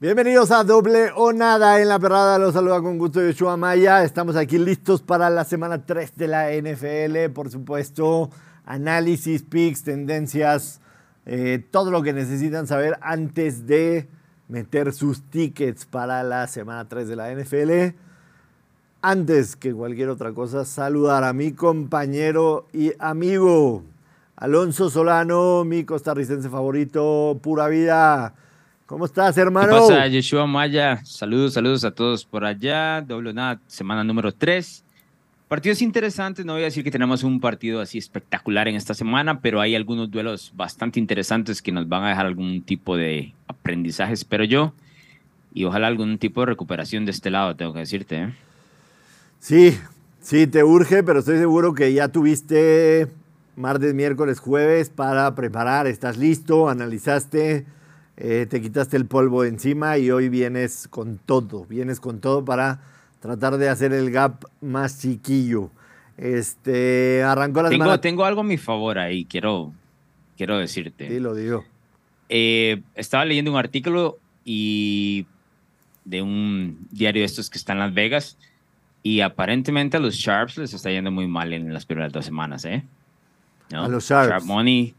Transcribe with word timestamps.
Bienvenidos 0.00 0.50
a 0.50 0.64
Doble 0.64 1.10
o 1.14 1.30
Nada 1.34 1.78
en 1.78 1.86
la 1.86 1.98
perrada. 1.98 2.38
Los 2.38 2.54
saluda 2.54 2.80
con 2.80 2.96
gusto 2.96 3.20
Yoshua 3.20 3.58
Maya. 3.58 4.02
Estamos 4.02 4.34
aquí 4.34 4.56
listos 4.56 5.02
para 5.02 5.28
la 5.28 5.44
semana 5.44 5.84
3 5.84 6.16
de 6.16 6.26
la 6.26 6.50
NFL. 6.52 7.30
Por 7.34 7.50
supuesto, 7.50 8.30
análisis, 8.64 9.42
picks, 9.42 9.82
tendencias, 9.82 10.80
eh, 11.26 11.62
todo 11.70 11.90
lo 11.90 12.02
que 12.02 12.14
necesitan 12.14 12.66
saber 12.66 12.96
antes 13.02 13.66
de 13.66 14.08
meter 14.48 14.94
sus 14.94 15.20
tickets 15.24 15.84
para 15.84 16.22
la 16.22 16.46
semana 16.46 16.88
3 16.88 17.06
de 17.06 17.16
la 17.16 17.30
NFL. 17.30 17.94
Antes 19.02 19.54
que 19.54 19.74
cualquier 19.74 20.08
otra 20.08 20.32
cosa, 20.32 20.64
saludar 20.64 21.24
a 21.24 21.34
mi 21.34 21.52
compañero 21.52 22.68
y 22.72 22.94
amigo 23.00 23.82
Alonso 24.34 24.88
Solano, 24.88 25.66
mi 25.66 25.84
costarricense 25.84 26.48
favorito, 26.48 27.38
pura 27.42 27.68
vida. 27.68 28.32
¿Cómo 28.90 29.04
estás, 29.04 29.38
hermano? 29.38 29.68
¿Qué 29.68 29.94
pasa, 29.94 30.08
Yeshua 30.08 30.48
Maya? 30.48 31.00
Saludos, 31.04 31.54
saludos 31.54 31.84
a 31.84 31.92
todos 31.92 32.24
por 32.24 32.44
allá. 32.44 33.00
Doble 33.00 33.32
nada, 33.32 33.60
semana 33.68 34.02
número 34.02 34.32
3. 34.32 34.82
Partidos 35.46 35.80
interesantes, 35.80 36.44
no 36.44 36.54
voy 36.54 36.62
a 36.62 36.64
decir 36.64 36.82
que 36.82 36.90
tenemos 36.90 37.22
un 37.22 37.38
partido 37.38 37.80
así 37.80 37.98
espectacular 37.98 38.66
en 38.66 38.74
esta 38.74 38.92
semana, 38.92 39.40
pero 39.40 39.60
hay 39.60 39.76
algunos 39.76 40.10
duelos 40.10 40.52
bastante 40.56 40.98
interesantes 40.98 41.62
que 41.62 41.70
nos 41.70 41.88
van 41.88 42.02
a 42.02 42.08
dejar 42.08 42.26
algún 42.26 42.62
tipo 42.62 42.96
de 42.96 43.32
aprendizaje, 43.46 44.12
espero 44.12 44.42
yo, 44.42 44.72
y 45.54 45.66
ojalá 45.66 45.86
algún 45.86 46.18
tipo 46.18 46.40
de 46.40 46.46
recuperación 46.46 47.04
de 47.04 47.12
este 47.12 47.30
lado, 47.30 47.54
tengo 47.54 47.72
que 47.72 47.78
decirte. 47.78 48.16
¿eh? 48.16 48.34
Sí, 49.38 49.78
sí, 50.20 50.48
te 50.48 50.64
urge, 50.64 51.04
pero 51.04 51.20
estoy 51.20 51.38
seguro 51.38 51.74
que 51.74 51.92
ya 51.92 52.08
tuviste 52.08 53.06
martes, 53.54 53.94
miércoles, 53.94 54.40
jueves 54.40 54.90
para 54.90 55.32
preparar, 55.36 55.86
estás 55.86 56.16
listo, 56.16 56.68
analizaste 56.68 57.66
eh, 58.22 58.44
te 58.44 58.60
quitaste 58.60 58.98
el 58.98 59.06
polvo 59.06 59.44
encima 59.44 59.96
y 59.96 60.10
hoy 60.10 60.28
vienes 60.28 60.88
con 60.88 61.16
todo, 61.16 61.64
vienes 61.64 62.00
con 62.00 62.20
todo 62.20 62.44
para 62.44 62.82
tratar 63.20 63.56
de 63.56 63.70
hacer 63.70 63.94
el 63.94 64.10
gap 64.10 64.44
más 64.60 65.00
chiquillo. 65.00 65.70
Este, 66.18 67.22
arrancó 67.22 67.62
la 67.62 67.70
tengo. 67.70 68.00
Tengo 68.00 68.24
algo 68.26 68.42
a 68.42 68.44
mi 68.44 68.58
favor 68.58 68.98
ahí, 68.98 69.24
quiero, 69.24 69.72
quiero 70.36 70.58
decirte. 70.58 71.08
Sí, 71.08 71.18
lo 71.18 71.34
digo. 71.34 71.64
Eh, 72.28 72.82
estaba 72.94 73.24
leyendo 73.24 73.52
un 73.52 73.56
artículo 73.56 74.18
y 74.44 75.26
de 76.04 76.20
un 76.20 76.88
diario 76.90 77.22
de 77.22 77.26
estos 77.26 77.48
que 77.48 77.56
está 77.56 77.72
en 77.72 77.78
Las 77.78 77.94
Vegas 77.94 78.36
y 79.02 79.22
aparentemente 79.22 79.96
a 79.96 80.00
los 80.00 80.16
Sharps 80.16 80.58
les 80.58 80.74
está 80.74 80.90
yendo 80.90 81.10
muy 81.10 81.26
mal 81.26 81.54
en 81.54 81.72
las 81.72 81.86
primeras 81.86 82.12
dos 82.12 82.26
semanas, 82.26 82.66
¿eh? 82.66 82.84
A 83.72 83.88
los 83.88 84.04
Sharps. 84.04 84.28
Sharp 84.28 84.44
Money 84.44 84.94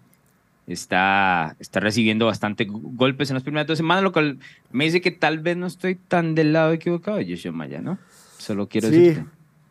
está, 0.68 1.56
está 1.60 1.80
recibiendo 1.80 2.26
bastante 2.26 2.66
golpes 2.70 3.30
en 3.30 3.36
las 3.36 3.44
primeras 3.44 3.68
dos 3.68 3.78
semanas, 3.78 4.04
lo 4.04 4.12
cual 4.12 4.40
me 4.72 4.86
dice 4.86 5.02
que 5.02 5.12
tal 5.12 5.40
vez 5.40 5.58
no 5.58 5.68
estoy 5.68 5.96
tan 5.96 6.36
del 6.36 6.54
lado 6.54 6.72
equivocado 6.72 7.18
de 7.18 7.26
Yoshio 7.26 7.52
Maya, 7.54 7.82
¿no? 7.82 7.98
Solo 8.38 8.68
quiero 8.68 8.90
sí, 8.90 9.00
decirte. 9.00 9.30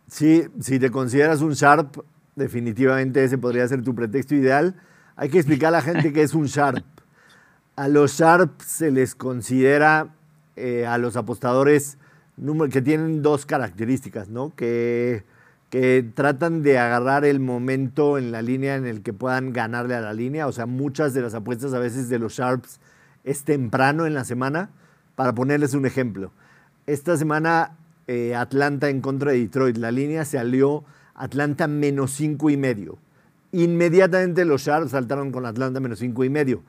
Sí, 0.09 0.45
si 0.61 0.79
te 0.79 0.91
consideras 0.91 1.41
un 1.41 1.53
Sharp, 1.53 1.99
definitivamente 2.37 3.23
ese 3.23 3.39
podría 3.39 3.67
ser 3.69 3.83
tu 3.83 3.95
pretexto 3.95 4.35
ideal. 4.35 4.75
Hay 5.17 5.29
que 5.29 5.39
explicar 5.39 5.69
a 5.69 5.79
la 5.79 5.83
gente 5.83 6.13
qué 6.13 6.23
es 6.23 6.35
un 6.35 6.47
Sharp. 6.47 6.85
A 7.77 7.89
los 7.89 8.19
Sharp 8.19 8.61
se 8.61 8.91
les 8.91 9.15
considera, 9.15 10.15
eh, 10.57 10.87
a 10.87 10.99
los 10.99 11.17
apostadores, 11.17 11.99
que 12.71 12.83
tienen 12.83 13.23
dos 13.23 13.47
características, 13.47 14.29
¿no? 14.29 14.55
Que 14.55 15.25
que 15.71 16.05
tratan 16.15 16.63
de 16.63 16.79
agarrar 16.79 17.25
el 17.25 17.39
momento 17.39 18.19
en 18.19 18.33
la 18.33 18.43
línea 18.43 18.75
en 18.75 18.87
el 18.87 19.03
que 19.03 19.13
puedan 19.13 19.53
ganarle 19.53 19.95
a 19.95 20.01
la 20.01 20.13
línea. 20.13 20.49
O 20.49 20.53
sea, 20.53 20.67
muchas 20.67 21.15
de 21.15 21.23
las 21.23 21.35
apuestas 21.35 21.73
a 21.73 21.79
veces 21.79 22.09
de 22.09 22.19
los 22.19 22.35
Sharps 22.35 22.81
es 23.23 23.45
temprano 23.45 24.05
en 24.05 24.15
la 24.15 24.25
semana. 24.25 24.71
Para 25.15 25.35
ponerles 25.35 25.75
un 25.75 25.87
ejemplo, 25.87 26.33
esta 26.87 27.17
semana 27.17 27.77
eh, 28.07 28.35
Atlanta 28.35 28.89
en 28.89 29.01
contra 29.01 29.33
de 29.33 29.39
Detroit, 29.39 29.77
la 29.77 29.91
línea 29.91 30.25
se 30.25 30.39
alió 30.39 30.85
Atlanta 31.15 31.69
menos 31.69 32.13
cinco 32.13 32.51
y 32.51 32.57
medio. 32.57 32.99
Inmediatamente 33.53 34.45
los 34.45 34.63
Sharps 34.63 34.93
saltaron 34.93 35.31
con 35.31 35.47
Atlanta 35.47 35.79
menos 35.79 35.99
cinco 36.01 36.25
y 36.25 36.31
medio. 36.31 36.63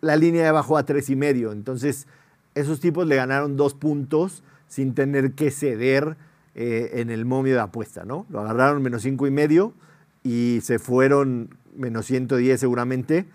La 0.00 0.16
línea 0.16 0.50
bajó 0.52 0.78
a 0.78 0.84
tres 0.84 1.10
y 1.10 1.16
medio. 1.16 1.52
Entonces, 1.52 2.06
esos 2.54 2.80
tipos 2.80 3.06
le 3.06 3.16
ganaron 3.16 3.56
dos 3.56 3.74
puntos 3.74 4.42
sin 4.68 4.94
tener 4.94 5.32
que 5.32 5.50
ceder 5.50 6.16
eh, 6.58 7.00
en 7.00 7.10
el 7.10 7.26
momio 7.26 7.52
de 7.52 7.60
apuesta, 7.60 8.06
¿no? 8.06 8.24
Lo 8.30 8.40
agarraron 8.40 8.82
menos 8.82 9.02
cinco 9.02 9.26
y 9.26 9.30
medio 9.30 9.74
y 10.22 10.60
se 10.62 10.78
fueron 10.78 11.50
menos 11.76 12.06
110 12.06 12.58
seguramente 12.58 13.26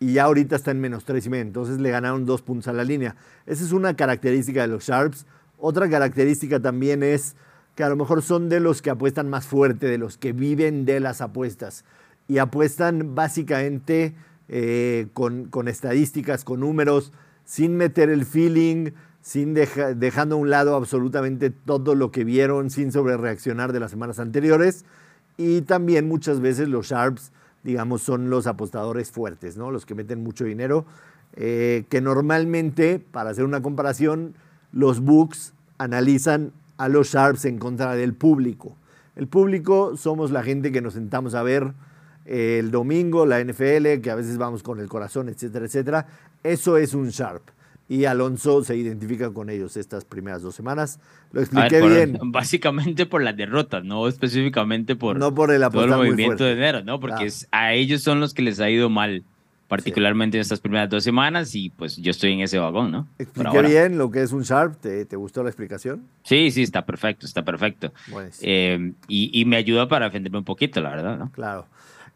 y 0.00 0.14
ya 0.14 0.24
ahorita 0.24 0.56
está 0.56 0.70
en 0.70 0.80
menos 0.80 1.04
tres 1.04 1.26
y 1.26 1.28
medio. 1.28 1.42
Entonces 1.42 1.80
le 1.80 1.90
ganaron 1.90 2.24
dos 2.24 2.40
puntos 2.40 2.68
a 2.68 2.72
la 2.72 2.82
línea. 2.82 3.14
Esa 3.44 3.62
es 3.62 3.72
una 3.72 3.94
característica 3.94 4.62
de 4.62 4.68
los 4.68 4.84
Sharps. 4.84 5.26
Otra 5.58 5.90
característica 5.90 6.60
también 6.60 7.02
es 7.02 7.36
que 7.74 7.84
a 7.84 7.90
lo 7.90 7.96
mejor 7.96 8.22
son 8.22 8.48
de 8.48 8.60
los 8.60 8.80
que 8.80 8.88
apuestan 8.88 9.28
más 9.28 9.46
fuerte, 9.46 9.86
de 9.86 9.98
los 9.98 10.16
que 10.16 10.32
viven 10.32 10.86
de 10.86 10.98
las 10.98 11.20
apuestas 11.20 11.84
y 12.26 12.38
apuestan 12.38 13.14
básicamente 13.14 14.14
eh, 14.48 15.08
con, 15.12 15.44
con 15.44 15.68
estadísticas, 15.68 16.42
con 16.42 16.60
números, 16.60 17.12
sin 17.44 17.76
meter 17.76 18.08
el 18.08 18.24
feeling, 18.24 18.92
sin 19.22 19.54
dejando 19.54 20.34
a 20.34 20.38
un 20.38 20.50
lado 20.50 20.74
absolutamente 20.74 21.50
todo 21.50 21.94
lo 21.94 22.10
que 22.10 22.24
vieron, 22.24 22.70
sin 22.70 22.90
sobrereaccionar 22.90 23.72
de 23.72 23.80
las 23.80 23.92
semanas 23.92 24.18
anteriores. 24.18 24.84
Y 25.36 25.62
también 25.62 26.08
muchas 26.08 26.40
veces 26.40 26.68
los 26.68 26.88
Sharps, 26.88 27.32
digamos, 27.62 28.02
son 28.02 28.30
los 28.30 28.48
apostadores 28.48 29.12
fuertes, 29.12 29.56
¿no? 29.56 29.70
los 29.70 29.86
que 29.86 29.94
meten 29.94 30.22
mucho 30.22 30.44
dinero, 30.44 30.84
eh, 31.34 31.84
que 31.88 32.00
normalmente, 32.00 32.98
para 32.98 33.30
hacer 33.30 33.44
una 33.44 33.62
comparación, 33.62 34.34
los 34.72 35.00
books 35.00 35.54
analizan 35.78 36.52
a 36.76 36.88
los 36.88 37.12
Sharps 37.12 37.44
en 37.44 37.58
contra 37.58 37.94
del 37.94 38.14
público. 38.14 38.76
El 39.14 39.28
público 39.28 39.96
somos 39.96 40.32
la 40.32 40.42
gente 40.42 40.72
que 40.72 40.80
nos 40.80 40.94
sentamos 40.94 41.34
a 41.34 41.44
ver 41.44 41.74
eh, 42.24 42.58
el 42.58 42.72
domingo, 42.72 43.24
la 43.24 43.42
NFL, 43.42 44.00
que 44.02 44.10
a 44.10 44.16
veces 44.16 44.36
vamos 44.36 44.64
con 44.64 44.80
el 44.80 44.88
corazón, 44.88 45.28
etcétera, 45.28 45.66
etcétera. 45.66 46.06
Eso 46.42 46.76
es 46.76 46.92
un 46.92 47.10
Sharp 47.10 47.42
y 47.92 48.06
Alonso 48.06 48.64
se 48.64 48.74
identifica 48.74 49.30
con 49.34 49.50
ellos 49.50 49.76
estas 49.76 50.06
primeras 50.06 50.40
dos 50.40 50.54
semanas. 50.54 50.98
Lo 51.30 51.42
expliqué 51.42 51.86
bien. 51.86 52.18
Básicamente 52.32 53.04
por 53.04 53.22
las 53.22 53.36
derrotas, 53.36 53.84
no 53.84 54.08
específicamente 54.08 54.96
por, 54.96 55.18
no 55.18 55.34
por 55.34 55.50
el, 55.50 55.60
todo 55.70 55.84
el 55.84 55.90
movimiento 55.90 56.42
de 56.42 56.52
enero, 56.52 56.82
¿no? 56.82 56.98
Porque 56.98 57.28
a 57.50 57.74
ellos 57.74 58.02
son 58.02 58.18
los 58.18 58.32
que 58.32 58.40
les 58.40 58.60
ha 58.60 58.70
ido 58.70 58.88
mal, 58.88 59.24
particularmente 59.68 60.38
en 60.38 60.40
estas 60.40 60.60
primeras 60.60 60.88
dos 60.88 61.04
semanas, 61.04 61.54
y 61.54 61.68
pues 61.68 61.98
yo 61.98 62.10
estoy 62.10 62.32
en 62.32 62.40
ese 62.40 62.58
vagón, 62.58 62.92
¿no? 62.92 63.08
Expliqué 63.18 63.60
bien 63.60 63.98
lo 63.98 64.10
que 64.10 64.22
es 64.22 64.32
un 64.32 64.42
Sharp, 64.42 64.80
¿Te, 64.80 65.04
¿te, 65.04 65.16
gustó 65.16 65.42
la 65.42 65.50
explicación? 65.50 66.06
Sí, 66.22 66.50
sí, 66.50 66.62
está 66.62 66.86
perfecto, 66.86 67.26
está 67.26 67.44
perfecto. 67.44 67.92
Eh, 68.40 68.94
y, 69.06 69.38
y, 69.38 69.44
me 69.44 69.56
ayuda 69.56 69.86
para 69.86 70.06
defenderme 70.06 70.38
un 70.38 70.44
poquito, 70.44 70.80
la 70.80 70.88
verdad, 70.88 71.18
¿no? 71.18 71.30
Claro. 71.32 71.66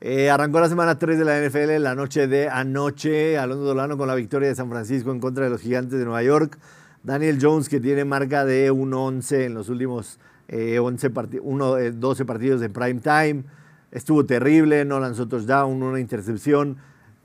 Eh, 0.01 0.29
arrancó 0.29 0.61
la 0.61 0.69
semana 0.69 0.99
3 0.99 1.19
de 1.19 1.25
la 1.25 1.41
NFL, 1.41 1.83
la 1.83 1.95
noche 1.95 2.27
de 2.27 2.49
anoche. 2.49 3.39
Alonso 3.39 3.65
Dolano 3.65 3.97
con 3.97 4.07
la 4.07 4.15
victoria 4.15 4.49
de 4.49 4.55
San 4.55 4.69
Francisco 4.69 5.11
en 5.11 5.21
contra 5.21 5.45
de 5.45 5.51
los 5.51 5.62
gigantes 5.62 5.99
de 5.99 6.05
Nueva 6.05 6.23
York. 6.23 6.59
Daniel 7.03 7.39
Jones, 7.41 7.69
que 7.69 7.81
tiene 7.81 8.05
marca 8.05 8.45
de 8.45 8.71
1-11 8.71 9.47
en 9.47 9.55
los 9.55 9.69
últimos 9.71 10.19
11 10.49 10.49
eh, 10.49 11.93
12 11.95 12.23
eh, 12.23 12.27
partidos 12.27 12.61
de 12.61 12.69
prime 12.69 13.01
time. 13.01 13.45
Estuvo 13.91 14.27
terrible, 14.27 14.85
no 14.85 15.01
lanzó 15.01 15.29
touchdown, 15.29 15.83
una 15.83 15.99
intercepción. 15.99 16.77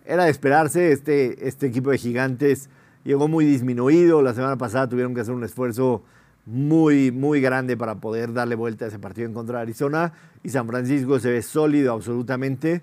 Era 0.06 0.24
de 0.24 0.32
esperarse, 0.32 0.94
este, 0.94 1.48
este 1.48 1.68
equipo 1.68 1.92
de 1.92 1.98
gigantes 1.98 2.70
llegó 3.04 3.28
muy 3.28 3.44
disminuido. 3.44 4.22
La 4.22 4.34
semana 4.34 4.58
pasada 4.58 4.88
tuvieron 4.88 5.14
que 5.14 5.22
hacer 5.22 5.34
un 5.34 5.44
esfuerzo 5.44 6.04
muy, 6.52 7.12
muy 7.12 7.40
grande 7.40 7.78
para 7.78 7.96
poder 7.96 8.34
darle 8.34 8.56
vuelta 8.56 8.86
a 8.86 8.88
ese 8.90 9.00
partido 9.00 9.26
en 9.28 9.34
contra 9.34 9.58
de 9.58 9.62
Arizona. 9.64 10.14
Y 10.44 10.50
San 10.50 10.68
Francisco 10.68 11.18
se 11.20 11.32
ve 11.32 11.42
sólido 11.42 11.94
absolutamente. 11.94 12.82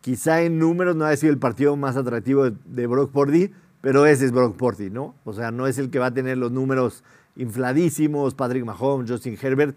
Quizá 0.00 0.40
en 0.40 0.58
números 0.58 0.96
no 0.96 1.04
ha 1.04 1.14
sido 1.16 1.32
el 1.32 1.38
partido 1.38 1.76
más 1.76 1.96
atractivo 1.96 2.50
de, 2.50 2.86
Brock 2.86 3.12
Purdy, 3.12 3.50
pero 3.82 4.06
ese 4.06 4.24
es 4.24 4.32
Brock 4.32 4.56
Purdy, 4.56 4.88
¿no? 4.88 5.14
O 5.24 5.34
sea, 5.34 5.50
no 5.50 5.66
es 5.66 5.76
el 5.76 5.90
que 5.90 5.98
va 5.98 6.06
a 6.06 6.14
tener 6.14 6.38
los 6.38 6.50
números 6.50 7.04
infladísimos, 7.36 8.34
Patrick 8.34 8.64
Mahomes, 8.64 9.10
Justin 9.10 9.36
Herbert. 9.40 9.76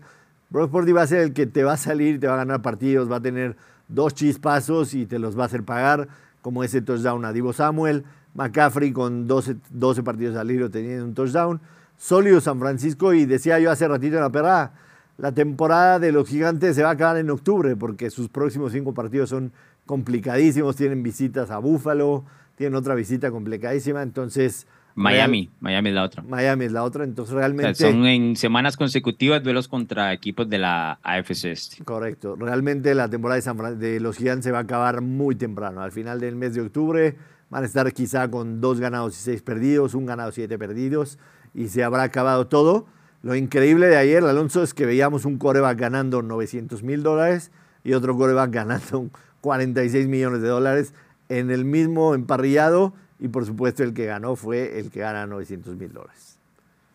Brock 0.49 0.71
Purdy 0.71 0.93
va 0.93 1.01
a 1.01 1.07
ser 1.07 1.19
el 1.19 1.33
que 1.33 1.45
te 1.45 1.65
va 1.65 1.73
a 1.73 1.77
salir, 1.77 2.21
te 2.21 2.27
va 2.27 2.35
a 2.35 2.37
ganar 2.37 2.61
partidos, 2.61 3.11
va 3.11 3.17
a 3.17 3.21
tener 3.21 3.57
dos 3.89 4.13
chispazos 4.13 4.93
y 4.93 5.05
te 5.05 5.19
los 5.19 5.37
va 5.37 5.43
a 5.43 5.45
hacer 5.47 5.63
pagar, 5.63 6.07
como 6.41 6.63
ese 6.63 6.81
touchdown 6.81 7.25
a 7.25 7.33
Divo 7.33 7.51
Samuel. 7.51 8.05
McCaffrey 8.35 8.93
con 8.93 9.27
12, 9.27 9.57
12 9.69 10.01
partidos 10.01 10.37
al 10.37 10.49
hilo 10.49 10.71
teniendo 10.71 11.05
un 11.05 11.13
touchdown 11.13 11.59
sólido 12.03 12.41
San 12.41 12.59
Francisco 12.59 13.13
y 13.13 13.25
decía 13.25 13.59
yo 13.59 13.71
hace 13.71 13.87
ratito 13.87 14.17
en 14.17 14.23
la 14.23 14.29
perra, 14.29 14.73
la 15.17 15.31
temporada 15.31 15.99
de 15.99 16.11
los 16.11 16.27
gigantes 16.27 16.75
se 16.75 16.83
va 16.83 16.89
a 16.89 16.93
acabar 16.93 17.15
en 17.17 17.29
octubre 17.29 17.77
porque 17.77 18.09
sus 18.09 18.27
próximos 18.27 18.73
cinco 18.73 18.93
partidos 18.93 19.29
son 19.29 19.53
complicadísimos, 19.85 20.75
tienen 20.75 21.01
visitas 21.01 21.49
a 21.49 21.59
Búfalo, 21.59 22.25
tienen 22.57 22.75
otra 22.75 22.93
visita 22.93 23.31
complicadísima, 23.31 24.01
entonces... 24.01 24.67
Miami, 24.95 25.49
Miami 25.61 25.89
es 25.89 25.95
la 25.95 26.03
otra. 26.03 26.23
Miami 26.23 26.65
es 26.65 26.71
la 26.73 26.83
otra, 26.83 27.05
entonces 27.05 27.33
realmente... 27.33 27.73
son 27.75 28.05
en 28.05 28.35
semanas 28.35 28.75
consecutivas 28.75 29.41
duelos 29.41 29.69
contra 29.69 30.11
equipos 30.11 30.49
de 30.49 30.59
la 30.59 30.99
AFC 31.03 31.45
este. 31.45 31.85
Correcto, 31.85 32.35
realmente 32.35 32.93
la 32.95 33.07
temporada 33.07 33.39
de, 33.39 33.75
de 33.75 33.99
los 34.01 34.17
gigantes 34.17 34.43
se 34.43 34.51
va 34.51 34.57
a 34.57 34.63
acabar 34.63 34.99
muy 34.99 35.35
temprano, 35.35 35.81
al 35.81 35.93
final 35.93 36.19
del 36.19 36.35
mes 36.35 36.53
de 36.53 36.61
octubre 36.61 37.15
van 37.49 37.63
a 37.63 37.65
estar 37.67 37.93
quizá 37.93 38.29
con 38.29 38.59
dos 38.59 38.79
ganados 38.79 39.17
y 39.17 39.21
seis 39.21 39.41
perdidos, 39.41 39.93
un 39.93 40.05
ganado 40.05 40.31
y 40.31 40.33
siete 40.33 40.57
perdidos, 40.57 41.19
y 41.53 41.67
se 41.67 41.83
habrá 41.83 42.03
acabado 42.03 42.47
todo. 42.47 42.85
Lo 43.21 43.35
increíble 43.35 43.87
de 43.87 43.97
ayer, 43.97 44.23
Alonso, 44.23 44.63
es 44.63 44.73
que 44.73 44.85
veíamos 44.85 45.25
un 45.25 45.37
coreback 45.37 45.79
ganando 45.79 46.21
900 46.21 46.83
mil 46.83 47.03
dólares 47.03 47.51
y 47.83 47.93
otro 47.93 48.17
coreback 48.17 48.51
ganando 48.51 49.09
46 49.41 50.07
millones 50.07 50.41
de 50.41 50.49
dólares 50.49 50.93
en 51.29 51.51
el 51.51 51.65
mismo 51.65 52.15
emparrillado 52.15 52.93
y 53.19 53.29
por 53.29 53.45
supuesto 53.45 53.83
el 53.83 53.93
que 53.93 54.05
ganó 54.05 54.35
fue 54.35 54.79
el 54.79 54.91
que 54.91 54.99
gana 54.99 55.25
900 55.25 55.77
mil 55.77 55.93
dólares. 55.93 56.37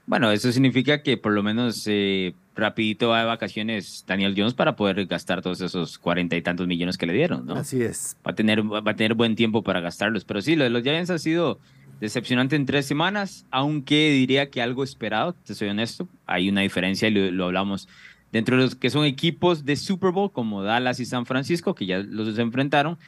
Bueno, 0.06 0.30
eso 0.30 0.52
significa 0.52 1.02
que 1.02 1.18
por 1.18 1.32
lo 1.32 1.42
menos 1.42 1.84
eh, 1.86 2.34
rapidito 2.54 3.10
va 3.10 3.20
de 3.20 3.26
vacaciones 3.26 4.04
Daniel 4.06 4.34
Jones 4.36 4.54
para 4.54 4.74
poder 4.74 5.04
gastar 5.06 5.42
todos 5.42 5.60
esos 5.60 5.98
cuarenta 5.98 6.34
y 6.34 6.42
tantos 6.42 6.66
millones 6.66 6.96
que 6.96 7.06
le 7.06 7.12
dieron, 7.12 7.46
¿no? 7.46 7.54
Así 7.54 7.82
es. 7.82 8.16
Va 8.26 8.32
a 8.32 8.34
tener, 8.34 8.62
va 8.62 8.90
a 8.90 8.96
tener 8.96 9.14
buen 9.14 9.36
tiempo 9.36 9.62
para 9.62 9.80
gastarlos. 9.80 10.24
Pero 10.24 10.40
sí, 10.40 10.56
lo 10.56 10.64
de 10.64 10.70
los 10.70 10.82
Giants 10.82 11.10
ha 11.10 11.18
sido 11.18 11.58
decepcionante 12.00 12.56
en 12.56 12.66
tres 12.66 12.86
semanas, 12.86 13.46
aunque 13.50 14.10
diría 14.10 14.50
que 14.50 14.62
algo 14.62 14.84
esperado, 14.84 15.32
te 15.32 15.54
soy 15.54 15.68
honesto. 15.68 16.08
Hay 16.26 16.48
una 16.48 16.60
diferencia 16.60 17.08
y 17.08 17.12
lo, 17.12 17.44
hablamos 17.44 17.88
dentro 18.32 18.56
de 18.56 18.62
los 18.64 18.74
que 18.74 18.90
son 18.90 19.04
equipos 19.04 19.64
de 19.64 19.76
Super 19.76 20.10
Bowl 20.10 20.30
como 20.32 20.62
Dallas 20.62 21.00
y 21.00 21.06
San 21.06 21.26
Francisco, 21.26 21.74
que 21.74 21.86
ya 21.86 21.98
los 21.98 22.38
enfrentaron, 22.38 22.98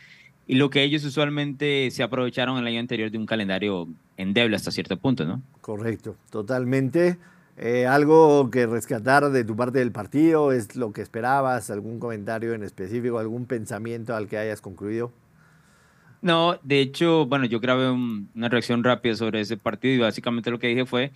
y 0.47 0.57
lo 0.57 0.71
que 0.71 0.83
ellos 0.83 1.05
usualmente 1.05 1.91
se 1.93 2.03
aprovecharon 2.03 2.59
el 2.59 2.67
año 2.67 2.81
anterior 2.81 3.11
de 3.11 3.19
un 3.19 3.27
calendario 3.27 3.89
endeble 4.17 4.57
hasta 4.57 4.73
cierto 4.73 4.97
punto, 4.97 5.25
¿no? 5.25 5.43
Correcto, 5.61 6.17
totalmente. 6.31 7.19
Eh, 7.57 7.87
¿Algo 7.87 8.51
que 8.51 8.67
rescatar 8.67 9.31
de 9.31 9.45
tu 9.45 9.55
parte 9.55 9.79
del 9.79 9.93
partido? 9.93 10.51
¿Es 10.51 10.77
lo 10.77 10.93
que 10.93 11.03
esperabas? 11.03 11.71
¿Algún 11.71 12.01
comentario 12.01 12.55
en 12.55 12.63
específico? 12.63 13.19
¿Algún 13.19 13.45
pensamiento 13.45 14.17
al 14.17 14.29
que 14.29 14.39
hayas 14.39 14.61
concluido? 14.61 15.13
No, 16.23 16.59
de 16.63 16.81
hecho, 16.81 17.27
bueno, 17.27 17.47
yo 17.47 17.61
grabé 17.61 17.91
una 17.91 18.49
reacción 18.49 18.85
rápida 18.85 19.15
sobre 19.15 19.41
ese 19.41 19.57
partido 19.57 19.95
y 19.95 19.99
básicamente 19.99 20.51
lo 20.51 20.59
que 20.59 20.69
dije 20.69 20.85
fue 20.87 21.13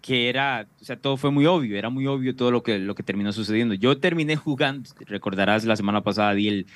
que 0.00 0.28
era, 0.28 0.66
o 0.80 0.84
sea, 0.84 0.96
todo 0.96 1.16
fue 1.16 1.32
muy 1.32 1.46
obvio, 1.46 1.76
era 1.76 1.90
muy 1.90 2.06
obvio 2.06 2.36
todo 2.36 2.52
lo 2.52 2.62
que, 2.62 2.78
lo 2.78 2.94
que 2.94 3.02
terminó 3.02 3.32
sucediendo. 3.32 3.74
Yo 3.74 3.98
terminé 3.98 4.36
jugando, 4.36 4.88
recordarás, 5.00 5.64
la 5.64 5.74
semana 5.74 6.00
pasada 6.02 6.32
di 6.32 6.46
el, 6.46 6.66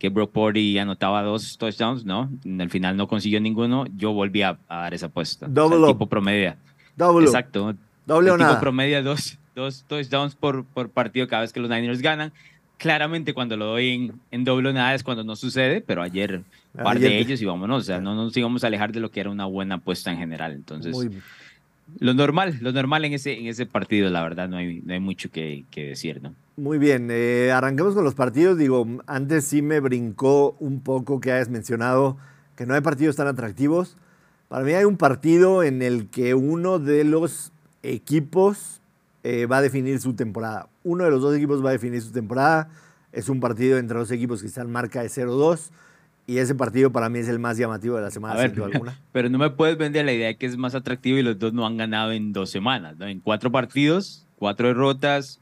que 0.00 0.08
Brock 0.08 0.32
Purdy 0.32 0.78
anotaba 0.78 1.22
dos 1.22 1.56
touchdowns, 1.58 2.04
¿no? 2.04 2.30
En 2.44 2.60
el 2.60 2.70
final 2.70 2.96
no 2.96 3.06
consiguió 3.06 3.40
ninguno, 3.40 3.84
yo 3.96 4.12
volví 4.12 4.42
a, 4.42 4.58
dar 4.68 4.92
esa 4.92 5.06
apuesta. 5.06 5.46
Doble 5.46 5.86
tipo 5.86 6.08
promedia. 6.08 6.56
Doble 6.96 7.26
Exacto. 7.26 7.74
Doble 8.06 8.30
o 8.30 8.38
tipo 8.38 8.58
promedia 8.58 9.02
dos, 9.02 9.38
dos 9.54 9.84
touchdowns 9.86 10.34
por, 10.34 10.64
por 10.64 10.88
partido 10.88 11.28
cada 11.28 11.42
vez 11.42 11.52
que 11.52 11.60
los 11.60 11.70
Niners 11.70 12.00
ganan. 12.00 12.32
Claramente 12.80 13.34
cuando 13.34 13.58
lo 13.58 13.66
doy 13.66 13.90
en, 13.90 14.20
en 14.30 14.42
doble 14.42 14.70
o 14.70 14.72
nada 14.72 14.94
es 14.94 15.04
cuando 15.04 15.22
no 15.22 15.36
sucede, 15.36 15.82
pero 15.82 16.00
ayer 16.00 16.36
un 16.72 16.82
par 16.82 16.98
de 16.98 17.18
ellos 17.18 17.42
y 17.42 17.44
vámonos, 17.44 17.82
o 17.82 17.84
sea, 17.84 18.00
no 18.00 18.14
nos 18.14 18.34
íbamos 18.34 18.64
a 18.64 18.68
alejar 18.68 18.90
de 18.90 19.00
lo 19.00 19.10
que 19.10 19.20
era 19.20 19.28
una 19.28 19.44
buena 19.44 19.74
apuesta 19.74 20.10
en 20.10 20.16
general. 20.16 20.52
Entonces, 20.52 20.96
lo 21.98 22.14
normal, 22.14 22.56
lo 22.62 22.72
normal 22.72 23.04
en 23.04 23.12
ese, 23.12 23.38
en 23.38 23.48
ese 23.48 23.66
partido, 23.66 24.08
la 24.08 24.22
verdad, 24.22 24.48
no 24.48 24.56
hay, 24.56 24.80
no 24.82 24.94
hay 24.94 25.00
mucho 25.00 25.30
que, 25.30 25.64
que 25.70 25.88
decir, 25.88 26.22
¿no? 26.22 26.34
Muy 26.56 26.78
bien, 26.78 27.08
eh, 27.10 27.50
arranquemos 27.52 27.94
con 27.94 28.02
los 28.02 28.14
partidos. 28.14 28.56
Digo, 28.56 28.86
antes 29.06 29.44
sí 29.44 29.60
me 29.60 29.80
brincó 29.80 30.56
un 30.58 30.80
poco 30.80 31.20
que 31.20 31.32
hayas 31.32 31.50
mencionado 31.50 32.16
que 32.56 32.64
no 32.64 32.72
hay 32.72 32.80
partidos 32.80 33.16
tan 33.16 33.26
atractivos. 33.26 33.98
Para 34.48 34.64
mí 34.64 34.72
hay 34.72 34.84
un 34.84 34.96
partido 34.96 35.62
en 35.62 35.82
el 35.82 36.08
que 36.08 36.34
uno 36.34 36.78
de 36.78 37.04
los 37.04 37.52
equipos 37.82 38.79
eh, 39.22 39.46
va 39.46 39.58
a 39.58 39.62
definir 39.62 40.00
su 40.00 40.14
temporada. 40.14 40.68
Uno 40.82 41.04
de 41.04 41.10
los 41.10 41.20
dos 41.20 41.36
equipos 41.36 41.64
va 41.64 41.70
a 41.70 41.72
definir 41.72 42.00
su 42.00 42.12
temporada. 42.12 42.68
Es 43.12 43.28
un 43.28 43.40
partido 43.40 43.78
entre 43.78 43.98
dos 43.98 44.10
equipos 44.10 44.40
que 44.40 44.46
están 44.46 44.70
marca 44.70 45.02
de 45.02 45.08
0-2. 45.08 45.70
Y 46.26 46.38
ese 46.38 46.54
partido 46.54 46.92
para 46.92 47.08
mí 47.08 47.18
es 47.18 47.28
el 47.28 47.40
más 47.40 47.56
llamativo 47.56 47.96
de 47.96 48.02
la 48.02 48.10
semana, 48.10 48.34
ver, 48.34 48.54
alguna. 48.72 49.00
Pero 49.12 49.28
no 49.30 49.38
me 49.38 49.50
puedes 49.50 49.76
vender 49.76 50.04
la 50.04 50.12
idea 50.12 50.28
de 50.28 50.36
que 50.36 50.46
es 50.46 50.56
más 50.56 50.74
atractivo 50.74 51.18
y 51.18 51.22
los 51.22 51.38
dos 51.38 51.52
no 51.52 51.66
han 51.66 51.76
ganado 51.76 52.12
en 52.12 52.32
dos 52.32 52.50
semanas. 52.50 52.96
¿no? 52.98 53.06
En 53.06 53.20
cuatro 53.20 53.50
partidos, 53.50 54.26
cuatro 54.36 54.68
derrotas, 54.68 55.40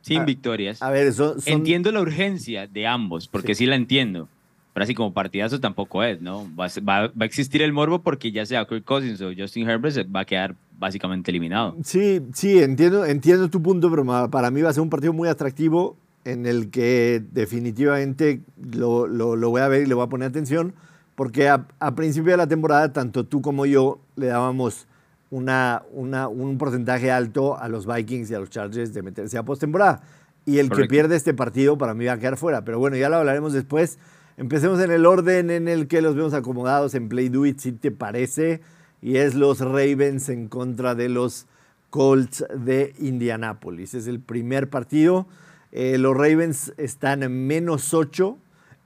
sin 0.00 0.24
victorias. 0.24 0.82
A 0.82 0.90
ver, 0.90 1.12
son, 1.12 1.36
Entiendo 1.44 1.92
la 1.92 2.00
urgencia 2.00 2.66
de 2.66 2.86
ambos, 2.86 3.28
porque 3.28 3.54
sí. 3.54 3.66
la 3.66 3.76
entiendo. 3.76 4.28
Pero 4.72 4.84
así 4.84 4.94
como 4.94 5.12
partidazo 5.12 5.60
tampoco 5.60 6.04
es, 6.04 6.22
¿no? 6.22 6.46
Va, 6.56 6.68
va, 6.88 7.12
a 7.18 7.24
existir 7.24 7.60
el 7.62 7.72
morbo 7.72 8.02
porque 8.02 8.30
ya 8.30 8.46
sea 8.46 8.64
Kirk 8.66 8.84
Cousins 8.84 9.20
o 9.20 9.30
Justin 9.36 9.68
Herbert 9.68 9.96
va 10.14 10.20
a 10.20 10.24
quedar 10.24 10.54
básicamente 10.78 11.30
eliminado. 11.30 11.76
Sí, 11.84 12.22
sí, 12.32 12.60
entiendo, 12.60 13.04
entiendo 13.04 13.50
tu 13.50 13.62
punto, 13.62 13.90
pero 13.90 14.30
para 14.30 14.50
mí 14.50 14.62
va 14.62 14.70
a 14.70 14.72
ser 14.72 14.82
un 14.82 14.90
partido 14.90 15.12
muy 15.12 15.28
atractivo 15.28 15.96
en 16.24 16.46
el 16.46 16.70
que 16.70 17.22
definitivamente 17.32 18.40
lo, 18.72 19.06
lo, 19.06 19.36
lo 19.36 19.50
voy 19.50 19.62
a 19.62 19.68
ver 19.68 19.82
y 19.82 19.86
le 19.86 19.94
voy 19.94 20.04
a 20.04 20.08
poner 20.08 20.28
atención, 20.28 20.74
porque 21.14 21.48
a, 21.48 21.66
a, 21.80 21.94
principio 21.94 22.32
de 22.32 22.36
la 22.36 22.46
temporada, 22.46 22.92
tanto 22.92 23.24
tú 23.24 23.42
como 23.42 23.66
yo 23.66 24.00
le 24.16 24.26
dábamos 24.26 24.86
una, 25.30 25.82
una, 25.92 26.28
un 26.28 26.58
porcentaje 26.58 27.10
alto 27.10 27.58
a 27.58 27.68
los 27.68 27.86
Vikings 27.86 28.30
y 28.30 28.34
a 28.34 28.40
los 28.40 28.50
Chargers 28.50 28.92
de 28.92 29.02
meterse 29.02 29.38
a 29.38 29.42
postemporada. 29.42 30.02
Y 30.46 30.58
el 30.58 30.70
que 30.70 30.86
pierde 30.86 31.16
este 31.16 31.34
partido 31.34 31.78
para 31.78 31.94
mí 31.94 32.06
va 32.06 32.14
a 32.14 32.18
quedar 32.18 32.36
fuera. 32.36 32.64
Pero 32.64 32.78
bueno, 32.78 32.96
ya 32.96 33.08
lo 33.08 33.16
hablaremos 33.16 33.52
después. 33.52 33.98
Empecemos 34.40 34.80
en 34.80 34.90
el 34.90 35.04
orden 35.04 35.50
en 35.50 35.68
el 35.68 35.86
que 35.86 36.00
los 36.00 36.16
vemos 36.16 36.32
acomodados 36.32 36.94
en 36.94 37.10
Play 37.10 37.28
Do 37.28 37.44
It, 37.44 37.58
si 37.58 37.72
te 37.72 37.90
parece. 37.90 38.62
Y 39.02 39.18
es 39.18 39.34
los 39.34 39.60
Ravens 39.60 40.30
en 40.30 40.48
contra 40.48 40.94
de 40.94 41.10
los 41.10 41.44
Colts 41.90 42.46
de 42.56 42.94
Indianápolis. 42.98 43.92
Es 43.92 44.06
el 44.06 44.18
primer 44.18 44.70
partido. 44.70 45.26
Eh, 45.72 45.98
los 45.98 46.16
Ravens 46.16 46.72
están 46.78 47.22
en 47.22 47.46
menos 47.48 47.92
8. 47.92 48.38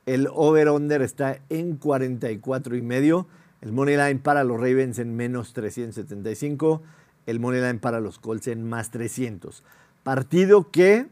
El 0.06 0.26
over-under 0.32 1.02
está 1.02 1.38
en 1.48 1.76
44 1.76 2.74
y 2.74 2.82
medio. 2.82 3.28
El 3.60 3.70
money 3.70 3.96
line 3.96 4.18
para 4.18 4.42
los 4.42 4.56
Ravens 4.56 4.98
en 4.98 5.14
menos 5.14 5.52
375. 5.52 6.82
El 7.26 7.38
money 7.38 7.60
line 7.60 7.78
para 7.78 8.00
los 8.00 8.18
Colts 8.18 8.48
en 8.48 8.68
más 8.68 8.90
300. 8.90 9.62
Partido 10.02 10.72
que 10.72 11.06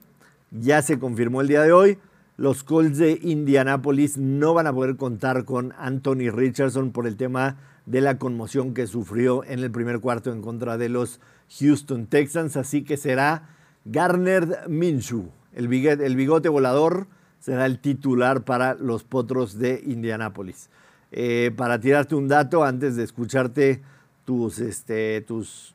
ya 0.51 0.83
se 0.83 0.99
confirmó 0.99 1.43
el 1.43 1.47
día 1.47 1.63
de 1.63 1.73
hoy. 1.73 1.99
Los 2.39 2.65
Colts 2.65 2.97
de 2.97 3.19
Indianápolis 3.23 4.17
no 4.17 4.55
van 4.55 4.67
a 4.67 4.73
poder 4.73 4.97
contar 4.97 5.45
con 5.45 5.75
Anthony 5.79 6.31
Richardson 6.33 6.91
por 6.91 7.07
el 7.07 7.17
tema 7.17 7.57
de 7.85 8.01
la 8.01 8.17
conmoción 8.19 8.73
que 8.73 8.87
sufrió 8.87 9.45
en 9.45 9.59
el 9.59 9.71
primer 9.71 10.01
cuarto 10.01 10.33
en 10.33 10.41
contra 10.41 10.79
de 10.79 10.89
los 10.89 11.21
Houston 11.59 12.07
Texans. 12.07 12.57
Así 12.57 12.85
que 12.85 12.97
será 12.97 13.51
Garner 13.85 14.67
Minshew, 14.69 15.29
el 15.53 15.69
bigote, 15.69 16.49
volador, 16.49 17.07
será 17.39 17.67
el 17.67 17.79
titular 17.81 18.45
para 18.45 18.75
los 18.75 19.05
Potros 19.05 19.59
de 19.59 19.83
Indianápolis. 19.85 20.71
Eh, 21.11 21.53
para 21.55 21.81
tirarte 21.81 22.15
un 22.15 22.29
dato 22.29 22.65
antes 22.65 22.97
de 22.97 23.05
escucharte 23.05 23.83
tus, 24.25 24.59
este, 24.59 25.21
tus 25.21 25.75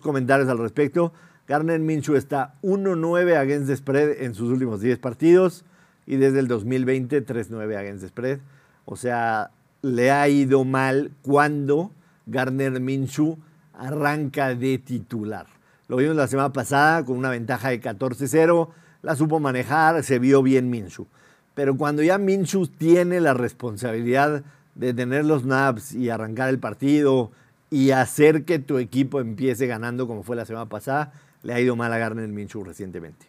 comentarios 0.00 0.48
al 0.48 0.56
respecto. 0.56 1.12
Garner 1.50 1.80
Minshew 1.80 2.14
está 2.14 2.54
1-9 2.62 3.36
against 3.36 3.66
the 3.66 3.76
spread 3.76 4.22
en 4.22 4.36
sus 4.36 4.50
últimos 4.50 4.80
10 4.80 5.00
partidos 5.00 5.64
y 6.06 6.14
desde 6.14 6.38
el 6.38 6.46
2020 6.46 7.26
3-9 7.26 7.76
against 7.76 8.02
the 8.02 8.08
spread. 8.08 8.38
O 8.84 8.94
sea, 8.94 9.50
le 9.82 10.12
ha 10.12 10.28
ido 10.28 10.64
mal 10.64 11.10
cuando 11.22 11.90
Garner 12.26 12.78
Minshew 12.78 13.36
arranca 13.72 14.54
de 14.54 14.78
titular. 14.78 15.46
Lo 15.88 15.96
vimos 15.96 16.14
la 16.14 16.28
semana 16.28 16.52
pasada 16.52 17.04
con 17.04 17.16
una 17.16 17.30
ventaja 17.30 17.70
de 17.70 17.82
14-0, 17.82 18.68
la 19.02 19.16
supo 19.16 19.40
manejar, 19.40 20.04
se 20.04 20.20
vio 20.20 20.44
bien 20.44 20.70
Minshew. 20.70 21.08
Pero 21.54 21.76
cuando 21.76 22.04
ya 22.04 22.16
Minshew 22.16 22.68
tiene 22.68 23.20
la 23.20 23.34
responsabilidad 23.34 24.44
de 24.76 24.94
tener 24.94 25.24
los 25.24 25.44
naps 25.44 25.94
y 25.96 26.10
arrancar 26.10 26.48
el 26.48 26.60
partido 26.60 27.32
y 27.70 27.90
hacer 27.90 28.44
que 28.44 28.60
tu 28.60 28.78
equipo 28.78 29.18
empiece 29.18 29.66
ganando 29.66 30.06
como 30.06 30.22
fue 30.22 30.36
la 30.36 30.44
semana 30.44 30.68
pasada, 30.68 31.12
le 31.42 31.52
ha 31.52 31.60
ido 31.60 31.76
mal 31.76 31.92
a 31.92 31.98
Garner 31.98 32.28
Minshew 32.28 32.64
recientemente. 32.64 33.26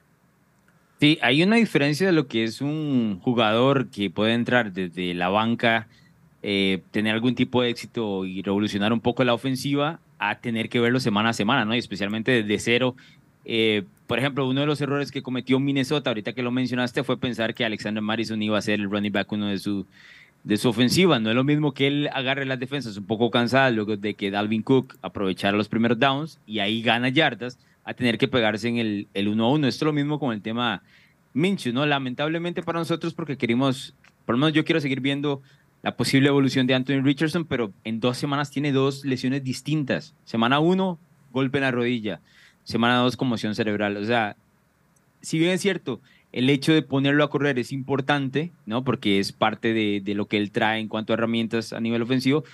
Sí, 1.00 1.18
hay 1.22 1.42
una 1.42 1.56
diferencia 1.56 2.06
de 2.06 2.14
lo 2.14 2.28
que 2.28 2.44
es 2.44 2.62
un 2.62 3.20
jugador 3.22 3.88
que 3.88 4.12
puede 4.12 4.34
entrar 4.34 4.72
desde 4.72 5.16
la 5.16 5.30
banca, 5.30 5.88
eh, 6.44 6.84
tener 6.92 7.16
algún 7.16 7.34
tipo 7.34 7.64
de 7.64 7.70
éxito 7.70 8.26
y 8.26 8.44
revolucionar 8.44 8.94
un 8.94 9.00
poco 9.00 9.24
la 9.24 9.34
ofensiva, 9.34 10.00
a 10.20 10.36
tener 10.40 10.70
que 10.70 10.80
verlo 10.80 11.00
semana 11.00 11.30
a 11.30 11.34
semana, 11.34 11.66
¿no? 11.66 11.74
Y 11.74 11.80
especialmente 11.80 12.44
desde 12.44 12.60
cero. 12.60 12.96
Eh, 13.46 13.84
por 14.06 14.20
ejemplo, 14.20 14.48
uno 14.48 14.62
de 14.62 14.68
los 14.68 14.80
errores 14.80 15.12
que 15.12 15.24
cometió 15.24 15.60
Minnesota, 15.60 16.12
ahorita 16.12 16.34
que 16.34 16.44
lo 16.44 16.52
mencionaste, 16.52 17.04
fue 17.04 17.18
pensar 17.18 17.56
que 17.56 17.66
Alexander 17.66 18.04
Madison 18.04 18.40
iba 18.44 18.60
a 18.60 18.62
ser 18.62 18.80
el 18.80 18.92
running 18.92 19.12
back 19.12 19.32
uno 19.32 19.48
de 19.48 19.58
su, 19.58 19.88
de 20.44 20.58
su 20.58 20.70
ofensiva. 20.70 21.20
No 21.20 21.30
es 21.30 21.36
lo 21.36 21.44
mismo 21.44 21.74
que 21.74 21.88
él 21.88 22.10
agarre 22.14 22.46
las 22.46 22.60
defensas 22.60 22.98
un 22.98 23.06
poco 23.06 23.32
cansadas 23.32 23.74
luego 23.74 23.98
de 23.98 24.14
que 24.14 24.30
Dalvin 24.30 24.62
Cook 24.62 24.98
aprovechara 25.02 25.58
los 25.58 25.68
primeros 25.68 25.98
downs 25.98 26.40
y 26.46 26.60
ahí 26.60 26.84
gana 26.84 27.10
yardas 27.10 27.58
a 27.84 27.94
tener 27.94 28.18
que 28.18 28.28
pegarse 28.28 28.68
en 28.68 28.78
el, 28.78 29.08
el 29.14 29.28
uno 29.28 29.46
a 29.46 29.52
uno. 29.52 29.68
Esto 29.68 29.86
es 29.86 29.88
lo 29.88 29.94
mismo 29.94 30.20
con 30.20 30.34
el 30.34 30.42
tema 30.42 30.84
Minshew, 31.34 31.74
¿no? 31.74 31.86
Lamentablemente 31.86 32.64
para 32.64 32.80
nosotros 32.80 33.14
porque 33.14 33.38
queremos, 33.38 33.96
por 34.26 34.36
lo 34.36 34.40
menos 34.40 34.54
yo 34.54 34.66
quiero 34.66 34.80
seguir 34.80 35.02
viendo 35.02 35.42
la 35.82 35.96
posible 35.96 36.28
evolución 36.28 36.68
de 36.68 36.76
Anthony 36.76 37.02
Richardson, 37.02 37.46
pero 37.46 37.74
en 37.84 38.00
dos 38.00 38.18
semanas 38.18 38.52
tiene 38.52 38.72
dos 38.72 39.04
lesiones 39.04 39.44
distintas. 39.44 40.14
Semana 40.26 40.60
uno, 40.60 41.00
golpe 41.32 41.58
en 41.58 41.64
la 41.64 41.72
rodilla 41.72 42.22
semana 42.64 42.98
2 42.98 43.18
conmoción 43.18 43.56
cerebral. 43.56 43.98
O 43.98 44.06
sea, 44.06 44.36
si 45.22 45.40
bien 45.40 45.52
es 45.52 45.62
cierto, 45.62 46.02
El 46.34 46.50
hecho 46.50 46.72
de 46.74 46.82
ponerlo 46.82 47.26
a 47.26 47.30
correr 47.30 47.60
es 47.60 47.74
importante, 47.74 48.54
¿no? 48.66 48.86
Porque 48.86 49.20
es 49.20 49.34
parte 49.34 49.74
de, 49.74 50.00
de 50.02 50.16
lo 50.16 50.28
que 50.28 50.38
él 50.38 50.52
trae 50.52 50.80
en 50.80 50.88
cuanto 50.88 51.12
a 51.12 51.16
herramientas 51.16 51.74
a 51.74 51.82
nivel 51.82 52.02
ofensivo, 52.02 52.46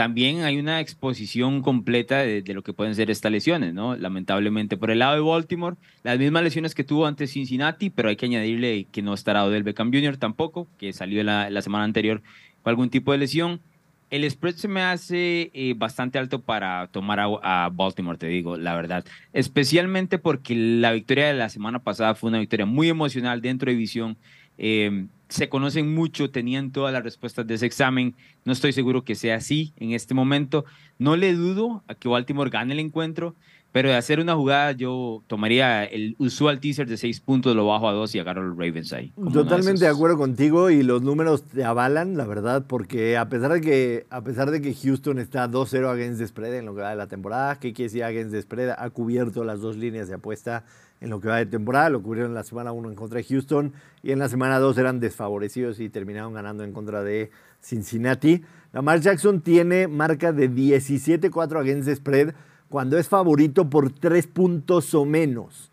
también 0.00 0.44
hay 0.44 0.58
una 0.58 0.80
exposición 0.80 1.60
completa 1.60 2.20
de, 2.20 2.42
lo 2.54 2.62
que 2.62 2.72
pueden 2.72 2.94
ser 2.94 3.10
estas 3.10 3.30
lesiones, 3.30 3.74
¿no? 3.74 3.96
Lamentablemente 3.96 4.78
por 4.78 4.90
el 4.90 5.00
lado 5.00 5.12
de 5.12 5.20
Baltimore, 5.20 5.76
las 6.04 6.18
mismas 6.18 6.42
lesiones 6.42 6.74
que 6.74 6.84
tuvo 6.84 7.04
antes 7.04 7.32
Cincinnati, 7.32 7.90
pero 7.90 8.08
hay 8.08 8.16
que 8.16 8.24
añadirle 8.24 8.86
que 8.90 9.02
no 9.02 9.12
estará 9.12 9.44
Odell 9.44 9.62
Beckham 9.62 9.92
Jr. 9.92 10.16
tampoco, 10.16 10.68
que 10.78 10.94
salió 10.94 11.22
la, 11.22 11.60
semana 11.60 11.84
anterior 11.84 12.22
con 12.62 12.70
algún 12.70 12.88
tipo 12.88 13.12
de 13.12 13.18
lesión. 13.18 13.60
El 14.08 14.28
spread 14.30 14.54
se 14.54 14.68
me 14.68 14.80
hace 14.80 15.50
eh, 15.52 15.74
bastante 15.76 16.18
alto 16.18 16.40
para 16.40 16.86
tomar 16.86 17.20
a, 17.20 17.68
Baltimore, 17.70 18.16
te 18.16 18.28
digo, 18.28 18.56
la 18.56 18.74
verdad. 18.74 19.04
Especialmente 19.34 20.16
porque 20.16 20.54
la 20.54 20.92
victoria 20.92 21.26
de 21.26 21.34
la 21.34 21.50
semana 21.50 21.80
pasada 21.80 22.14
fue 22.14 22.30
una 22.30 22.38
victoria 22.38 22.64
muy 22.64 22.88
emocional 22.88 23.42
dentro 23.42 23.66
de 23.66 23.72
división. 23.72 24.16
Eh, 24.56 25.08
se 25.30 25.48
conocen 25.48 25.94
mucho, 25.94 26.30
tenían 26.30 26.72
todas 26.72 26.92
las 26.92 27.02
respuestas 27.02 27.46
de 27.46 27.54
ese 27.54 27.66
examen. 27.66 28.14
No 28.44 28.52
estoy 28.52 28.72
seguro 28.72 29.04
que 29.04 29.14
sea 29.14 29.36
así 29.36 29.72
en 29.76 29.92
este 29.92 30.12
momento. 30.12 30.64
No 30.98 31.16
le 31.16 31.32
dudo 31.34 31.82
a 31.88 31.94
que 31.94 32.08
Baltimore 32.08 32.50
gane 32.50 32.74
el 32.74 32.80
encuentro, 32.80 33.34
pero 33.72 33.88
de 33.88 33.94
hacer 33.94 34.18
una 34.18 34.34
jugada 34.34 34.72
yo 34.72 35.22
tomaría 35.28 35.84
el 35.84 36.16
usual 36.18 36.58
teaser 36.58 36.88
de 36.88 36.96
seis 36.96 37.20
puntos, 37.20 37.54
lo 37.54 37.66
bajo 37.66 37.88
a 37.88 37.92
dos 37.92 38.14
y 38.14 38.18
agarro 38.18 38.42
los 38.42 38.58
Ravens 38.58 38.92
ahí. 38.92 39.12
Totalmente 39.32 39.84
de, 39.84 39.90
acuerdo 39.90 40.18
contigo 40.18 40.70
y 40.70 40.82
los 40.82 41.02
números 41.02 41.44
te 41.44 41.64
avalan, 41.64 42.16
la 42.16 42.26
verdad, 42.26 42.64
porque 42.66 43.16
a 43.16 43.28
pesar 43.28 43.52
de 43.52 43.60
que, 43.60 44.06
a 44.10 44.22
pesar 44.22 44.50
de 44.50 44.60
que 44.60 44.74
Houston 44.74 45.20
está 45.20 45.48
2-0 45.48 45.88
against 45.88 46.18
the 46.18 46.26
spread 46.26 46.54
en 46.54 46.66
lo 46.66 46.74
que 46.74 46.82
va 46.82 46.90
de 46.90 46.96
la 46.96 47.06
temporada, 47.06 47.60
¿qué 47.60 47.72
quiere 47.72 47.88
decir 47.88 48.02
against 48.02 48.32
the 48.32 48.42
spread? 48.42 48.70
Ha 48.76 48.90
cubierto 48.90 49.44
las 49.44 49.60
dos 49.60 49.76
líneas 49.76 50.08
de 50.08 50.14
apuesta 50.14 50.64
en 51.00 51.10
lo 51.10 51.20
que 51.20 51.28
va 51.28 51.36
de 51.36 51.46
temporada. 51.46 51.90
Lo 51.90 52.02
cubrieron 52.02 52.32
en 52.32 52.34
la 52.34 52.44
semana 52.44 52.72
1 52.72 52.90
en 52.90 52.94
contra 52.94 53.18
de 53.18 53.24
Houston 53.24 53.72
y 54.02 54.12
en 54.12 54.18
la 54.18 54.28
semana 54.28 54.58
2 54.58 54.78
eran 54.78 55.00
desfavorecidos 55.00 55.80
y 55.80 55.88
terminaron 55.88 56.34
ganando 56.34 56.64
en 56.64 56.72
contra 56.72 57.02
de 57.02 57.30
Cincinnati. 57.60 58.42
Lamar 58.72 59.00
Jackson 59.00 59.40
tiene 59.40 59.88
marca 59.88 60.32
de 60.32 60.50
17-4 60.50 61.60
against 61.60 61.90
spread 61.90 62.34
cuando 62.68 62.98
es 62.98 63.08
favorito 63.08 63.68
por 63.68 63.92
3 63.92 64.26
puntos 64.28 64.94
o 64.94 65.04
menos. 65.04 65.70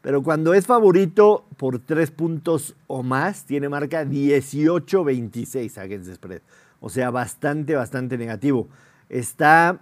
Pero 0.00 0.22
cuando 0.22 0.54
es 0.54 0.66
favorito 0.66 1.44
por 1.56 1.80
3 1.80 2.10
puntos 2.12 2.76
o 2.86 3.02
más, 3.02 3.44
tiene 3.44 3.68
marca 3.68 4.04
18-26 4.04 5.76
against 5.76 6.14
spread. 6.14 6.40
O 6.80 6.88
sea, 6.88 7.10
bastante, 7.10 7.74
bastante 7.74 8.16
negativo. 8.16 8.68
Está 9.08 9.80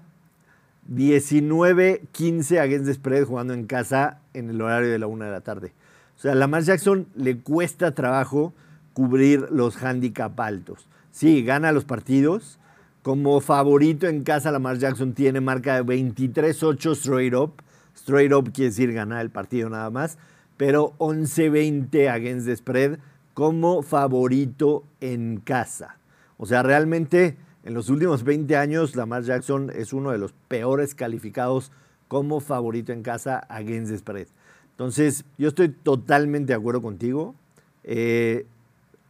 19-15 0.92 2.60
against 2.60 2.86
the 2.86 2.94
spread 2.94 3.24
jugando 3.24 3.54
en 3.54 3.66
casa 3.66 4.20
en 4.34 4.50
el 4.50 4.60
horario 4.60 4.90
de 4.90 4.98
la 4.98 5.06
una 5.06 5.26
de 5.26 5.30
la 5.32 5.40
tarde. 5.40 5.72
O 6.16 6.20
sea, 6.20 6.32
a 6.32 6.34
Lamar 6.34 6.62
Jackson 6.62 7.06
le 7.14 7.38
cuesta 7.38 7.92
trabajo 7.92 8.54
cubrir 8.92 9.48
los 9.50 9.82
handicap 9.82 10.38
altos. 10.40 10.88
Sí, 11.10 11.42
gana 11.44 11.72
los 11.72 11.84
partidos. 11.84 12.58
Como 13.02 13.40
favorito 13.40 14.06
en 14.06 14.22
casa, 14.22 14.50
Lamar 14.50 14.78
Jackson 14.78 15.12
tiene 15.12 15.40
marca 15.40 15.76
de 15.76 15.84
23-8 15.84 16.92
straight 16.92 17.34
up. 17.34 17.62
Straight 17.94 18.32
up 18.32 18.52
quiere 18.52 18.70
decir 18.70 18.92
ganar 18.92 19.20
el 19.20 19.30
partido 19.30 19.68
nada 19.68 19.90
más. 19.90 20.18
Pero 20.56 20.94
11-20 20.98 22.10
against 22.10 22.46
the 22.46 22.56
spread 22.56 22.98
como 23.34 23.82
favorito 23.82 24.84
en 25.00 25.40
casa. 25.44 25.98
O 26.38 26.46
sea, 26.46 26.62
realmente 26.62 27.36
en 27.66 27.74
los 27.74 27.90
últimos 27.90 28.22
20 28.22 28.56
años, 28.56 28.94
Lamar 28.94 29.24
Jackson 29.24 29.72
es 29.74 29.92
uno 29.92 30.12
de 30.12 30.18
los 30.18 30.32
peores 30.46 30.94
calificados 30.94 31.72
como 32.06 32.38
favorito 32.38 32.92
en 32.92 33.02
casa 33.02 33.38
against 33.48 33.90
the 33.90 33.98
spread. 33.98 34.28
Entonces, 34.70 35.24
yo 35.36 35.48
estoy 35.48 35.70
totalmente 35.70 36.52
de 36.52 36.54
acuerdo 36.54 36.80
contigo. 36.80 37.34
Eh, 37.82 38.46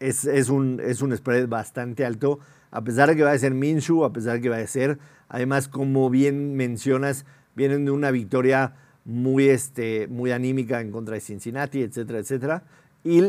es, 0.01 0.25
un, 0.49 0.81
es 0.83 1.03
un 1.03 1.15
spread 1.15 1.49
bastante 1.49 2.07
alto, 2.07 2.39
a 2.71 2.83
pesar 2.83 3.11
de 3.11 3.17
que 3.17 3.25
va 3.25 3.33
a 3.33 3.39
ser 3.39 3.53
Minshu, 3.53 4.05
a 4.05 4.13
pesar 4.15 4.37
de 4.37 4.41
que 4.41 4.49
va 4.49 4.57
a 4.57 4.67
ser, 4.67 4.99
además, 5.29 5.69
como 5.69 6.09
bien 6.09 6.57
mencionas, 6.57 7.27
vienen 7.55 7.85
de 7.85 7.91
una 7.91 8.11
victoria 8.11 8.73
muy, 9.05 9.49
este, 9.49 10.09
muy 10.09 10.31
anímica 10.31 10.81
en 10.81 10.93
contra 10.93 11.15
de 11.15 11.21
Cincinnati, 11.21 11.83
etcétera, 11.83 12.21
etcétera. 12.21 12.63
Y, 13.05 13.21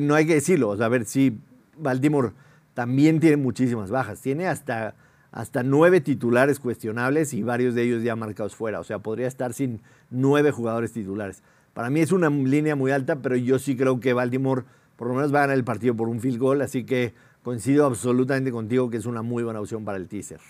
no 0.00 0.14
hay 0.14 0.26
que 0.26 0.34
decirlo, 0.34 0.80
a 0.80 0.88
ver 0.88 1.06
si 1.06 1.40
Baltimore 1.76 2.30
también 2.76 3.20
tiene 3.20 3.38
muchísimas 3.38 3.90
bajas. 3.90 4.20
Tiene 4.20 4.48
hasta, 4.48 4.94
hasta 5.32 5.62
nueve 5.62 6.02
titulares 6.02 6.60
cuestionables 6.60 7.32
y 7.32 7.42
varios 7.42 7.74
de 7.74 7.84
ellos 7.84 8.02
ya 8.02 8.16
marcados 8.16 8.54
fuera. 8.54 8.80
O 8.80 8.84
sea, 8.84 8.98
podría 8.98 9.26
estar 9.26 9.54
sin 9.54 9.80
nueve 10.10 10.50
jugadores 10.50 10.92
titulares. 10.92 11.42
Para 11.72 11.88
mí 11.88 12.00
es 12.00 12.12
una 12.12 12.28
línea 12.28 12.76
muy 12.76 12.90
alta, 12.90 13.22
pero 13.22 13.34
yo 13.34 13.58
sí 13.58 13.78
creo 13.78 13.98
que 13.98 14.12
Baltimore 14.12 14.64
por 14.96 15.08
lo 15.08 15.14
menos 15.14 15.32
va 15.34 15.38
a 15.38 15.40
ganar 15.42 15.56
el 15.56 15.64
partido 15.64 15.96
por 15.96 16.10
un 16.10 16.20
field 16.20 16.38
goal. 16.38 16.60
Así 16.60 16.84
que 16.84 17.14
coincido 17.42 17.86
absolutamente 17.86 18.52
contigo 18.52 18.90
que 18.90 18.98
es 18.98 19.06
una 19.06 19.22
muy 19.22 19.42
buena 19.42 19.58
opción 19.58 19.86
para 19.86 19.96
el 19.96 20.06
teaser. 20.06 20.40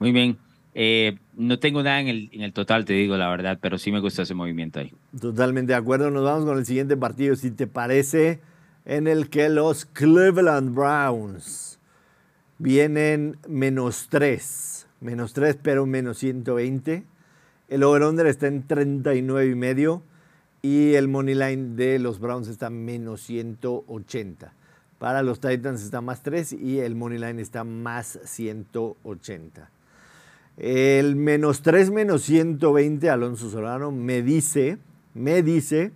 Muy 0.00 0.12
bien. 0.12 0.36
Eh, 0.74 1.16
no 1.38 1.58
tengo 1.58 1.82
nada 1.82 2.02
en 2.02 2.08
el, 2.08 2.28
en 2.32 2.42
el, 2.42 2.52
total, 2.52 2.84
te 2.84 2.92
digo 2.92 3.16
la 3.16 3.30
verdad, 3.30 3.58
pero 3.62 3.78
sí 3.78 3.90
me 3.90 4.00
gusta 4.00 4.22
ese 4.22 4.34
movimiento 4.34 4.78
ahí. 4.78 4.92
Totalmente 5.18 5.72
de 5.72 5.78
acuerdo. 5.78 6.10
Nos 6.10 6.24
vamos 6.24 6.44
con 6.44 6.58
el 6.58 6.66
siguiente 6.66 6.98
partido, 6.98 7.34
si 7.34 7.50
te 7.50 7.66
parece 7.66 8.40
en 8.84 9.06
el 9.06 9.30
que 9.30 9.48
los 9.48 9.86
Cleveland 9.86 10.74
Browns 10.74 11.78
vienen 12.58 13.38
menos 13.48 14.08
3, 14.10 14.86
menos 15.00 15.32
3 15.32 15.58
pero 15.62 15.86
menos 15.86 16.18
120. 16.18 17.04
El 17.68 17.82
over-under 17.82 18.26
está 18.26 18.46
en 18.46 18.66
39 18.66 19.50
y 19.50 19.54
medio 19.54 20.02
y 20.62 20.94
el 20.94 21.08
money 21.08 21.34
line 21.34 21.76
de 21.76 21.98
los 21.98 22.20
Browns 22.20 22.48
está 22.48 22.70
menos 22.70 23.22
180. 23.22 24.52
Para 24.98 25.22
los 25.22 25.40
Titans 25.40 25.82
está 25.82 26.00
más 26.00 26.22
3 26.22 26.52
y 26.52 26.80
el 26.80 26.94
money 26.94 27.18
line 27.18 27.40
está 27.40 27.64
más 27.64 28.18
180. 28.24 29.70
El 30.56 31.16
menos 31.16 31.62
3 31.62 31.90
menos 31.90 32.22
120 32.22 33.10
Alonso 33.10 33.50
Solano 33.50 33.90
me 33.90 34.22
dice, 34.22 34.78
me 35.14 35.42
dice 35.42 35.92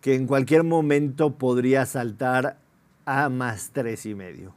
que 0.00 0.14
en 0.14 0.26
cualquier 0.26 0.64
momento 0.64 1.34
podría 1.36 1.86
saltar 1.86 2.56
a 3.04 3.28
más 3.28 3.70
tres 3.72 4.06
y 4.06 4.14
medio. 4.14 4.54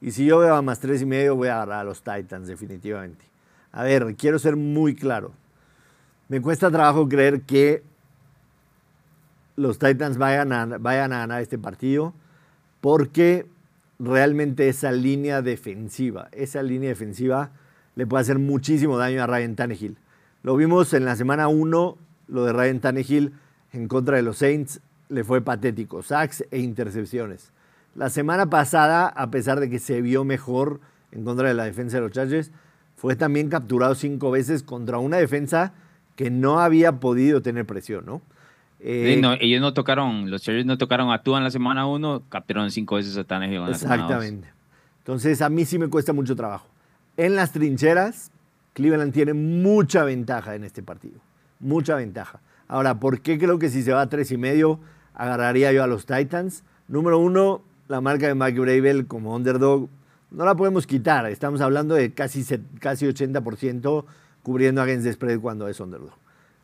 Y 0.00 0.10
si 0.10 0.26
yo 0.26 0.38
veo 0.38 0.54
a 0.54 0.62
más 0.62 0.80
tres 0.80 1.02
y 1.02 1.06
medio, 1.06 1.36
voy 1.36 1.48
a 1.48 1.56
agarrar 1.56 1.80
a 1.80 1.84
los 1.84 2.02
Titans, 2.02 2.48
definitivamente. 2.48 3.24
A 3.72 3.82
ver, 3.82 4.14
quiero 4.16 4.38
ser 4.38 4.56
muy 4.56 4.94
claro. 4.94 5.32
Me 6.28 6.40
cuesta 6.40 6.70
trabajo 6.70 7.08
creer 7.08 7.42
que 7.42 7.82
los 9.56 9.78
Titans 9.78 10.18
vayan 10.18 10.52
a, 10.52 10.66
ganar 10.66 11.40
este 11.40 11.58
partido 11.58 12.12
porque 12.80 13.46
realmente 13.98 14.68
esa 14.68 14.92
línea 14.92 15.40
defensiva, 15.40 16.28
esa 16.32 16.62
línea 16.62 16.90
defensiva 16.90 17.50
le 17.94 18.06
puede 18.06 18.22
hacer 18.22 18.38
muchísimo 18.38 18.98
daño 18.98 19.22
a 19.22 19.26
Ryan 19.26 19.56
Tannehill. 19.56 19.96
Lo 20.42 20.56
vimos 20.56 20.92
en 20.92 21.06
la 21.06 21.16
semana 21.16 21.48
1, 21.48 21.96
lo 22.28 22.44
de 22.44 22.52
Ryan 22.52 22.80
Tannehill 22.80 23.32
en 23.76 23.88
contra 23.88 24.16
de 24.16 24.22
los 24.22 24.38
Saints 24.38 24.80
le 25.08 25.22
fue 25.22 25.42
patético, 25.42 26.02
sacks 26.02 26.44
e 26.50 26.58
intercepciones. 26.58 27.52
La 27.94 28.10
semana 28.10 28.50
pasada, 28.50 29.06
a 29.06 29.30
pesar 29.30 29.60
de 29.60 29.70
que 29.70 29.78
se 29.78 30.00
vio 30.00 30.24
mejor 30.24 30.80
en 31.12 31.24
contra 31.24 31.48
de 31.48 31.54
la 31.54 31.64
defensa 31.64 31.98
de 31.98 32.02
los 32.02 32.12
Chargers, 32.12 32.50
fue 32.96 33.16
también 33.16 33.48
capturado 33.48 33.94
cinco 33.94 34.30
veces 34.30 34.62
contra 34.62 34.98
una 34.98 35.18
defensa 35.18 35.72
que 36.16 36.30
no 36.30 36.60
había 36.60 36.92
podido 36.92 37.42
tener 37.42 37.66
presión, 37.66 38.06
¿no? 38.06 38.22
Eh, 38.80 39.20
ellos 39.40 39.60
no 39.60 39.72
tocaron, 39.72 40.30
los 40.30 40.42
Chargers 40.42 40.66
no 40.66 40.76
tocaron 40.76 41.10
a 41.10 41.22
Tua 41.22 41.38
en 41.38 41.44
la 41.44 41.50
semana 41.50 41.86
uno, 41.86 42.22
capturaron 42.28 42.70
cinco 42.70 42.96
veces 42.96 43.16
a 43.16 43.24
Tannehill 43.24 43.68
Exactamente. 43.68 44.48
Entonces, 44.98 45.40
a 45.40 45.48
mí 45.48 45.64
sí 45.64 45.78
me 45.78 45.88
cuesta 45.88 46.12
mucho 46.12 46.34
trabajo. 46.34 46.66
En 47.16 47.36
las 47.36 47.52
trincheras, 47.52 48.30
Cleveland 48.72 49.12
tiene 49.12 49.32
mucha 49.34 50.04
ventaja 50.04 50.54
en 50.54 50.64
este 50.64 50.82
partido. 50.82 51.20
Mucha 51.60 51.94
ventaja. 51.94 52.40
Ahora, 52.68 52.98
¿por 52.98 53.20
qué 53.20 53.38
creo 53.38 53.58
que 53.58 53.70
si 53.70 53.82
se 53.82 53.92
va 53.92 54.02
a 54.02 54.08
tres 54.08 54.30
y 54.30 54.36
medio 54.36 54.80
agarraría 55.14 55.72
yo 55.72 55.82
a 55.82 55.86
los 55.86 56.06
Titans? 56.06 56.64
Número 56.88 57.18
uno, 57.18 57.62
la 57.88 58.00
marca 58.00 58.26
de 58.26 58.34
Mike 58.34 58.60
Bravel 58.60 59.06
como 59.06 59.34
underdog 59.34 59.88
no 60.30 60.44
la 60.44 60.56
podemos 60.56 60.86
quitar. 60.86 61.26
Estamos 61.26 61.60
hablando 61.60 61.94
de 61.94 62.12
casi, 62.12 62.44
casi 62.80 63.06
80% 63.06 64.04
cubriendo 64.42 64.82
against 64.82 65.04
the 65.04 65.12
spread 65.12 65.40
cuando 65.40 65.68
es 65.68 65.78
underdog. 65.80 66.10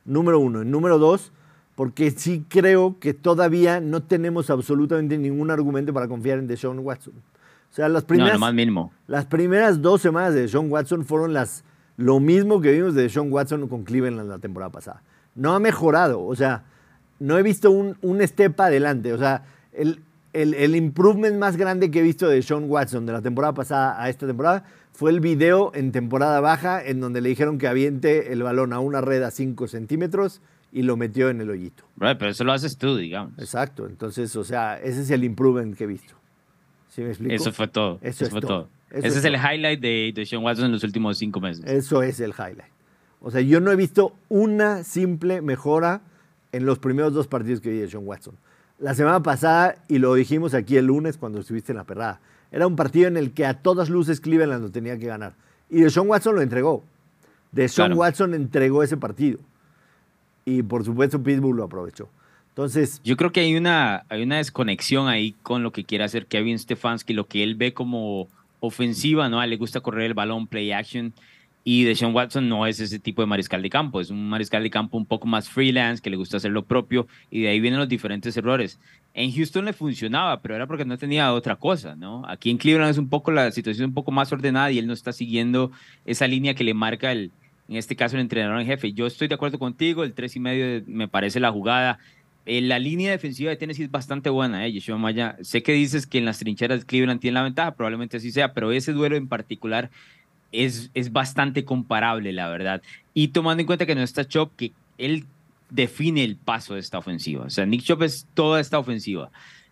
Número 0.05 0.41
uno. 0.41 0.65
Número 0.65 0.99
dos, 0.99 1.33
porque 1.77 2.11
sí 2.11 2.45
creo 2.49 2.99
que 2.99 3.15
todavía 3.15 3.81
no 3.81 4.03
tenemos 4.03 4.51
absolutamente 4.51 5.17
ningún 5.17 5.51
argumento 5.51 5.93
para 5.93 6.09
confiar 6.09 6.39
en 6.39 6.49
Deshaun 6.49 6.81
Watson. 6.81 7.15
O 7.71 7.75
sea, 7.75 7.89
las 7.89 8.05
primeras, 8.05 8.39
más 8.39 8.53
mínimo. 8.53 8.93
las 9.07 9.25
primeras 9.25 9.81
dos 9.81 10.03
semanas 10.03 10.35
de 10.35 10.43
Deshaun 10.43 10.71
Watson 10.71 11.07
fueron 11.07 11.33
las, 11.33 11.65
lo 11.97 12.21
mismo 12.21 12.61
que 12.61 12.73
vimos 12.73 12.95
de 12.95 13.03
Deshaun 13.03 13.33
Watson 13.33 13.67
con 13.69 13.85
Cleveland 13.85 14.29
la 14.29 14.39
temporada 14.39 14.71
pasada 14.71 15.03
no 15.35 15.55
ha 15.55 15.61
mejorado. 15.61 16.25
O 16.25 16.35
sea, 16.37 16.65
no 17.19 17.39
he 17.39 17.43
visto 17.43 17.71
un, 17.71 17.97
un 18.03 18.21
step 18.27 18.61
adelante. 18.61 19.13
O 19.13 19.19
sea, 19.19 19.45
el, 19.73 20.01
el, 20.33 20.77
improvement 20.77 21.37
más 21.37 21.57
grande 21.57 21.91
que 21.91 22.01
he 22.01 22.03
visto 22.03 22.29
de 22.29 22.43
Sean 22.43 22.65
Watson 22.69 23.07
de 23.07 23.13
la 23.13 23.23
temporada 23.23 23.55
pasada 23.55 24.03
a 24.03 24.09
esta 24.09 24.27
temporada 24.27 24.65
fue 24.93 25.11
el 25.11 25.21
video 25.21 25.73
en 25.75 25.93
temporada 25.93 26.41
baja 26.41 26.85
en 26.85 27.01
donde 27.01 27.21
le 27.21 27.29
dijeron 27.29 27.59
que 27.59 27.67
aviente 27.67 28.33
el 28.33 28.43
balón 28.43 28.73
a 28.73 28.81
una 28.81 29.01
red 29.01 29.23
a 29.23 29.31
5 29.31 29.69
centímetros 29.69 30.41
y 30.71 30.83
lo 30.83 30.97
metió 30.97 31.29
en 31.29 31.41
el 31.41 31.51
hoyito. 31.51 31.85
pero 31.99 32.29
eso 32.29 32.45
lo 32.45 32.53
haces 32.53 32.79
tú, 32.79 32.97
digamos. 32.97 33.39
Exacto, 33.39 33.87
entonces, 33.87 34.35
o 34.37 34.45
sea, 34.45 34.79
ese 34.81 35.03
es 35.03 35.11
el 35.11 35.25
improvement 35.25 35.77
que 35.77 35.85
he 35.85 35.87
visto. 35.87 36.15
¿Sí 36.89 37.03
me 37.03 37.09
explico? 37.09 37.35
Eso 37.35 37.53
fue 37.53 37.69
todo. 37.69 37.99
Eso, 38.03 38.27
fue 38.27 38.41
todo. 38.41 38.69
ese 38.91 39.09
es, 39.09 39.25
el 39.25 39.35
highlight 39.35 39.81
de, 39.81 40.13
de 40.15 40.27
Sean 40.27 40.43
Watson 40.43 40.67
en 40.67 40.73
los 40.73 40.85
últimos 40.85 41.19
cinco 41.19 41.41
meses. 41.41 41.65
Eso 41.67 42.03
es 42.03 42.21
el 42.21 42.31
highlight. 42.31 42.72
O 43.23 43.31
sea, 43.31 43.41
yo 43.41 43.61
no 43.61 43.71
he 43.71 43.77
visto 43.77 44.15
una 44.29 44.85
simple 44.85 45.41
mejora 45.41 46.03
en 46.51 46.67
los 46.67 46.79
primeros 46.79 47.15
dos 47.15 47.29
partidos 47.29 47.61
que 47.61 47.71
vi 47.71 47.79
de 47.79 47.89
Sean 47.89 48.07
Watson. 48.07 48.35
La 48.79 48.95
semana 48.95 49.23
pasada, 49.23 49.77
y 49.89 49.99
lo 49.99 50.15
dijimos 50.15 50.55
aquí 50.55 50.77
el 50.77 50.87
lunes 50.87 51.17
cuando 51.17 51.39
estuviste 51.39 51.73
en 51.73 51.79
la 51.79 51.85
perrada, 51.85 52.21
era 52.51 52.67
un 52.67 52.77
partido 52.77 53.07
en 53.07 53.17
el 53.17 53.33
que 53.33 53.47
a 53.47 53.55
todas 53.55 53.89
luces 53.89 54.21
Cleveland 54.21 54.63
lo 54.63 54.71
tenía 54.71 54.99
que 54.99 55.07
ganar. 55.07 55.35
Y 55.71 55.83
de 55.83 55.91
Sean 55.91 56.09
Watson 56.09 56.35
lo 56.35 56.43
entregó. 56.43 56.85
De 57.53 57.69
Sean 57.69 57.95
Watson 57.95 58.35
entregó 58.35 58.83
ese 58.83 58.97
partido. 58.97 59.39
Y 60.45 60.63
por 60.63 60.85
supuesto 60.85 61.23
Pitbull 61.23 61.57
lo 61.57 61.65
aprovechó. 61.65 62.09
Entonces, 62.49 63.01
yo 63.03 63.17
creo 63.17 63.33
que 63.33 63.41
hay 63.41 63.57
una, 63.57 64.05
hay 64.11 64.25
una 64.25 64.37
desconexión 64.37 65.09
ahí 65.09 65.35
con 65.43 65.63
lo 65.63 65.73
que 65.73 65.85
quiere 65.85 66.05
hacer 66.05 66.27
Kevin 66.27 66.59
Stefanski, 66.59 67.15
lo 67.15 67.27
que 67.27 67.43
él 67.43 67.55
ve 67.55 67.73
como 67.73 68.29
ofensiva, 68.61 69.29
¿no? 69.31 69.41
A 69.41 69.45
él 69.45 69.51
le 69.51 69.57
gusta 69.57 69.81
correr 69.81 70.07
el 70.07 70.15
balón, 70.15 70.47
play 70.47 70.73
action. 70.73 71.15
Y 71.65 71.85
Deshaun 71.85 72.15
Watson 72.15 72.49
no 72.49 72.67
es 72.67 72.81
ese 72.81 72.99
tipo 72.99 73.23
de 73.23 73.27
mariscal 73.27 73.63
de 73.63 73.71
campo, 73.71 74.01
es 74.01 74.11
un 74.11 74.29
mariscal 74.29 74.63
de 74.65 74.71
campo 74.71 74.97
un 74.97 75.07
poco 75.07 75.29
más 75.29 75.49
freelance, 75.49 76.03
que 76.03 76.11
le 76.11 76.17
gusta 76.17 76.39
hacer 76.39 76.51
lo 76.51 76.65
propio, 76.65 77.07
y 77.31 77.43
de 77.43 77.49
ahí 77.49 77.61
vienen 77.61 77.79
los 77.79 77.89
diferentes 77.89 78.37
errores. 78.37 78.81
En 79.15 79.31
Houston 79.33 79.65
le 79.65 79.73
funcionaba, 79.73 80.41
pero 80.41 80.57
era 80.57 80.67
porque 80.67 80.85
no 80.85 80.99
tenía 80.99 81.33
otra 81.33 81.57
cosa, 81.57 81.95
¿no? 81.95 82.25
Aquí 82.27 82.51
en 82.51 82.59
Cleveland 82.59 82.91
es 82.91 82.99
un 82.99 83.09
poco 83.09 83.31
la 83.31 83.53
situación 83.53 83.89
un 83.89 83.95
poco 83.95 84.11
más 84.11 84.33
ordenada 84.33 84.73
y 84.73 84.79
él 84.79 84.87
no 84.87 84.93
está 84.93 85.13
siguiendo 85.13 85.71
esa 86.05 86.27
línea 86.27 86.55
que 86.55 86.65
le 86.65 86.75
marca 86.75 87.13
el, 87.13 87.31
en 87.69 87.77
este 87.77 87.95
caso 87.95 88.17
el 88.17 88.23
entrenador 88.23 88.61
en 88.61 88.67
jefe. 88.67 88.93
Yo 88.93 89.07
estoy 89.07 89.29
de 89.29 89.35
acuerdo 89.35 89.59
contigo, 89.59 90.03
el 90.03 90.15
tres 90.15 90.35
y 90.35 90.41
medio 90.41 90.83
me 90.87 91.07
parece 91.07 91.39
la 91.39 91.53
jugada. 91.53 91.99
Eh, 92.45 92.61
la 92.61 92.81
línea 92.81 93.13
defensiva 93.13 93.51
de 93.51 93.57
Tennessee 93.57 93.85
es 93.85 93.91
bastante 93.91 94.31
buena, 94.31 94.67
¿eh? 94.67 94.73
Yeshua 94.73 94.99
Maya. 94.99 95.37
Sé 95.43 95.63
que 95.63 95.73
dices 95.73 96.09
que 96.09 96.19
en 96.19 96.25
las 96.25 96.41
trincheras 96.41 96.85
Cleveland 96.85 97.21
tiene 97.21 97.35
la 97.35 97.45
ventaja, 97.45 97.77
probablemente 97.77 98.17
así 98.17 98.33
sea, 98.33 98.53
pero 98.53 98.73
ese 98.73 98.93
duelo 98.93 99.15
en 99.15 99.29
particular 99.29 99.91
es, 100.53 100.91
es 100.95 101.13
bastante 101.13 101.65
comparable, 101.65 102.33
la 102.33 102.49
verdad. 102.49 102.83
Y 103.15 103.29
tomando 103.29 103.61
en 103.63 103.67
cuenta 103.67 103.87
que 103.87 103.95
no 103.95 104.03
está 104.03 104.27
Chop, 104.27 104.53
que 104.57 104.73
él 104.99 105.27
define 105.71 106.23
el 106.23 106.37
paso 106.37 106.75
de 106.75 106.81
esta 106.81 106.99
ofensiva. 106.99 107.45
O 107.45 107.51
sea, 107.51 107.67
Nick 107.67 107.83
Chop 107.83 108.03
es 108.03 108.27
toda 108.35 108.61
esta 108.61 108.79
ofensiva. 108.79 109.31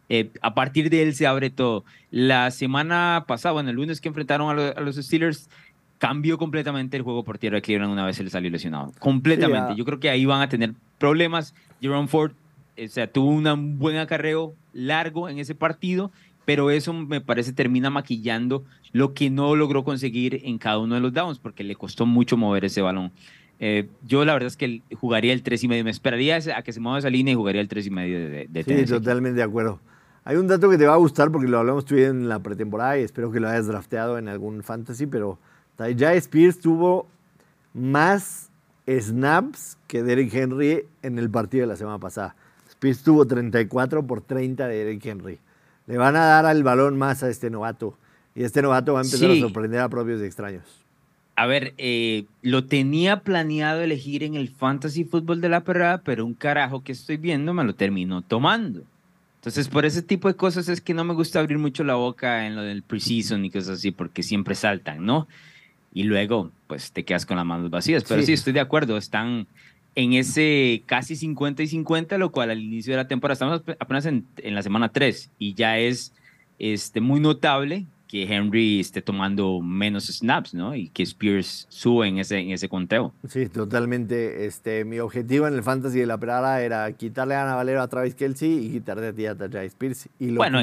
Eh, 0.09 0.31
a 0.41 0.55
partir 0.55 0.91
de 0.91 1.03
él 1.03 1.15
se 1.15 1.27
abre 1.27 1.51
todo. 1.51 1.85
La 2.11 2.51
semana 2.51 3.25
pasada, 3.29 3.53
bueno, 3.53 3.71
el 3.71 3.77
lunes 3.77 4.01
que 4.01 4.09
enfrentaron 4.09 4.51
a, 4.59 4.81
los 4.81 4.97
Steelers, 4.97 5.49
cambió 5.99 6.39
completamente 6.39 6.97
el 6.97 7.03
juego 7.03 7.23
por 7.23 7.39
tierra 7.39 7.57
de 7.57 7.63
Cleveland 7.63 7.93
una 7.93 8.07
vez 8.07 8.17
se 8.17 8.25
le 8.25 8.31
salió 8.31 8.51
lesionado. 8.51 8.93
Completamente. 8.99 9.77
Yo 9.77 9.85
creo 9.85 10.01
que 10.01 10.11
ahí 10.11 10.25
van 10.25 10.41
a 10.41 10.49
tener 10.49 10.73
problemas. 10.99 11.55
Jerome 11.81 12.09
Ford 12.09 12.33
o 12.83 12.89
sea, 12.89 13.07
tuvo 13.07 13.29
un 13.31 13.79
buen 13.79 13.97
acarreo 13.99 14.55
largo 14.73 15.29
en 15.29 15.39
ese 15.39 15.55
partido 15.55 16.11
pero 16.45 16.71
eso 16.71 16.93
me 16.93 17.21
parece 17.21 17.53
termina 17.53 17.91
maquillando 17.91 18.65
lo 18.93 19.15
que 19.15 19.31
no 19.31 19.55
logró 19.57 19.85
conseguir 19.85 20.41
en 20.45 20.59
cada 20.59 20.79
uno 20.79 20.95
de 20.95 21.01
los 21.01 21.13
downs, 21.13 21.39
porque 21.39 21.65
le 21.65 21.77
costó 21.77 22.07
mucho 22.07 22.37
mover 22.37 22.65
ese 22.65 22.83
balón. 22.83 23.13
Eh, 23.59 23.89
yo 24.07 24.25
la 24.25 24.33
verdad 24.33 24.47
es 24.47 24.57
que 24.57 24.83
jugaría 24.99 25.33
el 25.33 25.43
3 25.43 25.65
y 25.65 25.69
medio, 25.69 25.85
me 25.85 25.91
esperaría 25.91 26.39
a 26.57 26.63
que 26.63 26.73
se 26.73 26.81
mueva 26.81 26.99
esa 26.99 27.11
línea 27.11 27.33
y 27.33 27.35
jugaría 27.35 27.61
el 27.61 27.69
3 27.69 27.87
y 27.87 27.91
medio 27.91 28.19
de, 28.19 28.47
de 28.49 28.63
Sí, 28.65 28.85
totalmente 28.87 29.37
de 29.37 29.43
acuerdo. 29.43 29.81
Hay 30.25 30.37
un 30.37 30.47
dato 30.47 30.71
que 30.71 30.79
te 30.79 30.87
va 30.87 30.95
a 30.95 30.99
gustar 30.99 31.31
porque 31.31 31.47
lo 31.47 31.59
hablamos 31.59 31.85
tú 31.85 31.97
en 31.97 32.29
la 32.29 32.39
pretemporada 32.39 32.99
y 32.99 33.03
espero 33.03 33.31
que 33.31 33.41
lo 33.41 33.49
hayas 33.49 33.67
drafteado 33.67 34.19
en 34.19 34.29
algún 34.29 34.63
fantasy, 34.63 35.07
pero 35.07 35.39
ya 35.97 36.15
Spears 36.15 36.59
tuvo 36.59 37.07
más 37.73 38.51
snaps 38.87 39.79
que 39.87 40.03
Derrick 40.03 40.35
Henry 40.35 40.85
en 41.03 41.19
el 41.19 41.31
partido 41.31 41.63
de 41.63 41.69
la 41.69 41.77
semana 41.77 41.99
pasada. 41.99 42.35
Spears 42.69 43.03
tuvo 43.03 43.27
34 43.27 44.07
por 44.07 44.21
30 44.21 44.69
de 44.69 44.85
Derrick 44.85 45.05
Henry 45.07 45.39
le 45.87 45.99
van 45.99 46.17
a 46.17 46.25
dar 46.27 46.47
al 46.47 46.63
balón 46.63 46.99
más 46.99 47.23
a 47.23 47.29
este 47.29 47.51
novato. 47.51 47.97
Y 48.35 48.45
este 48.45 48.63
novato 48.63 48.95
va 48.95 49.01
a 49.01 49.05
empezar 49.05 49.31
a 49.31 49.37
sorprender 49.37 49.81
a 49.81 49.89
propios 49.89 50.21
y 50.21 50.25
extraños. 50.25 50.65
A 51.37 51.47
ver, 51.47 51.75
eh, 51.79 52.27
lo 52.43 52.67
tenía 52.67 53.21
planeado 53.21 53.81
elegir 53.81 54.23
en 54.23 54.35
el 54.35 54.51
fantasy 54.51 55.05
fútbol 55.05 55.41
de 55.41 55.49
la 55.49 55.65
perrada, 55.65 56.03
pero 56.03 56.27
un 56.27 56.35
carajo 56.35 56.85
que 56.85 56.93
estoy 56.93 57.17
viendo 57.17 57.55
me 57.55 57.65
lo 57.65 57.75
terminó 57.75 58.23
tomando. 58.23 58.83
Entonces, 59.37 59.69
por 59.69 59.87
ese 59.87 60.03
tipo 60.03 60.29
de 60.29 60.35
cosas 60.35 60.69
es 60.69 60.83
que 60.83 60.93
no 60.93 61.03
me 61.03 61.15
gusta 61.15 61.41
abrir 61.41 61.57
mucho 61.57 61.83
la 61.83 61.95
boca 61.95 62.47
en 62.47 62.57
lo 62.57 62.63
del 62.63 62.83
preseason 62.83 63.43
y 63.43 63.51
cosas 63.51 63.79
así, 63.79 63.91
porque 63.91 64.23
siempre 64.23 64.55
saltan, 64.55 65.07
¿no? 65.07 65.29
Y 65.95 66.03
luego, 66.03 66.51
pues 66.67 66.93
te 66.93 67.07
quedas 67.07 67.25
con 67.25 67.39
las 67.39 67.47
manos 67.47 67.71
vacías. 67.71 68.05
Pero 68.07 68.21
sí 68.23 68.35
estoy 68.35 68.53
de 68.53 68.61
acuerdo, 68.61 68.99
están, 68.99 69.47
en 69.95 70.13
ese 70.13 70.83
casi 70.87 71.17
50 71.17 71.63
y 71.63 71.67
50, 71.67 72.19
lo 72.19 72.31
cual 72.31 72.51
al 72.51 72.61
inicio 72.61 72.93
de 72.93 72.99
la 72.99 73.09
temporada, 73.09 73.35
estamos 73.35 73.63
apenas 73.79 74.07
en, 74.07 74.27
en 74.39 74.55
la 74.55 74.63
semana 74.63 74.91
3 74.91 75.31
y 75.39 75.55
ya 75.55 75.79
es 75.79 76.13
este, 76.59 77.01
muy 77.01 77.21
notable 77.21 77.87
que 78.11 78.25
Henry 78.25 78.81
esté 78.81 79.03
tomando 79.03 79.61
menos 79.61 80.07
snaps, 80.09 80.53
¿no? 80.53 80.75
Y 80.75 80.89
que 80.89 81.05
Spears 81.05 81.67
sube 81.69 82.09
en 82.09 82.19
ese, 82.19 82.41
en 82.41 82.51
ese 82.51 82.69
conteo. 82.69 83.15
Sí, 83.29 83.49
totalmente. 83.49 84.47
Este, 84.47 84.85
mi 84.85 84.99
objetivo 84.99 85.47
en 85.47 85.55
el 85.55 85.63
fantasy 85.63 86.01
de 86.01 86.07
la 86.07 86.19
perada 86.19 86.61
era 86.61 86.91
quitarle 86.91 87.37
a 87.37 87.45
Ana 87.45 87.55
Valero 87.55 87.81
a 87.81 87.87
Travis 87.87 88.17
Kelsey 88.17 88.67
y 88.67 88.71
quitarle 88.73 89.07
a 89.07 89.13
ti 89.13 89.27
a 89.27 89.37
Tajay 89.37 89.67
Spears. 89.67 90.09
Y 90.19 90.33
bueno, 90.33 90.59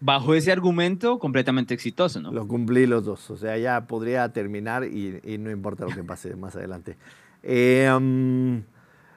bajo 0.00 0.34
ese 0.34 0.50
argumento, 0.50 1.20
completamente 1.20 1.74
exitoso, 1.74 2.20
¿no? 2.20 2.32
Lo 2.32 2.48
cumplí 2.48 2.86
los 2.86 3.04
dos. 3.04 3.30
O 3.30 3.36
sea, 3.36 3.56
ya 3.56 3.86
podría 3.86 4.28
terminar 4.30 4.84
y, 4.84 5.20
y 5.22 5.38
no 5.38 5.52
importa 5.52 5.84
lo 5.84 5.94
que 5.94 6.02
pase 6.02 6.34
más 6.34 6.56
adelante. 6.56 6.96
Eh, 7.44 8.62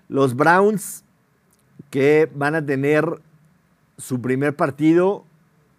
los 0.09 0.35
Browns 0.35 1.03
que 1.89 2.29
van 2.33 2.55
a 2.55 2.65
tener 2.65 3.21
su 3.97 4.21
primer 4.21 4.55
partido 4.55 5.25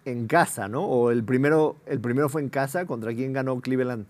en 0.04 0.26
casa, 0.26 0.68
¿no? 0.68 0.84
O 0.84 1.10
el 1.10 1.22
primero, 1.22 1.76
el 1.86 2.00
primero 2.00 2.28
fue 2.28 2.40
en 2.40 2.48
casa, 2.48 2.86
¿contra 2.86 3.14
quién 3.14 3.32
ganó 3.32 3.60
Cleveland? 3.60 4.06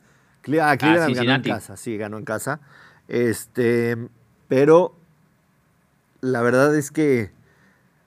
ah, 0.62 0.76
Cleveland 0.76 1.14
ganó 1.14 1.34
en 1.34 1.42
casa, 1.42 1.76
sí, 1.76 1.96
ganó 1.96 2.18
en 2.18 2.24
casa. 2.24 2.60
Este, 3.08 3.96
pero 4.46 4.94
la 6.20 6.40
verdad 6.42 6.74
es 6.76 6.90
que, 6.90 7.30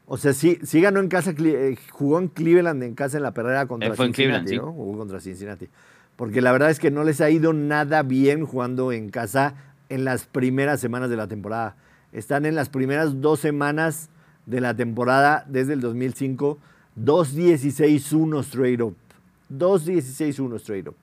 o 0.05 0.17
sea, 0.17 0.33
sí, 0.33 0.59
sí 0.63 0.81
ganó 0.81 1.01
en 1.01 1.09
casa, 1.09 1.33
eh, 1.37 1.77
jugó 1.91 2.19
en 2.19 2.29
Cleveland 2.29 2.81
en 2.83 2.95
casa 2.95 3.17
en 3.17 3.23
la 3.23 3.33
perrera 3.33 3.65
contra 3.65 3.95
Cincinnati, 3.95 4.55
¿no? 4.55 4.71
Jugó 4.71 4.97
contra 4.97 5.19
Cincinnati. 5.19 5.67
Porque 6.15 6.41
la 6.41 6.51
verdad 6.51 6.69
es 6.69 6.79
que 6.79 6.91
no 6.91 7.03
les 7.03 7.19
ha 7.19 7.29
ido 7.29 7.51
nada 7.51 8.03
bien 8.03 8.45
jugando 8.45 8.91
en 8.91 9.09
casa 9.09 9.55
en 9.91 10.05
las 10.05 10.25
primeras 10.25 10.79
semanas 10.79 11.09
de 11.09 11.17
la 11.17 11.27
temporada. 11.27 11.75
Están 12.13 12.45
en 12.45 12.55
las 12.55 12.69
primeras 12.69 13.21
dos 13.21 13.41
semanas 13.41 14.09
de 14.45 14.61
la 14.61 14.73
temporada 14.73 15.45
desde 15.47 15.73
el 15.73 15.81
2005, 15.81 16.57
2-16-1 16.99 18.39
straight 18.43 18.81
up. 18.81 18.95
2-16-1 19.53 20.55
straight 20.55 20.87
up. 20.87 20.95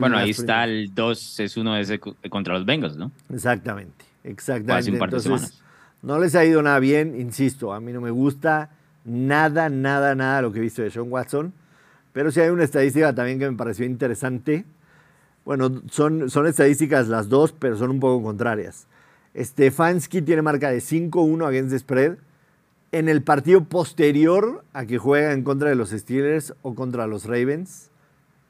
bueno, 0.00 0.16
ahí 0.16 0.30
está 0.30 0.64
el 0.64 0.94
2-1 0.94 1.78
ese 1.78 2.00
contra 2.30 2.54
los 2.54 2.64
Bengals, 2.64 2.96
¿no? 2.96 3.12
Exactamente, 3.32 4.04
exactamente. 4.24 4.90
Entonces, 4.90 5.62
no 6.02 6.18
les 6.18 6.34
ha 6.34 6.44
ido 6.44 6.62
nada 6.62 6.78
bien, 6.78 7.20
insisto, 7.20 7.72
a 7.72 7.80
mí 7.80 7.92
no 7.92 8.00
me 8.00 8.10
gusta 8.10 8.70
nada, 9.04 9.68
nada, 9.68 10.14
nada 10.14 10.42
lo 10.42 10.52
que 10.52 10.58
he 10.58 10.62
visto 10.62 10.82
de 10.82 10.90
Sean 10.90 11.10
Watson, 11.10 11.52
pero 12.12 12.30
sí 12.30 12.40
hay 12.40 12.48
una 12.48 12.64
estadística 12.64 13.14
también 13.14 13.38
que 13.38 13.50
me 13.50 13.56
pareció 13.56 13.84
interesante 13.84 14.64
bueno, 15.46 15.80
son, 15.90 16.28
son 16.28 16.46
estadísticas 16.48 17.06
las 17.06 17.28
dos, 17.28 17.52
pero 17.52 17.76
son 17.76 17.90
un 17.90 18.00
poco 18.00 18.22
contrarias. 18.22 18.88
Stefanski 19.34 20.20
tiene 20.20 20.42
marca 20.42 20.70
de 20.70 20.78
5-1 20.78 21.46
against 21.46 21.70
the 21.70 21.78
spread 21.78 22.16
en 22.90 23.08
el 23.08 23.22
partido 23.22 23.62
posterior 23.62 24.64
a 24.72 24.86
que 24.86 24.98
juega 24.98 25.32
en 25.32 25.44
contra 25.44 25.68
de 25.68 25.76
los 25.76 25.90
Steelers 25.90 26.52
o 26.62 26.74
contra 26.74 27.06
los 27.06 27.26
Ravens. 27.26 27.90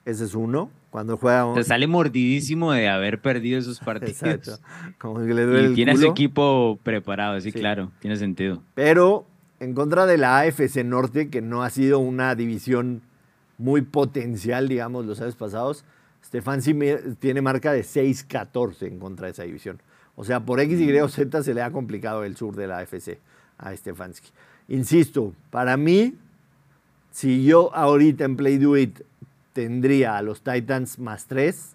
Ese 0.07 0.25
es 0.25 0.35
uno. 0.35 0.71
Cuando 0.91 1.19
juega. 1.19 1.53
Te 1.53 1.65
sale 1.65 1.87
mordidísimo 1.87 2.73
de 2.73 2.89
haber 2.89 3.21
perdido 3.21 3.59
esos 3.59 3.79
partidos. 3.85 4.23
Exacto. 4.23 4.59
Como 4.97 5.19
que 5.21 5.35
le 5.35 5.45
duele 5.45 5.73
y 5.73 5.75
tiene 5.75 5.97
su 5.99 6.07
equipo 6.07 6.79
preparado, 6.83 7.39
sí, 7.41 7.53
claro, 7.53 7.93
tiene 8.01 8.17
sentido. 8.17 8.63
Pero 8.75 9.27
en 9.61 9.75
contra 9.75 10.07
de 10.07 10.17
la 10.17 10.39
AFC 10.39 10.83
Norte, 10.83 11.29
que 11.29 11.43
no 11.43 11.63
ha 11.63 11.69
sido 11.69 11.99
una 11.99 12.35
división 12.35 13.03
muy 13.59 13.83
potencial, 13.83 14.69
digamos, 14.69 15.05
los 15.05 15.21
años 15.21 15.37
pasados, 15.37 15.85
Stefanski 16.27 16.75
tiene 17.21 17.41
marca 17.41 17.73
de 17.73 17.83
6-14 17.83 18.89
en 18.89 18.99
contra 18.99 19.27
de 19.27 19.33
esa 19.33 19.45
división. 19.45 19.81
O 20.17 20.25
sea, 20.25 20.41
por 20.41 20.59
X, 20.61 20.81
Y 20.81 20.99
o 20.99 21.09
Z 21.09 21.43
se 21.43 21.55
le 21.55 21.63
ha 21.63 21.71
complicado 21.71 22.25
el 22.25 22.37
sur 22.37 22.57
de 22.57 22.67
la 22.67 22.79
AFC 22.79 23.19
a 23.59 23.75
Stefanski. 23.77 24.31
Insisto, 24.69 25.33
para 25.51 25.77
mí, 25.77 26.15
si 27.13 27.45
yo 27.45 27.73
ahorita 27.75 28.25
en 28.25 28.37
Play 28.37 28.59
Do 28.59 28.77
It 28.77 29.03
tendría 29.53 30.17
a 30.17 30.23
los 30.23 30.43
Titans 30.43 30.99
más 30.99 31.27
3, 31.27 31.75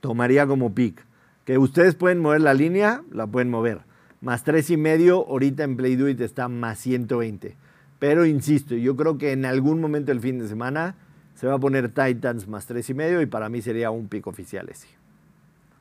tomaría 0.00 0.46
como 0.46 0.74
pick. 0.74 1.04
Que 1.44 1.58
ustedes 1.58 1.94
pueden 1.94 2.20
mover 2.20 2.40
la 2.40 2.54
línea, 2.54 3.02
la 3.12 3.26
pueden 3.26 3.50
mover. 3.50 3.80
Más 4.22 4.42
3 4.44 4.70
y 4.70 4.76
medio, 4.78 5.26
ahorita 5.28 5.64
en 5.64 5.76
Play 5.76 5.96
Do 5.96 6.08
It 6.08 6.20
está 6.22 6.48
más 6.48 6.78
120. 6.78 7.56
Pero 7.98 8.24
insisto, 8.24 8.74
yo 8.74 8.96
creo 8.96 9.18
que 9.18 9.32
en 9.32 9.44
algún 9.44 9.82
momento 9.82 10.12
del 10.12 10.20
fin 10.20 10.38
de 10.38 10.48
semana 10.48 10.96
se 11.34 11.46
va 11.46 11.54
a 11.54 11.58
poner 11.58 11.88
Titans 11.88 12.48
más 12.48 12.66
tres 12.66 12.88
y 12.90 12.94
medio 12.94 13.20
y 13.22 13.26
para 13.26 13.48
mí 13.48 13.62
sería 13.62 13.90
un 13.90 14.08
pico 14.08 14.30
oficial 14.30 14.68
ese. 14.68 14.88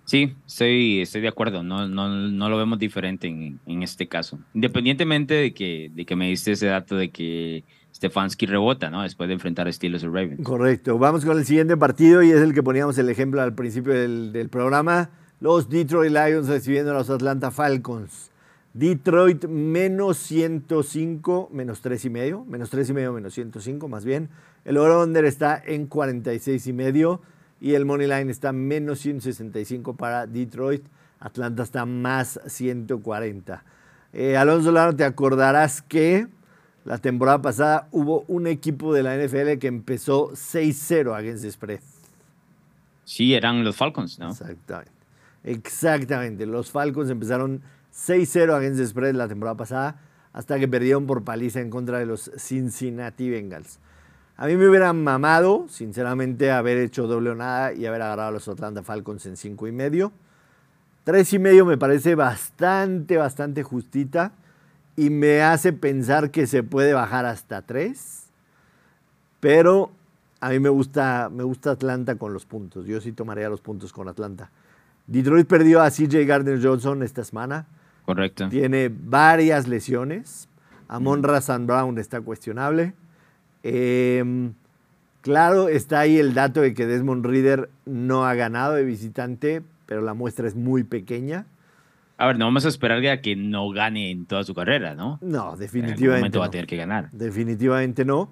Sí, 0.06 0.36
estoy, 0.46 1.02
estoy 1.02 1.22
de 1.22 1.30
acuerdo, 1.30 1.64
no, 1.64 1.88
no, 1.88 2.10
no 2.10 2.50
lo 2.50 2.58
vemos 2.58 2.78
diferente 2.78 3.28
en, 3.28 3.60
en, 3.66 3.84
este 3.84 4.08
caso. 4.08 4.38
Independientemente 4.54 5.34
de 5.34 5.54
que, 5.54 5.92
de 5.94 6.06
que 6.06 6.16
me 6.18 6.28
diste 6.28 6.52
ese 6.52 6.68
dato 6.68 6.98
de 6.98 7.10
que 7.10 7.64
Stefanski 7.96 8.46
rebota, 8.46 8.90
¿no? 8.90 9.04
Después 9.04 9.30
de 9.30 9.36
enfrentar 9.36 9.68
a 9.68 9.72
Steelers 9.72 10.04
o 10.04 10.08
Ravens. 10.08 10.44
Correcto. 10.44 10.98
Vamos 10.98 11.24
con 11.24 11.38
el 11.38 11.46
siguiente 11.46 11.78
partido 11.78 12.22
y 12.22 12.32
es 12.32 12.42
el 12.42 12.54
que 12.54 12.62
poníamos 12.62 12.98
el 12.98 13.08
ejemplo 13.08 13.42
al 13.42 13.54
principio 13.54 13.94
del, 13.94 14.34
del 14.34 14.50
programa. 14.50 15.10
Los 15.40 15.70
Detroit 15.70 16.12
Lions 16.12 16.48
recibiendo 16.48 16.92
a 16.92 16.96
los 16.96 17.10
Atlanta 17.10 17.50
Falcons. 17.52 18.32
Detroit 18.74 19.46
menos 19.46 20.18
105, 20.18 21.50
menos 21.54 21.82
3 21.82 22.06
y 22.06 22.10
medio, 22.10 22.46
menos 22.46 22.72
3 22.72 22.90
y 22.90 22.94
medio, 22.94 23.14
menos 23.14 23.34
105 23.36 23.88
más 23.88 24.04
bien. 24.04 24.30
El 24.66 24.78
over-under 24.78 25.26
está 25.26 25.62
en 25.66 25.88
46 25.88 26.68
y 26.68 26.74
medio 26.74 27.22
y 27.60 27.76
el 27.76 27.86
money 27.86 28.08
line 28.08 28.32
está 28.32 28.52
menos 28.52 29.00
165 29.00 29.96
para 29.96 30.28
Detroit. 30.28 30.84
Atlanta 31.20 31.64
está 31.64 31.86
más 31.86 32.40
140. 32.46 33.64
Eh, 34.14 34.38
Alonso 34.38 34.72
Laro, 34.72 34.96
te 34.96 35.06
acordarás 35.06 35.82
que 35.82 36.28
la 36.86 36.98
temporada 36.98 37.42
pasada 37.42 37.88
hubo 37.92 38.26
un 38.28 38.48
equipo 38.48 38.94
de 38.94 39.04
la 39.04 39.16
NFL 39.16 39.58
que 39.60 39.68
empezó 39.68 40.32
6-0 40.32 41.16
against 41.16 41.44
the 41.44 41.52
spread. 41.52 41.80
Sí, 43.06 43.34
eran 43.34 43.64
los 43.64 43.76
Falcons, 43.76 44.20
¿no? 44.20 44.30
Exactamente. 44.30 44.92
Exactamente. 45.44 46.46
Los 46.46 46.72
Falcons 46.72 47.10
empezaron 47.10 47.62
6-0 47.94 48.54
against 48.54 48.80
the 48.80 48.88
spread 48.88 49.16
la 49.16 49.28
temporada 49.28 49.58
pasada 49.58 50.02
hasta 50.34 50.60
que 50.60 50.68
perdieron 50.68 51.06
por 51.06 51.24
paliza 51.24 51.62
en 51.62 51.70
contra 51.70 52.00
de 52.00 52.06
los 52.06 52.32
Cincinnati 52.38 53.30
Bengals. 53.30 53.80
A 54.36 54.48
mí 54.48 54.56
me 54.56 54.68
hubiera 54.68 54.92
mamado, 54.94 55.68
sinceramente, 55.70 56.52
haber 56.52 56.78
hecho 56.78 57.08
doble 57.08 57.32
o 57.32 57.36
nada 57.36 57.74
y 57.74 57.86
haber 57.86 58.02
agarrado 58.02 58.30
a 58.30 58.32
los 58.32 58.48
Atlanta 58.48 58.82
Falcons 58.82 59.26
en 59.26 59.38
5 59.38 59.68
y 59.68 59.72
medio. 59.72 60.12
3 61.04 61.34
y 61.34 61.40
medio 61.40 61.66
me 61.66 61.78
parece 61.78 62.16
bastante, 62.16 63.18
bastante 63.18 63.62
justita 63.62 64.32
y 64.96 65.10
me 65.10 65.42
hace 65.42 65.74
pensar 65.74 66.32
que 66.32 66.48
se 66.48 66.64
puede 66.64 66.94
bajar 66.94 67.26
hasta 67.26 67.62
3. 67.62 68.28
Pero 69.40 69.92
a 70.40 70.50
mí 70.50 70.60
me 70.60 70.70
gusta, 70.70 71.30
me 71.32 71.44
gusta 71.44 71.72
Atlanta 71.72 72.16
con 72.16 72.34
los 72.34 72.46
puntos. 72.46 72.86
Yo 72.86 73.02
sí 73.02 73.12
tomaría 73.12 73.50
los 73.50 73.62
puntos 73.62 73.94
con 73.94 74.08
Atlanta. 74.08 74.50
Detroit 75.06 75.48
perdió 75.48 75.82
a 75.82 75.92
CJ 75.92 76.26
Gardner 76.26 76.60
Johnson 76.64 77.04
esta 77.04 77.24
semana. 77.24 77.68
Correcto. 78.06 78.50
Tiene 78.50 78.90
varias 78.90 79.68
lesiones. 79.68 80.48
Amon 80.88 81.24
Razan 81.24 81.68
Brown 81.68 81.98
está 81.98 82.22
cuestionable. 82.22 82.94
Eh, 83.64 84.52
claro, 85.22 85.70
está 85.70 86.02
ahí 86.02 86.20
el 86.20 86.34
dato 86.34 86.62
de 86.62 86.74
que 86.74 86.86
Desmond 86.86 87.26
Reader 87.26 87.70
no 87.86 88.26
ha 88.26 88.36
ganado 88.36 88.74
de 88.74 88.84
visitante, 88.84 89.64
pero 89.86 90.02
la 90.02 90.14
muestra 90.14 90.48
es 90.48 90.56
muy 90.56 90.84
pequeña. 90.84 91.46
A 92.18 92.28
ver, 92.28 92.38
no 92.38 92.46
vamos 92.46 92.66
a 92.66 92.70
esperar 92.70 93.06
a 93.08 93.22
que 93.22 93.36
no 93.36 93.70
gane 93.72 94.12
en 94.12 94.26
toda 94.26 94.44
su 94.44 94.54
carrera, 94.54 94.94
¿no? 94.94 95.18
No, 95.22 95.58
definitivamente. 95.58 96.06
En 96.06 96.12
momento 96.12 96.38
no. 96.38 96.42
va 96.42 96.48
a 96.48 96.52
tener 96.52 96.68
que 96.68 96.78
ganar. 96.78 97.10
Definitivamente 97.12 98.06
no. 98.06 98.30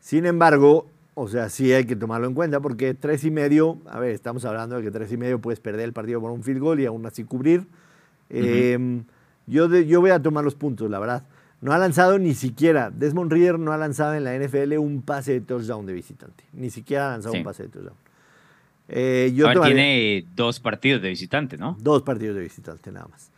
Sin 0.00 0.26
embargo, 0.26 0.88
o 1.14 1.28
sea, 1.28 1.48
sí 1.48 1.72
hay 1.72 1.86
que 1.86 1.96
tomarlo 1.96 2.26
en 2.26 2.34
cuenta 2.34 2.60
porque 2.60 2.92
tres 2.94 3.24
y 3.24 3.30
medio, 3.30 3.78
a 3.88 3.98
ver, 3.98 4.10
estamos 4.10 4.44
hablando 4.44 4.76
de 4.76 4.82
que 4.82 4.90
tres 4.90 5.10
y 5.12 5.16
medio 5.16 5.40
puedes 5.40 5.60
perder 5.60 5.86
el 5.86 5.92
partido 5.92 6.20
por 6.20 6.30
un 6.30 6.42
field 6.42 6.60
goal 6.60 6.80
y 6.80 6.86
aún 6.86 7.06
así 7.06 7.24
cubrir. 7.24 7.60
Uh 7.60 7.62
-huh. 7.62 7.66
eh, 8.30 9.02
yo, 9.46 9.68
de, 9.68 9.86
yo 9.86 10.00
voy 10.00 10.10
a 10.10 10.20
tomar 10.20 10.44
los 10.44 10.54
puntos, 10.54 10.90
la 10.90 10.98
verdad. 10.98 11.24
No 11.60 11.72
ha 11.72 11.78
lanzado 11.78 12.18
ni 12.18 12.34
siquiera, 12.34 12.90
Desmond 12.90 13.32
Reader 13.32 13.58
no 13.58 13.72
ha 13.72 13.78
lanzado 13.78 14.14
en 14.14 14.24
la 14.24 14.36
NFL 14.36 14.76
un 14.78 15.02
pase 15.02 15.32
de 15.32 15.40
touchdown 15.40 15.86
de 15.86 15.94
visitante. 15.94 16.44
Ni 16.52 16.70
siquiera 16.70 17.08
ha 17.08 17.10
lanzado 17.12 17.32
sí. 17.32 17.38
un 17.38 17.44
pase 17.44 17.62
de 17.64 17.68
touchdown. 17.70 17.96
Eh, 18.88 19.32
yo 19.34 19.50
tiene 19.62 20.26
dos 20.34 20.60
partidos 20.60 21.02
de 21.02 21.08
visitante, 21.08 21.56
¿no? 21.56 21.76
Dos 21.80 22.02
partidos 22.02 22.36
de 22.36 22.42
visitante 22.42 22.92
nada 22.92 23.08
más. 23.08 23.30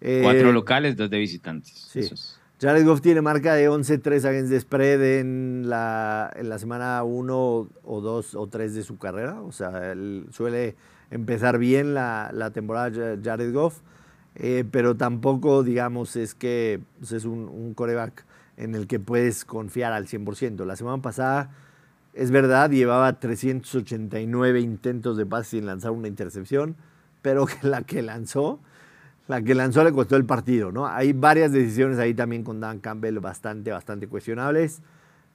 Eh, 0.00 0.20
Cuatro 0.22 0.52
locales, 0.52 0.96
dos 0.96 1.10
de 1.10 1.18
visitantes. 1.18 1.72
Sí. 1.72 2.00
Es. 2.00 2.38
Jared 2.58 2.86
Goff 2.86 3.02
tiene 3.02 3.20
marca 3.20 3.54
de 3.54 3.68
11-3 3.68 4.24
against 4.24 4.50
the 4.50 4.60
spread 4.60 5.18
en 5.18 5.68
la, 5.68 6.32
en 6.34 6.48
la 6.48 6.58
semana 6.58 7.02
1 7.04 7.68
o 7.84 8.00
2 8.00 8.34
o 8.34 8.46
3 8.46 8.74
de 8.74 8.82
su 8.82 8.96
carrera. 8.96 9.42
O 9.42 9.52
sea, 9.52 9.92
él 9.92 10.26
suele 10.32 10.74
empezar 11.10 11.58
bien 11.58 11.92
la, 11.92 12.30
la 12.32 12.50
temporada 12.52 13.18
Jared 13.22 13.52
Goff. 13.52 13.80
Eh, 14.36 14.64
pero 14.70 14.96
tampoco, 14.96 15.62
digamos, 15.62 16.14
es 16.16 16.34
que 16.34 16.80
pues 16.98 17.12
es 17.12 17.24
un, 17.24 17.48
un, 17.48 17.72
coreback 17.72 18.24
en 18.58 18.74
el 18.74 18.86
que 18.86 19.00
puedes 19.00 19.44
confiar 19.44 19.92
al 19.92 20.06
100%. 20.06 20.64
La 20.66 20.76
semana 20.76 21.00
pasada, 21.00 21.50
es 22.12 22.30
verdad, 22.30 22.70
llevaba 22.70 23.18
389 23.18 24.60
intentos 24.60 25.16
de 25.16 25.24
pase 25.24 25.50
sin 25.50 25.66
lanzar 25.66 25.90
una 25.90 26.08
intercepción, 26.08 26.76
pero 27.22 27.46
que 27.46 27.66
la 27.66 27.82
que 27.82 28.02
lanzó, 28.02 28.60
la 29.26 29.42
que 29.42 29.54
lanzó 29.54 29.82
le 29.84 29.92
costó 29.92 30.16
el 30.16 30.24
partido, 30.26 30.70
¿no? 30.70 30.86
Hay 30.86 31.12
varias 31.12 31.50
decisiones 31.52 31.98
ahí 31.98 32.14
también 32.14 32.44
con 32.44 32.60
Dan 32.60 32.78
Campbell 32.80 33.18
bastante, 33.18 33.70
bastante 33.70 34.06
cuestionables. 34.06 34.82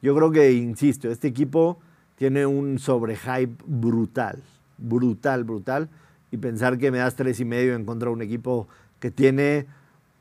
Yo 0.01 0.15
creo 0.15 0.31
que, 0.31 0.51
insisto, 0.53 1.09
este 1.09 1.27
equipo 1.27 1.79
tiene 2.15 2.45
un 2.45 2.79
sobrehype 2.79 3.63
brutal, 3.65 4.41
brutal, 4.77 5.43
brutal. 5.43 5.89
Y 6.31 6.37
pensar 6.37 6.77
que 6.77 6.91
me 6.91 6.99
das 6.99 7.15
tres 7.15 7.39
y 7.39 7.45
medio 7.45 7.75
en 7.75 7.83
contra 7.83 8.07
de 8.07 8.13
un 8.13 8.21
equipo 8.21 8.67
que 9.01 9.11
tiene 9.11 9.65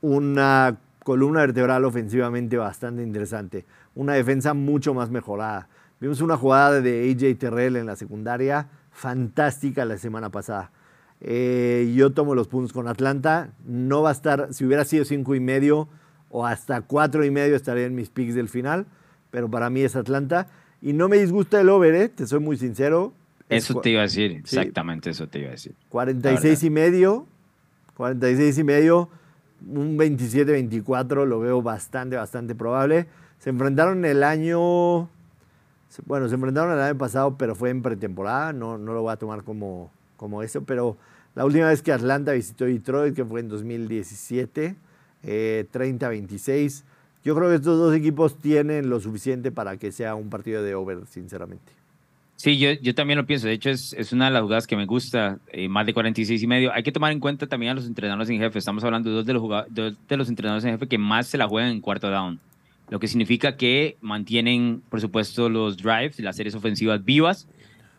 una 0.01 0.77
columna 1.05 1.39
vertebral 1.39 1.85
ofensivamente 1.85 2.57
bastante 2.57 3.01
interesante, 3.03 3.65
una 3.95 4.13
defensa 4.13 4.53
mucho 4.53 4.93
más 4.93 5.09
mejorada. 5.09 5.69
Vimos 6.01 6.19
una 6.19 6.35
jugada 6.35 6.81
de 6.81 7.09
AJ 7.09 7.37
Terrell 7.37 7.77
en 7.77 7.85
la 7.85 7.95
secundaria 7.95 8.67
fantástica 8.91 9.85
la 9.85 9.97
semana 9.97 10.29
pasada. 10.29 10.71
Eh, 11.21 11.93
yo 11.95 12.11
tomo 12.11 12.35
los 12.35 12.47
puntos 12.47 12.73
con 12.73 12.87
Atlanta, 12.87 13.53
no 13.65 14.01
va 14.01 14.09
a 14.09 14.13
estar, 14.13 14.53
si 14.53 14.65
hubiera 14.65 14.83
sido 14.83 15.05
cinco 15.05 15.35
y 15.35 15.39
medio 15.39 15.87
o 16.29 16.45
hasta 16.45 16.81
cuatro 16.81 17.23
y 17.23 17.31
medio 17.31 17.55
estaría 17.55 17.85
en 17.85 17.93
mis 17.93 18.09
picks 18.09 18.33
del 18.33 18.49
final, 18.49 18.87
pero 19.29 19.49
para 19.49 19.69
mí 19.69 19.81
es 19.81 19.95
Atlanta 19.95 20.47
y 20.81 20.93
no 20.93 21.07
me 21.07 21.17
disgusta 21.17 21.61
el 21.61 21.69
over, 21.69 21.93
¿eh? 21.93 22.09
te 22.09 22.25
soy 22.25 22.39
muy 22.39 22.57
sincero. 22.57 23.13
Eso 23.49 23.79
te 23.81 23.91
iba 23.91 23.99
a 23.99 24.03
decir, 24.03 24.31
exactamente 24.31 25.11
eso 25.11 25.27
te 25.27 25.39
iba 25.39 25.49
a 25.49 25.51
decir. 25.51 25.75
46 25.89 26.63
y 26.63 26.69
medio, 26.69 27.27
46 28.01 28.57
y 28.57 28.63
medio, 28.63 29.09
un 29.63 29.95
27-24 29.95 31.23
lo 31.23 31.39
veo 31.39 31.61
bastante, 31.61 32.15
bastante 32.15 32.55
probable. 32.55 33.05
Se 33.37 33.51
enfrentaron 33.51 34.05
el 34.05 34.23
año, 34.23 35.07
bueno, 36.07 36.27
se 36.27 36.33
enfrentaron 36.33 36.73
el 36.73 36.79
año 36.79 36.97
pasado, 36.97 37.37
pero 37.37 37.53
fue 37.53 37.69
en 37.69 37.83
pretemporada, 37.83 38.53
no, 38.53 38.79
no 38.79 38.93
lo 38.95 39.03
voy 39.03 39.13
a 39.13 39.17
tomar 39.17 39.43
como, 39.43 39.91
como 40.17 40.41
eso, 40.41 40.63
pero 40.63 40.97
la 41.35 41.45
última 41.45 41.67
vez 41.67 41.83
que 41.83 41.91
Atlanta 41.91 42.31
visitó 42.31 42.65
Detroit, 42.65 43.15
que 43.15 43.23
fue 43.23 43.41
en 43.41 43.49
2017, 43.49 44.75
eh, 45.21 45.67
30-26, 45.71 46.83
yo 47.23 47.35
creo 47.35 47.49
que 47.49 47.55
estos 47.57 47.77
dos 47.77 47.93
equipos 47.93 48.39
tienen 48.39 48.89
lo 48.89 48.99
suficiente 48.99 49.51
para 49.51 49.77
que 49.77 49.91
sea 49.91 50.15
un 50.15 50.31
partido 50.31 50.63
de 50.63 50.73
over, 50.73 51.05
sinceramente. 51.05 51.71
Sí, 52.41 52.57
yo, 52.57 52.71
yo 52.71 52.95
también 52.95 53.19
lo 53.19 53.27
pienso. 53.27 53.45
De 53.45 53.53
hecho, 53.53 53.69
es, 53.69 53.93
es 53.93 54.13
una 54.13 54.25
de 54.25 54.31
las 54.31 54.41
jugadas 54.41 54.65
que 54.65 54.75
me 54.75 54.87
gusta, 54.87 55.37
eh, 55.51 55.69
más 55.69 55.85
de 55.85 55.93
46 55.93 56.41
y 56.41 56.47
medio. 56.47 56.73
Hay 56.73 56.81
que 56.81 56.91
tomar 56.91 57.11
en 57.11 57.19
cuenta 57.19 57.45
también 57.45 57.73
a 57.73 57.75
los 57.75 57.85
entrenadores 57.85 58.31
en 58.31 58.39
jefe. 58.39 58.57
Estamos 58.57 58.83
hablando 58.83 59.11
de 59.11 59.15
dos 59.17 59.25
de 59.27 59.33
los, 59.33 59.43
dos 59.69 59.93
de 60.07 60.17
los 60.17 60.27
entrenadores 60.27 60.65
en 60.65 60.71
jefe 60.71 60.87
que 60.87 60.97
más 60.97 61.27
se 61.27 61.37
la 61.37 61.47
juegan 61.47 61.69
en 61.69 61.81
cuarto 61.81 62.09
down. 62.09 62.39
Lo 62.89 62.99
que 62.99 63.07
significa 63.07 63.57
que 63.57 63.95
mantienen, 64.01 64.81
por 64.89 64.99
supuesto, 64.99 65.49
los 65.49 65.77
drives, 65.77 66.19
las 66.19 66.35
series 66.35 66.55
ofensivas 66.55 67.05
vivas. 67.05 67.47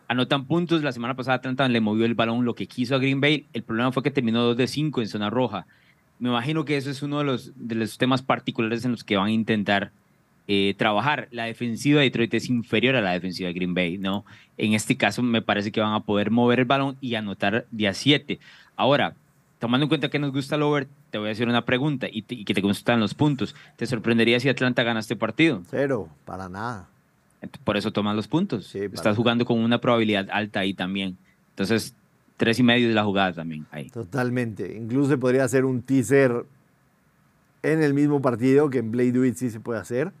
Anotan 0.09 0.43
puntos. 0.45 0.83
La 0.83 0.91
semana 0.91 1.15
pasada 1.15 1.37
Atlanta 1.37 1.65
le 1.69 1.79
movió 1.79 2.03
el 2.03 2.13
balón 2.13 2.43
lo 2.43 2.53
que 2.53 2.67
quiso 2.67 2.95
a 2.95 2.97
Green 2.97 3.21
Bay. 3.21 3.45
El 3.53 3.63
problema 3.63 3.93
fue 3.93 4.03
que 4.03 4.11
terminó 4.11 4.43
2 4.43 4.57
de 4.57 4.67
5 4.67 4.99
en 4.99 5.07
zona 5.07 5.29
roja. 5.29 5.67
Me 6.19 6.27
imagino 6.27 6.65
que 6.65 6.75
eso 6.75 6.91
es 6.91 7.01
uno 7.01 7.19
de 7.19 7.23
los, 7.23 7.53
de 7.55 7.75
los 7.75 7.97
temas 7.97 8.21
particulares 8.21 8.83
en 8.83 8.91
los 8.91 9.05
que 9.05 9.15
van 9.15 9.27
a 9.27 9.31
intentar 9.31 9.93
eh, 10.47 10.75
trabajar. 10.77 11.27
La 11.31 11.45
defensiva 11.45 11.99
de 11.99 12.05
Detroit 12.05 12.33
es 12.33 12.49
inferior 12.49 12.95
a 12.95 13.01
la 13.01 13.11
defensiva 13.11 13.47
de 13.47 13.53
Green 13.53 13.73
Bay, 13.73 13.97
¿no? 13.97 14.25
En 14.57 14.73
este 14.73 14.97
caso 14.97 15.23
me 15.23 15.41
parece 15.41 15.71
que 15.71 15.79
van 15.81 15.93
a 15.93 16.01
poder 16.01 16.31
mover 16.31 16.59
el 16.59 16.65
balón 16.65 16.97
y 16.99 17.15
anotar 17.15 17.65
de 17.71 17.87
a 17.87 17.93
7. 17.93 18.39
Ahora, 18.75 19.15
tomando 19.59 19.85
en 19.85 19.89
cuenta 19.89 20.09
que 20.09 20.19
nos 20.19 20.33
gusta 20.33 20.55
el 20.55 20.63
over, 20.63 20.87
te 21.11 21.17
voy 21.17 21.29
a 21.29 21.31
hacer 21.31 21.47
una 21.47 21.63
pregunta 21.63 22.07
y, 22.11 22.23
te, 22.23 22.35
y 22.35 22.43
que 22.43 22.53
te 22.53 22.61
gustan 22.61 22.99
los 22.99 23.13
puntos. 23.13 23.55
¿Te 23.77 23.85
sorprendería 23.85 24.39
si 24.39 24.49
Atlanta 24.49 24.83
gana 24.83 24.99
este 24.99 25.15
partido? 25.15 25.61
Cero, 25.69 26.09
para 26.25 26.49
nada. 26.49 26.89
Por 27.63 27.77
eso 27.77 27.91
toman 27.91 28.15
los 28.15 28.27
puntos. 28.27 28.67
Sí, 28.67 28.79
Estás 28.79 29.15
jugando 29.15 29.45
con 29.45 29.59
una 29.59 29.79
probabilidad 29.79 30.27
alta 30.31 30.61
ahí 30.61 30.73
también. 30.73 31.17
Entonces, 31.51 31.95
tres 32.37 32.59
y 32.59 32.63
medio 32.63 32.87
de 32.87 32.93
la 32.93 33.03
jugada 33.03 33.33
también 33.33 33.65
ahí. 33.71 33.89
Totalmente. 33.89 34.75
Incluso 34.77 35.17
podría 35.19 35.47
ser 35.47 35.65
un 35.65 35.81
teaser 35.81 36.45
en 37.61 37.81
el 37.81 37.93
mismo 37.93 38.21
partido 38.21 38.69
que 38.69 38.79
en 38.79 38.91
Play 38.91 39.11
Do 39.11 39.23
It 39.23 39.35
sí 39.35 39.49
se 39.49 39.59
puede 39.59 39.79
hacer 39.79 40.11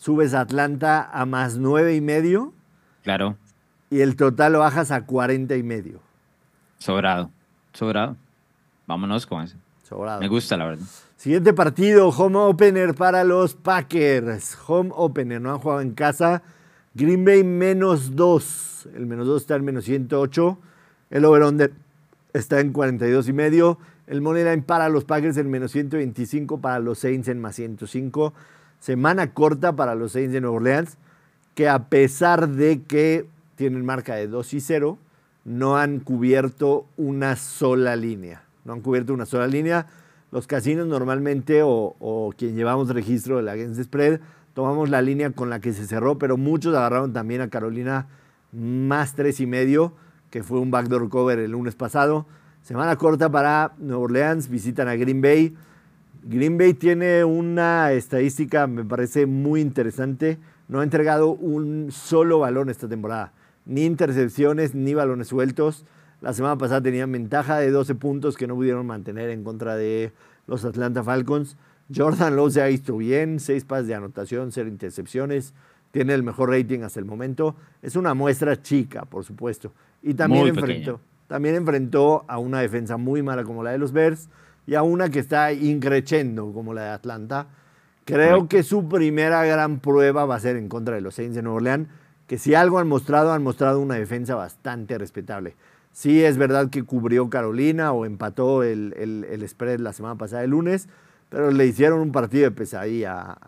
subes 0.00 0.32
a 0.32 0.40
Atlanta 0.40 1.10
a 1.12 1.26
más 1.26 1.58
nueve 1.58 1.94
y 1.94 2.00
medio. 2.00 2.52
Claro. 3.04 3.36
Y 3.90 4.00
el 4.00 4.16
total 4.16 4.54
lo 4.54 4.60
bajas 4.60 4.90
a 4.90 5.04
40 5.04 5.56
y 5.56 5.62
medio. 5.62 6.00
Sobrado, 6.78 7.30
sobrado. 7.74 8.16
Vámonos 8.86 9.26
con 9.26 9.42
eso. 9.42 9.56
Sobrado. 9.82 10.20
Me 10.20 10.28
gusta, 10.28 10.56
la 10.56 10.66
verdad. 10.66 10.86
Siguiente 11.16 11.52
partido, 11.52 12.08
home 12.08 12.38
opener 12.38 12.94
para 12.94 13.24
los 13.24 13.54
Packers. 13.54 14.56
Home 14.66 14.90
opener, 14.94 15.40
no 15.40 15.52
han 15.52 15.58
jugado 15.58 15.82
en 15.82 15.92
casa. 15.92 16.42
Green 16.94 17.24
Bay 17.24 17.44
menos 17.44 18.16
2. 18.16 18.88
El 18.94 19.06
menos 19.06 19.26
2 19.26 19.42
está 19.42 19.56
en 19.56 19.64
menos 19.64 19.84
108. 19.84 20.58
El 21.10 21.24
over-under 21.26 21.72
está 22.32 22.60
en 22.60 22.72
42 22.72 23.28
y 23.28 23.32
medio. 23.34 23.78
El 24.06 24.22
money 24.22 24.44
line 24.44 24.62
para 24.62 24.88
los 24.88 25.04
Packers 25.04 25.36
en 25.36 25.50
menos 25.50 25.72
125, 25.72 26.60
para 26.60 26.78
los 26.78 27.00
Saints 27.00 27.28
en 27.28 27.40
más 27.40 27.54
105. 27.56 28.32
Semana 28.80 29.32
corta 29.32 29.76
para 29.76 29.94
los 29.94 30.12
Saints 30.12 30.32
de 30.32 30.40
Nueva 30.40 30.56
Orleans, 30.56 30.96
que 31.54 31.68
a 31.68 31.88
pesar 31.88 32.48
de 32.48 32.82
que 32.82 33.26
tienen 33.54 33.84
marca 33.84 34.14
de 34.14 34.26
2 34.26 34.54
y 34.54 34.60
0, 34.60 34.98
no 35.44 35.76
han 35.76 36.00
cubierto 36.00 36.86
una 36.96 37.36
sola 37.36 37.94
línea. 37.94 38.42
No 38.64 38.72
han 38.72 38.80
cubierto 38.80 39.12
una 39.12 39.26
sola 39.26 39.46
línea. 39.46 39.86
Los 40.32 40.46
casinos 40.46 40.86
normalmente, 40.86 41.62
o, 41.62 41.94
o 41.98 42.32
quien 42.36 42.56
llevamos 42.56 42.88
registro 42.88 43.36
de 43.36 43.42
la 43.42 43.52
Against 43.52 43.82
Spread, 43.82 44.20
tomamos 44.54 44.88
la 44.88 45.02
línea 45.02 45.30
con 45.30 45.50
la 45.50 45.60
que 45.60 45.72
se 45.72 45.86
cerró, 45.86 46.18
pero 46.18 46.36
muchos 46.36 46.74
agarraron 46.74 47.12
también 47.12 47.40
a 47.40 47.50
Carolina 47.50 48.06
más 48.52 49.14
tres 49.14 49.40
y 49.40 49.46
medio, 49.46 49.92
que 50.30 50.42
fue 50.42 50.58
un 50.58 50.70
backdoor 50.70 51.08
cover 51.08 51.38
el 51.38 51.52
lunes 51.52 51.74
pasado. 51.74 52.26
Semana 52.62 52.96
corta 52.96 53.30
para 53.30 53.72
Nueva 53.78 54.02
Orleans, 54.04 54.48
visitan 54.48 54.88
a 54.88 54.96
Green 54.96 55.20
Bay. 55.20 55.54
Green 56.22 56.58
Bay 56.58 56.74
tiene 56.74 57.24
una 57.24 57.92
estadística, 57.92 58.66
me 58.66 58.84
parece 58.84 59.26
muy 59.26 59.60
interesante. 59.60 60.38
No 60.68 60.80
ha 60.80 60.84
entregado 60.84 61.30
un 61.30 61.90
solo 61.90 62.40
balón 62.40 62.68
esta 62.68 62.88
temporada, 62.88 63.32
ni 63.64 63.84
intercepciones, 63.84 64.74
ni 64.74 64.92
balones 64.94 65.28
sueltos. 65.28 65.86
La 66.20 66.34
semana 66.34 66.58
pasada 66.58 66.82
tenían 66.82 67.10
ventaja 67.10 67.58
de 67.58 67.70
12 67.70 67.94
puntos 67.94 68.36
que 68.36 68.46
no 68.46 68.54
pudieron 68.54 68.86
mantener 68.86 69.30
en 69.30 69.42
contra 69.42 69.76
de 69.76 70.12
los 70.46 70.64
Atlanta 70.64 71.02
Falcons. 71.02 71.56
Jordan 71.94 72.36
Lowe 72.36 72.50
se 72.50 72.62
ha 72.62 72.66
visto 72.66 72.96
bien, 72.98 73.40
seis 73.40 73.64
pases 73.64 73.86
de 73.86 73.94
anotación, 73.94 74.52
cero 74.52 74.68
intercepciones, 74.68 75.54
tiene 75.90 76.12
el 76.14 76.22
mejor 76.22 76.50
rating 76.50 76.80
hasta 76.80 77.00
el 77.00 77.06
momento. 77.06 77.56
Es 77.82 77.96
una 77.96 78.12
muestra 78.14 78.60
chica, 78.60 79.06
por 79.06 79.24
supuesto. 79.24 79.72
Y 80.02 80.14
también 80.14 80.48
enfrentó, 80.48 81.00
también 81.26 81.54
enfrentó 81.54 82.24
a 82.28 82.38
una 82.38 82.60
defensa 82.60 82.98
muy 82.98 83.22
mala 83.22 83.42
como 83.42 83.64
la 83.64 83.72
de 83.72 83.78
los 83.78 83.92
Bears 83.92 84.28
y 84.70 84.76
a 84.76 84.84
una 84.84 85.08
que 85.08 85.18
está 85.18 85.52
increchendo 85.52 86.52
como 86.52 86.72
la 86.74 86.82
de 86.82 86.90
Atlanta. 86.90 87.48
Creo 88.04 88.46
que 88.46 88.62
su 88.62 88.88
primera 88.88 89.44
gran 89.44 89.80
prueba 89.80 90.26
va 90.26 90.36
a 90.36 90.40
ser 90.40 90.54
en 90.54 90.68
contra 90.68 90.94
de 90.94 91.00
los 91.00 91.16
Saints 91.16 91.34
de 91.34 91.42
Nueva 91.42 91.56
Orleans, 91.56 91.88
que 92.28 92.38
si 92.38 92.54
algo 92.54 92.78
han 92.78 92.86
mostrado, 92.86 93.32
han 93.32 93.42
mostrado 93.42 93.80
una 93.80 93.96
defensa 93.96 94.36
bastante 94.36 94.96
respetable. 94.96 95.56
Sí 95.90 96.22
es 96.22 96.38
verdad 96.38 96.70
que 96.70 96.84
cubrió 96.84 97.28
Carolina 97.28 97.90
o 97.90 98.04
empató 98.04 98.62
el, 98.62 98.94
el 98.96 99.48
spread 99.48 99.80
la 99.80 99.92
semana 99.92 100.14
pasada 100.14 100.44
el 100.44 100.50
lunes, 100.50 100.88
pero 101.30 101.50
le 101.50 101.66
hicieron 101.66 101.98
un 101.98 102.12
partido 102.12 102.44
de 102.44 102.52
pesadilla 102.52 103.38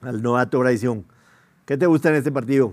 al 0.00 0.22
novato 0.22 0.58
Bryce 0.58 0.88
¿Qué 1.66 1.76
te 1.76 1.86
gusta 1.86 2.08
en 2.08 2.16
este 2.16 2.32
partido? 2.32 2.72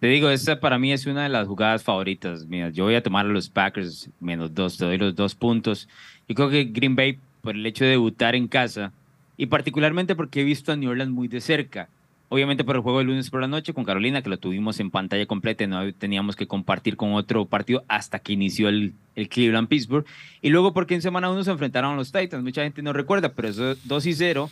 Te 0.00 0.06
digo, 0.06 0.30
esta 0.30 0.58
para 0.58 0.78
mí 0.78 0.94
es 0.94 1.04
una 1.04 1.24
de 1.24 1.28
las 1.28 1.46
jugadas 1.46 1.84
favoritas. 1.84 2.46
Mira, 2.46 2.70
yo 2.70 2.84
voy 2.84 2.94
a 2.94 3.02
tomar 3.02 3.26
a 3.26 3.28
los 3.28 3.50
Packers 3.50 4.08
menos 4.18 4.54
dos, 4.54 4.78
te 4.78 4.86
doy 4.86 4.96
los 4.96 5.14
dos 5.14 5.34
puntos. 5.34 5.90
Yo 6.30 6.36
creo 6.36 6.48
que 6.48 6.62
Green 6.62 6.94
Bay, 6.94 7.18
por 7.42 7.56
el 7.56 7.66
hecho 7.66 7.82
de 7.82 7.90
debutar 7.90 8.36
en 8.36 8.46
casa, 8.46 8.92
y 9.36 9.46
particularmente 9.46 10.14
porque 10.14 10.42
he 10.42 10.44
visto 10.44 10.70
a 10.70 10.76
New 10.76 10.88
Orleans 10.88 11.10
muy 11.10 11.26
de 11.26 11.40
cerca, 11.40 11.88
obviamente 12.28 12.62
por 12.62 12.76
el 12.76 12.82
juego 12.82 12.98
del 12.98 13.08
lunes 13.08 13.30
por 13.30 13.40
la 13.40 13.48
noche 13.48 13.74
con 13.74 13.82
Carolina, 13.82 14.22
que 14.22 14.30
lo 14.30 14.38
tuvimos 14.38 14.78
en 14.78 14.92
pantalla 14.92 15.26
completa 15.26 15.64
y 15.64 15.66
no 15.66 15.92
teníamos 15.92 16.36
que 16.36 16.46
compartir 16.46 16.96
con 16.96 17.14
otro 17.14 17.46
partido 17.46 17.82
hasta 17.88 18.20
que 18.20 18.34
inició 18.34 18.68
el, 18.68 18.94
el 19.16 19.28
Cleveland-Pittsburgh. 19.28 20.06
Y 20.40 20.50
luego 20.50 20.72
porque 20.72 20.94
en 20.94 21.02
semana 21.02 21.28
uno 21.28 21.42
se 21.42 21.50
enfrentaron 21.50 21.94
a 21.94 21.96
los 21.96 22.12
Titans. 22.12 22.44
Mucha 22.44 22.62
gente 22.62 22.80
no 22.80 22.92
recuerda, 22.92 23.32
pero 23.32 23.48
eso 23.48 23.74
2 23.82 24.06
y 24.06 24.12
0 24.12 24.48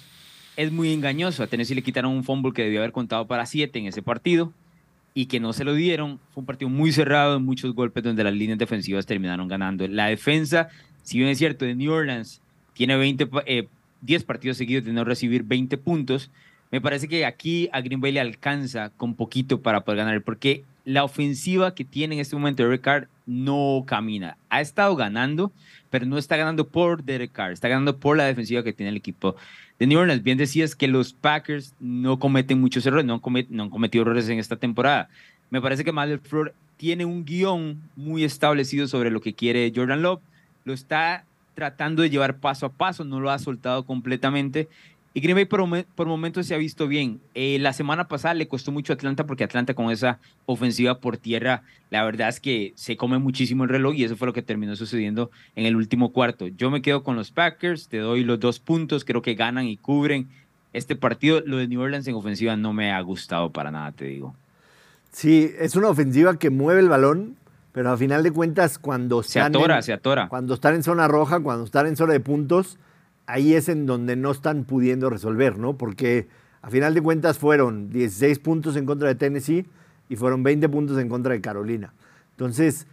es 0.56 0.72
muy 0.72 0.92
engañoso. 0.92 1.44
A 1.44 1.46
Tennessee 1.46 1.76
le 1.76 1.82
quitaron 1.82 2.10
un 2.10 2.24
fumble 2.24 2.52
que 2.52 2.64
debió 2.64 2.80
haber 2.80 2.90
contado 2.90 3.28
para 3.28 3.46
7 3.46 3.78
en 3.78 3.86
ese 3.86 4.02
partido 4.02 4.52
y 5.14 5.26
que 5.26 5.40
no 5.40 5.52
se 5.52 5.64
lo 5.64 5.74
dieron. 5.74 6.18
Fue 6.32 6.42
un 6.42 6.46
partido 6.46 6.68
muy 6.68 6.90
cerrado, 6.90 7.38
muchos 7.38 7.74
golpes 7.74 8.02
donde 8.02 8.24
las 8.24 8.34
líneas 8.34 8.58
defensivas 8.58 9.06
terminaron 9.06 9.48
ganando. 9.48 9.86
La 9.86 10.06
defensa, 10.06 10.68
si 11.08 11.16
bien 11.16 11.30
es 11.30 11.38
cierto, 11.38 11.64
de 11.64 11.74
New 11.74 11.90
Orleans 11.90 12.42
tiene 12.74 12.94
20, 12.94 13.30
10 14.02 14.22
eh, 14.22 14.26
partidos 14.26 14.58
seguidos 14.58 14.84
de 14.84 14.92
no 14.92 15.04
recibir 15.04 15.42
20 15.42 15.78
puntos, 15.78 16.30
me 16.70 16.82
parece 16.82 17.08
que 17.08 17.24
aquí 17.24 17.70
a 17.72 17.80
Green 17.80 18.02
Bay 18.02 18.12
le 18.12 18.20
alcanza 18.20 18.90
con 18.90 19.14
poquito 19.14 19.62
para 19.62 19.80
poder 19.80 20.04
ganar, 20.04 20.20
porque 20.20 20.64
la 20.84 21.04
ofensiva 21.04 21.74
que 21.74 21.86
tiene 21.86 22.16
en 22.16 22.20
este 22.20 22.36
momento 22.36 22.62
Derek 22.62 22.82
Carr 22.82 23.08
no 23.24 23.84
camina. 23.86 24.36
Ha 24.50 24.60
estado 24.60 24.96
ganando, 24.96 25.50
pero 25.88 26.04
no 26.04 26.18
está 26.18 26.36
ganando 26.36 26.68
por 26.68 27.02
Derek 27.02 27.32
Carr, 27.32 27.52
está 27.52 27.68
ganando 27.68 27.96
por 27.96 28.18
la 28.18 28.24
defensiva 28.24 28.62
que 28.62 28.74
tiene 28.74 28.90
el 28.90 28.96
equipo 28.98 29.34
de 29.78 29.86
New 29.86 29.98
Orleans. 29.98 30.22
Bien 30.22 30.36
decías 30.36 30.76
que 30.76 30.88
los 30.88 31.14
Packers 31.14 31.72
no 31.80 32.18
cometen 32.18 32.60
muchos 32.60 32.84
errores, 32.84 33.06
no 33.06 33.14
han, 33.14 33.70
cometido 33.70 34.02
errores 34.02 34.28
en 34.28 34.38
esta 34.38 34.56
temporada. 34.56 35.08
Me 35.48 35.62
parece 35.62 35.84
que 35.84 35.92
Matt 35.92 36.20
Flor 36.22 36.52
tiene 36.76 37.06
un 37.06 37.24
guion 37.24 37.80
muy 37.96 38.24
establecido 38.24 38.86
sobre 38.88 39.10
lo 39.10 39.22
que 39.22 39.32
quiere 39.32 39.72
Jordan 39.74 40.02
Love, 40.02 40.20
lo 40.68 40.74
está 40.74 41.24
tratando 41.54 42.02
de 42.02 42.10
llevar 42.10 42.36
paso 42.36 42.66
a 42.66 42.72
paso, 42.72 43.04
no 43.04 43.18
lo 43.18 43.30
ha 43.30 43.38
soltado 43.40 43.84
completamente 43.84 44.68
y 45.14 45.20
Green 45.20 45.34
Bay 45.34 45.46
por, 45.46 46.06
momentos 46.06 46.46
se 46.46 46.54
ha 46.54 46.58
visto 46.58 46.86
bien. 46.86 47.20
Eh, 47.34 47.58
la 47.58 47.72
semana 47.72 48.06
pasada 48.06 48.34
le 48.34 48.46
costó 48.46 48.70
mucho 48.70 48.92
a 48.92 48.94
Atlanta 48.94 49.26
porque 49.26 49.42
Atlanta 49.42 49.74
con 49.74 49.90
esa 49.90 50.20
ofensiva 50.46 51.00
por 51.00 51.16
tierra, 51.16 51.62
la 51.90 52.04
verdad 52.04 52.28
es 52.28 52.38
que 52.38 52.72
se 52.76 52.96
come 52.96 53.18
muchísimo 53.18 53.64
el 53.64 53.70
reloj 53.70 53.94
y 53.96 54.04
eso 54.04 54.16
fue 54.16 54.26
lo 54.26 54.32
que 54.32 54.42
terminó 54.42 54.76
sucediendo 54.76 55.30
en 55.56 55.66
el 55.66 55.74
último 55.74 56.12
cuarto. 56.12 56.46
Yo 56.46 56.70
me 56.70 56.82
quedo 56.82 57.02
con 57.02 57.16
los 57.16 57.32
Packers, 57.32 57.88
te 57.88 57.98
doy 57.98 58.22
los 58.22 58.38
dos 58.38 58.60
puntos, 58.60 59.04
creo 59.04 59.22
que 59.22 59.34
ganan 59.34 59.66
y 59.66 59.76
cubren 59.76 60.28
este 60.72 60.94
partido. 60.94 61.42
Lo 61.44 61.56
de 61.56 61.66
New 61.66 61.80
Orleans 61.80 62.06
en 62.06 62.14
ofensiva 62.14 62.56
no 62.56 62.72
me 62.72 62.92
ha 62.92 63.00
gustado 63.00 63.50
para 63.50 63.70
nada, 63.70 63.90
te 63.92 64.04
digo. 64.04 64.36
Sí, 65.10 65.50
es 65.58 65.74
una 65.74 65.88
ofensiva 65.88 66.38
que 66.38 66.50
mueve 66.50 66.80
el 66.80 66.88
balón, 66.88 67.34
pero 67.78 67.92
a 67.92 67.96
final 67.96 68.24
de 68.24 68.32
cuentas 68.32 68.76
cuando 68.76 69.22
se 69.22 69.38
atora, 69.38 69.80
se 69.82 69.92
atora. 69.92 70.28
Cuando 70.28 70.54
están 70.54 70.74
en 70.74 70.82
zona 70.82 71.06
roja, 71.06 71.38
cuando 71.38 71.64
están 71.64 71.86
en 71.86 71.94
zona 71.94 72.12
de 72.12 72.18
puntos 72.18 72.76
ahí 73.26 73.54
es 73.54 73.68
en 73.68 73.86
donde 73.86 74.16
no 74.16 74.32
están 74.32 74.64
pudiendo 74.64 75.08
resolver, 75.10 75.60
¿no? 75.60 75.78
Porque 75.78 76.26
a 76.60 76.70
final 76.70 76.92
de 76.92 77.02
cuentas 77.02 77.38
fueron 77.38 77.88
16 77.90 78.40
puntos 78.40 78.74
en 78.74 78.84
contra 78.84 79.06
de 79.06 79.14
Tennessee 79.14 79.64
y 80.08 80.16
fueron 80.16 80.42
20 80.42 80.68
puntos 80.68 80.98
en 80.98 81.08
contra 81.08 81.34
de 81.34 81.40
Carolina. 81.40 81.94
Entonces, 82.32 82.88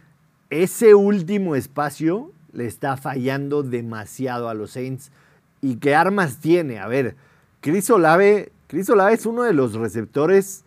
ese 0.50 0.94
último 0.94 1.56
espacio 1.56 2.30
le 2.52 2.66
está 2.66 2.96
fallando 2.96 3.64
demasiado 3.64 4.48
a 4.48 4.54
los 4.54 4.70
Saints. 4.70 5.10
¿Y 5.62 5.78
qué 5.78 5.96
armas 5.96 6.36
tiene? 6.38 6.78
A 6.78 6.86
ver, 6.86 7.16
Chris 7.60 7.90
Olave, 7.90 8.52
Chris 8.68 8.88
Olave 8.88 9.14
es 9.14 9.26
uno 9.26 9.42
de 9.42 9.52
los 9.52 9.74
receptores 9.74 10.64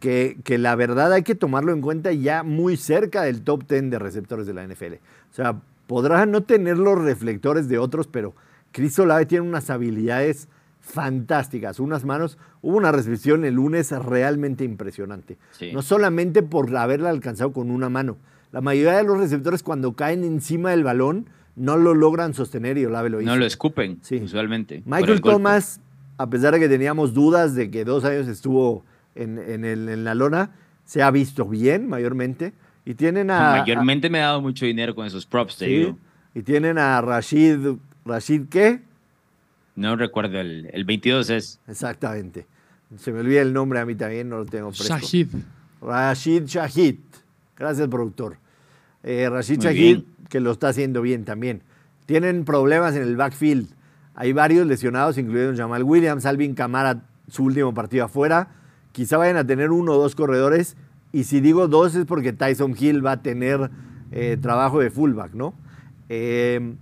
que, 0.00 0.38
que, 0.42 0.58
la 0.58 0.74
verdad 0.74 1.12
hay 1.12 1.22
que 1.22 1.34
tomarlo 1.34 1.72
en 1.72 1.80
cuenta 1.80 2.12
ya 2.12 2.42
muy 2.42 2.76
cerca 2.76 3.22
del 3.22 3.42
top 3.42 3.68
10 3.68 3.90
de 3.90 3.98
receptores 3.98 4.46
de 4.46 4.54
la 4.54 4.66
NFL. 4.66 4.94
O 5.30 5.34
sea, 5.34 5.60
podrá 5.86 6.26
no 6.26 6.42
tener 6.42 6.78
los 6.78 6.98
reflectores 6.98 7.68
de 7.68 7.78
otros, 7.78 8.06
pero 8.06 8.34
Chris 8.72 8.98
Olave 8.98 9.26
tiene 9.26 9.46
unas 9.46 9.70
habilidades 9.70 10.48
fantásticas, 10.80 11.80
unas 11.80 12.04
manos. 12.04 12.38
Hubo 12.62 12.76
una 12.76 12.92
recepción 12.92 13.44
el 13.44 13.54
lunes 13.54 13.90
realmente 13.90 14.64
impresionante. 14.64 15.38
No 15.72 15.82
solamente 15.82 16.42
por 16.42 16.74
haberla 16.76 17.10
alcanzado 17.10 17.52
con 17.52 17.70
una 17.70 17.88
mano. 17.88 18.16
La 18.52 18.60
mayoría 18.60 18.96
de 18.96 19.04
los 19.04 19.18
receptores 19.18 19.62
cuando 19.62 19.94
caen 19.94 20.24
encima 20.24 20.70
del 20.70 20.82
balón 20.82 21.26
no 21.56 21.76
lo 21.76 21.94
logran 21.94 22.34
sostener 22.34 22.78
y 22.78 22.84
Olave 22.84 23.10
lo 23.10 23.20
hizo. 23.20 23.30
No 23.30 23.36
lo 23.36 23.44
escupen, 23.44 24.00
usualmente. 24.22 24.82
Michael 24.86 25.20
Thomas, 25.20 25.80
a 26.16 26.28
pesar 26.28 26.54
de 26.54 26.60
que 26.60 26.68
teníamos 26.68 27.14
dudas 27.14 27.54
de 27.54 27.70
que 27.70 27.84
dos 27.84 28.04
años 28.04 28.28
estuvo 28.28 28.84
en, 29.14 30.04
la 30.04 30.14
lona, 30.14 30.50
se 30.84 31.02
ha 31.02 31.10
visto 31.10 31.46
bien 31.46 31.88
mayormente. 31.88 32.52
Y 32.84 32.94
tienen 32.94 33.30
a... 33.30 33.58
Mayormente 33.58 34.10
me 34.10 34.20
ha 34.20 34.26
dado 34.26 34.40
mucho 34.40 34.66
dinero 34.66 34.94
con 34.94 35.06
esos 35.06 35.26
props, 35.26 35.58
te 35.58 35.66
digo. 35.66 35.98
Y 36.34 36.42
tienen 36.42 36.78
a 36.78 37.00
Rashid 37.00 37.76
¿Rashid 38.04 38.48
qué? 38.48 38.80
No 39.76 39.96
recuerdo, 39.96 40.40
el, 40.40 40.68
el 40.72 40.84
22 40.84 41.30
es. 41.30 41.60
Exactamente. 41.68 42.46
Se 42.96 43.12
me 43.12 43.20
olvida 43.20 43.40
el 43.42 43.52
nombre 43.52 43.78
a 43.78 43.86
mí 43.86 43.94
también, 43.94 44.28
no 44.28 44.38
lo 44.38 44.46
tengo 44.46 44.72
fresco. 44.72 44.98
Shahid. 44.98 45.28
Rashid 45.80 46.44
Shahid. 46.44 46.96
Gracias, 47.56 47.88
productor. 47.88 48.36
Eh, 49.02 49.28
Rashid 49.30 49.60
Shahid, 49.60 50.02
que 50.28 50.40
lo 50.40 50.50
está 50.50 50.68
haciendo 50.68 51.02
bien 51.02 51.24
también. 51.24 51.62
Tienen 52.06 52.44
problemas 52.44 52.96
en 52.96 53.02
el 53.02 53.16
backfield. 53.16 53.68
Hay 54.14 54.32
varios 54.32 54.66
lesionados, 54.66 55.18
incluido 55.18 55.54
Jamal 55.56 55.84
Williams, 55.84 56.26
Alvin 56.26 56.54
Camara, 56.54 57.02
su 57.28 57.44
último 57.44 57.72
partido 57.72 58.04
afuera. 58.04 58.48
Quizá 58.92 59.16
vayan 59.16 59.36
a 59.36 59.46
tener 59.46 59.70
uno 59.70 59.92
o 59.92 59.98
dos 59.98 60.14
corredores. 60.14 60.76
Y 61.12 61.24
si 61.24 61.40
digo 61.40 61.68
dos 61.68 61.94
es 61.94 62.06
porque 62.06 62.32
Tyson 62.32 62.74
Hill 62.78 63.04
va 63.04 63.12
a 63.12 63.22
tener 63.22 63.70
eh, 64.12 64.36
trabajo 64.40 64.80
de 64.80 64.90
fullback, 64.90 65.34
¿no? 65.34 65.54
Eh, 66.08 66.74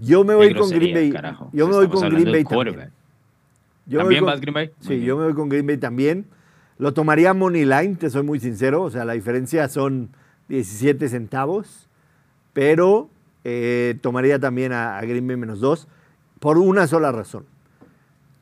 yo 0.00 0.24
me 0.24 0.34
voy 0.34 0.54
con 0.54 0.68
Green 0.70 0.94
Bay. 0.94 1.14
Yo 1.52 1.66
me 1.68 1.74
voy 1.74 1.88
con 1.88 2.08
Green 2.08 2.32
Bay 2.32 2.44
también. 2.44 2.90
¿También 3.90 4.24
vas 4.24 4.40
Green 4.40 4.54
Bay? 4.54 4.70
Sí, 4.80 5.00
yo 5.02 5.16
me 5.16 5.24
voy 5.24 5.34
con 5.34 5.48
Green 5.48 5.66
Bay 5.66 5.76
también. 5.76 6.26
Lo 6.78 6.92
tomaría 6.92 7.32
Money 7.32 7.64
Line, 7.64 7.96
te 7.96 8.10
soy 8.10 8.22
muy 8.22 8.40
sincero. 8.40 8.82
O 8.82 8.90
sea, 8.90 9.04
la 9.04 9.14
diferencia 9.14 9.68
son 9.68 10.10
17 10.48 11.08
centavos. 11.08 11.88
Pero 12.52 13.08
eh, 13.44 13.96
tomaría 14.00 14.38
también 14.38 14.72
a, 14.72 15.00
Green 15.02 15.26
Bay 15.26 15.36
menos 15.36 15.60
2 15.60 15.88
por 16.40 16.58
una 16.58 16.86
sola 16.86 17.12
razón. 17.12 17.44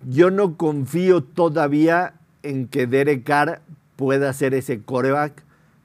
Yo 0.08 0.30
no 0.30 0.56
confío 0.56 1.22
todavía 1.22 2.14
en 2.44 2.68
que 2.68 2.86
Derek 2.86 3.24
Carr 3.24 3.60
pueda 3.96 4.32
ser 4.32 4.54
ese 4.54 4.82
coreback 4.82 5.42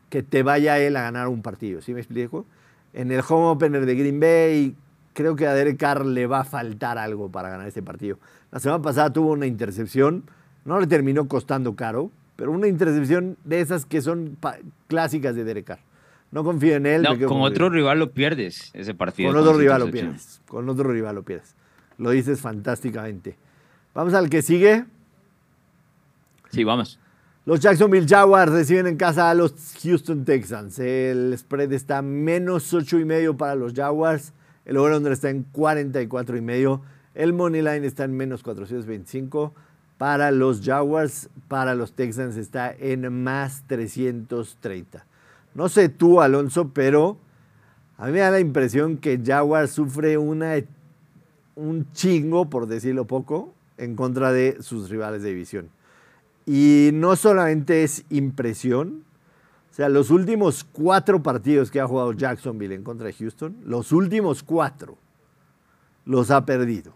que 0.09 0.23
te 0.23 0.43
vaya 0.43 0.73
a 0.73 0.79
él 0.79 0.95
a 0.95 1.01
ganar 1.01 1.27
un 1.27 1.41
partido. 1.41 1.81
¿Sí 1.81 1.93
me 1.93 1.99
explico? 1.99 2.45
En 2.93 3.11
el 3.11 3.21
home 3.27 3.47
opener 3.47 3.85
de 3.85 3.95
Green 3.95 4.19
Bay, 4.19 4.75
creo 5.13 5.35
que 5.35 5.47
a 5.47 5.53
Derek 5.53 5.77
Carr 5.77 6.05
le 6.05 6.27
va 6.27 6.41
a 6.41 6.43
faltar 6.43 6.97
algo 6.97 7.29
para 7.29 7.49
ganar 7.49 7.67
este 7.67 7.81
partido. 7.81 8.17
La 8.51 8.59
semana 8.59 8.81
pasada 8.81 9.11
tuvo 9.11 9.31
una 9.31 9.45
intercepción, 9.45 10.23
no 10.65 10.79
le 10.79 10.87
terminó 10.87 11.27
costando 11.27 11.75
caro, 11.75 12.11
pero 12.35 12.51
una 12.51 12.67
intercepción 12.67 13.37
de 13.43 13.61
esas 13.61 13.85
que 13.85 14.01
son 14.01 14.37
clásicas 14.87 15.35
de 15.35 15.43
Derek 15.43 15.65
Carr. 15.65 15.79
No 16.31 16.43
confío 16.43 16.75
en 16.75 16.85
él. 16.85 17.07
con 17.25 17.41
otro 17.41 17.69
rival 17.69 17.99
lo 17.99 18.11
pierdes 18.11 18.71
ese 18.73 18.93
partido. 18.93 19.31
Con 19.31 19.41
otro 19.41 19.57
rival 19.57 19.81
lo 19.81 19.91
pierdes. 19.91 20.41
Con 20.47 20.69
otro 20.69 20.91
rival 20.91 21.15
lo 21.15 21.23
pierdes. 21.23 21.55
Lo 21.97 22.11
dices 22.11 22.39
fantásticamente. 22.39 23.35
Vamos 23.93 24.13
al 24.13 24.29
que 24.29 24.41
sigue. 24.41 24.85
Sí, 26.51 26.63
vamos. 26.63 26.99
Los 27.45 27.61
Jacksonville 27.61 28.07
Jaguars 28.07 28.51
reciben 28.51 28.85
en 28.85 28.97
casa 28.97 29.29
a 29.29 29.33
los 29.33 29.53
Houston 29.81 30.25
Texans. 30.25 30.77
El 30.77 31.35
spread 31.37 31.71
está 31.73 32.01
menos 32.01 32.73
8 32.73 32.99
y 32.99 33.05
medio 33.05 33.37
para 33.37 33.55
los 33.55 33.73
Jaguars. 33.73 34.33
El 34.65 34.77
over-under 34.77 35.11
está 35.11 35.29
en 35.29 35.43
44 35.43 36.37
y 36.37 36.41
medio. 36.41 36.81
El 37.15 37.33
money 37.33 37.61
line 37.61 37.87
está 37.87 38.03
en 38.03 38.15
menos 38.15 38.43
425 38.43 39.53
para 39.97 40.31
los 40.31 40.61
Jaguars. 40.61 41.29
Para 41.47 41.73
los 41.73 41.93
Texans 41.93 42.37
está 42.37 42.71
en 42.71 43.23
más 43.23 43.63
330. 43.67 45.05
No 45.55 45.69
sé 45.69 45.89
tú, 45.89 46.21
Alonso, 46.21 46.69
pero 46.69 47.17
a 47.97 48.05
mí 48.05 48.11
me 48.11 48.19
da 48.19 48.31
la 48.31 48.39
impresión 48.39 48.97
que 48.97 49.19
Jaguars 49.25 49.71
sufre 49.71 50.17
una, 50.17 50.53
un 51.55 51.91
chingo, 51.93 52.49
por 52.49 52.67
decirlo 52.67 53.07
poco, 53.07 53.53
en 53.77 53.95
contra 53.95 54.31
de 54.31 54.57
sus 54.61 54.89
rivales 54.89 55.23
de 55.23 55.29
división. 55.29 55.69
Y 56.51 56.89
no 56.93 57.15
solamente 57.15 57.83
es 57.83 58.05
impresión, 58.09 59.03
o 59.69 59.73
sea, 59.75 59.87
los 59.87 60.09
últimos 60.09 60.63
cuatro 60.63 61.21
partidos 61.21 61.69
que 61.69 61.79
ha 61.79 61.85
jugado 61.85 62.11
Jacksonville 62.13 62.73
en 62.73 62.83
contra 62.83 63.05
de 63.05 63.13
Houston, 63.13 63.55
los 63.63 63.91
últimos 63.91 64.41
cuatro 64.41 64.97
los 66.05 66.31
ha 66.31 66.43
perdido. 66.47 66.91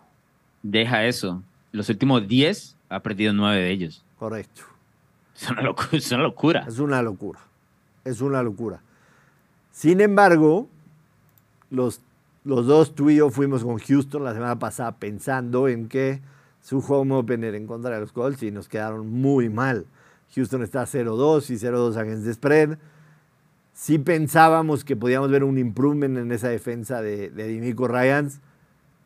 Deja 0.63 1.05
eso. 1.05 1.43
Los 1.71 1.87
últimos 1.89 2.27
diez 2.27 2.75
ha 2.89 3.01
perdido 3.01 3.31
nueve 3.31 3.61
de 3.61 3.69
ellos. 3.69 4.03
Correcto. 4.17 4.63
Es 5.35 5.47
una 5.51 5.61
locura. 5.61 5.89
Es 5.91 6.11
una 6.11 6.23
locura. 6.23 6.65
Es 6.65 6.79
una 6.79 7.01
locura. 7.03 7.39
Es 8.05 8.21
una 8.21 8.41
locura. 8.41 8.81
Sin 9.71 10.01
embargo, 10.01 10.67
los, 11.69 12.01
los 12.43 12.65
dos 12.65 12.95
tú 12.95 13.11
y 13.11 13.17
yo 13.17 13.29
fuimos 13.29 13.63
con 13.63 13.77
Houston 13.77 14.23
la 14.23 14.33
semana 14.33 14.57
pasada 14.57 14.93
pensando 14.93 15.67
en 15.67 15.89
que 15.89 16.21
su 16.63 16.79
home 16.79 17.13
opener 17.13 17.55
en 17.55 17.67
contra 17.67 17.91
de 17.91 17.99
los 17.99 18.13
Colts 18.13 18.41
y 18.41 18.49
nos 18.49 18.69
quedaron 18.69 19.09
muy 19.09 19.49
mal. 19.49 19.85
Houston 20.33 20.63
está 20.63 20.83
0-2 20.83 21.49
y 21.49 21.55
0-2 21.55 21.97
against 21.97 22.25
the 22.25 22.33
spread. 22.33 22.77
Sí 23.73 23.99
pensábamos 23.99 24.85
que 24.85 24.95
podíamos 24.95 25.29
ver 25.29 25.43
un 25.43 25.57
improvement 25.57 26.17
en 26.17 26.31
esa 26.31 26.47
defensa 26.47 27.01
de, 27.01 27.29
de 27.29 27.47
Dimico 27.49 27.87
Ryans, 27.87 28.39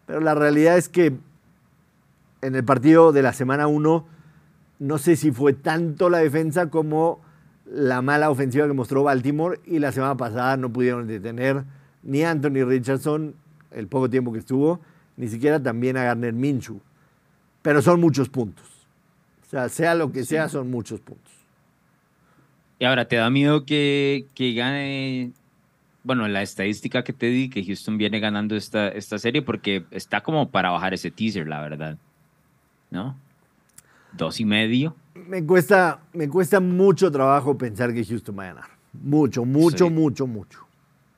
pero 0.06 0.20
la 0.20 0.36
realidad 0.36 0.78
es 0.78 0.88
que 0.88 1.18
en 2.42 2.56
el 2.56 2.64
partido 2.64 3.12
de 3.12 3.24
la 3.24 3.34
semana 3.34 3.66
1 3.66 4.06
no 4.80 4.98
sé 5.00 5.16
si 5.16 5.32
fue 5.32 5.54
tanto 5.54 6.12
la 6.12 6.20
defensa 6.20 6.70
como 6.70 7.22
la 7.66 8.04
mala 8.04 8.30
ofensiva 8.30 8.68
que 8.68 8.74
mostró 8.74 9.04
Baltimore 9.04 9.60
y 9.66 9.80
la 9.80 9.92
semana 9.92 10.16
pasada 10.16 10.58
no 10.58 10.72
pudieron 10.72 11.08
detener 11.08 11.64
ni 12.04 12.24
Anthony 12.24 12.64
Richardson 12.66 13.34
el 13.72 13.88
poco 13.88 14.12
tiempo 14.12 14.32
que 14.32 14.40
estuvo, 14.40 14.80
ni 15.18 15.28
siquiera 15.28 15.62
también 15.62 15.98
a 15.98 16.04
Garner 16.04 16.34
Minshew 16.34 16.80
pero 17.68 17.82
son 17.82 18.00
muchos 18.00 18.30
puntos. 18.30 18.66
O 19.46 19.50
sea, 19.50 19.68
sea 19.68 19.94
lo 19.94 20.10
que 20.10 20.24
sea, 20.24 20.48
son 20.48 20.72
muchos 20.72 21.02
puntos. 21.02 21.34
Y 22.80 22.86
ahora, 22.86 23.10
¿te 23.10 23.18
da 23.18 23.30
miedo 23.30 23.66
que, 23.66 24.26
que 24.34 24.54
gane, 24.54 25.34
bueno, 26.02 26.30
la 26.30 26.44
estadística 26.44 27.04
que 27.04 27.12
te 27.12 27.26
di, 27.26 27.50
que 27.50 27.66
Houston 27.66 27.98
viene 27.98 28.22
ganando 28.22 28.56
esta, 28.56 28.88
esta 28.88 29.20
serie? 29.20 29.42
Porque 29.42 29.84
está 29.92 30.24
como 30.24 30.50
para 30.50 30.70
bajar 30.70 30.94
ese 30.94 31.12
teaser, 31.12 31.46
la 31.46 31.60
verdad. 31.60 31.98
¿No? 32.90 33.18
Dos 34.14 34.40
y 34.40 34.46
medio. 34.46 34.96
Me 35.14 35.46
cuesta, 35.46 36.00
me 36.14 36.30
cuesta 36.30 36.62
mucho 36.62 37.12
trabajo 37.12 37.58
pensar 37.58 37.94
que 37.94 38.06
Houston 38.06 38.40
va 38.40 38.44
a 38.44 38.48
ganar. 38.54 38.70
Mucho, 38.94 39.44
mucho, 39.44 39.90
mucho, 39.90 40.26
mucho. 40.26 40.67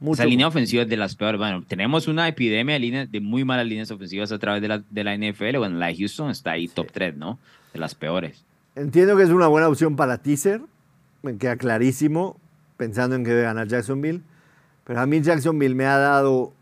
Esa 0.02 0.26
línea 0.26 0.48
ofensiva 0.48 0.84
es 0.84 0.90
de 0.90 0.96
las 0.96 1.16
peores. 1.16 1.38
Bueno, 1.38 1.64
tenemos 1.68 2.08
una 2.08 2.28
epidemia 2.28 2.74
de, 2.74 2.80
líneas, 2.80 3.12
de 3.12 3.20
muy 3.20 3.44
malas 3.44 3.66
líneas 3.66 3.92
ofensivas 3.92 4.32
a 4.32 4.40
través 4.40 4.62
de 4.62 4.70
la, 4.70 4.82
de 4.90 5.04
la 5.04 5.16
NFL. 5.16 5.58
Bueno, 5.58 5.78
la 5.78 5.88
de 5.88 5.98
Houston 5.98 6.30
está 6.30 6.52
ahí 6.52 6.70
top 6.70 6.88
3, 6.92 7.18
¿no? 7.18 7.38
De 7.74 7.80
las 7.80 7.96
peores. 7.96 8.46
Entiendo 8.76 9.18
que 9.18 9.24
es 9.24 9.30
una 9.30 9.48
buena 9.48 9.68
opción 9.68 9.98
para 9.98 10.18
teaser. 10.18 10.62
Me 11.22 11.38
queda 11.38 11.58
clarísimo, 11.58 12.40
pensando 12.78 13.18
en 13.18 13.26
que 13.26 13.32
debe 13.32 13.44
ganar 13.44 13.68
Jacksonville. 13.68 14.22
Pero 14.86 15.02
a 15.02 15.06
mí 15.06 15.22
Jacksonville 15.22 15.76
me 15.76 15.86
ha 15.86 15.98
dado 15.98 16.54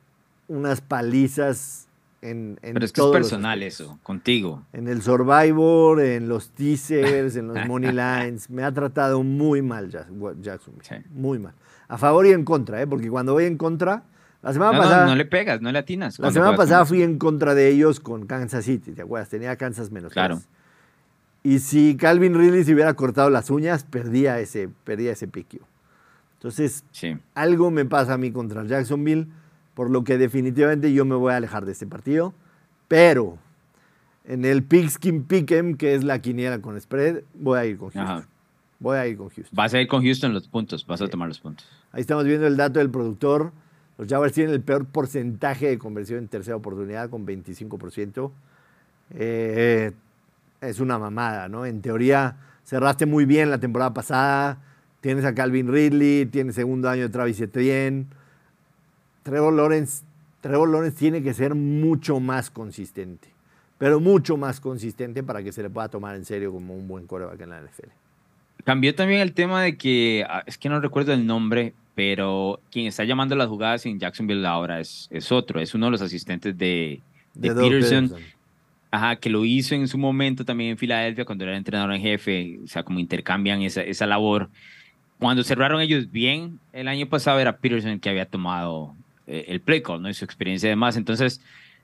unas 0.48 0.82
palizas 0.82 1.88
en, 2.24 2.58
en 2.64 2.74
Pero 2.74 2.86
es 2.86 2.92
que 2.92 3.02
es 3.02 3.08
personal 3.08 3.62
eso, 3.62 4.00
contigo. 4.02 4.64
En 4.74 4.88
el 4.88 5.04
Survivor, 5.04 6.02
en 6.02 6.28
los 6.28 6.50
teasers, 6.50 7.36
en 7.36 7.50
los 7.50 7.58
money 7.68 7.92
lines. 7.92 8.50
Me 8.50 8.64
ha 8.64 8.72
tratado 8.72 9.22
muy 9.22 9.62
mal 9.62 9.92
Jacksonville. 9.92 11.04
Muy 11.12 11.38
mal 11.38 11.54
a 11.88 11.98
favor 11.98 12.26
y 12.26 12.32
en 12.32 12.44
contra, 12.44 12.82
¿eh? 12.82 12.88
porque 12.88 13.10
cuando 13.10 13.34
voy 13.34 13.46
en 13.46 13.58
contra, 13.58 14.04
la 14.42 14.54
semana 14.54 14.78
pasada... 14.78 15.06
No, 15.06 15.16
le 15.16 15.26
pegas, 15.26 15.62
no 15.62 15.72
le 15.72 15.80
atinas. 15.80 16.20
La 16.20 16.32
semana 16.32 16.56
pasada 16.56 16.86
fui 16.86 17.02
en 17.02 17.18
contra 17.18 17.56
de 17.56 17.70
ellos 17.70 18.00
con 18.00 18.26
Kansas 18.26 18.66
City, 18.66 18.92
¿te 18.92 19.02
acuerdas? 19.02 19.30
Tenía 19.30 19.56
Kansas 19.56 19.92
menos. 19.92 20.14
Claro. 20.14 20.42
Y 21.44 21.60
si 21.60 21.96
Calvin 21.96 22.36
Ridley 22.36 22.64
se 22.64 22.74
hubiera 22.74 22.94
cortado 22.96 23.30
las 23.30 23.50
uñas, 23.50 23.84
perdía 23.84 24.40
ese, 24.40 24.70
perdía 24.84 25.14
ese 25.14 25.28
piquio. 25.28 25.62
Entonces, 26.34 26.84
algo 27.34 27.72
me 27.72 27.86
pasa 27.86 28.14
a 28.14 28.18
mí 28.18 28.32
contra 28.32 28.64
Jacksonville, 28.66 29.28
por 29.74 29.90
lo 29.90 30.04
que 30.04 30.18
definitivamente 30.18 30.94
yo 30.94 31.06
me 31.06 31.16
voy 31.16 31.34
a 31.34 31.38
alejar 31.38 31.66
de 31.66 31.72
este 31.72 31.88
partido. 31.88 32.34
Pero 32.88 33.38
en 34.26 34.46
el 34.46 34.64
Pigskin 34.64 35.24
Pick'em, 35.24 35.78
que 35.78 35.96
es 35.96 36.04
la 36.04 36.20
quiniela 36.20 36.62
con 36.62 36.80
spread, 36.80 37.24
voy 37.34 37.60
a 37.60 37.66
ir 37.66 37.78
con 37.78 37.92
Houston. 37.92 38.26
Voy 38.80 38.98
a 38.98 39.08
ir 39.08 39.18
con 39.18 39.30
Houston. 39.30 39.56
Vas 39.56 39.74
a 39.74 39.82
ir 39.82 39.88
con 39.88 40.04
Houston 40.04 40.34
los 40.34 40.48
puntos, 40.48 40.86
vas 40.86 41.02
a 41.02 41.08
tomar 41.08 41.28
los 41.28 41.40
puntos. 41.40 41.66
Ahí 41.98 42.02
estamos 42.02 42.26
viendo 42.26 42.46
el 42.46 42.56
dato 42.56 42.78
del 42.78 42.92
productor. 42.92 43.52
Los 43.98 44.08
Jaguars 44.08 44.32
tienen 44.32 44.54
el 44.54 44.62
peor 44.62 44.86
porcentaje 44.86 45.66
de 45.68 45.80
conversión 45.80 46.20
en 46.20 46.28
tercera 46.28 46.56
oportunidad 46.56 47.10
con 47.10 47.26
25%. 47.26 48.30
Eh, 49.16 49.92
es 50.62 50.80
una 50.80 51.00
mamada, 51.00 51.50
¿no? 51.50 51.66
En 51.66 51.82
teoría 51.82 52.38
cerraste 52.64 53.08
muy 53.08 53.26
bien 53.26 53.50
la 53.50 53.58
temporada 53.58 53.96
pasada. 53.96 54.60
Tienes 55.02 55.26
a 55.26 55.34
Calvin 55.34 55.74
Ridley, 55.74 56.28
tienes 56.28 56.54
segundo 56.54 56.88
año 56.88 57.02
de 57.02 57.10
Travis 57.10 57.42
Etienne. 57.42 58.06
Trevor 59.24 59.54
Lawrence, 59.54 60.04
Trevor 60.42 60.70
Lawrence 60.70 61.00
tiene 61.00 61.24
que 61.24 61.34
ser 61.34 61.56
mucho 61.56 62.20
más 62.20 62.52
consistente, 62.52 63.30
pero 63.80 64.00
mucho 64.00 64.38
más 64.38 64.60
consistente 64.60 65.24
para 65.24 65.42
que 65.42 65.52
se 65.52 65.64
le 65.64 65.72
pueda 65.72 65.90
tomar 65.90 66.16
en 66.16 66.26
serio 66.26 66.52
como 66.52 66.76
un 66.76 66.88
buen 66.88 67.08
coreback 67.08 67.42
en 67.42 67.50
la 67.50 67.60
NFL. 67.60 67.90
Cambió 68.66 68.94
también 68.94 69.22
el 69.22 69.34
tema 69.34 69.64
de 69.64 69.80
que, 69.80 70.24
ah, 70.30 70.44
es 70.46 70.60
que 70.60 70.70
no 70.70 70.80
recuerdo 70.80 71.12
el 71.12 71.26
nombre, 71.26 71.74
pero 71.98 72.62
quien 72.70 72.86
está 72.86 73.06
llamando 73.06 73.36
las 73.36 73.48
jugadas 73.48 73.84
en 73.88 73.98
Jacksonville 73.98 74.46
ahora 74.46 74.80
es, 74.80 75.08
es 75.10 75.32
otro, 75.32 75.60
es 75.60 75.74
uno 75.74 75.88
de 75.88 75.94
los 75.94 76.02
asistentes 76.04 76.56
de, 76.56 77.02
de, 77.34 77.56
Peterson. 77.56 78.14
Ajá, 78.92 79.16
que 79.16 79.32
lo 79.32 79.44
hizo 79.46 79.74
en 79.74 79.88
su 79.88 79.98
momento 79.98 80.46
también 80.46 80.70
en 80.70 80.78
Filadelfia 80.78 81.26
cuando 81.26 81.46
era 81.46 81.58
entrenador 81.58 81.92
en 81.96 82.02
jefe, 82.02 82.60
o 82.64 82.68
sea, 82.68 82.84
como 82.84 83.00
intercambian 83.00 83.64
esa, 83.64 83.82
esa 83.82 84.06
labor. 84.06 84.52
Cuando 85.18 85.44
cerraron 85.44 85.82
ellos 85.82 86.12
bien, 86.12 86.60
el 86.72 86.88
año 86.88 87.10
pasado 87.10 87.40
era 87.40 87.58
Peterson 87.58 87.90
el 87.90 88.00
que 88.00 88.12
había 88.12 88.28
tomado 88.28 88.94
eh, 89.26 89.46
el 89.48 89.60
play 89.60 89.82
call, 89.82 90.04
¿no? 90.04 90.08
Y 90.08 90.14
su 90.14 90.24
experiencia 90.24 90.70
de 90.70 90.76
más. 90.76 90.98
Entonces, 90.98 91.42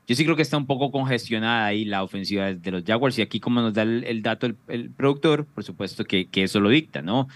yo 0.07 0.15
sí 0.15 0.23
creo 0.25 0.35
que 0.35 0.43
está 0.43 0.57
un 0.57 0.67
poco 0.67 0.91
congestionada 0.91 1.65
ahí 1.65 1.85
la 1.85 2.03
ofensiva 2.03 2.53
de 2.53 2.71
los 2.71 2.83
Jaguars 2.83 3.17
y 3.17 3.23
aquí 3.23 3.39
como 3.39 3.61
nos 3.61 3.73
da 3.73 3.81
el, 3.81 4.21
dato 4.21 4.45
el, 4.67 4.91
productor, 4.91 5.47
por 5.47 5.63
supuesto 5.63 6.05
que, 6.05 6.27
que, 6.27 6.43
eso 6.43 6.59
lo 6.59 6.69
dicta, 6.69 7.01
¿no? 7.01 7.27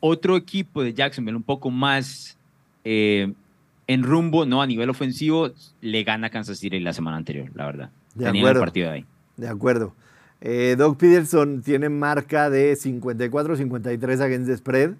Otro 0.00 0.36
equipo 0.36 0.82
de 0.82 0.94
Jacksonville 0.94 1.36
un 1.36 1.42
poco 1.42 1.70
más 1.70 2.36
eh, 2.84 3.32
en 3.86 4.02
rumbo, 4.02 4.46
¿no? 4.46 4.62
A 4.62 4.66
nivel 4.66 4.90
ofensivo, 4.90 5.50
le 5.80 6.04
gana 6.04 6.28
a 6.28 6.30
Kansas 6.30 6.58
City 6.58 6.78
la 6.80 6.92
semana 6.92 7.16
anterior, 7.16 7.50
la 7.54 7.66
verdad. 7.66 7.90
De 8.14 8.28
acuerdo. 8.28 8.48
el 8.48 8.58
partido 8.58 8.90
ahí. 8.90 9.04
De 9.36 9.48
acuerdo. 9.48 9.94
Eh, 10.40 10.76
Doug 10.78 10.96
Peterson 10.98 11.62
tiene 11.62 11.88
marca 11.88 12.48
de 12.48 12.74
54-53 12.74 14.20
against 14.20 14.48
the 14.48 14.56
spread, 14.56 14.94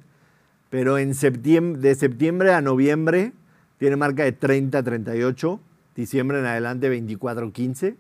pero 0.70 0.98
en 0.98 1.14
septiembre, 1.14 1.80
de 1.80 1.94
septiembre 1.94 2.52
a 2.52 2.60
noviembre 2.60 3.32
tiene 3.78 3.96
marca 3.96 4.24
de 4.24 4.38
30-38 4.38 5.60
diciembre 5.98 6.38
en 6.38 6.46
adelante 6.46 6.90
24-15. 6.90 7.96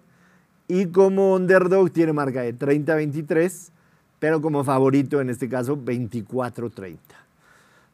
Y 0.68 0.86
como 0.86 1.34
underdog 1.34 1.90
tiene 1.90 2.12
marca 2.12 2.42
de 2.42 2.56
30-23, 2.56 3.70
pero 4.18 4.40
como 4.40 4.64
favorito 4.64 5.20
en 5.20 5.30
este 5.30 5.48
caso 5.48 5.76
24-30. 5.76 6.96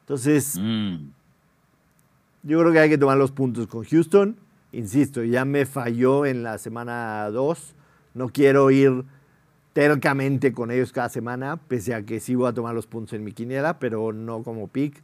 Entonces, 0.01 0.59
mm. 0.61 0.97
yo 2.43 2.61
creo 2.61 2.73
que 2.73 2.79
hay 2.79 2.89
que 2.89 2.99
tomar 2.99 3.17
los 3.17 3.33
puntos 3.33 3.67
con 3.67 3.85
Houston. 3.85 4.37
Insisto, 4.73 5.23
ya 5.23 5.45
me 5.45 5.67
falló 5.67 6.27
en 6.27 6.43
la 6.43 6.59
semana 6.59 7.31
2. 7.31 7.75
No 8.15 8.29
quiero 8.29 8.71
ir 8.71 9.05
tercamente 9.73 10.53
con 10.53 10.71
ellos 10.71 10.93
cada 10.93 11.09
semana, 11.09 11.57
pese 11.57 11.95
a 11.95 12.03
que 12.03 12.21
sí 12.21 12.35
voy 12.35 12.49
a 12.49 12.53
tomar 12.53 12.75
los 12.75 12.87
puntos 12.87 13.13
en 13.15 13.25
mi 13.25 13.33
quiniela, 13.33 13.79
pero 13.79 14.13
no 14.13 14.43
como 14.43 14.69
pick. 14.69 15.03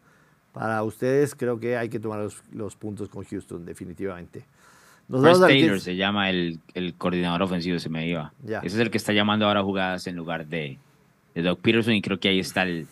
para 0.53 0.83
ustedes, 0.83 1.35
creo 1.35 1.61
que 1.61 1.77
hay 1.77 1.89
que 1.89 2.01
tomar 2.01 2.29
los, 2.53 2.77
puntos 2.77 3.09
con 3.09 3.25
Houston, 3.25 3.65
definitivamente. 3.65 4.45
Nos 5.09 5.41
Taylor 5.41 5.81
se 5.81 5.97
llama 5.97 6.31
el, 6.31 6.61
coordinador 6.99 7.43
ofensivo, 7.43 7.79
se 7.81 7.89
me 7.89 8.09
iba. 8.09 8.33
Ese 8.47 8.67
es 8.67 8.79
el 8.79 8.91
que 8.91 8.99
está 8.99 9.13
llamando 9.13 9.47
ahora 9.47 9.63
jugadas 9.63 10.07
en 10.07 10.15
lugar 10.15 10.47
de, 10.47 10.79
de 11.35 11.43
Doug 11.43 11.59
Peterson 11.61 11.95
y 11.95 12.03
creo 12.03 12.19
que 12.19 12.29
ahí 12.29 12.41
está 12.41 12.63
el, 12.63 12.87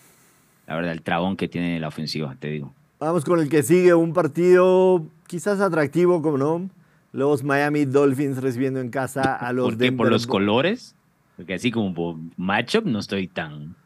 la 0.67 0.77
verdad, 0.77 0.93
el 0.93 1.03
trabón 1.03 1.37
que 1.37 1.49
tiene 1.49 1.79
la 1.81 1.89
ofensiva, 1.89 2.37
te 2.39 2.49
digo. 2.49 2.73
Vamos 3.01 3.25
con 3.25 3.41
el 3.41 3.49
que 3.49 3.63
sigue, 3.63 3.95
un 3.95 4.13
partido 4.13 5.07
quizás 5.27 5.61
atractivo, 5.61 6.21
como 6.21 6.39
no. 6.39 6.71
Los 7.13 7.43
Miami 7.43 7.85
Dolphins 7.85 8.43
recibiendo 8.43 8.81
en 8.81 8.91
casa 8.91 9.35
a 9.35 9.53
los 9.53 9.67
¿Por 9.67 9.79
qué? 9.79 9.93
¿Por 9.93 10.11
los 10.11 10.27
colores? 10.27 10.95
Porque 11.37 11.55
así 11.55 11.71
como 11.71 11.95
por 11.95 12.17
matchup 12.37 12.85
no 12.85 12.99
estoy 12.99 13.29
tan... 13.29 13.77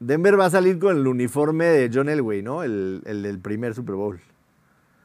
Denver 0.00 0.38
va 0.38 0.46
a 0.46 0.50
salir 0.50 0.78
con 0.78 0.96
el 0.96 1.06
uniforme 1.06 1.66
de 1.66 1.90
John 1.92 2.08
Elway, 2.08 2.42
¿no? 2.42 2.62
El, 2.62 3.02
el 3.04 3.22
del 3.22 3.38
primer 3.38 3.74
Super 3.74 3.94
Bowl. 3.94 4.20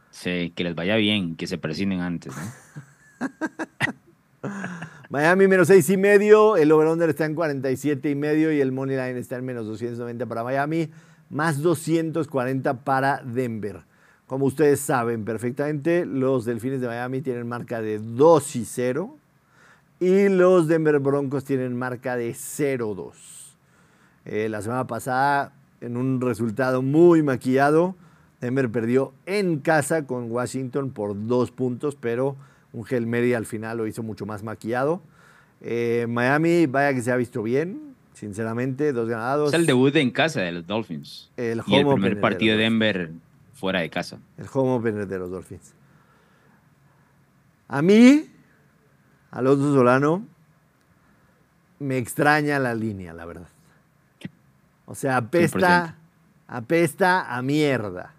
Sí, 0.09 0.53
que 0.55 0.63
les 0.63 0.73
vaya 0.73 0.95
bien, 0.95 1.35
que 1.35 1.47
se 1.47 1.57
presinen 1.57 1.99
antes, 1.99 2.33
¿no? 2.35 3.27
Miami 5.09 5.47
menos 5.47 5.67
seis 5.67 5.89
y 5.89 5.97
medio, 5.97 6.57
el 6.57 6.71
over-under 6.71 7.09
está 7.09 7.25
en 7.25 7.35
47 7.35 8.09
y 8.09 8.15
medio 8.15 8.51
y 8.51 8.59
el 8.59 8.71
money 8.71 8.95
line 8.95 9.19
está 9.19 9.37
en 9.37 9.45
menos 9.45 9.67
290 9.67 10.25
para 10.25 10.43
Miami, 10.43 10.89
más 11.29 11.61
240 11.61 12.83
para 12.83 13.21
Denver. 13.23 13.83
Como 14.27 14.47
ustedes 14.47 14.79
saben 14.79 15.23
perfectamente, 15.23 16.05
los 16.05 16.45
Delfines 16.45 16.81
de 16.81 16.87
Miami 16.87 17.21
tienen 17.21 17.47
marca 17.47 17.81
de 17.81 17.99
2 17.99 18.55
y 18.55 18.65
0 18.65 19.17
y 19.99 20.29
los 20.29 20.67
Denver 20.67 20.99
Broncos 20.99 21.45
tienen 21.45 21.77
marca 21.77 22.15
de 22.15 22.31
0-2. 22.31 23.13
Eh, 24.25 24.49
la 24.49 24.61
semana 24.61 24.87
pasada, 24.87 25.53
en 25.81 25.97
un 25.97 26.19
resultado 26.19 26.81
muy 26.81 27.21
maquillado, 27.21 27.95
Denver 28.41 28.69
perdió 28.69 29.13
en 29.25 29.59
casa 29.59 30.05
con 30.05 30.31
Washington 30.31 30.91
por 30.91 31.27
dos 31.27 31.51
puntos, 31.51 31.95
pero 31.95 32.35
un 32.75 32.85
Hail 32.89 33.35
al 33.35 33.45
final 33.45 33.77
lo 33.77 33.87
hizo 33.87 34.03
mucho 34.03 34.25
más 34.25 34.43
maquillado. 34.43 35.01
Eh, 35.61 36.05
Miami, 36.09 36.65
vaya 36.65 36.93
que 36.93 37.01
se 37.01 37.11
ha 37.11 37.15
visto 37.15 37.41
bien, 37.41 37.95
sinceramente, 38.13 38.91
dos 38.91 39.07
ganados. 39.07 39.53
Es 39.53 39.59
el 39.59 39.65
debut 39.65 39.95
en 39.95 40.11
casa 40.11 40.41
de 40.41 40.51
los 40.51 40.67
Dolphins. 40.67 41.31
El 41.37 41.61
y 41.65 41.75
el 41.75 41.87
primer 41.87 42.19
partido 42.19 42.57
de 42.57 42.63
Denver 42.63 43.11
fuera 43.53 43.79
de 43.79 43.89
casa. 43.89 44.19
El 44.37 44.47
home 44.51 44.73
opener 44.73 45.07
de 45.07 45.17
los 45.17 45.31
Dolphins. 45.31 45.73
A 47.69 47.81
mí, 47.81 48.29
Alonso 49.31 49.73
Solano, 49.73 50.25
me 51.79 51.97
extraña 51.97 52.59
la 52.59 52.75
línea, 52.75 53.13
la 53.13 53.25
verdad. 53.25 53.47
O 54.85 54.93
sea, 54.95 55.17
apesta, 55.17 55.95
apesta 56.47 57.35
a 57.35 57.41
mierda, 57.41 58.13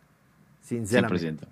sinceramente. 0.62 1.46
100%. 1.46 1.48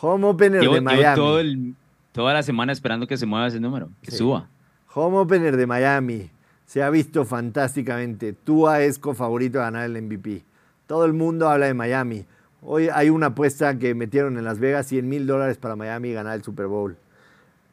Home 0.00 0.26
opener 0.26 0.68
de 0.68 0.80
Miami. 0.80 1.74
Toda 2.18 2.34
la 2.34 2.42
semana 2.42 2.72
esperando 2.72 3.06
que 3.06 3.16
se 3.16 3.26
mueva 3.26 3.46
ese 3.46 3.60
número, 3.60 3.90
que 4.02 4.10
suba. 4.10 4.48
Home 4.92 5.18
opener 5.18 5.56
de 5.56 5.68
Miami. 5.68 6.32
Se 6.66 6.82
ha 6.82 6.90
visto 6.90 7.24
fantásticamente. 7.24 8.32
Tua 8.32 8.82
es 8.82 8.98
favorito 8.98 9.60
a 9.60 9.70
ganar 9.70 9.84
el 9.84 10.02
MVP. 10.02 10.42
Todo 10.88 11.04
el 11.04 11.12
mundo 11.12 11.48
habla 11.48 11.66
de 11.66 11.74
Miami. 11.74 12.26
Hoy 12.60 12.88
hay 12.92 13.08
una 13.08 13.26
apuesta 13.26 13.78
que 13.78 13.94
metieron 13.94 14.36
en 14.36 14.42
Las 14.42 14.58
Vegas, 14.58 14.88
100 14.88 15.08
mil 15.08 15.28
dólares 15.28 15.58
para 15.58 15.76
Miami 15.76 16.12
ganar 16.12 16.34
el 16.34 16.42
Super 16.42 16.66
Bowl. 16.66 16.96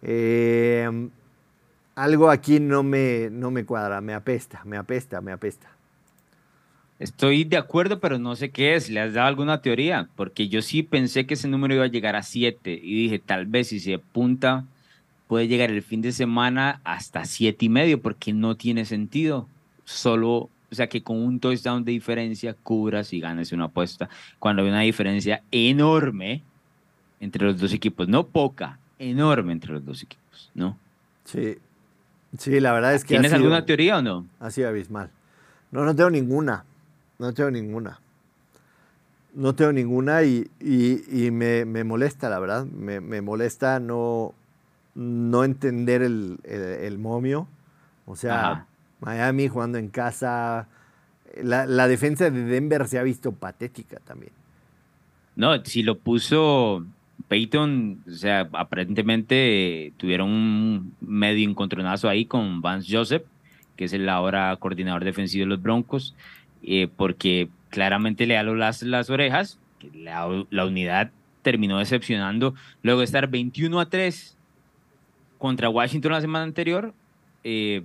Eh, 0.03 1.09
algo 1.95 2.29
aquí 2.29 2.59
no 2.59 2.83
me, 2.83 3.29
no 3.31 3.49
me 3.49 3.65
cuadra, 3.65 3.99
me 3.99 4.13
apesta, 4.13 4.61
me 4.63 4.77
apesta, 4.77 5.21
me 5.21 5.31
apesta. 5.31 5.74
Estoy 6.97 7.43
de 7.43 7.57
acuerdo, 7.57 7.99
pero 7.99 8.19
no 8.19 8.35
sé 8.35 8.51
qué 8.51 8.75
es. 8.75 8.89
¿Le 8.89 9.01
has 9.01 9.13
dado 9.13 9.27
alguna 9.27 9.61
teoría? 9.61 10.07
Porque 10.15 10.47
yo 10.47 10.61
sí 10.61 10.81
pensé 10.81 11.25
que 11.25 11.33
ese 11.33 11.49
número 11.49 11.75
iba 11.75 11.83
a 11.83 11.89
llegar 11.89 12.15
a 12.15 12.23
7 12.23 12.79
y 12.81 13.03
dije, 13.03 13.19
tal 13.19 13.45
vez 13.45 13.67
si 13.67 13.81
se 13.81 13.95
apunta, 13.95 14.65
puede 15.27 15.47
llegar 15.47 15.71
el 15.71 15.81
fin 15.81 16.01
de 16.01 16.13
semana 16.13 16.79
hasta 16.85 17.25
7 17.25 17.65
y 17.65 17.69
medio, 17.69 18.01
porque 18.01 18.31
no 18.31 18.55
tiene 18.55 18.85
sentido. 18.85 19.49
Solo, 19.83 20.31
o 20.31 20.49
sea, 20.71 20.87
que 20.87 21.03
con 21.03 21.17
un 21.17 21.39
touchdown 21.39 21.83
de 21.83 21.91
diferencia 21.91 22.53
cubras 22.53 23.11
y 23.11 23.19
ganes 23.19 23.51
una 23.51 23.65
apuesta. 23.65 24.09
Cuando 24.39 24.61
hay 24.61 24.69
una 24.69 24.81
diferencia 24.81 25.43
enorme 25.51 26.43
entre 27.19 27.45
los 27.45 27.59
dos 27.59 27.73
equipos, 27.73 28.07
no 28.07 28.25
poca, 28.27 28.79
enorme 28.99 29.51
entre 29.51 29.73
los 29.73 29.85
dos 29.85 30.01
equipos, 30.01 30.49
¿no? 30.53 30.77
Sí, 31.25 31.57
sí, 32.37 32.59
la 32.61 32.71
verdad 32.71 32.93
es 32.93 33.03
que... 33.03 33.09
¿Tienes 33.09 33.33
alguna 33.33 33.65
teoría 33.65 33.97
o 33.97 34.01
no? 34.01 34.25
Ha 34.39 34.49
sido 34.49 34.69
abismal. 34.69 35.09
No, 35.71 35.83
no 35.83 35.93
tengo 35.95 36.09
ninguna. 36.09 36.63
No 37.19 37.33
tengo 37.33 37.51
ninguna. 37.51 37.99
No 39.33 39.53
tengo 39.53 39.71
ninguna 39.73 40.23
y, 40.23 40.49
me, 41.31 41.83
molesta, 41.83 42.29
la 42.29 42.39
verdad. 42.39 42.65
Me, 42.65 43.21
molesta 43.21 43.79
no, 43.79 44.33
no 44.95 45.43
entender 45.43 46.01
el, 46.01 46.97
momio. 46.99 47.47
O 48.05 48.15
sea, 48.15 48.65
Miami 49.01 49.47
jugando 49.47 49.77
en 49.77 49.89
casa. 49.89 50.67
La, 51.41 51.65
la, 51.65 51.87
defensa 51.89 52.29
de 52.29 52.45
Denver 52.45 52.87
se 52.87 52.97
ha 52.97 53.03
visto 53.03 53.33
patética 53.33 53.99
también. 54.05 54.31
No, 55.35 55.63
si 55.65 55.83
lo 55.83 55.97
puso 55.97 56.85
Peyton, 57.27 58.03
o 58.07 58.11
sea, 58.11 58.47
aparentemente 58.53 59.93
tuvieron 59.97 60.29
un 60.29 60.95
medio 61.01 61.49
encontronazo 61.49 62.07
ahí 62.07 62.25
con 62.25 62.61
Vance 62.61 62.95
Joseph, 62.95 63.23
que 63.75 63.85
es 63.85 63.93
el 63.93 64.07
ahora 64.07 64.55
coordinador 64.57 65.03
defensivo 65.03 65.43
de 65.43 65.49
los 65.49 65.61
Broncos. 65.61 66.15
Eh, 66.67 66.87
porque 66.93 67.49
claramente 67.69 68.25
le 68.25 68.33
da 68.33 68.43
las, 68.43 69.09
orejas. 69.09 69.59
La, 69.93 70.25
unidad 70.65 71.11
terminó 71.43 71.77
decepcionando 71.77 72.55
luego 72.81 73.01
de 73.01 73.05
estar 73.05 73.29
21 73.29 73.79
a 73.79 73.85
3 73.87 74.35
contra 75.37 75.69
Washington 75.69 76.13
la 76.13 76.21
semana 76.21 76.43
anterior. 76.43 76.93
Eh, 77.43 77.83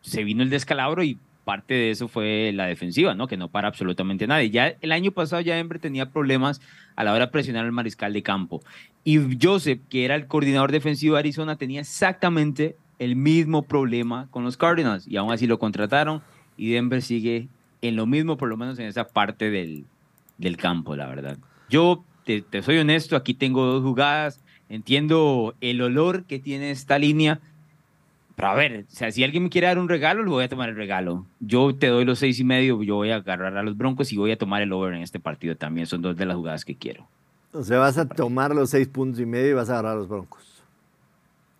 se 0.00 0.24
vino 0.24 0.42
el 0.42 0.50
descalabro 0.50 1.04
y 1.04 1.16
parte 1.44 1.74
de 1.74 1.90
eso 1.90 2.08
fue 2.08 2.50
la 2.52 2.66
defensiva. 2.66 3.16
Que 3.28 3.36
no 3.36 3.48
para 3.48 3.68
absolutamente 3.68 4.26
nadie. 4.26 4.50
Ya 4.50 4.74
el 4.80 4.90
año 4.90 5.12
pasado 5.12 5.40
ya 5.42 5.54
Denver 5.54 5.78
tenía 5.78 6.10
problemas 6.10 6.60
a 6.96 7.04
la 7.04 7.12
hora 7.12 7.26
de 7.26 7.32
presionar 7.32 7.64
al 7.64 7.72
mariscal 7.72 8.12
de 8.12 8.22
campo. 8.24 8.62
Y 9.04 9.38
Joseph, 9.40 9.78
que 9.88 10.04
era 10.04 10.16
el 10.16 10.26
coordinador 10.26 10.72
defensivo 10.72 11.14
de 11.14 11.20
Arizona, 11.20 11.54
tenía 11.54 11.82
exactamente 11.82 12.74
el 12.98 13.14
mismo 13.14 13.62
problema 13.62 14.26
con 14.32 14.42
los 14.42 14.56
Cardinals 14.56 15.06
y 15.06 15.16
aún 15.16 15.32
así 15.32 15.46
lo 15.46 15.58
contrataron 15.58 16.22
y 16.56 16.72
Denver 16.72 17.02
sigue 17.02 17.48
en 17.82 17.96
lo 17.96 18.06
mismo, 18.06 18.36
por 18.36 18.48
lo 18.48 18.56
menos 18.56 18.78
en 18.78 18.86
esa 18.86 19.06
parte 19.08 19.50
del, 19.50 19.84
del 20.38 20.56
campo, 20.56 20.96
la 20.96 21.06
verdad. 21.06 21.38
Yo 21.68 22.04
te, 22.24 22.44
soy 22.62 22.78
honesto, 22.78 23.16
aquí 23.16 23.34
tengo 23.34 23.64
dos 23.64 23.82
jugadas, 23.82 24.40
entiendo 24.68 25.54
el 25.60 25.80
olor 25.80 26.24
que 26.24 26.38
tiene 26.38 26.70
esta 26.70 26.98
línea, 26.98 27.40
pero 28.34 28.48
a 28.48 28.54
ver, 28.54 28.84
o 28.86 28.94
sea, 28.94 29.10
si 29.10 29.24
alguien 29.24 29.44
me 29.44 29.48
quiere 29.48 29.66
dar 29.66 29.78
un 29.78 29.88
regalo, 29.88 30.22
le 30.22 30.28
voy 30.28 30.44
a 30.44 30.48
tomar 30.48 30.68
el 30.68 30.76
regalo. 30.76 31.24
Yo 31.40 31.74
te 31.74 31.86
doy 31.86 32.04
los 32.04 32.18
seis 32.18 32.38
y 32.38 32.44
medio, 32.44 32.82
yo 32.82 32.96
voy 32.96 33.10
a 33.10 33.16
agarrar 33.16 33.56
a 33.56 33.62
los 33.62 33.76
Broncos 33.76 34.12
y 34.12 34.16
voy 34.18 34.30
a 34.30 34.36
tomar 34.36 34.60
el 34.60 34.72
over 34.72 34.92
en 34.92 35.02
este 35.02 35.18
partido 35.18 35.56
también. 35.56 35.86
Son 35.86 36.02
dos 36.02 36.16
de 36.16 36.26
las 36.26 36.36
jugadas 36.36 36.64
que 36.64 36.76
quiero. 36.76 37.08
O 37.52 37.62
sea, 37.62 37.78
vas 37.78 37.96
a 37.96 38.06
tomar 38.06 38.54
los 38.54 38.68
seis 38.68 38.88
puntos 38.88 39.20
y 39.20 39.24
medio 39.24 39.50
y 39.50 39.52
vas 39.54 39.70
a 39.70 39.74
agarrar 39.74 39.92
a 39.92 39.96
los 39.96 40.08
Broncos. 40.08 40.62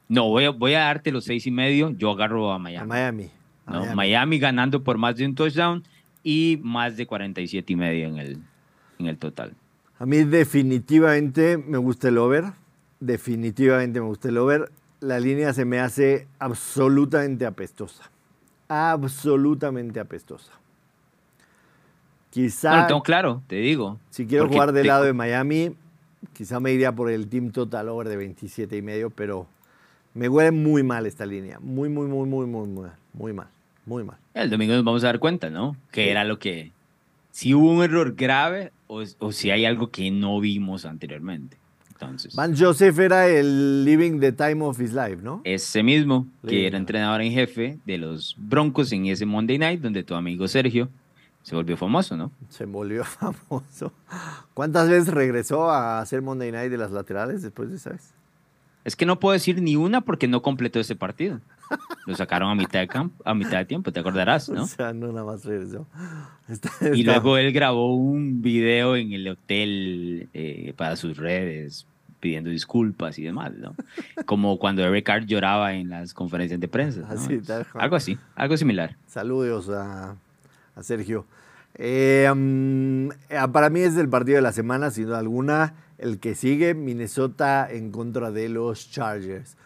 No, 0.09 0.29
voy 0.29 0.45
a, 0.45 0.51
voy 0.51 0.75
a 0.75 0.81
darte 0.81 1.11
los 1.11 1.25
seis 1.25 1.47
y 1.47 1.51
medio, 1.51 1.91
yo 1.91 2.11
agarro 2.11 2.53
a 2.53 2.59
Miami. 2.59 2.83
A 2.83 2.87
Miami. 2.87 3.31
no, 3.67 3.95
Miami 3.95 4.39
ganando 4.39 4.85
por 4.85 4.99
más 4.99 5.17
de 5.17 5.25
un 5.25 5.35
touchdown 5.35 5.83
y 6.27 6.59
más 6.61 6.97
de 6.97 7.07
47 7.07 7.73
y 7.73 7.77
medio 7.77 8.09
en 8.09 8.19
el, 8.19 8.39
en 8.99 9.07
el 9.07 9.17
total. 9.17 9.55
A 10.01 10.07
mí 10.07 10.25
definitivamente 10.25 11.57
me 11.57 11.79
gusta 11.79 12.09
el 12.09 12.19
over, 12.19 12.47
definitivamente 12.99 14.01
me 14.01 14.07
gusta 14.07 14.29
el 14.31 14.39
over. 14.39 14.73
La 14.99 15.21
línea 15.21 15.53
se 15.53 15.65
me 15.65 15.79
hace 15.79 16.27
absolutamente 16.41 17.47
apestosa, 17.47 18.11
absolutamente 18.67 20.01
apestosa. 20.01 20.51
Quizá... 22.31 22.75
No 22.75 22.81
lo 22.81 22.87
tengo 22.89 23.03
claro, 23.05 23.43
te 23.47 23.57
digo. 23.57 24.01
Si 24.11 24.27
quiero 24.27 24.49
jugar 24.49 24.73
del 24.73 24.89
lado 24.89 25.05
de 25.05 25.13
Miami, 25.13 25.77
quizá 26.33 26.59
me 26.59 26.73
iría 26.73 26.91
por 26.91 27.09
el 27.09 27.29
team 27.29 27.53
total 27.53 27.89
over 27.89 28.09
de 28.09 28.17
27 28.17 28.77
y 28.77 28.83
medio, 28.83 29.11
pero 29.11 29.47
me 30.13 30.29
huele 30.29 30.51
muy 30.51 30.83
mal 30.83 31.07
esta 31.07 31.25
línea, 31.25 31.61
muy, 31.61 31.89
muy, 31.89 32.09
muy, 32.09 32.27
muy, 32.27 32.47
muy, 32.49 32.67
muy, 32.67 32.91
muy 33.13 33.33
mal. 33.33 33.47
Muy 33.85 34.03
mal. 34.03 34.19
El 34.37 34.51
domingo 34.51 34.75
nos 34.75 34.85
vamos 34.85 35.03
a 35.03 35.07
dar 35.07 35.19
cuenta, 35.19 35.49
¿no? 35.49 35.77
Que 35.91 36.11
era 36.11 36.23
lo 36.25 36.39
que. 36.39 36.73
Si 37.31 37.55
hubo 37.55 37.71
un 37.71 37.83
error 37.83 38.15
grave 38.15 38.71
o, 38.87 39.33
si 39.33 39.51
hay 39.51 39.65
algo 39.65 39.91
que 39.91 40.11
no 40.11 40.39
vimos 40.41 40.85
anteriormente. 40.85 41.57
Entonces. 41.89 42.35
Van 42.35 42.55
Joseph 42.55 42.99
era 42.99 43.29
el 43.29 43.85
living 43.87 44.21
the 44.21 44.33
time 44.33 44.63
of 44.63 44.79
his 44.79 44.93
life, 44.93 45.19
¿no? 45.23 45.41
Ese 45.45 45.83
mismo, 45.83 46.27
que 46.47 46.67
era 46.67 46.77
entrenador 46.77 47.23
en 47.23 47.33
jefe 47.33 47.79
de 47.87 47.97
los 47.97 48.35
Broncos 48.39 48.93
en 48.93 49.07
ese 49.07 49.25
Monday 49.25 49.57
Night, 49.57 49.81
donde 49.81 50.05
tu 50.05 50.15
amigo 50.15 50.47
Sergio 50.47 50.91
se 51.43 51.55
volvió 51.55 51.79
famoso, 51.79 52.15
¿no? 52.15 52.31
Se 52.51 52.67
volvió 52.67 53.05
famoso. 53.05 53.93
¿Cuántas 54.53 54.91
veces 54.91 55.09
regresó 55.09 55.71
a 55.71 56.01
hacer 56.01 56.21
Monday 56.21 56.53
Night 56.53 56.71
de 56.71 56.77
las 56.77 56.91
laterales 56.91 57.41
después 57.41 57.71
de 57.71 57.77
esa 57.77 57.91
vez? 57.91 58.13
Es 58.87 58.95
que 58.95 59.05
no 59.05 59.19
puedo 59.19 59.33
decir 59.33 59.61
ni 59.61 59.75
una 59.75 60.01
porque 60.01 60.29
no 60.29 60.43
completó 60.43 60.79
ese 60.79 60.95
partido. 60.95 61.41
Lo 62.07 62.15
sacaron 62.15 62.51
a 62.51 62.55
mitad 62.55 62.79
de 62.79 62.87
campo, 62.87 63.21
a 63.25 63.35
mitad 63.35 63.59
de 63.59 63.65
tiempo, 63.65 63.91
te 63.91 63.99
acordarás, 63.99 64.49
¿no? 64.49 64.63
O 64.63 64.67
sea, 64.69 64.93
no 64.93 65.09
nada 65.09 65.25
más 65.25 65.45
regresó. 65.45 65.89
Está, 66.49 66.71
y 66.95 67.03
luego 67.03 67.37
él 67.37 67.53
grabó 67.53 67.97
un 67.97 68.43
video 68.43 68.95
en 68.95 69.13
el 69.13 69.27
hotel 69.27 70.29
eh, 70.33 70.73
para 70.77 70.95
sus 70.95 71.17
redes 71.17 71.85
pidiendo 72.21 72.49
disculpas 72.49 73.19
y 73.19 73.25
demás, 73.25 73.55
¿no? 73.57 73.75
Como 74.25 74.57
cuando 74.61 74.85
Eric 74.85 75.09
Hart 75.09 75.27
lloraba 75.27 75.75
en 75.75 75.91
las 75.91 76.15
conferencias 76.15 76.61
de 76.61 76.69
prensa. 76.69 77.01
¿no? 77.01 77.09
Así, 77.09 77.41
algo 77.75 77.97
así, 77.97 78.17
algo 78.37 78.57
similar. 78.57 78.97
Saludos 79.09 79.69
a, 79.69 80.15
a 80.77 80.83
Sergio. 80.85 81.27
Eh, 81.75 82.29
um, 82.33 83.11
para 83.53 83.69
mí 83.69 83.81
es 83.81 83.97
el 83.97 84.09
partido 84.09 84.37
de 84.37 84.43
la 84.43 84.53
semana, 84.53 84.93
sin 84.93 85.07
duda 85.07 85.19
alguna. 85.19 85.75
El 85.99 86.19
que 86.19 86.35
sigue, 86.35 86.75
Minnesota 86.75 87.69
en 87.71 87.91
contra 87.91 88.31
de 88.31 88.49
los 88.49 88.91
Chargers. 88.91 89.57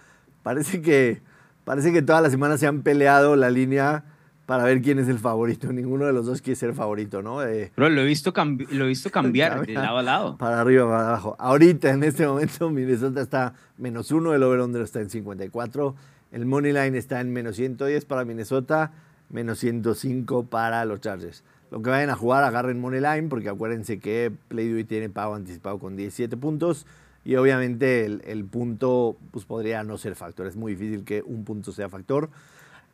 Parece 0.42 0.80
que, 0.80 1.22
parece 1.64 1.92
que 1.92 2.02
toda 2.02 2.20
la 2.20 2.30
semana 2.30 2.56
se 2.56 2.66
han 2.66 2.82
peleado 2.82 3.36
la 3.36 3.50
línea 3.50 4.04
para 4.50 4.64
ver 4.64 4.82
quién 4.82 4.98
es 4.98 5.06
el 5.08 5.20
favorito. 5.20 5.72
Ninguno 5.72 6.06
de 6.06 6.12
los 6.12 6.26
dos 6.26 6.42
quiere 6.42 6.56
ser 6.56 6.74
favorito, 6.74 7.22
¿no? 7.22 7.40
Eh, 7.44 7.70
Pero 7.74 7.88
lo 7.88 8.00
he 8.00 8.04
visto, 8.04 8.32
lo 8.70 8.84
he 8.84 8.88
visto 8.88 9.08
cambiar 9.12 9.64
de 9.64 9.74
lado 9.74 9.98
a 9.98 10.02
lado. 10.02 10.38
Para 10.38 10.60
arriba, 10.60 10.88
para 10.88 11.08
abajo. 11.08 11.36
Ahorita, 11.38 11.90
en 11.90 12.02
este 12.02 12.26
momento, 12.26 12.68
Minnesota 12.72 13.20
está 13.20 13.54
menos 13.78 14.10
uno, 14.10 14.34
el 14.34 14.42
over-under 14.42 14.82
está 14.82 15.00
en 15.00 15.08
54, 15.08 15.94
el 16.32 16.46
money 16.46 16.72
line 16.72 16.98
está 16.98 17.20
en 17.20 17.32
menos 17.32 17.54
110 17.54 18.04
para 18.06 18.24
Minnesota, 18.24 18.90
menos 19.28 19.58
105 19.58 20.46
para 20.46 20.84
los 20.84 21.00
Chargers. 21.00 21.44
Lo 21.70 21.82
que 21.82 21.90
vayan 21.90 22.10
a 22.10 22.16
jugar, 22.16 22.42
agarren 22.42 22.80
money 22.80 23.00
line, 23.00 23.28
porque 23.28 23.48
acuérdense 23.48 24.00
que 24.00 24.32
Playdoy 24.48 24.84
tiene 24.84 25.08
pago 25.08 25.34
anticipado 25.34 25.78
con 25.78 25.96
17 25.96 26.36
puntos. 26.36 26.86
Y 27.24 27.36
obviamente 27.36 28.06
el, 28.06 28.44
punto 28.44 29.16
pues 29.30 29.44
podría 29.44 29.84
no 29.84 29.98
ser 29.98 30.16
factor. 30.16 30.46
Es 30.46 30.56
muy 30.56 30.72
difícil 30.72 31.04
que 31.04 31.22
un 31.22 31.44
punto 31.44 31.70
sea 31.70 31.88
factor. 31.88 32.30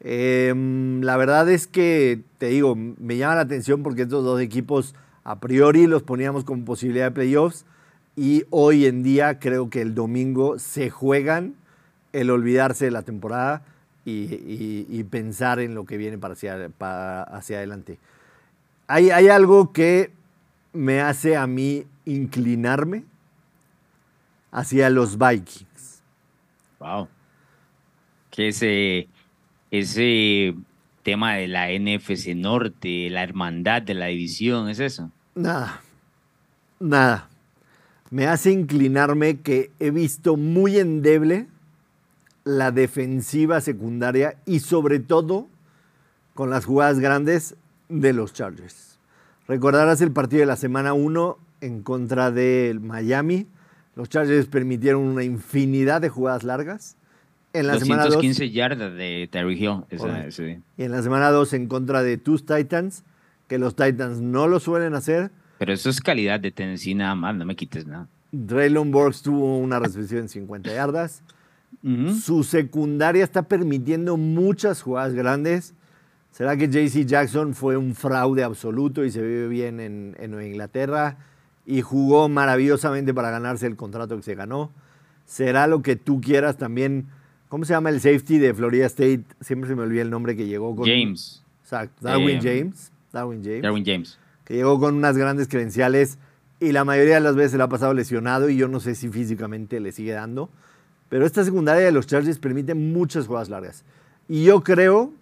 Eh, 0.01 0.53
la 1.01 1.17
verdad 1.17 1.49
es 1.49 1.67
que, 1.67 2.21
te 2.39 2.47
digo, 2.47 2.77
me 2.77 3.17
llama 3.17 3.37
la 3.37 3.43
atención 3.43 3.83
porque 3.83 4.03
estos 4.03 4.25
dos 4.25 4.41
equipos 4.41 4.95
a 5.25 5.41
priori 5.41 5.87
los 5.87 6.03
poníamos 6.03 6.45
como 6.45 6.65
posibilidad 6.65 7.07
de 7.07 7.11
playoffs 7.13 7.65
y 8.15 8.45
hoy 8.51 8.87
en 8.87 9.03
día 9.03 9.39
creo 9.39 9.71
que 9.71 9.81
el 9.81 9.95
domingo 9.95 10.59
se 10.59 10.91
juegan 10.91 11.55
el 12.13 12.31
olvidarse 12.31 12.87
de 12.87 12.91
la 12.91 13.03
temporada 13.03 13.63
y, 14.05 14.13
y, 14.13 14.87
y 14.89 15.05
pensar 15.05 15.61
en 15.61 15.75
lo 15.75 15.85
que 15.87 15.97
viene 15.97 16.19
para 16.19 17.23
hacia 17.23 17.57
adelante. 17.57 17.99
Hay, 18.89 19.11
hay 19.11 19.29
algo 19.29 19.73
que 19.73 20.13
me 20.73 21.01
hace 21.01 21.37
a 21.37 21.47
mí 21.47 21.87
inclinarme 22.05 23.05
hacia 24.53 24.91
los 24.91 25.19
Vikings. 25.19 26.03
Wow. 26.79 27.09
Que 28.31 28.49
ese, 28.49 29.09
ese 29.71 30.55
tema 31.03 31.35
de 31.35 31.49
la 31.49 31.69
NFC 31.69 32.35
Norte, 32.35 33.09
la 33.11 33.23
hermandad 33.23 33.83
de 33.83 33.95
la 33.95 34.07
división, 34.07 34.69
¿es 34.69 34.81
eso? 34.81 35.11
Nada. 35.35 35.81
Nada. 36.79 37.29
Me 38.11 38.27
hace 38.27 38.53
inclinarme 38.53 39.41
que 39.41 39.71
he 39.81 39.91
visto 39.91 40.37
muy 40.37 40.79
endeble 40.79 41.49
la 42.45 42.71
defensiva 42.71 43.61
secundaria 43.61 44.37
y 44.47 44.61
sobre 44.61 45.01
todo 45.01 45.49
con 46.35 46.51
las 46.51 46.65
jugadas 46.65 47.01
grandes 47.01 47.57
de 47.89 48.13
los 48.13 48.33
Chargers. 48.33 48.99
Recordarás 49.49 50.01
el 50.01 50.13
partido 50.13 50.41
de 50.41 50.47
la 50.47 50.57
semana 50.57 50.93
1 50.93 51.39
en 51.61 51.83
contra 51.83 52.31
del 52.31 52.81
Miami. 52.81 53.47
Los 53.95 54.09
Chargers 54.09 54.47
permitieron 54.47 55.03
una 55.03 55.25
infinidad 55.25 56.01
de 56.01 56.09
jugadas 56.09 56.45
largas. 56.45 56.97
En 57.53 57.67
la 57.69 57.75
215 57.75 58.35
semana 58.35 58.53
yardas 58.53 58.95
de 58.95 59.29
Terry 59.31 59.55
Hill. 59.55 59.85
Esa, 59.89 60.31
sí. 60.31 60.59
Y 60.77 60.83
en 60.83 60.91
la 60.91 61.03
semana 61.03 61.31
2 61.31 61.53
en 61.55 61.69
contra 61.69 62.03
de 62.03 62.19
tus 62.19 62.45
Titans, 62.45 63.05
que 63.49 63.59
los 63.59 63.77
Titans 63.77 64.21
no 64.21 64.47
lo 64.49 64.61
suelen 64.61 64.95
hacer. 64.95 65.31
Pero 65.59 65.73
eso 65.73 65.89
es 65.89 66.01
calidad 66.01 66.41
de 66.41 66.51
Tennessee 66.51 66.95
nada 66.95 67.15
más, 67.15 67.35
no 67.35 67.47
me 67.47 67.57
quites 67.57 67.87
nada. 67.87 68.09
Draylon 68.33 68.91
Borgs 68.91 69.23
tuvo 69.23 69.59
una 69.59 69.79
recepción 69.79 70.23
en 70.23 70.29
50 70.29 70.75
yardas. 70.75 71.23
Uh 71.83 71.89
-huh. 71.89 72.21
Su 72.21 72.45
secundaria 72.45 73.25
está 73.25 73.43
permitiendo 73.43 74.17
muchas 74.17 74.83
jugadas 74.83 75.15
grandes. 75.15 75.75
¿Será 76.37 76.55
que 76.59 76.69
JC 76.69 77.07
Jackson 77.07 77.55
fue 77.55 77.79
un 77.79 77.95
fraude 77.95 78.45
absoluto 78.45 79.07
y 79.07 79.11
se 79.11 79.23
vive 79.23 79.49
bien 79.49 79.81
en, 79.81 80.15
en, 80.21 80.31
Nueva 80.33 80.47
Inglaterra 80.47 81.17
y 81.65 81.81
jugó 81.81 82.29
maravillosamente 82.29 83.15
para 83.15 83.31
ganarse 83.31 83.67
el 83.67 83.75
contrato 83.75 84.19
que 84.19 84.23
se 84.23 84.35
ganó? 84.35 84.71
¿Será 85.25 85.67
lo 85.67 85.81
que 85.81 85.97
tú 85.97 86.21
quieras 86.21 86.59
también? 86.59 87.07
¿Cómo 87.49 87.65
se 87.65 87.73
llama 87.73 87.89
el 87.89 88.03
safety 88.03 88.37
de 88.37 88.53
Florida 88.53 88.85
State? 88.85 89.23
Siempre 89.41 89.71
se 89.71 89.77
me 89.77 89.85
olvida 89.85 90.03
el 90.03 90.11
nombre 90.11 90.37
que 90.37 90.47
llegó 90.47 90.77
con. 90.77 90.85
James. 90.85 91.43
Exacto. 91.63 91.95
Darwin 92.03 92.37
eh, 92.37 92.41
James. 92.43 92.93
Darwin 93.15 93.43
James. 93.43 93.63
Darwin 93.63 93.85
James. 93.87 94.19
Que 94.45 94.57
llegó 94.57 94.79
con 94.79 94.95
unas 94.95 95.17
grandes 95.17 95.49
credenciales 95.49 96.19
y 96.61 96.73
la 96.73 96.85
mayoría 96.85 97.15
de 97.15 97.23
las 97.23 97.35
veces 97.35 97.57
le 97.57 97.63
ha 97.63 97.69
pasado 97.71 97.95
lesionado 97.95 98.51
y 98.51 98.59
yo 98.59 98.69
no 98.69 98.81
sé 98.81 98.95
si 98.95 99.09
físicamente 99.09 99.81
le 99.81 99.91
sigue 99.91 100.13
dando. 100.13 100.51
Pero 101.09 101.25
esta 101.25 101.43
secundaria 101.45 101.87
de 101.87 101.93
los 101.93 102.07
Chargers 102.07 102.39
permite 102.39 102.75
muchas 102.75 103.27
jugadas 103.27 103.49
largas. 103.49 103.87
Y 104.29 104.45
yo 104.45 104.63
creo 104.63 105.15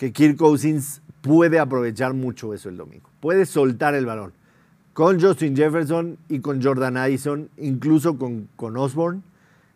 que 0.00 0.14
Kirk 0.14 0.38
Cousins 0.38 1.02
puede 1.20 1.58
aprovechar 1.58 2.14
mucho 2.14 2.54
eso 2.54 2.70
el 2.70 2.78
domingo. 2.78 3.10
Puede 3.20 3.44
soltar 3.44 3.94
el 3.94 4.06
balón. 4.06 4.32
Con 4.94 5.20
Justin 5.20 5.54
Jefferson 5.54 6.16
y 6.26 6.38
con 6.40 6.62
Jordan 6.62 6.96
Addison, 6.96 7.50
incluso 7.58 8.16
con, 8.16 8.48
con 8.56 8.78
Osborne, 8.78 9.20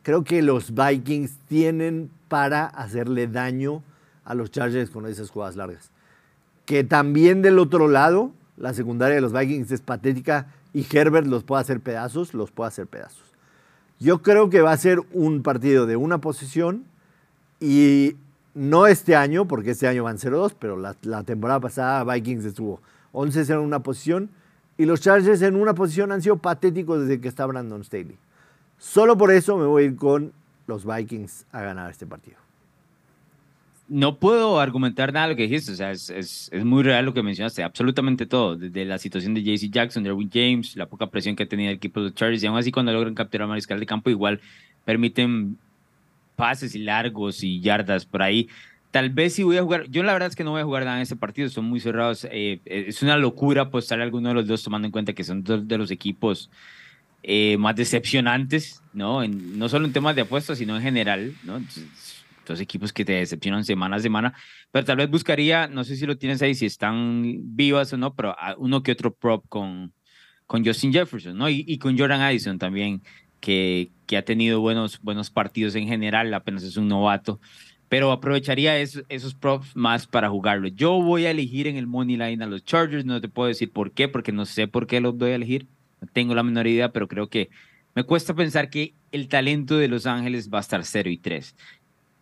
creo 0.03 0.25
que 0.25 0.41
los 0.41 0.73
Vikings 0.75 1.37
tienen 1.47 2.09
para 2.29 2.65
hacerle 2.65 3.27
daño 3.27 3.83
a 4.25 4.35
los 4.35 4.51
Chargers 4.51 4.89
con 4.89 5.05
esas 5.05 5.29
jugadas 5.29 5.57
largas. 5.57 5.91
Que 6.65 6.85
también 6.85 7.43
del 7.43 7.59
otro 7.59 7.87
lado, 7.87 8.33
la 8.57 8.73
secundaria 8.73 9.17
de 9.17 9.21
los 9.21 9.35
Vikings 9.35 9.73
es 9.73 9.83
patética 9.83 10.47
y 10.73 10.87
Herbert 10.91 11.27
los 11.27 11.45
puede 11.45 11.61
hacer 11.61 11.81
pedazos, 11.81 12.33
los 12.33 12.51
puede 12.51 12.69
hacer 12.69 12.87
pedazos. 12.87 13.25
Yo 14.01 14.23
creo 14.23 14.49
que 14.49 14.63
va 14.63 14.73
a 14.73 14.79
ser 14.79 15.01
un 15.13 15.43
partido 15.43 15.85
de 15.85 15.97
una 15.97 16.17
posición 16.17 16.87
y 17.61 18.17
no 18.55 18.87
este 18.87 19.17
año, 19.17 19.47
porque 19.47 19.71
este 19.71 19.89
año 19.89 20.05
van 20.05 20.17
0-2, 20.17 20.55
pero 20.59 20.77
la, 20.77 20.95
temporada 21.25 21.61
pasada 21.61 22.05
Vikings 22.05 22.45
estuvo 22.45 22.81
11 23.13 23.53
en 23.53 23.59
una 23.59 23.81
posición 23.81 24.31
y 24.79 24.87
los 24.87 25.01
Chargers 25.01 25.43
en 25.43 25.57
una 25.57 25.75
posición 25.75 26.13
han 26.13 26.23
sido 26.23 26.37
patéticos 26.37 27.03
desde 27.03 27.21
que 27.21 27.29
está 27.29 27.47
Brandon 27.47 27.85
Staley. 27.85 28.17
Solo 28.79 29.17
por 29.17 29.31
eso 29.31 29.57
me 29.57 29.67
voy 29.67 29.85
a 29.85 29.87
ir 29.87 29.97
con 29.97 30.33
los 30.67 30.85
Vikings 30.85 31.47
a 31.53 31.63
ganar 31.63 31.91
este 31.91 32.07
partido. 32.07 32.39
No 33.87 34.17
puedo 34.17 34.61
argumentar 34.61 35.13
nada 35.13 35.27
de 35.27 35.33
lo 35.33 35.37
que 35.37 35.43
dijiste, 35.43 35.73
o 35.73 35.75
sea, 35.75 35.91
es, 35.91 36.09
es, 36.09 36.65
muy 36.65 36.83
real 36.83 37.05
lo 37.05 37.13
que 37.13 37.23
mencionaste, 37.23 37.63
absolutamente 37.63 38.25
todo, 38.25 38.57
desde 38.57 38.85
la 38.87 38.99
situación 38.99 39.35
de 39.35 39.43
JC 39.43 39.71
Jackson, 39.71 40.03
Derwin 40.03 40.31
James, 40.33 40.75
la 40.75 40.87
poca 40.87 41.09
presión 41.09 41.37
que 41.37 41.43
ha 41.43 41.49
tenido 41.49 41.71
el 41.71 41.77
equipo 41.77 42.01
de 42.01 42.07
los 42.07 42.15
Chargers, 42.15 42.43
y 42.43 42.47
aún 42.47 42.57
así 42.57 42.73
cuando 42.73 42.93
logran 42.93 43.15
capturar 43.15 43.45
a 43.45 43.49
Mariscal 43.49 43.79
de 43.79 43.85
Campo, 43.85 44.09
igual 44.09 44.41
permiten 44.87 45.59
pases 46.37 46.75
y 46.75 46.79
largos 46.79 47.43
y 47.43 47.61
yardas 47.61 48.07
por 48.07 48.23
ahí. 48.23 48.49
Tal 48.91 49.11
vez 49.11 49.35
si 49.35 49.43
voy 49.43 49.57
a 49.57 49.63
jugar, 49.63 49.89
yo 49.91 50.05
la 50.05 50.13
verdad 50.13 50.29
es 50.29 50.37
que 50.37 50.45
no 50.45 50.53
voy 50.53 50.61
a 50.61 50.65
jugar 50.65 50.85
nada 50.85 50.99
en 50.99 51.03
ese 51.03 51.17
partido, 51.17 51.49
son 51.49 51.65
muy 51.65 51.81
cerrados. 51.81 52.27
Eh, 52.31 52.61
es 52.65 53.03
una 53.03 53.17
locura 53.17 53.63
apostar 53.63 54.01
a 54.01 54.05
alguno 54.05 54.29
de 54.29 54.35
los 54.37 54.47
dos 54.47 54.63
tomando 54.63 54.87
en 54.87 54.93
cuenta 54.93 55.13
que 55.13 55.25
son 55.25 55.43
dos 55.43 55.67
de 55.67 55.79
los 55.79 55.91
equipos 55.91 56.49
eh, 57.25 57.57
más 57.57 57.75
decepcionantes, 57.75 58.83
¿no? 58.93 59.23
En, 59.23 59.59
no 59.59 59.69
solo 59.69 59.87
en 59.87 59.93
temas 59.93 60.15
de 60.15 60.23
apuestas, 60.23 60.59
sino 60.59 60.77
en 60.77 60.83
general, 60.83 61.35
¿no? 61.43 61.61
Dos 62.47 62.61
equipos 62.61 62.93
que 62.93 63.05
te 63.05 63.15
decepcionan 63.15 63.65
semana 63.65 63.97
a 63.97 64.01
semana, 64.01 64.35
pero 64.71 64.85
tal 64.85 64.99
vez 64.99 65.11
buscaría, 65.11 65.67
no 65.67 65.85
sé 65.85 65.97
si 65.97 66.05
lo 66.05 66.19
tienes 66.19 66.43
ahí, 66.43 66.55
si 66.55 66.67
están 66.67 67.57
vivas 67.57 67.93
o 67.95 67.97
no, 67.97 68.15
pero 68.15 68.37
uno 68.59 68.83
que 68.83 68.93
otro 68.93 69.15
prop 69.15 69.45
con, 69.49 69.95
con 70.47 70.65
Justin 70.65 70.93
Jefferson, 70.93 71.37
¿no? 71.37 71.49
Y, 71.49 71.65
y 71.67 71.79
con 71.79 71.99
Jordan 71.99 72.21
Addison 72.21 72.59
también, 72.59 73.03
que, 73.45 73.91
que, 74.07 74.17
ha 74.17 74.25
tenido 74.25 74.61
buenos, 74.61 75.03
buenos 75.03 75.29
partidos 75.29 75.75
en 75.75 75.87
general, 75.87 76.33
apenas 76.33 76.63
es 76.63 76.79
un 76.79 76.89
novato, 76.89 77.41
pero 77.91 78.11
aprovecharía 78.11 78.79
esos, 78.79 79.05
esos 79.11 79.35
props 79.35 79.77
más 79.77 80.07
para 80.07 80.31
jugarlo. 80.31 80.69
Yo 80.69 81.03
voy 81.03 81.27
a 81.27 81.31
elegir 81.31 81.67
en 81.67 81.77
el 81.77 81.87
Money 81.87 82.17
Line 82.17 82.43
a 82.43 82.47
los 82.47 82.65
Chargers, 82.65 83.05
no 83.05 83.21
te 83.21 83.29
puedo 83.29 83.49
decir 83.49 83.71
por 83.71 83.93
qué, 83.93 84.09
porque 84.09 84.33
no 84.33 84.47
sé 84.47 84.67
por 84.67 84.87
qué 84.87 84.99
los 85.03 85.19
voy 85.19 85.33
a 85.33 85.35
elegir, 85.35 85.67
no 86.01 86.09
tengo 86.11 86.35
la 86.35 86.43
menor 86.43 86.67
idea, 86.67 86.91
pero 86.91 87.07
creo 87.07 87.29
que 87.29 87.51
me 87.95 88.05
cuesta 88.05 88.33
pensar 88.33 88.71
que 88.71 88.95
el 89.13 89.29
talento 89.29 89.77
de 89.77 89.89
Los 89.89 90.07
Ángeles 90.07 90.49
va 90.51 90.57
a 90.57 90.63
estar 90.63 90.83
0 90.83 91.11
y 91.11 91.19
3. 91.19 91.55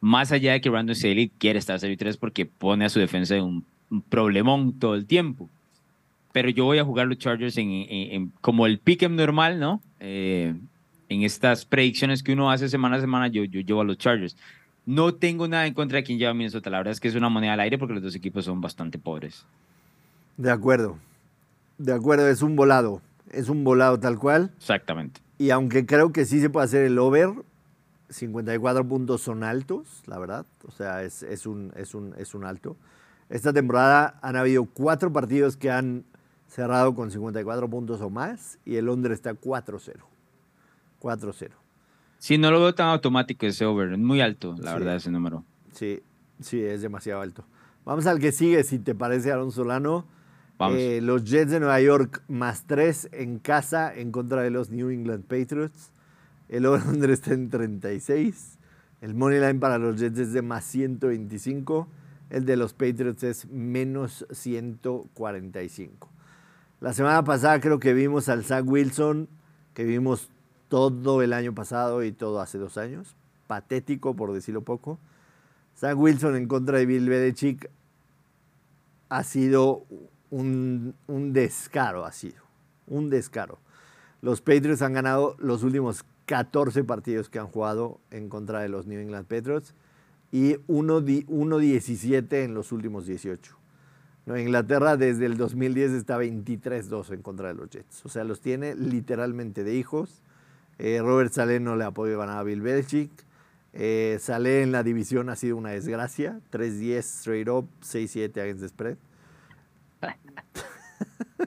Más 0.01 0.33
allá 0.33 0.55
de 0.55 0.61
que 0.61 0.71
Brandon 0.71 0.97
Staley 0.97 1.31
quiere 1.39 1.61
estar 1.61 1.79
0 1.79 1.93
y 1.93 1.97
3 1.97 2.17
porque 2.17 2.47
pone 2.47 2.85
a 2.85 2.89
su 2.89 2.99
defensa 2.99 3.37
en 3.37 3.45
un, 3.45 3.67
un 3.91 4.03
problemón 4.03 4.77
todo 4.81 4.97
el 4.97 5.07
tiempo. 5.07 5.49
Pero 6.33 6.51
yo 6.51 6.65
voy 6.65 6.79
a 6.79 6.85
jugar 6.85 7.07
los 7.07 7.19
Chargers 7.19 7.57
en, 7.59 7.71
en, 7.71 7.87
en 7.89 8.33
como 8.41 8.67
el 8.67 8.81
pick'em 8.81 9.15
normal, 9.15 9.61
¿no? 9.61 9.81
Eh, 10.01 10.55
en 11.13 11.23
estas 11.23 11.65
predicciones 11.65 12.23
que 12.23 12.33
uno 12.33 12.51
hace 12.51 12.69
semana 12.69 12.97
a 12.97 13.01
semana, 13.01 13.29
yo, 13.29 13.45
yo 13.45 13.61
llevo 13.61 13.81
a 13.81 13.85
los 13.85 13.99
Chargers. 13.99 14.37
No 14.85 15.15
tengo 15.15 15.47
nada 15.47 15.67
en 15.67 15.75
contra 15.75 15.97
de 15.97 16.05
quien 16.05 16.19
lleva 16.19 16.33
a 16.33 16.35
Minnesota. 16.35 16.71
La 16.71 16.79
verdad 16.79 16.93
es 16.93 17.01
que 17.01 17.09
es 17.09 17.15
una 17.15 17.29
moneda 17.29 17.53
al 17.53 17.61
aire 17.61 17.79
porque 17.79 17.95
los 17.95 18.03
dos 18.03 18.15
equipos 18.15 18.45
son 18.45 18.61
bastante 18.61 18.99
pobres. 18.99 19.45
De 20.37 20.51
acuerdo. 20.51 20.99
De 21.79 21.93
acuerdo, 21.93 22.29
es 22.29 22.43
un 22.43 22.57
volado. 22.57 23.01
Es 23.31 23.49
un 23.49 23.63
volado 23.65 24.01
tal 24.01 24.19
cual. 24.19 24.51
Exactamente. 24.57 25.21
Y 25.39 25.51
aunque 25.51 25.87
creo 25.87 26.13
que 26.13 26.25
sí 26.25 26.41
se 26.41 26.51
puede 26.51 26.65
hacer 26.65 26.85
el 26.85 26.99
over, 26.99 27.31
54 28.11 28.87
puntos 28.87 29.23
son 29.23 29.45
altos, 29.45 30.03
la 30.07 30.19
verdad. 30.19 30.47
O 30.67 30.71
sea, 30.71 31.03
es, 31.03 31.23
es, 31.23 31.47
un, 31.47 31.73
es, 31.77 31.95
un, 31.95 32.15
es 32.19 32.35
un 32.35 32.45
alto. 32.45 32.77
Esta 33.29 33.53
temporada 33.53 34.19
han 34.21 34.37
habido 34.37 34.65
cuatro 34.65 35.13
partidos 35.13 35.57
que 35.57 35.71
han 35.71 36.05
cerrado 36.49 36.95
con 36.95 37.11
54 37.11 37.69
puntos 37.71 38.01
o 38.03 38.11
más 38.11 38.59
y 38.65 38.77
el 38.77 38.89
under 38.89 39.13
está 39.13 39.33
4-0. 39.33 40.12
4-0. 41.03 41.51
Sí, 42.19 42.39
no 42.39 42.53
lo 42.53 42.61
veo 42.61 42.75
tan 42.75 42.89
automático 42.89 43.47
ese 43.47 43.65
over. 43.67 43.93
Es 43.93 43.99
muy 43.99 44.21
alto, 44.21 44.55
la 44.61 44.75
verdad, 44.75 44.95
ese 44.95 45.11
número. 45.11 45.45
Sí, 45.73 46.01
sí, 46.41 46.63
es 46.63 46.81
demasiado 46.81 47.21
alto. 47.21 47.45
Vamos 47.85 48.07
al 48.07 48.21
que 48.21 48.31
sigue, 48.31 48.63
si 48.63 48.79
te 48.79 48.95
parece, 48.95 49.33
Alonso 49.33 49.63
Solano. 49.63 50.07
Eh, 50.71 51.01
los 51.03 51.25
Jets 51.25 51.51
de 51.51 51.59
Nueva 51.59 51.81
York 51.81 52.23
más 52.29 52.65
3 52.69 53.09
en 53.11 53.41
casa 53.41 53.93
en 53.93 54.13
contra 54.13 54.43
de 54.43 54.51
los 54.51 54.71
New 54.71 54.91
England 54.91 55.25
Patriots. 55.25 55.91
El 56.49 56.67
over-under 56.67 57.11
está 57.11 57.35
en 57.35 57.51
36. 57.51 58.59
El 59.01 59.15
money 59.15 59.41
line 59.41 59.59
para 59.59 59.79
los 59.79 59.99
Jets 59.99 60.19
es 60.21 60.33
de 60.33 60.43
más 60.43 60.65
125. 60.65 61.89
El 62.31 62.45
de 62.45 62.57
los 62.57 62.73
Patriots 62.75 63.25
es 63.25 63.47
menos 63.47 64.25
145. 64.31 66.09
La 66.81 66.93
semana 66.93 67.25
pasada 67.25 67.61
creo 67.61 67.81
que 67.81 67.93
vimos 67.95 68.29
al 68.29 68.45
Zach 68.45 68.65
Wilson, 68.65 69.29
que 69.75 69.83
vimos 69.85 70.31
todo 70.73 71.21
el 71.21 71.35
año 71.35 71.55
pasado 71.55 72.03
y 72.03 72.13
todo 72.13 72.41
hace 72.41 72.57
dos 72.57 72.79
años. 72.79 73.15
Patético, 73.47 74.17
por 74.17 74.33
decirlo 74.33 74.63
poco. 74.63 74.99
Zach 75.77 75.99
Wilson 75.99 76.35
en 76.35 76.49
contra 76.49 76.79
de 76.79 76.87
Bill 76.87 77.11
Belichick 77.11 77.71
ha 79.11 79.23
sido 79.23 79.85
un, 80.31 80.95
un 81.09 81.35
descaro, 81.35 82.07
ha 82.07 82.13
sido. 82.13 82.43
Un 82.87 83.11
descaro. 83.11 83.59
Los 84.23 84.41
Patriots 84.41 84.81
han 84.81 84.95
ganado 84.95 85.37
los 85.39 85.63
últimos 85.63 86.07
14 86.25 86.85
partidos 86.85 87.29
que 87.29 87.39
han 87.39 87.49
jugado 87.49 88.01
en 88.11 88.31
contra 88.31 88.61
de 88.61 88.71
los 88.71 88.87
New 88.87 88.99
England 88.99 89.27
Patriots 89.27 89.75
y 90.31 90.55
1-17 90.69 92.33
en 92.45 92.55
los 92.55 92.73
últimos 92.73 93.05
18. 93.05 93.59
Inglaterra 94.39 94.97
desde 94.97 95.27
el 95.27 95.37
2010 95.37 95.91
está 95.91 96.19
23-2 96.19 97.13
en 97.13 97.21
contra 97.21 97.49
de 97.49 97.55
los 97.57 97.69
Jets. 97.69 98.07
O 98.07 98.09
sea, 98.09 98.25
los 98.25 98.41
tiene 98.41 98.75
literalmente 98.75 99.65
de 99.65 99.75
hijos. 99.75 100.23
Eh, 100.79 101.01
Robert 101.01 101.33
Saleh 101.33 101.61
no 101.61 101.77
le 101.77 101.85
ha 101.85 101.91
podido 101.91 102.19
ganar 102.19 102.39
a 102.39 102.43
Bill 102.43 102.61
Belichick. 102.61 103.11
Eh, 103.73 104.19
Saleh 104.21 104.63
en 104.63 104.73
la 104.73 104.83
división 104.83 105.29
ha 105.29 105.37
sido 105.37 105.57
una 105.57 105.71
desgracia. 105.71 106.41
3-10 106.51 106.99
straight 106.99 107.49
up, 107.49 107.69
6-7 107.83 108.41
against 108.41 108.63
the 108.63 108.69
spread. 108.69 108.97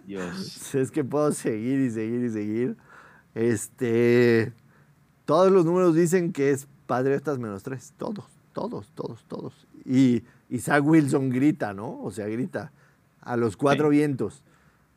Dios. 0.06 0.76
es 0.76 0.92
que 0.92 1.04
puedo 1.04 1.32
seguir 1.32 1.80
y 1.80 1.92
seguir 1.92 2.24
y 2.24 2.30
seguir. 2.30 2.78
Este, 3.34 4.54
todos 5.26 5.52
los 5.52 5.66
números 5.66 5.96
dicen 5.96 6.32
que 6.32 6.52
es 6.52 6.68
Patriotas 6.86 7.40
menos 7.40 7.64
tres. 7.64 7.94
Todos, 7.98 8.26
todos, 8.54 8.92
todos, 8.94 9.26
todos. 9.28 9.68
Y 9.86 10.24
Isaac 10.50 10.86
Wilson 10.86 11.30
grita, 11.30 11.74
¿no? 11.74 12.00
O 12.02 12.12
sea, 12.12 12.28
grita 12.28 12.72
a 13.22 13.38
los 13.38 13.58
cuatro 13.58 13.90
vientos. 13.90 14.44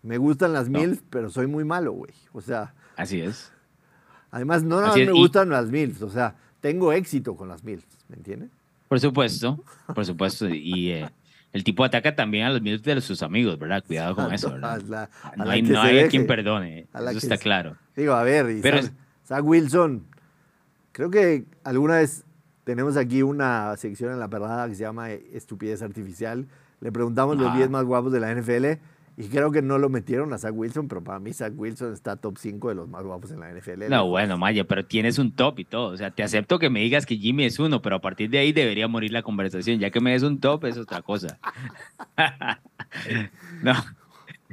Me 0.03 0.19
gustan 0.19 0.53
las 0.53 0.69
mil, 0.69 1.01
pero 1.11 1.31
soy 1.31 1.47
muy 1.47 1.65
malo, 1.65 1.93
güey. 1.93 2.13
O 2.33 2.41
sea. 2.41 2.75
Así 2.97 3.21
es. 3.21 3.53
Además, 4.31 4.63
no 4.63 4.81
nada 4.81 4.95
me 4.95 5.11
gustan 5.13 5.51
las 5.51 5.71
mil. 5.71 5.97
O 6.03 6.11
sea, 6.11 6.35
tengo 6.61 6.93
éxito 6.93 7.37
con 7.37 7.49
las 7.49 7.65
mil. 7.65 7.83
¿Me 8.09 8.17
entiendes? 8.17 8.51
Por 8.89 9.01
supuesto, 9.01 9.63
por 9.95 10.05
supuesto. 10.05 10.49
Y 10.49 10.91
eh, 10.91 11.11
el 11.53 11.65
tipo 11.65 11.85
ataca 11.85 12.15
también 12.15 12.47
a 12.47 12.51
los 12.51 12.63
mil 12.63 12.81
de 12.81 13.01
sus 13.01 13.23
amigos, 13.23 13.59
¿verdad? 13.59 13.85
Cuidado 13.87 14.15
con 14.15 14.33
eso, 14.33 14.51
¿verdad? 14.51 15.09
no 15.37 15.51
hay, 15.51 15.63
no 15.63 15.81
hay 15.81 16.09
quien 16.09 16.27
perdone. 16.27 16.87
Eso 16.93 17.19
está 17.19 17.37
claro. 17.37 17.77
Digo, 17.97 18.15
a 18.15 18.23
ver, 18.23 18.61
pero, 18.63 18.81
Zach 19.27 19.45
Wilson 19.45 20.05
Creo 20.99 21.11
que 21.11 21.45
alguna 21.63 21.99
vez 21.99 22.25
tenemos 22.65 22.97
aquí 22.97 23.23
una 23.23 23.77
sección 23.77 24.11
en 24.11 24.19
la 24.19 24.27
perrada 24.27 24.69
que 24.69 24.75
se 24.75 24.81
llama 24.81 25.13
Estupidez 25.13 25.81
Artificial. 25.81 26.49
Le 26.81 26.91
preguntamos 26.91 27.39
los 27.39 27.55
10 27.55 27.71
más 27.71 27.85
guapos 27.85 28.11
de 28.11 28.19
la 28.19 28.35
NFL 28.35 28.81
y 29.21 29.25
creo 29.25 29.51
que 29.51 29.63
no 29.63 29.79
lo 29.79 29.89
metieron 29.89 30.33
a 30.33 30.39
Zach 30.39 30.53
Wilson, 30.55 30.87
pero 30.87 31.03
para 31.03 31.19
mí 31.19 31.33
Zach 31.33 31.53
Wilson 31.57 31.93
está 31.93 32.15
top 32.15 32.39
5 32.39 32.69
de 32.69 32.75
los 32.77 32.89
más 32.89 33.03
guapos 33.03 33.33
en 33.33 33.41
la 33.41 33.53
NFL. 33.53 33.91
No, 33.91 34.07
bueno, 34.07 34.39
Maya, 34.39 34.63
pero 34.63 34.87
tienes 34.87 35.19
un 35.19 35.33
top 35.33 35.59
y 35.59 35.65
todo. 35.65 35.89
O 35.89 35.97
sea, 35.97 36.13
te 36.13 36.23
acepto 36.23 36.61
que 36.61 36.71
me 36.71 36.79
digas 36.79 37.05
que 37.05 37.17
Jimmy 37.17 37.45
es 37.45 37.59
uno, 37.59 37.83
pero 37.83 37.97
a 37.97 38.01
partir 38.01 38.31
de 38.31 38.39
ahí 38.39 38.53
debería 38.53 38.87
morir 38.87 39.11
la 39.11 39.23
conversación. 39.23 39.81
Ya 39.81 39.91
que 39.91 40.01
me 40.01 40.13
des 40.13 40.23
un 40.23 40.39
top 40.39 40.67
es 40.67 40.79
otra 40.79 41.03
cosa. 41.03 41.41
no, 43.65 43.75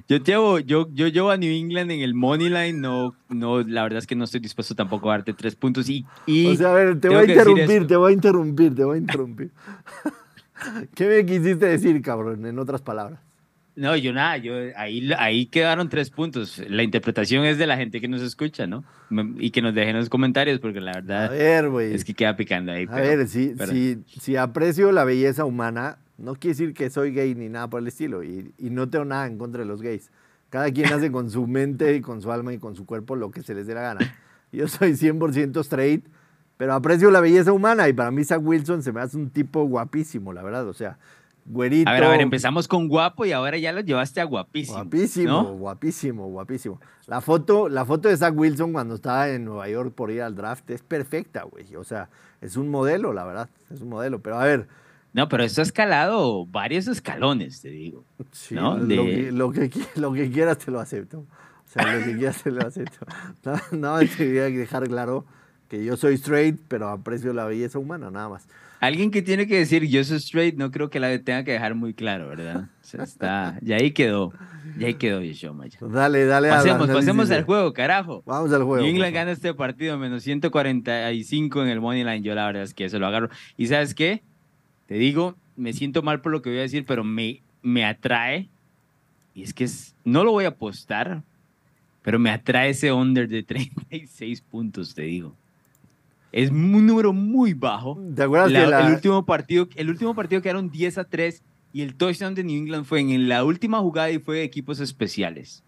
yo 0.08 0.18
llevo, 0.18 0.58
yo, 0.58 0.90
yo 0.92 1.10
llevo 1.10 1.30
a 1.30 1.38
New 1.38 1.54
England 1.54 1.92
en 1.92 2.02
el 2.02 2.16
money 2.16 2.50
line, 2.50 2.74
no, 2.74 3.16
no, 3.30 3.62
la 3.62 3.84
verdad 3.84 4.00
es 4.00 4.08
que 4.08 4.16
no 4.16 4.24
estoy 4.24 4.40
dispuesto 4.40 4.74
tampoco 4.74 5.12
a 5.12 5.18
darte 5.18 5.34
tres 5.34 5.56
puntos 5.56 5.88
y, 5.90 6.08
y 6.26 6.48
O 6.48 6.56
sea, 6.56 6.72
a 6.72 6.74
ver, 6.74 7.00
te 7.00 7.10
voy 7.10 7.18
a 7.18 7.24
interrumpir, 7.26 7.86
te 7.86 7.96
voy 7.96 8.12
a 8.12 8.14
interrumpir, 8.16 8.74
te 8.74 8.84
voy 8.84 8.96
a 8.96 9.00
interrumpir. 9.00 9.52
¿Qué 10.96 11.08
me 11.08 11.24
quisiste 11.24 11.68
decir, 11.68 12.02
cabrón, 12.02 12.48
en 12.48 12.58
otras 12.58 12.82
palabras? 12.82 13.20
No, 13.76 13.96
yo 13.98 14.14
nada, 14.14 14.38
yo 14.38 14.54
ahí, 14.78 15.12
ahí 15.18 15.48
quedaron 15.48 15.90
tres 15.90 16.10
puntos. 16.10 16.62
La 16.70 16.82
interpretación 16.82 17.44
es 17.44 17.58
de 17.58 17.68
la 17.68 17.76
gente 17.76 18.00
que 18.00 18.08
nos 18.08 18.22
escucha, 18.22 18.68
¿no? 18.68 18.86
Y 19.38 19.52
que 19.52 19.62
nos 19.62 19.76
dejen 19.76 19.98
los 19.98 20.08
comentarios, 20.08 20.60
porque 20.60 20.80
la 20.80 20.94
verdad 20.94 21.36
es 21.36 22.06
que 22.06 22.14
queda 22.14 22.38
picando 22.38 22.72
ahí. 22.72 22.88
A 22.90 22.96
ver, 22.96 23.28
si, 23.28 23.54
si, 23.70 23.98
si 24.20 24.36
aprecio 24.38 24.94
la 24.94 25.04
belleza 25.04 25.44
humana, 25.44 25.98
no 26.18 26.36
quiere 26.36 26.54
decir 26.54 26.74
que 26.74 26.90
soy 26.90 27.12
gay 27.12 27.36
ni 27.36 27.50
nada 27.50 27.70
por 27.70 27.82
el 27.82 27.88
estilo. 27.88 28.24
Y, 28.24 28.54
no 28.58 28.90
tengo 28.90 29.06
nada 29.06 29.28
en 29.28 29.38
contra 29.38 29.62
de 29.62 29.68
los 29.68 29.82
gays. 29.82 30.12
Cada 30.50 30.72
quien 30.72 30.92
hace 30.94 31.12
con 31.12 31.30
su 31.30 31.46
mente 31.48 31.96
y 31.96 32.02
con 32.02 32.22
su 32.22 32.32
alma 32.32 32.54
y 32.54 32.58
con 32.58 32.76
su 32.76 32.86
cuerpo 32.86 33.16
lo 33.16 33.32
que 33.32 33.44
se 33.44 33.54
les 33.54 33.68
dé 33.68 33.74
la 33.74 33.82
gana. 33.82 34.16
Yo 34.52 34.68
soy 34.68 34.94
100% 34.94 35.60
straight, 35.62 36.06
pero 36.56 36.74
aprecio 36.74 37.12
la 37.12 37.20
belleza 37.20 37.52
humana. 37.52 37.90
Y 37.90 37.94
para 37.94 38.12
mí, 38.12 38.24
Zach 38.24 38.40
Wilson 38.42 38.82
se 38.84 38.94
me 38.94 39.02
hace 39.02 39.18
un 39.18 39.30
tipo 39.30 39.66
guapísimo, 39.66 40.32
la 40.32 40.44
verdad. 40.44 40.68
O 40.70 40.74
sea, 40.74 40.98
güerito. 41.46 41.90
A 41.90 41.94
ver, 41.94 42.04
a 42.04 42.10
ver, 42.10 42.22
empezamos 42.22 42.68
con 42.68 42.88
guapo 42.88 43.26
y 43.26 43.32
ahora 43.32 43.58
ya 43.58 43.72
lo 43.72 43.82
llevaste 43.82 44.20
a 44.20 44.26
guapísimo. 44.26 44.78
Guapísimo, 44.78 45.44
guapísimo, 45.54 46.28
guapísimo. 46.28 46.82
La 47.08 47.22
foto, 47.22 47.70
la 47.70 47.86
foto 47.86 48.10
de 48.10 48.18
Zach 48.18 48.34
Wilson 48.36 48.74
cuando 48.74 48.96
estaba 48.96 49.30
en 49.30 49.46
Nueva 49.46 49.70
York 49.70 49.94
por 49.94 50.12
ir 50.12 50.22
al 50.22 50.36
draft 50.36 50.70
es 50.72 50.82
perfecta, 50.82 51.44
güey. 51.44 51.76
O 51.76 51.84
sea, 51.84 52.10
es 52.42 52.58
un 52.58 52.70
modelo, 52.70 53.14
la 53.14 53.24
verdad. 53.24 53.50
Es 53.72 53.82
un 53.82 53.90
modelo. 53.90 54.20
Pero 54.20 54.40
a 54.40 54.44
ver 54.44 54.68
no, 55.16 55.30
pero 55.30 55.44
eso 55.46 55.62
ha 55.62 55.64
escalado 55.64 56.46
varios 56.46 56.88
escalones, 56.88 57.62
te 57.62 57.70
digo. 57.70 58.04
Sí, 58.34 58.54
lo, 58.54 58.86
que, 58.86 59.32
lo, 59.96 60.12
que, 60.12 60.30
quieras 60.30 60.58
te 60.58 60.72
lo 60.72 60.82
acepto. 60.82 61.20
O 61.20 61.68
sea, 61.68 61.90
lo 61.90 62.04
que 62.04 62.18
quieras 62.18 62.44
te 62.44 62.52
lo 62.52 62.68
acepto. 62.68 63.06
No, 63.72 64.00
no 64.00 64.00
que 64.00 64.26
dejar 64.26 64.90
claro 64.90 65.26
que 65.70 65.86
yo 65.86 65.96
soy 65.96 66.16
straight, 66.16 66.60
pero 66.68 66.90
aprecio 66.90 67.32
la 67.32 67.46
belleza 67.46 67.80
humana, 67.80 68.12
nada 68.12 68.28
más. 68.28 68.50
Alguien 68.86 69.10
que 69.10 69.24
tiene 69.24 69.48
que 69.48 69.58
decir 69.58 69.84
yo 69.88 70.04
soy 70.04 70.18
straight, 70.18 70.58
no 70.58 70.70
creo 70.70 70.92
que 70.92 71.00
la 71.00 71.18
tenga 71.18 71.44
que 71.44 71.54
dejar 71.54 71.74
muy 71.74 71.96
claro, 71.96 72.28
¿verdad? 72.28 72.70
O 72.84 72.88
sea, 72.88 73.04
está, 73.04 73.58
y 73.66 73.74
ahí 73.74 73.90
quedó. 73.90 74.32
Y 74.78 74.86
ahí 74.86 74.94
quedó 74.94 75.24
Yeshua, 75.24 75.54
Maya. 75.54 75.80
Dale, 75.82 76.26
dale. 76.26 76.50
Pasemos, 76.50 76.88
pasemos 76.88 77.32
al 77.32 77.46
juego, 77.46 77.74
carajo. 77.74 78.22
Vamos 78.28 78.54
al 78.54 78.62
juego. 78.62 78.86
England 78.86 79.16
gana 79.16 79.32
este 79.32 79.56
partido 79.56 79.98
menos 79.98 80.22
145 80.22 81.64
en 81.64 81.70
el 81.70 81.82
Money 81.82 82.04
Line. 82.04 82.22
Yo 82.22 82.36
la 82.36 82.46
verdad 82.46 82.62
es 82.62 82.76
que 82.76 82.86
eso 82.86 83.00
lo 83.00 83.08
agarro. 83.08 83.30
¿Y 83.58 83.66
sabes 83.66 83.96
qué? 83.96 84.22
Te 84.86 84.94
digo, 84.94 85.36
me 85.56 85.74
siento 85.74 86.04
mal 86.04 86.22
por 86.22 86.32
lo 86.32 86.44
que 86.44 86.52
voy 86.52 86.60
a 86.60 86.62
decir, 86.62 86.86
pero 86.86 87.04
me, 87.04 87.42
me 87.64 87.86
atrae. 87.86 88.50
Y 89.34 89.42
es 89.42 89.56
que 89.56 89.64
es, 89.64 89.96
no 90.04 90.24
lo 90.24 90.32
voy 90.32 90.46
a 90.46 90.50
apostar, 90.50 91.24
pero 92.04 92.20
me 92.20 92.30
atrae 92.30 92.70
ese 92.70 92.92
under 92.92 93.28
de 93.28 93.42
36 93.42 94.42
puntos, 94.42 94.94
te 94.94 95.02
digo. 95.02 95.36
Es 96.36 96.52
un 96.52 96.86
número 96.86 97.14
muy 97.14 97.54
bajo. 97.54 97.98
¿Te 98.14 98.24
acuerdas 98.24 98.52
la, 98.52 98.86
el, 98.90 98.94
último 98.94 99.26
partido, 99.26 99.70
el 99.76 99.90
último 99.90 100.14
partido 100.14 100.42
quedaron 100.42 100.70
10 100.70 100.98
a 100.98 101.06
3 101.06 101.42
y 101.72 101.82
el 101.82 101.96
touchdown 101.96 102.36
de 102.36 102.44
New 102.44 102.58
England 102.58 102.84
fue 102.84 103.00
en 103.00 103.30
la 103.30 103.46
última 103.46 103.80
jugada 103.80 104.12
y 104.12 104.20
fue 104.20 104.40
de 104.40 104.44
equipos 104.44 104.82
especiales. 104.82 105.64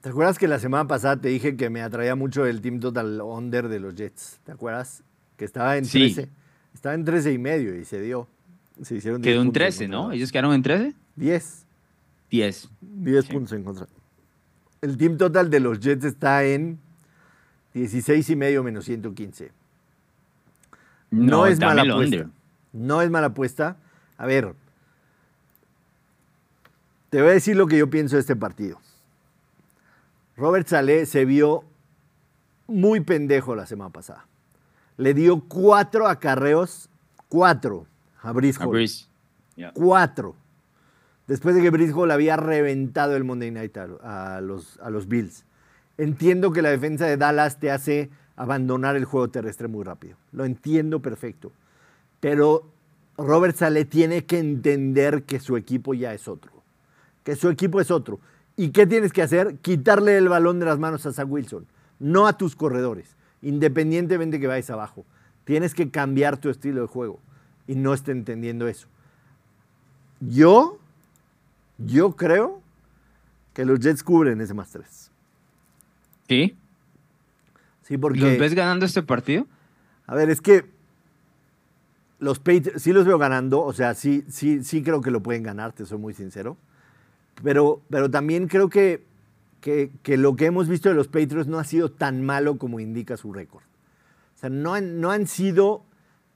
¿Te 0.00 0.10
acuerdas 0.10 0.38
que 0.38 0.46
la 0.46 0.60
semana 0.60 0.86
pasada 0.86 1.20
te 1.20 1.30
dije 1.30 1.56
que 1.56 1.70
me 1.70 1.82
atraía 1.82 2.14
mucho 2.14 2.46
el 2.46 2.60
team 2.60 2.78
total 2.78 3.20
under 3.20 3.66
de 3.66 3.80
los 3.80 3.96
Jets? 3.96 4.38
¿Te 4.44 4.52
acuerdas? 4.52 5.02
Que 5.36 5.44
estaba 5.44 5.76
en 5.76 5.88
13. 5.88 6.28
Estaba 6.72 6.94
en 6.94 7.04
13 7.04 7.32
y 7.32 7.38
medio 7.38 7.76
y 7.76 7.84
se 7.84 8.00
dio. 8.00 8.28
Se 8.80 8.94
hicieron 8.94 9.22
Quedó 9.22 9.42
en 9.42 9.50
13, 9.50 9.88
¿no? 9.88 10.12
¿Ellos 10.12 10.30
quedaron 10.30 10.54
en 10.54 10.62
13? 10.62 10.94
10. 11.16 11.66
10. 12.30 12.68
10 12.80 13.26
puntos 13.26 13.52
en 13.54 13.64
contra. 13.64 13.88
El 14.82 14.96
team 14.96 15.18
total 15.18 15.50
de 15.50 15.58
los 15.58 15.80
Jets 15.80 16.04
está 16.04 16.44
en 16.44 16.78
16 17.78 18.30
y 18.30 18.36
medio 18.36 18.62
menos 18.62 18.84
115. 18.84 19.52
No, 21.10 21.46
es 21.46 21.58
mala 21.60 21.82
apuesta. 21.82 22.30
No 22.72 23.02
es 23.02 23.10
mala 23.10 23.28
apuesta. 23.28 23.76
A 24.16 24.26
ver, 24.26 24.54
te 27.10 27.20
voy 27.20 27.30
a 27.30 27.34
decir 27.34 27.56
lo 27.56 27.66
que 27.66 27.78
yo 27.78 27.88
pienso 27.88 28.16
de 28.16 28.20
este 28.20 28.36
partido. 28.36 28.78
Robert 30.36 30.66
Saleh 30.66 31.06
se 31.06 31.24
vio 31.24 31.64
muy 32.66 33.00
pendejo 33.00 33.54
la 33.54 33.66
semana 33.66 33.90
pasada 33.90 34.28
le 34.98 35.14
dio 35.14 35.40
cuatro 35.40 36.06
acarreos, 36.06 36.90
cuatro 37.28 37.86
a 38.20 38.32
Brice 38.32 38.58
Cuatro. 39.72 40.36
Después 41.26 41.54
de 41.54 41.62
que 41.62 41.70
Brice 41.70 41.94
le 42.06 42.12
había 42.12 42.36
reventado 42.36 43.16
el 43.16 43.24
Monday 43.24 43.50
Night 43.50 43.76
a, 43.76 44.40
los, 44.40 44.78
a 44.80 44.90
los 44.90 45.08
Bills. 45.08 45.44
Entiendo 45.98 46.52
que 46.52 46.62
la 46.62 46.70
defensa 46.70 47.06
de 47.06 47.16
Dallas 47.16 47.58
te 47.58 47.70
hace 47.70 48.08
abandonar 48.36 48.96
el 48.96 49.04
juego 49.04 49.28
terrestre 49.28 49.66
muy 49.68 49.84
rápido. 49.84 50.16
Lo 50.32 50.44
entiendo 50.44 51.02
perfecto. 51.02 51.52
Pero 52.20 52.64
Robert 53.16 53.56
Saleh 53.56 53.84
tiene 53.84 54.24
que 54.24 54.38
entender 54.38 55.24
que 55.24 55.40
su 55.40 55.56
equipo 55.56 55.92
ya 55.92 56.14
es 56.14 56.28
otro. 56.28 56.52
Que 57.24 57.34
su 57.34 57.48
equipo 57.48 57.80
es 57.80 57.90
otro. 57.90 58.20
¿Y 58.56 58.70
qué 58.70 58.86
tienes 58.86 59.12
que 59.12 59.22
hacer? 59.22 59.56
Quitarle 59.56 60.16
el 60.16 60.28
balón 60.28 60.60
de 60.60 60.66
las 60.66 60.78
manos 60.78 61.04
a 61.04 61.12
Zach 61.12 61.28
Wilson, 61.28 61.66
no 61.98 62.26
a 62.26 62.36
tus 62.36 62.56
corredores, 62.56 63.16
independientemente 63.42 64.40
que 64.40 64.46
vayas 64.46 64.70
abajo. 64.70 65.04
Tienes 65.44 65.74
que 65.74 65.90
cambiar 65.90 66.38
tu 66.38 66.48
estilo 66.48 66.80
de 66.80 66.86
juego 66.86 67.20
y 67.66 67.74
no 67.74 67.92
esté 67.92 68.12
entendiendo 68.12 68.66
eso. 68.68 68.88
Yo, 70.20 70.78
yo 71.78 72.16
creo 72.16 72.60
que 73.52 73.64
los 73.64 73.80
Jets 73.80 74.02
cubren 74.02 74.40
ese 74.40 74.54
más 74.54 74.70
tres. 74.70 75.07
¿Sí? 76.28 76.56
Sí, 77.82 77.96
porque... 77.96 78.20
¿Los 78.20 78.38
ves 78.38 78.54
ganando 78.54 78.84
este 78.84 79.02
partido? 79.02 79.46
A 80.06 80.14
ver, 80.14 80.30
es 80.30 80.40
que 80.40 80.66
los 82.18 82.38
Patriots 82.38 82.82
sí 82.82 82.92
los 82.92 83.06
veo 83.06 83.18
ganando, 83.18 83.62
o 83.62 83.72
sea, 83.72 83.94
sí, 83.94 84.24
sí, 84.28 84.62
sí 84.64 84.82
creo 84.82 85.00
que 85.00 85.10
lo 85.10 85.22
pueden 85.22 85.42
ganar, 85.42 85.72
te 85.72 85.86
soy 85.86 85.98
muy 85.98 86.14
sincero. 86.14 86.56
Pero, 87.42 87.80
pero 87.88 88.10
también 88.10 88.48
creo 88.48 88.68
que, 88.68 89.04
que, 89.60 89.90
que 90.02 90.16
lo 90.16 90.36
que 90.36 90.46
hemos 90.46 90.68
visto 90.68 90.88
de 90.88 90.94
los 90.94 91.08
Patriots 91.08 91.46
no 91.46 91.58
ha 91.58 91.64
sido 91.64 91.90
tan 91.90 92.24
malo 92.24 92.58
como 92.58 92.80
indica 92.80 93.16
su 93.16 93.32
récord. 93.32 93.64
O 94.34 94.38
sea, 94.38 94.50
no 94.50 94.74
han, 94.74 95.00
no 95.00 95.10
han 95.10 95.26
sido 95.26 95.84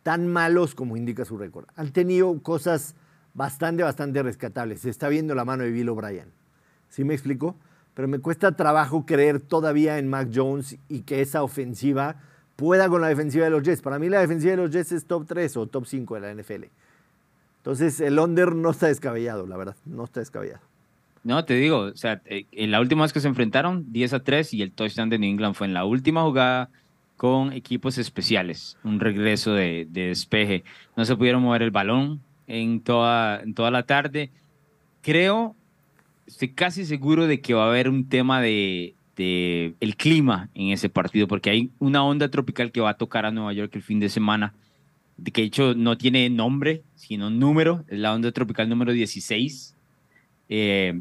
tan 0.02 0.28
malos 0.28 0.74
como 0.74 0.96
indica 0.96 1.24
su 1.24 1.38
récord. 1.38 1.66
Han 1.76 1.92
tenido 1.92 2.40
cosas 2.42 2.94
bastante, 3.34 3.82
bastante 3.82 4.22
rescatables. 4.22 4.80
Se 4.80 4.90
está 4.90 5.08
viendo 5.08 5.34
la 5.34 5.44
mano 5.44 5.64
de 5.64 5.70
Bill 5.70 5.88
O'Brien. 5.88 6.32
¿Sí 6.88 7.04
me 7.04 7.14
explico? 7.14 7.56
Pero 7.94 8.08
me 8.08 8.18
cuesta 8.18 8.56
trabajo 8.56 9.04
creer 9.04 9.40
todavía 9.40 9.98
en 9.98 10.08
Mac 10.08 10.30
Jones 10.32 10.78
y 10.88 11.00
que 11.00 11.20
esa 11.20 11.42
ofensiva 11.42 12.16
pueda 12.56 12.88
con 12.88 13.00
la 13.00 13.08
defensiva 13.08 13.44
de 13.44 13.50
los 13.50 13.62
Jets. 13.62 13.82
Para 13.82 13.98
mí 13.98 14.08
la 14.08 14.20
defensiva 14.20 14.52
de 14.52 14.56
los 14.56 14.70
Jets 14.70 14.92
es 14.92 15.06
top 15.06 15.26
3 15.26 15.56
o 15.56 15.66
top 15.66 15.86
5 15.86 16.14
de 16.14 16.20
la 16.20 16.34
NFL. 16.34 16.64
Entonces 17.58 18.00
el 18.00 18.18
under 18.18 18.54
no 18.54 18.70
está 18.70 18.86
descabellado, 18.88 19.46
la 19.46 19.56
verdad, 19.56 19.76
no 19.84 20.04
está 20.04 20.20
descabellado. 20.20 20.62
No, 21.24 21.44
te 21.44 21.54
digo, 21.54 21.78
o 21.78 21.96
sea, 21.96 22.20
la 22.52 22.80
última 22.80 23.02
vez 23.02 23.12
que 23.12 23.20
se 23.20 23.28
enfrentaron, 23.28 23.92
10 23.92 24.14
a 24.14 24.20
3 24.20 24.54
y 24.54 24.62
el 24.62 24.72
touchdown 24.72 25.08
de 25.08 25.18
New 25.18 25.30
England 25.30 25.54
fue 25.54 25.68
en 25.68 25.74
la 25.74 25.84
última 25.84 26.22
jugada 26.22 26.68
con 27.16 27.52
equipos 27.52 27.98
especiales, 27.98 28.76
un 28.82 28.98
regreso 28.98 29.54
de, 29.54 29.86
de 29.88 30.08
despeje. 30.08 30.64
No 30.96 31.04
se 31.04 31.14
pudieron 31.14 31.42
mover 31.42 31.62
el 31.62 31.70
balón 31.70 32.20
en 32.48 32.80
toda, 32.80 33.40
en 33.40 33.54
toda 33.54 33.70
la 33.70 33.84
tarde. 33.84 34.30
Creo, 35.02 35.54
estoy 36.26 36.48
casi 36.50 36.84
seguro 36.84 37.26
de 37.26 37.40
que 37.40 37.54
va 37.54 37.64
a 37.64 37.68
haber 37.68 37.88
un 37.88 38.08
tema 38.08 38.40
de, 38.40 38.94
de 39.16 39.74
el 39.80 39.96
clima 39.96 40.48
en 40.54 40.70
ese 40.70 40.88
partido, 40.88 41.28
porque 41.28 41.50
hay 41.50 41.70
una 41.78 42.04
onda 42.04 42.28
tropical 42.30 42.72
que 42.72 42.80
va 42.80 42.90
a 42.90 42.94
tocar 42.98 43.26
a 43.26 43.30
Nueva 43.30 43.52
York 43.52 43.74
el 43.74 43.82
fin 43.82 44.00
de 44.00 44.08
semana, 44.08 44.54
de 45.16 45.30
que 45.30 45.42
de 45.42 45.46
hecho 45.48 45.74
no 45.74 45.98
tiene 45.98 46.28
nombre, 46.30 46.82
sino 46.94 47.30
número, 47.30 47.84
es 47.88 47.98
la 47.98 48.14
onda 48.14 48.32
tropical 48.32 48.68
número 48.68 48.92
16. 48.92 49.76
Eh, 50.48 51.00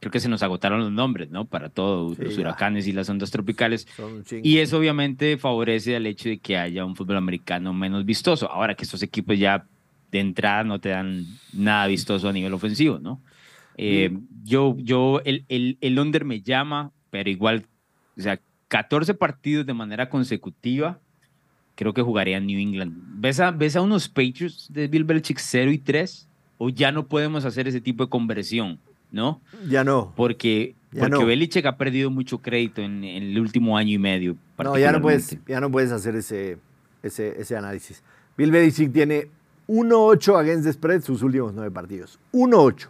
creo 0.00 0.12
que 0.12 0.20
se 0.20 0.28
nos 0.28 0.42
agotaron 0.42 0.80
los 0.80 0.92
nombres, 0.92 1.30
¿no? 1.30 1.46
Para 1.46 1.70
todos 1.70 2.16
Sí, 2.16 2.24
los 2.24 2.36
huracanes 2.36 2.86
y 2.86 2.92
las 2.92 3.08
ondas 3.08 3.30
tropicales. 3.30 3.86
Y 4.42 4.58
eso 4.58 4.78
obviamente 4.78 5.38
favorece 5.38 5.96
al 5.96 6.06
hecho 6.06 6.28
de 6.28 6.38
que 6.38 6.58
haya 6.58 6.84
un 6.84 6.94
fútbol 6.94 7.16
americano 7.16 7.72
menos 7.72 8.04
vistoso. 8.04 8.50
Ahora 8.50 8.74
que 8.74 8.84
estos 8.84 9.02
equipos 9.02 9.38
ya 9.38 9.64
de 10.12 10.20
entrada 10.20 10.62
no 10.62 10.78
te 10.78 10.90
dan 10.90 11.24
nada 11.54 11.86
vistoso 11.86 12.28
a 12.28 12.32
nivel 12.32 12.52
ofensivo, 12.52 12.98
¿no? 12.98 13.20
Eh, 13.76 14.16
yo, 14.44 14.76
yo, 14.78 15.20
el, 15.24 15.44
el, 15.48 15.78
el 15.80 15.98
under 15.98 16.24
me 16.24 16.40
llama, 16.40 16.92
pero 17.10 17.30
igual, 17.30 17.66
o 18.16 18.20
sea, 18.20 18.40
14 18.68 19.14
partidos 19.14 19.66
de 19.66 19.74
manera 19.74 20.08
consecutiva, 20.08 20.98
creo 21.74 21.92
que 21.92 22.02
jugaría 22.02 22.38
en 22.38 22.46
New 22.46 22.58
England. 22.58 22.92
¿Ves 23.20 23.40
a, 23.40 23.50
¿Ves 23.50 23.76
a 23.76 23.82
unos 23.82 24.08
Patriots 24.08 24.68
de 24.72 24.88
Bill 24.88 25.04
Belichick 25.04 25.38
0 25.38 25.70
y 25.72 25.78
3? 25.78 26.28
¿O 26.58 26.70
ya 26.70 26.92
no 26.92 27.06
podemos 27.06 27.44
hacer 27.44 27.68
ese 27.68 27.80
tipo 27.80 28.04
de 28.04 28.10
conversión, 28.10 28.78
no? 29.10 29.40
Ya 29.68 29.82
no. 29.84 30.12
Porque, 30.16 30.74
Ya 30.92 31.00
porque 31.00 31.18
no. 31.18 31.26
Belichick 31.26 31.66
ha 31.66 31.76
perdido 31.76 32.10
mucho 32.10 32.38
crédito 32.38 32.80
en, 32.80 33.04
en 33.04 33.22
el 33.24 33.38
último 33.38 33.76
año 33.76 33.92
y 33.92 33.98
medio. 33.98 34.36
No, 34.58 34.78
ya 34.78 34.92
no 34.92 35.00
puedes, 35.00 35.36
ya 35.46 35.60
no 35.60 35.70
puedes 35.70 35.90
hacer 35.90 36.14
ese, 36.14 36.58
ese, 37.02 37.40
ese 37.40 37.56
análisis. 37.56 38.02
Bill 38.36 38.50
Belichick 38.50 38.92
tiene 38.92 39.28
1-8 39.68 40.38
against 40.38 40.64
the 40.64 40.72
spread 40.72 41.02
sus 41.02 41.22
últimos 41.22 41.52
nueve 41.54 41.70
partidos. 41.70 42.18
1-8. 42.32 42.88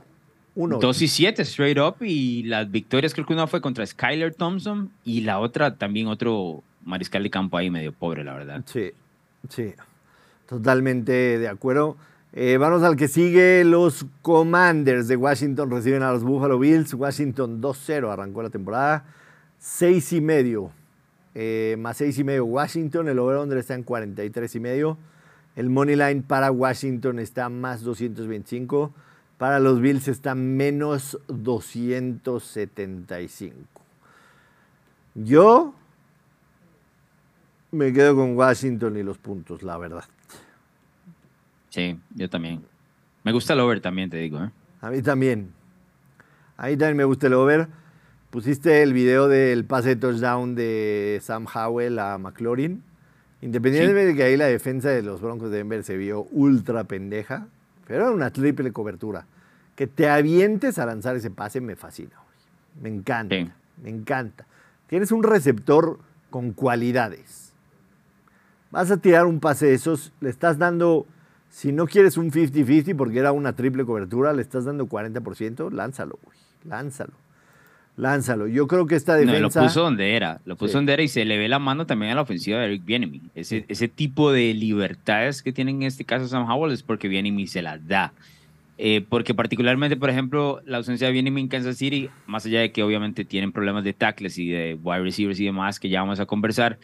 1-8. 0.56 0.80
2 0.80 1.02
y 1.02 1.08
7 1.08 1.42
straight 1.42 1.78
up 1.78 1.96
y 2.00 2.44
las 2.44 2.70
victorias 2.70 3.12
creo 3.12 3.26
que 3.26 3.32
una 3.32 3.46
fue 3.46 3.60
contra 3.60 3.84
Skyler 3.84 4.34
Thompson 4.34 4.90
y 5.04 5.22
la 5.22 5.40
otra 5.40 5.76
también 5.76 6.06
otro 6.06 6.62
mariscal 6.84 7.22
de 7.22 7.30
campo 7.30 7.56
ahí 7.56 7.70
medio 7.70 7.92
pobre, 7.92 8.24
la 8.24 8.34
verdad. 8.34 8.62
Sí, 8.66 8.92
sí. 9.48 9.74
Totalmente 10.46 11.38
de 11.38 11.48
acuerdo. 11.48 11.96
Eh, 12.32 12.56
vamos 12.58 12.82
al 12.82 12.96
que 12.96 13.08
sigue. 13.08 13.64
Los 13.64 14.06
Commanders 14.22 15.08
de 15.08 15.16
Washington 15.16 15.70
reciben 15.70 16.02
a 16.02 16.12
los 16.12 16.22
Buffalo 16.24 16.58
Bills. 16.58 16.92
Washington 16.92 17.62
2-0 17.62 18.10
arrancó 18.10 18.42
la 18.42 18.50
temporada. 18.50 19.04
6 19.58 20.12
y 20.14 20.20
medio. 20.20 20.70
Eh, 21.34 21.76
más 21.78 21.96
6 21.98 22.18
y 22.18 22.24
medio 22.24 22.44
Washington. 22.44 23.08
El 23.08 23.18
over-under 23.18 23.56
está 23.58 23.74
en 23.74 23.84
43 23.84 24.54
y 24.54 24.60
medio. 24.60 24.98
El 25.56 25.70
money 25.70 25.94
line 25.94 26.22
para 26.22 26.50
Washington 26.50 27.20
está 27.20 27.48
más 27.48 27.82
225. 27.82 28.92
Para 29.44 29.60
los 29.60 29.78
Bills 29.78 30.08
está 30.08 30.34
menos 30.34 31.20
275. 31.28 33.54
Yo 35.14 35.74
me 37.70 37.92
quedo 37.92 38.16
con 38.16 38.34
Washington 38.38 38.96
y 38.96 39.02
los 39.02 39.18
puntos, 39.18 39.62
la 39.62 39.76
verdad. 39.76 40.04
Sí, 41.68 42.00
yo 42.14 42.30
también. 42.30 42.64
Me 43.22 43.32
gusta 43.32 43.52
el 43.52 43.60
over 43.60 43.82
también, 43.82 44.08
te 44.08 44.16
digo. 44.16 44.42
¿eh? 44.42 44.50
A 44.80 44.88
mí 44.88 45.02
también. 45.02 45.52
A 46.56 46.68
mí 46.68 46.78
también 46.78 46.96
me 46.96 47.04
gusta 47.04 47.26
el 47.26 47.34
over. 47.34 47.68
Pusiste 48.30 48.82
el 48.82 48.94
video 48.94 49.28
del 49.28 49.66
pase 49.66 49.90
de 49.90 49.96
touchdown 49.96 50.54
de 50.54 51.20
Sam 51.22 51.46
Howell 51.54 51.98
a 51.98 52.16
McLaurin. 52.16 52.82
Independientemente 53.42 54.06
de 54.06 54.16
que 54.16 54.22
ahí 54.22 54.38
la 54.38 54.46
defensa 54.46 54.88
de 54.88 55.02
los 55.02 55.20
Broncos 55.20 55.50
de 55.50 55.58
Denver 55.58 55.84
se 55.84 55.98
vio 55.98 56.22
ultra 56.30 56.84
pendeja, 56.84 57.48
pero 57.86 58.04
era 58.04 58.10
una 58.10 58.30
triple 58.30 58.72
cobertura. 58.72 59.26
Que 59.76 59.86
te 59.86 60.08
avientes 60.08 60.78
a 60.78 60.86
lanzar 60.86 61.16
ese 61.16 61.30
pase 61.30 61.60
me 61.60 61.76
fascina. 61.76 62.10
güey. 62.16 62.82
Me 62.92 62.96
encanta. 62.96 63.34
Sí. 63.36 63.48
Me 63.82 63.90
encanta. 63.90 64.46
Tienes 64.88 65.10
un 65.12 65.22
receptor 65.22 65.98
con 66.30 66.52
cualidades. 66.52 67.52
Vas 68.70 68.90
a 68.90 68.96
tirar 68.96 69.26
un 69.26 69.40
pase 69.40 69.66
de 69.66 69.74
esos, 69.74 70.12
le 70.20 70.30
estás 70.30 70.58
dando, 70.58 71.06
si 71.48 71.70
no 71.72 71.86
quieres 71.86 72.16
un 72.16 72.30
50-50 72.32 72.96
porque 72.96 73.18
era 73.20 73.30
una 73.32 73.52
triple 73.54 73.84
cobertura, 73.84 74.32
le 74.32 74.42
estás 74.42 74.64
dando 74.64 74.86
40%, 74.86 75.70
lánzalo, 75.70 76.18
güey. 76.24 76.36
Lánzalo. 76.64 77.12
Lánzalo. 77.96 78.48
Yo 78.48 78.66
creo 78.66 78.86
que 78.86 78.96
esta 78.96 79.12
No, 79.12 79.18
defensa... 79.32 79.60
lo 79.60 79.66
puso 79.68 79.82
donde 79.82 80.16
era, 80.16 80.40
lo 80.44 80.56
puso 80.56 80.70
Sí. 80.70 80.74
donde 80.74 80.92
era 80.94 81.02
y 81.04 81.08
se 81.08 81.24
le 81.24 81.38
ve 81.38 81.48
la 81.48 81.60
mano 81.60 81.86
también 81.86 82.10
a 82.10 82.16
la 82.16 82.22
ofensiva 82.22 82.58
de 82.58 82.64
Eric 82.66 82.84
Bieniemy. 82.84 83.22
Ese, 83.36 83.64
ese 83.68 83.86
tipo 83.86 84.32
de 84.32 84.52
libertades 84.54 85.42
que 85.42 85.52
tiene 85.52 85.70
en 85.70 85.84
este 85.84 86.04
caso 86.04 86.26
Sam 86.26 86.50
Howell 86.50 86.72
es 86.72 86.82
porque 86.82 87.06
Bieniemy 87.06 87.46
se 87.46 87.62
las 87.62 87.86
da. 87.86 88.12
Eh, 88.76 89.04
porque 89.08 89.34
particularmente, 89.34 89.96
por 89.96 90.10
ejemplo, 90.10 90.60
la 90.66 90.78
ausencia 90.78 91.06
de 91.06 91.12
Bieniemy 91.12 91.42
en 91.42 91.48
Kansas 91.48 91.76
City, 91.76 92.10
más 92.26 92.44
allá 92.44 92.60
de 92.60 92.72
que 92.72 92.82
obviamente 92.82 93.24
tienen 93.24 93.52
problemas 93.52 93.84
de 93.84 93.92
tackles 93.92 94.36
y 94.38 94.48
de 94.48 94.74
wide 94.82 95.02
receivers 95.02 95.38
y 95.38 95.44
demás 95.44 95.78
que 95.78 95.88
ya 95.88 96.00
vamos 96.00 96.18
a 96.18 96.26
conversar, 96.26 96.78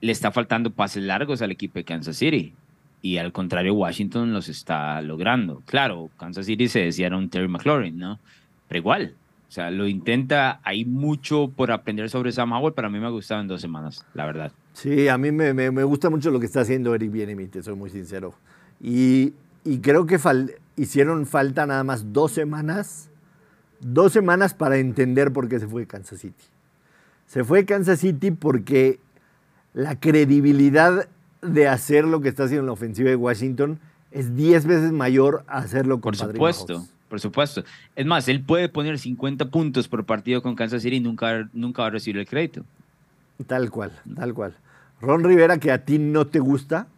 le 0.00 0.12
está 0.12 0.32
faltando 0.32 0.70
pases 0.70 1.02
largos 1.04 1.42
al 1.42 1.50
equipo 1.50 1.74
de 1.74 1.84
Kansas 1.84 2.16
City. 2.16 2.54
Y 3.02 3.18
al 3.18 3.30
contrario, 3.32 3.74
Washington 3.74 4.32
los 4.32 4.48
está 4.48 5.00
logrando. 5.02 5.62
Claro, 5.66 6.10
Kansas 6.18 6.46
City 6.46 6.66
se 6.66 6.80
decía 6.80 7.08
un 7.14 7.28
Terry 7.28 7.46
McLaurin, 7.48 7.98
¿no? 7.98 8.18
Pero 8.66 8.78
igual, 8.78 9.14
o 9.48 9.52
sea, 9.52 9.70
lo 9.70 9.86
intenta. 9.86 10.60
Hay 10.64 10.84
mucho 10.84 11.52
por 11.54 11.70
aprender 11.70 12.08
sobre 12.10 12.32
Sam 12.32 12.52
Howell, 12.52 12.72
pero 12.74 12.88
a 12.88 12.90
mí 12.90 12.98
me 12.98 13.06
ha 13.06 13.10
gustado 13.10 13.40
en 13.42 13.48
dos 13.48 13.60
semanas, 13.60 14.04
la 14.14 14.24
verdad. 14.26 14.50
Sí, 14.72 15.08
a 15.08 15.18
mí 15.18 15.30
me, 15.30 15.52
me- 15.54 15.70
me 15.70 15.84
gusta 15.84 16.08
mucho 16.10 16.30
lo 16.30 16.40
que 16.40 16.46
está 16.46 16.62
haciendo 16.62 16.94
Eric 16.94 17.10
Bieniemy, 17.12 17.46
te 17.48 17.62
soy 17.62 17.74
muy 17.76 17.90
sincero. 17.90 18.34
Y, 18.82 19.32
y 19.64 19.78
creo 19.78 20.06
que 20.06 20.18
fal- 20.18 20.54
hicieron 20.78 21.26
falta 21.26 21.66
nada 21.66 21.84
más 21.84 22.12
dos 22.12 22.32
semanas, 22.32 23.10
dos 23.80 24.12
semanas 24.12 24.54
para 24.54 24.78
entender 24.78 25.32
por 25.32 25.48
qué 25.48 25.58
se 25.60 25.66
fue 25.68 25.86
Kansas 25.86 26.20
City. 26.20 26.44
Se 27.26 27.44
fue 27.44 27.64
Kansas 27.64 28.00
City 28.00 28.30
porque 28.30 28.98
la 29.74 29.98
credibilidad 30.00 31.08
de 31.42 31.68
hacer 31.68 32.04
lo 32.04 32.20
que 32.20 32.28
está 32.28 32.44
haciendo 32.44 32.60
en 32.62 32.66
la 32.66 32.72
ofensiva 32.72 33.10
de 33.10 33.16
Washington 33.16 33.78
es 34.10 34.34
10 34.34 34.66
veces 34.66 34.92
mayor 34.92 35.44
a 35.46 35.58
hacerlo 35.58 36.00
con 36.00 36.12
Por 36.12 36.16
supuesto, 36.16 36.72
Mahomes. 36.74 36.92
por 37.08 37.20
supuesto. 37.20 37.64
Es 37.94 38.06
más, 38.06 38.26
él 38.28 38.42
puede 38.42 38.68
poner 38.68 38.98
50 38.98 39.50
puntos 39.50 39.86
por 39.88 40.04
partido 40.04 40.42
con 40.42 40.56
Kansas 40.56 40.82
City 40.82 40.96
y 40.96 41.00
nunca, 41.00 41.48
nunca 41.52 41.82
va 41.82 41.88
a 41.88 41.90
recibir 41.90 42.18
el 42.18 42.26
crédito. 42.26 42.64
Tal 43.46 43.70
cual, 43.70 43.92
tal 44.16 44.34
cual. 44.34 44.56
Ron 45.00 45.22
Rivera, 45.22 45.58
que 45.58 45.70
a 45.70 45.84
ti 45.84 45.98
no 45.98 46.26
te 46.26 46.40
gusta, 46.40 46.88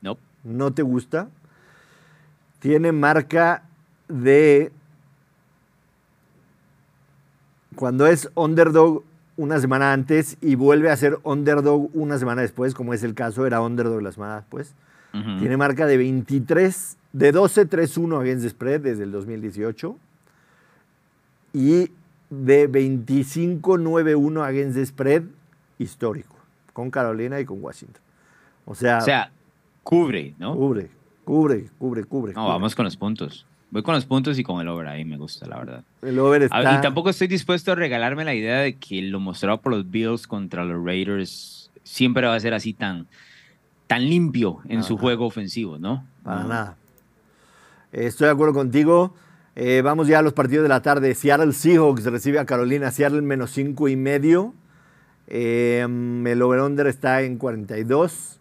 No. 0.00 0.16
no 0.44 0.72
te 0.72 0.82
gusta, 0.82 1.28
tiene 2.64 2.92
marca 2.92 3.62
de 4.08 4.72
cuando 7.76 8.06
es 8.06 8.30
underdog 8.34 9.04
una 9.36 9.60
semana 9.60 9.92
antes 9.92 10.38
y 10.40 10.54
vuelve 10.54 10.90
a 10.90 10.96
ser 10.96 11.18
underdog 11.24 11.90
una 11.92 12.18
semana 12.18 12.40
después, 12.40 12.72
como 12.72 12.94
es 12.94 13.02
el 13.02 13.12
caso, 13.12 13.46
era 13.46 13.60
underdog 13.60 14.00
la 14.00 14.12
semana 14.12 14.36
después. 14.36 14.74
Tiene 15.12 15.58
marca 15.58 15.84
de 15.84 15.98
23, 15.98 16.96
de 17.12 17.34
12-3-1 17.34 18.20
against 18.22 18.48
spread 18.48 18.80
desde 18.80 19.02
el 19.04 19.12
2018 19.12 19.98
y 21.52 21.90
de 22.30 22.70
25-9-1 22.70 24.42
against 24.42 24.78
spread 24.86 25.24
histórico, 25.78 26.34
con 26.72 26.90
Carolina 26.90 27.38
y 27.40 27.44
con 27.44 27.62
Washington. 27.62 28.00
O 28.64 28.74
sea, 28.74 28.98
o 28.98 29.02
sea 29.02 29.30
cubre, 29.82 30.34
¿no? 30.38 30.56
Cubre, 30.56 30.88
cubre, 31.24 31.70
cubre, 31.78 32.04
cubre. 32.04 32.32
No, 32.34 32.48
vamos 32.48 32.74
con 32.74 32.84
los 32.84 32.96
puntos. 32.96 33.46
Voy 33.70 33.82
con 33.82 33.94
los 33.94 34.04
puntos 34.04 34.38
y 34.38 34.44
con 34.44 34.60
el 34.60 34.68
over 34.68 34.86
ahí 34.86 35.04
me 35.04 35.16
gusta, 35.16 35.48
la 35.48 35.58
verdad. 35.58 35.84
El 36.02 36.18
over 36.20 36.42
está... 36.42 36.78
Y 36.78 36.80
tampoco 36.80 37.10
estoy 37.10 37.26
dispuesto 37.26 37.72
a 37.72 37.74
regalarme 37.74 38.24
la 38.24 38.34
idea 38.34 38.60
de 38.60 38.76
que 38.76 39.02
lo 39.02 39.18
mostrado 39.18 39.60
por 39.60 39.72
los 39.72 39.90
Bills 39.90 40.28
contra 40.28 40.64
los 40.64 40.84
Raiders 40.84 41.70
siempre 41.82 42.26
va 42.26 42.36
a 42.36 42.40
ser 42.40 42.54
así 42.54 42.72
tan, 42.72 43.08
tan 43.88 44.08
limpio 44.08 44.60
en 44.68 44.84
su 44.84 44.96
juego 44.96 45.26
ofensivo, 45.26 45.78
¿no? 45.78 46.06
Para 46.22 46.44
nada. 46.44 46.76
Estoy 47.90 48.26
de 48.26 48.32
acuerdo 48.32 48.54
contigo. 48.54 49.14
Eh, 49.56 49.82
vamos 49.82 50.08
ya 50.08 50.18
a 50.18 50.22
los 50.22 50.32
partidos 50.32 50.62
de 50.62 50.68
la 50.68 50.82
tarde. 50.82 51.14
Seattle 51.14 51.52
Seahawks 51.52 52.04
recibe 52.04 52.38
a 52.38 52.46
Carolina. 52.46 52.90
Seattle 52.90 53.22
menos 53.22 53.50
cinco 53.50 53.88
y 53.88 53.96
medio. 53.96 54.54
Eh, 55.26 55.80
el 55.82 56.42
over-under 56.42 56.86
está 56.86 57.22
en 57.22 57.38
42. 57.38 58.38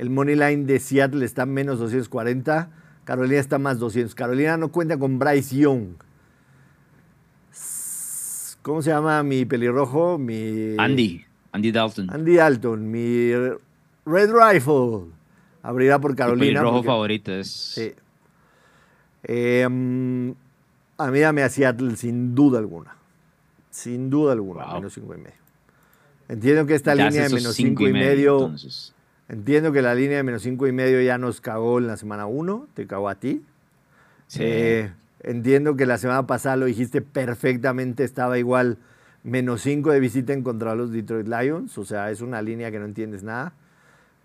El 0.00 0.08
money 0.08 0.34
line 0.34 0.64
de 0.64 0.80
Seattle 0.80 1.22
está 1.26 1.42
en 1.42 1.52
menos 1.52 1.78
240. 1.78 2.70
Carolina 3.04 3.38
está 3.38 3.58
más 3.58 3.78
200. 3.78 4.14
Carolina 4.14 4.56
no 4.56 4.72
cuenta 4.72 4.98
con 4.98 5.18
Bryce 5.18 5.54
Young. 5.54 5.88
¿Cómo 8.62 8.80
se 8.80 8.88
llama 8.88 9.22
mi 9.22 9.44
pelirrojo? 9.44 10.16
Mi... 10.16 10.74
Andy. 10.78 11.22
Andy 11.52 11.70
Dalton. 11.70 12.08
Andy 12.10 12.34
Dalton. 12.34 12.90
Mi 12.90 13.34
Red 14.06 14.30
Rifle. 14.32 15.12
Abrirá 15.62 15.98
por 15.98 16.16
Carolina. 16.16 16.46
Mi 16.46 16.54
pelirrojo 16.54 16.82
favorito 16.82 17.32
es... 17.32 17.50
Sí. 17.50 17.92
Em, 19.24 20.34
a 20.96 21.10
mí 21.10 21.20
dame 21.20 21.42
a 21.42 21.50
Seattle 21.50 21.94
sin 21.96 22.34
duda 22.34 22.58
alguna. 22.58 22.96
Sin 23.68 24.08
duda 24.08 24.32
alguna. 24.32 24.64
Menos 24.76 24.94
5 24.94 25.14
y 25.14 25.18
medio. 25.18 25.40
Entiendo 26.26 26.64
que 26.64 26.74
esta 26.74 26.94
línea 26.94 27.24
de 27.24 27.34
menos 27.34 27.54
5 27.54 27.86
y 27.86 27.92
medio 27.92 28.54
Entiendo 29.30 29.70
que 29.70 29.80
la 29.80 29.94
línea 29.94 30.16
de 30.16 30.22
menos 30.24 30.42
cinco 30.42 30.66
y 30.66 30.72
medio 30.72 31.00
ya 31.00 31.16
nos 31.16 31.40
cagó 31.40 31.78
en 31.78 31.86
la 31.86 31.96
semana 31.96 32.26
1, 32.26 32.66
te 32.74 32.88
cagó 32.88 33.08
a 33.08 33.14
ti. 33.14 33.44
Sí. 34.26 34.40
Eh, 34.42 34.92
entiendo 35.22 35.76
que 35.76 35.86
la 35.86 35.98
semana 35.98 36.26
pasada 36.26 36.56
lo 36.56 36.66
dijiste 36.66 37.00
perfectamente, 37.00 38.02
estaba 38.02 38.38
igual 38.38 38.76
menos 39.22 39.60
5 39.62 39.92
de 39.92 40.00
visita 40.00 40.32
en 40.32 40.42
contra 40.42 40.72
de 40.72 40.78
los 40.78 40.90
Detroit 40.90 41.28
Lions, 41.28 41.78
o 41.78 41.84
sea, 41.84 42.10
es 42.10 42.22
una 42.22 42.42
línea 42.42 42.72
que 42.72 42.80
no 42.80 42.86
entiendes 42.86 43.22
nada. 43.22 43.52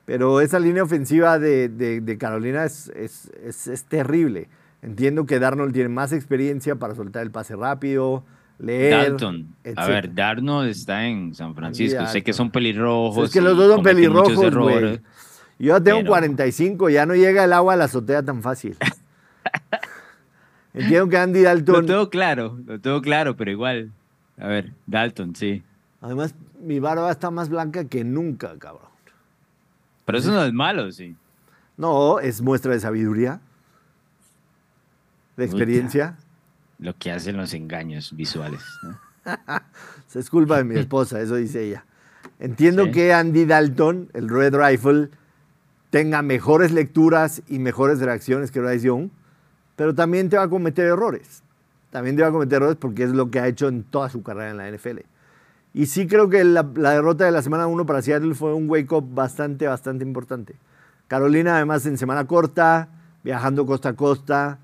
Pero 0.06 0.42
esa 0.42 0.60
línea 0.60 0.82
ofensiva 0.82 1.38
de, 1.38 2.18
Carolina 2.20 2.66
es, 2.66 2.92
es, 2.96 3.84
terrible. 3.88 4.48
Entiendo 4.82 5.28
que 5.28 5.38
Darnold 5.38 5.74
tiene 5.74 5.90
más 5.90 6.14
experiencia 6.14 6.78
para 6.78 6.96
soltar 6.96 7.22
el 7.22 7.32
pase 7.32 7.56
rápido, 7.56 8.24
leer. 8.60 8.92
Dalton. 8.92 9.56
A 9.76 9.88
ver, 9.88 10.14
Darnold 10.14 10.70
está 10.70 11.06
en 11.06 11.34
San 11.34 11.56
Francisco. 11.56 12.06
Sé 12.08 12.24
que 12.24 12.34
son 12.34 12.52
pelirrojos. 12.52 13.26
Es 13.26 13.34
que 13.34 13.42
los 13.42 13.58
dos 13.58 13.74
son 13.74 13.84
pelirrojos, 13.84 14.56
güey. 14.56 15.00
Yo 15.58 15.78
ya 15.78 15.82
tengo 15.82 16.06
45, 16.06 16.90
ya 16.90 17.06
no 17.06 17.16
llega 17.16 17.46
el 17.46 17.54
agua 17.54 17.74
a 17.74 17.78
la 17.78 17.86
azotea 17.86 18.22
tan 18.24 18.42
fácil. 18.42 18.76
Entiendo 20.74 21.08
que 21.08 21.18
Andy 21.18 21.42
Dalton. 21.42 21.76
Lo 21.76 21.86
tengo 21.86 22.10
claro, 22.10 22.60
lo 22.66 22.80
tengo 22.80 23.02
claro, 23.02 23.38
pero 23.38 23.52
igual. 23.52 23.92
A 24.38 24.48
ver, 24.48 24.74
Dalton, 24.86 25.34
sí. 25.34 25.64
Además, 26.02 26.36
mi 26.60 26.82
barba 26.82 27.10
está 27.10 27.32
más 27.32 27.48
blanca 27.48 27.86
que 27.86 28.04
nunca, 28.04 28.58
cabrón. 28.60 28.90
Pero 30.04 30.18
eso 30.18 30.32
no 30.32 30.44
es 30.44 30.52
malo, 30.52 30.92
sí. 30.92 31.16
No, 31.78 32.20
es 32.20 32.42
muestra 32.42 32.74
de 32.74 32.82
sabiduría, 32.82 33.40
de 35.38 35.46
experiencia 35.46 36.18
lo 36.80 36.98
que 36.98 37.12
hacen 37.12 37.38
los 37.38 37.54
engaños 37.54 38.16
visuales. 38.16 38.62
es 40.14 40.30
culpa 40.30 40.58
de 40.58 40.64
mi 40.64 40.76
esposa, 40.76 41.22
eso 41.22 41.36
dice 41.36 41.64
ella. 41.64 41.86
Entiendo 42.40 42.92
que 42.92 43.14
Andy 43.14 43.46
Dalton, 43.46 44.10
el 44.14 44.30
Red 44.30 44.56
Rifle, 44.56 45.10
tenga 45.90 46.22
mejores 46.22 46.72
lecturas 46.72 47.42
y 47.48 47.60
mejores 47.60 48.00
reacciones 48.00 48.52
que 48.52 48.60
Bryce 48.60 48.88
Young, 48.88 49.10
pero 49.76 49.96
también 49.96 50.30
te 50.30 50.38
va 50.38 50.44
a 50.44 50.50
cometer 50.50 50.86
errores. 50.86 51.44
También 51.92 52.18
te 52.18 52.22
va 52.22 52.30
a 52.30 52.32
cometer 52.32 52.58
errores 52.58 52.78
porque 52.78 53.04
es 53.04 53.12
lo 53.12 53.32
que 53.32 53.40
ha 53.40 53.48
hecho 53.48 53.68
en 53.68 53.84
toda 53.84 54.10
su 54.10 54.22
carrera 54.22 54.52
en 54.52 54.58
la 54.58 54.70
NFL. 54.70 55.00
Y 55.74 55.86
sí 55.86 56.08
creo 56.08 56.30
que 56.30 56.44
la, 56.44 56.70
la 56.76 56.92
derrota 56.92 57.26
de 57.26 57.32
la 57.32 57.42
semana 57.42 57.68
1 57.68 57.86
para 57.86 58.02
Seattle 58.02 58.36
fue 58.36 58.54
un 58.54 58.70
wake-up 58.70 59.06
bastante, 59.14 59.68
bastante 59.68 60.04
importante. 60.04 60.56
Carolina, 61.08 61.56
además, 61.56 61.86
en 61.86 61.98
semana 61.98 62.26
corta, 62.26 62.90
viajando 63.24 63.66
costa 63.66 63.90
a 63.90 63.94
costa, 63.94 64.60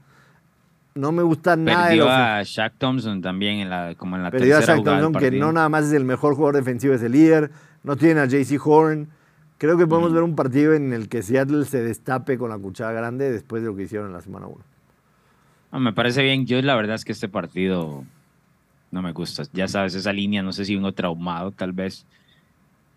no 0.96 1.12
me 1.12 1.24
gusta 1.24 1.56
nada. 1.56 1.88
Perdió 1.88 2.10
a 2.10 2.44
Shaq 2.44 2.74
Thompson 2.78 3.22
también 3.22 3.60
en 3.60 3.70
la, 3.70 3.96
como 3.96 4.16
en 4.16 4.24
la 4.24 4.32
Perdió 4.32 4.56
tercera 4.56 4.74
a 4.74 4.76
Shaq 4.78 4.86
Thompson, 4.86 5.14
que 5.14 5.32
no 5.32 5.52
nada 5.52 5.70
más 5.70 5.86
es 5.86 5.94
el 5.94 6.06
mejor 6.06 6.36
jugador 6.36 6.56
defensivo, 6.56 6.94
es 6.94 7.02
el 7.04 7.14
líder. 7.14 7.52
No 7.84 7.96
tiene 7.96 8.20
a 8.20 8.26
JC 8.26 8.60
Horn. 8.64 9.10
Creo 9.58 9.78
que 9.78 9.86
podemos 9.88 10.12
ver 10.12 10.24
un 10.24 10.36
partido 10.36 10.74
en 10.74 10.92
el 10.92 11.08
que 11.08 11.22
Seattle 11.22 11.66
se 11.66 11.82
destape 11.84 12.38
con 12.38 12.50
la 12.50 12.58
cuchara 12.58 12.92
grande 12.92 13.32
después 13.32 13.62
de 13.62 13.70
lo 13.70 13.76
que 13.76 13.84
hicieron 13.84 14.08
en 14.08 14.14
la 14.14 14.22
semana 14.22 14.48
1. 14.48 15.80
me 15.80 15.94
parece 15.94 16.24
bien. 16.24 16.46
Yo 16.46 16.62
la 16.62 16.76
verdad 16.76 16.96
es 16.96 17.06
que 17.06 17.12
este 17.12 17.30
partido 17.30 18.04
no 18.92 19.02
me 19.02 19.12
gusta. 19.12 19.44
Ya 19.54 19.68
sabes, 19.68 19.96
esa 19.96 20.14
línea, 20.14 20.44
no 20.44 20.52
sé 20.52 20.66
si 20.66 20.76
vengo 20.76 20.92
traumado 20.92 21.52
tal 21.52 21.72
vez, 21.72 22.06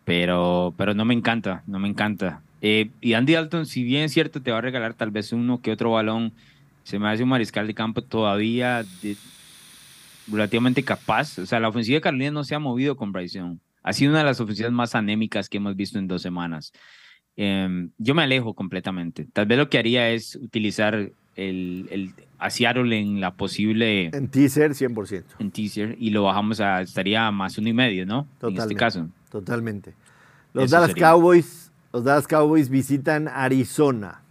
pero, 0.04 0.74
pero 0.76 0.94
no 0.94 1.04
me 1.04 1.14
encanta, 1.14 1.62
no 1.66 1.78
me 1.78 1.88
encanta. 1.88 2.40
Eh, 2.60 2.90
y 3.00 3.12
Andy 3.12 3.34
Dalton, 3.34 3.66
si 3.66 3.84
bien 3.84 4.04
es 4.04 4.12
cierto, 4.12 4.40
te 4.40 4.50
va 4.50 4.58
a 4.58 4.62
regalar 4.62 4.94
tal 4.94 5.10
vez 5.10 5.32
uno 5.32 5.60
que 5.60 5.70
otro 5.70 5.92
balón 5.92 6.32
se 6.84 6.98
me 6.98 7.08
hace 7.08 7.22
un 7.22 7.30
mariscal 7.30 7.66
de 7.66 7.74
campo 7.74 8.02
todavía 8.02 8.84
relativamente 10.30 10.82
capaz. 10.82 11.38
O 11.38 11.46
sea, 11.46 11.58
la 11.60 11.68
ofensiva 11.68 11.96
de 11.96 12.00
Carolina 12.00 12.30
no 12.30 12.44
se 12.44 12.54
ha 12.54 12.58
movido 12.58 12.96
con 12.96 13.10
Bryce 13.10 13.38
Young. 13.38 13.58
Ha 13.82 13.92
sido 13.92 14.10
una 14.10 14.20
de 14.20 14.24
las 14.26 14.40
ofensivas 14.40 14.72
más 14.72 14.94
anémicas 14.94 15.48
que 15.48 15.56
hemos 15.56 15.76
visto 15.76 15.98
en 15.98 16.06
dos 16.06 16.22
semanas. 16.22 16.72
Em, 17.36 17.90
yo 17.98 18.14
me 18.14 18.22
alejo 18.22 18.54
completamente. 18.54 19.26
Tal 19.32 19.46
vez 19.46 19.58
lo 19.58 19.68
que 19.68 19.78
haría 19.78 20.10
es 20.10 20.36
utilizar 20.36 20.94
el, 21.36 21.88
el 21.90 22.14
a 22.38 22.50
Seattle 22.50 22.98
en 22.98 23.20
la 23.20 23.34
posible... 23.34 24.06
En 24.06 24.28
teaser, 24.28 24.72
100%. 24.72 25.24
En 25.38 25.50
teaser, 25.50 25.96
y 25.98 26.10
lo 26.10 26.24
bajamos 26.24 26.60
a... 26.60 26.82
Estaría 26.82 27.30
más 27.30 27.58
uno 27.58 27.68
y 27.68 27.72
medio, 27.72 28.06
¿no? 28.06 28.28
Totalmente, 28.38 28.62
en 28.62 28.70
este 28.70 28.74
caso. 28.76 29.08
Totalmente. 29.30 29.94
Los 30.52 30.70
Dallas 30.70 30.94
Cowboys, 30.94 31.72
los 31.92 32.04
Dallas 32.04 32.28
Cowboys 32.28 32.68
visitan 32.68 33.28
Arizona. 33.28 34.23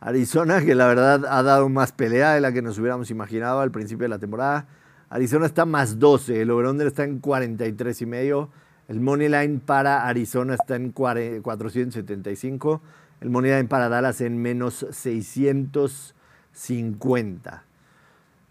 Arizona, 0.00 0.64
que 0.64 0.74
la 0.74 0.86
verdad 0.86 1.26
ha 1.28 1.42
dado 1.42 1.68
más 1.68 1.92
pelea 1.92 2.32
de 2.32 2.40
la 2.40 2.52
que 2.52 2.62
nos 2.62 2.78
hubiéramos 2.78 3.10
imaginado 3.10 3.60
al 3.60 3.70
principio 3.70 4.04
de 4.04 4.08
la 4.08 4.18
temporada. 4.18 4.66
Arizona 5.10 5.44
está 5.46 5.66
más 5.66 5.98
12, 5.98 6.40
el 6.40 6.50
over 6.50 6.86
está 6.86 7.04
en 7.04 7.18
43 7.18 8.00
y 8.00 8.06
medio. 8.06 8.48
El 8.88 9.00
money 9.00 9.28
line 9.28 9.60
para 9.64 10.08
Arizona 10.08 10.54
está 10.54 10.76
en 10.76 10.90
475. 10.90 12.80
El 13.20 13.30
money 13.30 13.52
line 13.52 13.68
para 13.68 13.88
Dallas 13.88 14.20
en 14.20 14.40
menos 14.40 14.86
650. 14.90 17.64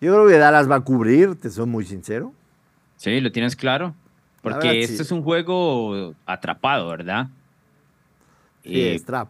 Yo 0.01 0.13
creo 0.13 0.27
que 0.27 0.37
Dallas 0.37 0.69
va 0.69 0.75
a 0.75 0.81
cubrir, 0.81 1.35
te 1.35 1.49
soy 1.49 1.65
muy 1.65 1.83
sincero. 1.83 2.31
Sí, 2.95 3.19
lo 3.19 3.31
tienes 3.31 3.55
claro. 3.55 3.95
Porque 4.41 4.81
este 4.81 5.01
es 5.01 5.11
un 5.11 5.23
juego 5.23 6.13
atrapado, 6.25 6.89
¿verdad? 6.89 7.27
Sí, 8.63 8.81
es 8.81 9.03
trap. 9.03 9.29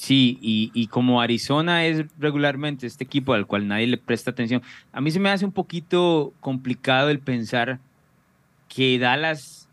Sí, 0.00 0.38
y, 0.40 0.86
como 0.86 1.20
Arizona 1.20 1.84
es 1.84 2.06
regularmente 2.18 2.86
este 2.86 3.04
equipo 3.04 3.34
al 3.34 3.46
cual 3.46 3.68
nadie 3.68 3.86
le 3.86 3.98
presta 3.98 4.30
atención, 4.30 4.62
a 4.92 5.00
mí 5.02 5.10
se 5.10 5.20
me 5.20 5.28
hace 5.28 5.44
un 5.44 5.52
poquito 5.52 6.32
complicado 6.40 7.10
el 7.10 7.20
pensar 7.20 7.80
que 8.70 8.98
Dallas, 8.98 9.68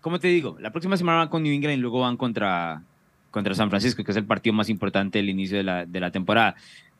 ¿cómo 0.00 0.18
te 0.18 0.26
digo? 0.26 0.56
La 0.58 0.72
próxima 0.72 0.96
semana 0.96 1.18
van 1.18 1.28
con 1.28 1.44
New 1.44 1.52
England 1.52 1.78
y 1.78 1.80
luego 1.80 2.00
van 2.00 2.16
contra, 2.16 2.82
contra 3.30 3.54
San 3.54 3.70
Francisco, 3.70 4.02
que 4.02 4.10
es 4.10 4.16
el 4.16 4.24
partido 4.24 4.52
más 4.52 4.68
importante 4.68 5.18
del 5.18 5.28
inicio 5.28 5.58
de 5.58 5.62
la, 5.62 5.86
de 5.86 6.00
la 6.00 6.10
temporada. 6.10 6.56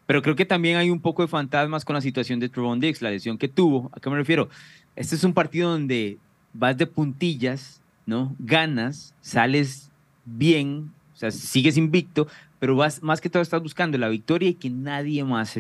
Pero 0.07 0.23
creo 0.23 0.37
que 0.37 0.47
también 0.47 0.77
hay 0.77 0.89
un 0.89 1.01
poco 1.01 1.23
de 1.23 1.29
fantasmas 1.29 1.85
con 1.85 1.95
la 1.95 2.01
situación 2.01 2.39
de 2.39 2.49
Trevon 2.49 2.79
Dix, 2.79 3.03
la 3.03 3.11
lesión 3.11 3.39
que 3.39 3.49
tuvo. 3.49 3.91
¿A 3.93 3.99
qué 3.99 4.09
me 4.09 4.15
refiero? 4.15 4.49
Este 4.95 5.17
es 5.17 5.25
un 5.25 5.35
partido 5.35 5.73
donde 5.73 6.19
vas 6.53 6.79
de 6.79 6.87
puntillas, 6.87 7.83
¿no? 8.07 8.37
Ganas, 8.39 9.17
sales 9.21 9.91
bien, 10.25 10.93
sea, 11.21 11.31
sigues 11.31 11.77
invicto, 11.77 12.27
pero 12.59 12.77
vas, 12.77 13.03
más 13.03 13.21
que 13.21 13.29
todo 13.31 13.43
estás 13.43 13.63
buscando 13.63 13.99
la 13.99 14.09
victoria 14.09 14.49
y 14.49 14.55
que 14.55 14.71
nadie 14.71 15.23
más 15.25 15.59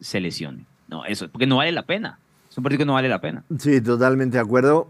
se, 0.00 0.20
lesione. 0.20 0.64
No, 0.88 1.04
eso, 1.04 1.28
porque 1.28 1.46
no 1.46 1.56
vale 1.56 1.72
la 1.72 1.84
pena. 1.84 2.18
Es 2.50 2.56
un 2.58 2.64
partido 2.64 2.78
que 2.78 2.86
no 2.86 2.94
vale 2.94 3.08
la 3.08 3.20
pena. 3.20 3.44
Sí, 3.58 3.80
totalmente 3.80 4.36
de 4.36 4.42
acuerdo. 4.42 4.88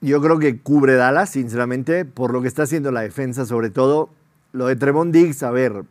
Yo 0.00 0.20
creo 0.20 0.38
que 0.38 0.58
cubre 0.60 0.94
Dallas, 0.94 1.30
sinceramente, 1.30 2.04
por 2.04 2.32
lo 2.32 2.42
que 2.42 2.48
está 2.48 2.64
haciendo 2.64 2.92
la 2.92 3.00
defensa, 3.00 3.46
sobre 3.46 3.70
todo 3.70 4.10
lo 4.52 4.66
de 4.66 4.76
Tremont 4.76 5.12
Diggs, 5.12 5.42
a 5.42 5.50
ver, 5.50 5.84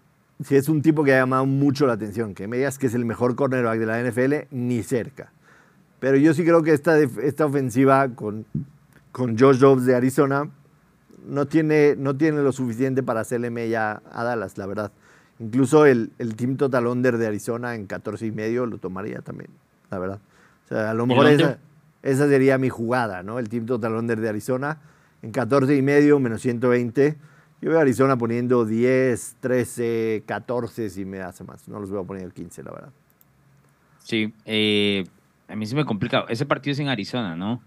si 0.43 0.55
es 0.55 0.69
un 0.69 0.81
tipo 0.81 1.03
que 1.03 1.13
ha 1.13 1.19
llamado 1.19 1.45
mucho 1.45 1.87
la 1.87 1.93
atención, 1.93 2.33
que 2.33 2.47
me 2.47 2.57
digas 2.57 2.77
que 2.77 2.87
es 2.87 2.93
el 2.93 3.05
mejor 3.05 3.35
cornerback 3.35 3.79
de 3.79 3.85
la 3.85 4.01
NFL, 4.01 4.55
ni 4.55 4.83
cerca. 4.83 5.31
Pero 5.99 6.17
yo 6.17 6.33
sí 6.33 6.43
creo 6.43 6.61
que 6.63 6.71
esta, 6.71 6.99
esta 6.99 7.45
ofensiva 7.45 8.09
con 8.09 8.45
con 9.15 9.39
Josh 9.39 9.59
Dobbs 9.59 9.85
de 9.85 9.95
Arizona, 9.95 10.49
no 11.27 11.45
tiene, 11.47 11.95
no 11.97 12.15
tiene 12.15 12.41
lo 12.41 12.51
suficiente 12.51 13.03
para 13.03 13.21
hacerle 13.21 13.49
mella 13.49 14.01
a 14.11 14.23
Dallas, 14.23 14.57
la 14.57 14.65
verdad. 14.65 14.91
Incluso 15.39 15.85
el, 15.85 16.11
el 16.17 16.35
Team 16.35 16.57
Total 16.57 16.87
Under 16.87 17.17
de 17.17 17.27
Arizona 17.27 17.75
en 17.75 17.87
14 17.87 18.25
y 18.25 18.31
medio 18.31 18.65
lo 18.65 18.77
tomaría 18.77 19.19
también, 19.19 19.49
la 19.91 19.99
verdad. 19.99 20.19
O 20.65 20.67
sea, 20.67 20.91
a 20.91 20.93
lo 20.93 21.05
mejor 21.05 21.27
esa, 21.27 21.59
esa, 22.03 22.27
sería 22.27 22.57
mi 22.57 22.69
jugada, 22.69 23.21
¿no? 23.21 23.37
El 23.39 23.49
Team 23.49 23.65
Total 23.65 23.93
Under 23.93 24.19
de 24.19 24.29
Arizona 24.29 24.79
en 25.21 25.31
14 25.31 25.75
y 25.75 25.81
medio, 25.81 26.19
menos 26.19 26.41
120. 26.41 27.17
Yo 27.61 27.69
veo 27.69 27.79
a 27.79 27.81
Arizona 27.81 28.17
poniendo 28.17 28.65
10, 28.65 29.37
13, 29.39 30.23
14 30.25 30.89
si 30.89 31.05
me 31.05 31.21
hace 31.21 31.43
más. 31.43 31.67
No 31.67 31.79
los 31.79 31.91
veo 31.91 32.05
poniendo 32.05 32.33
15, 32.33 32.63
la 32.63 32.71
verdad. 32.71 32.89
Sí, 33.99 34.33
eh, 34.45 35.05
a 35.47 35.55
mí 35.55 35.65
se 35.65 35.75
me 35.75 35.83
complica. 35.83 36.25
Ese 36.29 36.45
partido 36.45 36.73
es 36.73 36.79
en 36.79 36.87
Arizona, 36.87 37.35
¿no? 37.35 37.61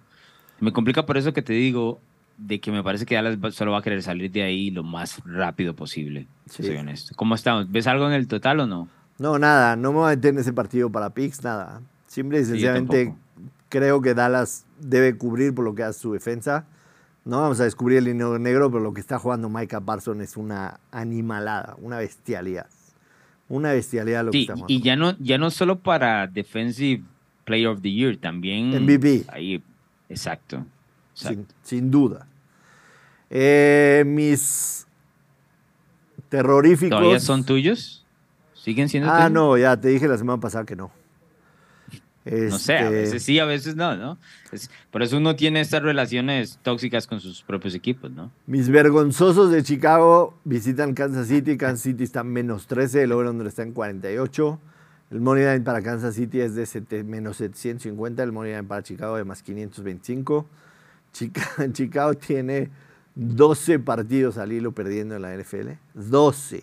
Me 0.61 0.73
complica 0.73 1.05
por 1.05 1.17
eso 1.17 1.33
que 1.33 1.43
te 1.43 1.53
digo 1.53 2.01
de 2.39 2.61
que 2.61 2.71
me 2.71 2.83
parece 2.83 3.05
que 3.05 3.15
Dallas 3.17 3.37
solo 3.55 3.73
va 3.73 3.79
a 3.79 3.83
querer 3.83 4.03
salir 4.03 4.31
de 4.31 4.43
ahí 4.43 4.71
lo 4.71 4.83
más 4.83 5.21
rápido 5.27 5.75
posible. 5.75 6.27
Soy 6.49 6.77
honesto. 6.77 7.15
¿Cómo 7.17 7.35
estamos? 7.35 7.71
¿Ves 7.71 7.87
algo 7.87 8.07
en 8.07 8.15
el 8.15 8.29
total 8.29 8.61
o 8.61 8.67
no? 8.67 8.89
No, 9.19 9.39
nada. 9.39 9.77
No 9.77 9.93
me 9.93 9.99
voy 9.99 10.13
a 10.13 10.17
meter 10.17 10.33
en 10.35 10.41
ese 10.41 10.53
partido 10.53 10.91
para 10.91 11.11
picks, 11.11 11.43
nada. 11.43 11.83
Simple 12.07 12.41
y 12.41 12.45
sencillamente 12.45 13.15
creo 13.69 14.01
que 14.01 14.15
Dallas 14.15 14.65
debe 14.81 15.17
cubrir 15.17 15.55
por 15.55 15.65
lo 15.65 15.75
que 15.75 15.83
hace 15.83 16.01
su 16.01 16.13
defensa. 16.13 16.65
No 17.25 17.41
vamos 17.41 17.61
a 17.61 17.65
descubrir 17.65 17.99
el 17.99 18.05
líneo 18.05 18.39
negro, 18.39 18.71
pero 18.71 18.83
lo 18.83 18.95
que 18.95 19.01
está 19.01 19.19
jugando 19.19 19.51
Micah 19.51 19.81
Parsons 19.81 20.23
es 20.23 20.37
una 20.37 20.81
animalada, 20.93 21.77
una 21.81 21.99
bestialidad. 21.99 22.69
Una 23.49 23.73
bestialidad 23.73 24.25
lo 24.25 24.31
que 24.31 24.43
está 24.43 24.55
jugando. 24.55 24.73
Y 24.73 24.81
ya 24.81 24.97
no, 24.97 25.17
ya 25.19 25.37
no 25.37 25.51
solo 25.51 25.81
para 25.81 26.27
Defensive 26.29 27.03
Player 27.45 27.67
of 27.67 27.83
the 27.83 27.91
Year, 27.91 28.17
también. 28.17 28.83
MVP. 28.83 29.25
Ahí, 29.29 29.63
exacto. 30.09 30.65
Sin, 31.63 31.91
duda. 31.91 32.28
Eh, 33.31 34.05
mis 34.07 34.87
terroríficos. 36.29 36.99
¿Todavía 36.99 37.21
son 37.21 37.45
tuyos? 37.45 38.05
¿Siguen 38.55 38.89
siendo 38.89 39.11
ah, 39.11 39.29
no, 39.29 39.57
ya 39.57 39.77
te 39.79 39.89
dije 39.89 40.09
la 40.09 40.19
semana 40.19 40.41
pasada 40.41 40.65
que 40.65 40.77
no. 40.77 40.91
No 42.31 42.59
sé, 42.59 42.75
a 42.75 42.81
este 42.83 42.95
veces 42.95 43.23
sí, 43.23 43.39
a 43.39 43.47
veces 43.47 43.75
no, 43.75 43.97
¿no? 43.97 44.19
por 44.91 45.03
eso 45.03 45.17
uno 45.17 45.35
tiene 45.35 45.61
estas 45.61 45.83
relaciones 45.83 46.59
tóxicas 46.63 47.07
con 47.07 47.21
sus 47.21 47.43
propios 47.43 47.75
equipos, 47.75 48.11
¿no? 48.11 48.31
Mis 48.47 48.69
vergonzosos 48.69 49.51
de 49.51 49.63
Chicago 49.63 50.35
visitan 50.45 50.93
Kansas 50.93 51.29
City. 51.29 51.57
Kansas 51.57 51.85
City 51.85 52.05
está 52.05 52.21
en 52.21 52.33
menos 52.33 52.67
13, 52.67 53.05
el 53.05 53.13
over 53.13 53.47
está 53.47 53.63
en 53.63 53.73
48. 53.73 54.61
El 55.11 55.21
money 55.21 55.45
line 55.45 55.61
para 55.61 55.81
Kansas 55.81 56.17
City 56.17 56.41
es 56.41 56.55
de 56.55 57.05
menos 57.05 57.39
750, 57.39 58.23
el 58.23 58.33
money 58.33 58.53
line 58.53 58.65
para 58.65 58.83
Chicago 58.83 59.17
de 59.17 59.25
más 59.25 59.43
525. 59.43 60.47
Chicago, 61.73 62.15
tiene 62.15 62.71
12 63.19 63.81
partidos 63.81 64.39
al 64.39 64.53
hilo 64.53 64.71
perdiendo 64.71 65.17
en 65.17 65.23
la 65.23 65.37
NFL. 65.37 65.71
12. 65.95 66.63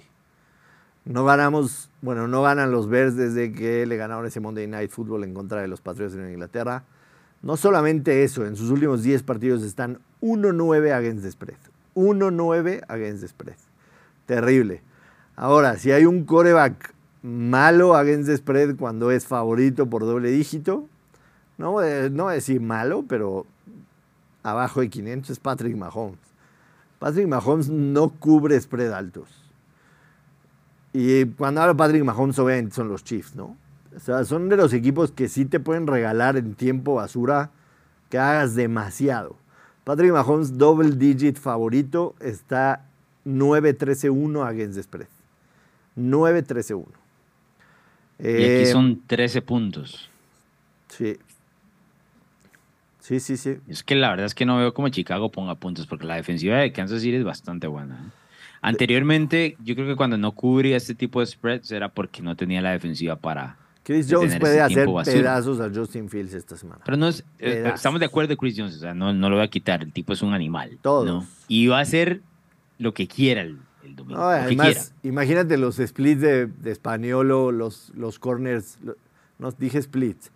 No 1.03 1.25
ganamos, 1.25 1.89
bueno, 2.01 2.29
no 2.29 2.41
ganan 2.41 2.71
los 2.71 2.87
Bears 2.87 3.17
desde 3.17 3.51
que 3.51 3.85
le 3.85 3.97
ganaron 3.97 4.25
ese 4.25 4.39
Monday 4.39 4.65
Night 4.65 4.89
Football 4.89 5.25
en 5.25 5.33
contra 5.33 5.61
de 5.61 5.67
los 5.67 5.81
Patriots 5.81 6.15
en 6.15 6.29
Inglaterra. 6.29 6.83
No 7.41 7.57
solamente 7.57 8.23
eso, 8.23 8.45
en 8.45 8.55
sus 8.55 8.69
últimos 8.69 9.03
10 9.03 9.23
partidos 9.23 9.63
están 9.63 9.99
1-9 10.21 10.93
against 10.93 11.23
the 11.23 11.31
spread. 11.31 11.57
1-9 11.93 12.85
against 12.87 13.21
the 13.21 13.27
spread. 13.27 13.57
Terrible. 14.25 14.81
Ahora, 15.35 15.77
si 15.77 15.91
hay 15.91 16.05
un 16.05 16.23
coreback 16.23 16.93
malo 17.21 17.95
against 17.95 18.29
the 18.29 18.37
spread 18.37 18.77
cuando 18.77 19.11
es 19.11 19.27
favorito 19.27 19.87
por 19.89 20.03
doble 20.03 20.31
dígito, 20.31 20.87
no, 21.57 21.81
no 22.09 22.23
voy 22.23 22.31
a 22.31 22.35
decir 22.35 22.61
malo, 22.61 23.03
pero 23.07 23.45
abajo 24.41 24.79
de 24.79 24.89
500 24.89 25.29
es 25.29 25.39
Patrick 25.39 25.75
Mahomes. 25.75 26.24
Patrick 26.99 27.27
Mahomes 27.27 27.69
no 27.69 28.09
cubre 28.09 28.59
spread 28.59 28.91
altos. 28.91 29.29
Y 30.93 31.25
cuando 31.25 31.61
hablo 31.61 31.73
de 31.73 31.77
Patrick 31.77 32.03
Mahomes, 32.03 32.39
obviamente 32.39 32.75
son 32.75 32.87
los 32.87 33.03
Chiefs, 33.03 33.35
¿no? 33.35 33.57
O 33.95 33.99
sea, 33.99 34.23
son 34.25 34.49
de 34.49 34.57
los 34.57 34.73
equipos 34.73 35.11
que 35.11 35.27
sí 35.29 35.45
te 35.45 35.59
pueden 35.59 35.87
regalar 35.87 36.37
en 36.37 36.55
tiempo 36.55 36.95
basura 36.95 37.51
que 38.09 38.17
hagas 38.17 38.55
demasiado. 38.55 39.35
Patrick 39.83 40.11
Mahomes, 40.11 40.57
double 40.57 40.91
digit 40.91 41.37
favorito, 41.37 42.15
está 42.19 42.85
9-13-1 43.25 44.47
against 44.47 44.75
the 44.75 44.83
spread. 44.83 45.07
9-13-1. 45.97 46.85
Y 48.19 48.27
aquí 48.27 48.29
eh, 48.29 48.69
son 48.71 49.01
13 49.05 49.41
puntos. 49.41 50.09
Sí. 50.89 51.17
Sí, 53.05 53.19
sí, 53.19 53.37
sí. 53.37 53.57
Es 53.67 53.83
que 53.83 53.93
la 53.93 54.09
verdad 54.09 54.25
es 54.25 54.33
que 54.33 54.47
no 54.47 54.57
veo 54.57 54.73
como 54.73 54.89
Chicago 54.89 55.29
ponga 55.29 55.53
puntos, 55.53 55.85
porque 55.85 56.07
la 56.07 56.15
defensiva 56.15 56.57
de 56.57 56.71
Kansas 56.71 57.03
City 57.03 57.17
es 57.17 57.23
bastante 57.23 57.67
buena. 57.67 57.93
¿eh? 57.93 58.09
Anteriormente, 58.63 59.57
yo 59.63 59.75
creo 59.75 59.87
que 59.87 59.95
cuando 59.95 60.17
no 60.17 60.31
cubría 60.31 60.75
este 60.75 60.95
tipo 60.95 61.19
de 61.19 61.27
spreads 61.27 61.71
era 61.71 61.89
porque 61.89 62.23
no 62.23 62.35
tenía 62.35 62.63
la 62.63 62.71
defensiva 62.71 63.15
para. 63.15 63.57
Chris 63.83 64.07
Jones 64.09 64.39
puede 64.39 64.59
hacer 64.59 64.89
pedazos 65.03 65.59
a 65.59 65.69
Justin 65.71 66.09
Fields 66.09 66.33
esta 66.33 66.57
semana. 66.57 66.81
Pero 66.83 66.97
no 66.97 67.07
es, 67.07 67.23
eh, 67.37 67.71
estamos 67.75 67.99
de 67.99 68.07
acuerdo 68.07 68.29
de 68.29 68.37
Chris 68.37 68.55
Jones, 68.57 68.77
o 68.77 68.79
sea, 68.79 68.95
no, 68.95 69.13
no 69.13 69.29
lo 69.29 69.35
voy 69.35 69.45
a 69.45 69.49
quitar, 69.49 69.83
el 69.83 69.93
tipo 69.93 70.11
es 70.11 70.23
un 70.23 70.33
animal. 70.33 70.79
Todo. 70.81 71.05
¿no? 71.05 71.27
Y 71.47 71.67
va 71.67 71.77
a 71.77 71.81
hacer 71.81 72.21
lo 72.79 72.95
que 72.95 73.07
quiera 73.07 73.41
el, 73.41 73.59
domingo. 73.95 74.19
además, 74.19 74.95
imagínate 75.03 75.57
los 75.57 75.75
splits 75.75 76.21
de, 76.21 76.47
de 76.47 76.71
Españolo, 76.71 77.51
los, 77.51 77.91
los 77.95 78.17
corners, 78.17 78.79
no 79.37 79.51
dije 79.51 79.79
splits 79.79 80.31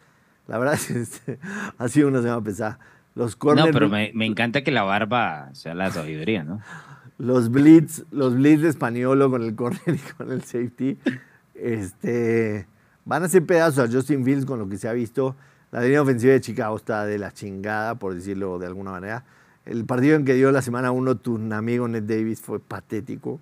la 0.50 0.58
verdad 0.58 0.74
es 0.74 1.20
que 1.20 1.38
ha 1.78 1.88
sido 1.88 2.08
una 2.08 2.22
semana 2.22 2.42
pesada. 2.42 2.80
Los 3.16 3.36
corners, 3.36 3.68
no, 3.68 3.74
pero 3.74 3.90
me, 3.90 4.12
me, 4.14 4.26
encanta 4.26 4.64
que 4.64 4.72
la 4.72 4.84
barba 4.84 5.50
sea 5.54 5.74
la 5.76 5.92
sabiduría, 5.92 6.44
¿no? 6.44 6.62
Los 7.18 7.52
blitz, 7.52 8.06
los 8.12 8.36
blitz 8.36 8.62
de 8.62 8.70
Españolo 8.70 9.30
con 9.30 9.44
el 9.44 9.54
corner 9.54 9.82
y 9.88 10.14
con 10.14 10.32
el 10.32 10.42
safety, 10.42 10.98
este, 11.54 12.66
van 13.04 13.24
a 13.24 13.26
hacer 13.26 13.46
pedazos 13.46 13.90
a 13.90 13.92
Justin 13.92 14.24
Fields 14.24 14.46
con 14.46 14.58
lo 14.58 14.70
que 14.70 14.78
se 14.78 14.88
ha 14.88 14.94
visto. 14.94 15.36
La 15.72 15.82
línea 15.82 16.02
ofensiva 16.02 16.32
de 16.32 16.40
Chicago 16.40 16.78
está 16.78 17.06
de 17.06 17.18
la 17.18 17.34
chingada, 17.34 17.96
por 17.96 18.16
decirlo 18.16 18.58
de 18.58 18.68
alguna 18.68 18.92
manera. 18.92 19.26
El 19.66 19.84
partido 19.84 20.16
en 20.16 20.24
que 20.24 20.34
dio 20.34 20.50
la 20.54 20.62
semana 20.62 20.92
uno 20.92 21.16
tu 21.16 21.36
amigo 21.52 21.90
Ned 21.90 22.04
Davis 22.04 22.40
fue 22.40 22.62
patético. 22.62 23.32
O 23.32 23.42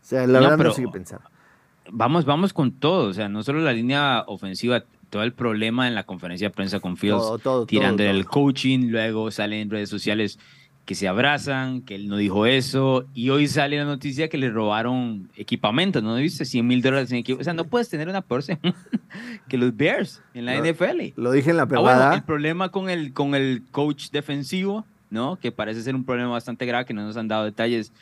sea, 0.00 0.26
la 0.26 0.40
verdad 0.40 0.58
no 0.58 0.72
sigue 0.72 0.88
pensando. 0.88 1.30
Vamos, 1.92 2.24
vamos 2.24 2.52
con 2.52 2.72
todo. 2.72 3.08
O 3.08 3.12
sea, 3.12 3.28
no 3.28 3.44
solo 3.44 3.60
la 3.60 3.72
línea 3.72 4.24
ofensiva 4.26 4.82
todo 5.12 5.24
el 5.24 5.34
problema 5.34 5.86
en 5.88 5.94
la 5.94 6.04
conferencia 6.04 6.48
de 6.48 6.54
prensa 6.54 6.80
con 6.80 6.96
Fields, 6.96 7.22
tirando 7.66 8.02
el 8.02 8.24
coaching, 8.24 8.88
luego 8.88 9.30
salen 9.30 9.60
en 9.60 9.70
redes 9.70 9.90
sociales 9.90 10.38
que 10.86 10.94
se 10.94 11.06
abrazan, 11.06 11.82
que 11.82 11.96
él 11.96 12.08
no 12.08 12.16
dijo 12.16 12.46
eso, 12.46 13.04
y 13.12 13.28
hoy 13.28 13.46
sale 13.46 13.76
la 13.76 13.84
noticia 13.84 14.30
que 14.30 14.38
le 14.38 14.48
robaron 14.48 15.28
equipamiento, 15.36 16.00
¿no 16.00 16.14
viste? 16.14 16.46
100 16.46 16.66
mil 16.66 16.80
dólares 16.80 17.12
en 17.12 17.18
equipo. 17.18 17.42
O 17.42 17.44
sea, 17.44 17.52
no 17.52 17.64
puedes 17.64 17.90
tener 17.90 18.08
una 18.08 18.22
peor 18.22 18.42
que 19.48 19.58
los 19.58 19.76
Bears 19.76 20.22
en 20.32 20.46
la 20.46 20.58
NFL. 20.58 21.12
Lo 21.16 21.30
dije 21.30 21.50
en 21.50 21.58
la 21.58 21.66
pegada. 21.66 22.12
Ah, 22.12 22.14
el 22.14 22.22
problema 22.22 22.70
con 22.70 22.88
el, 22.88 23.12
con 23.12 23.34
el 23.34 23.64
coach 23.70 24.08
defensivo, 24.12 24.86
¿no? 25.10 25.36
Que 25.36 25.52
parece 25.52 25.82
ser 25.82 25.94
un 25.94 26.04
problema 26.04 26.30
bastante 26.30 26.64
grave, 26.64 26.86
que 26.86 26.94
no 26.94 27.02
nos 27.02 27.18
han 27.18 27.28
dado 27.28 27.44
detalles. 27.44 27.92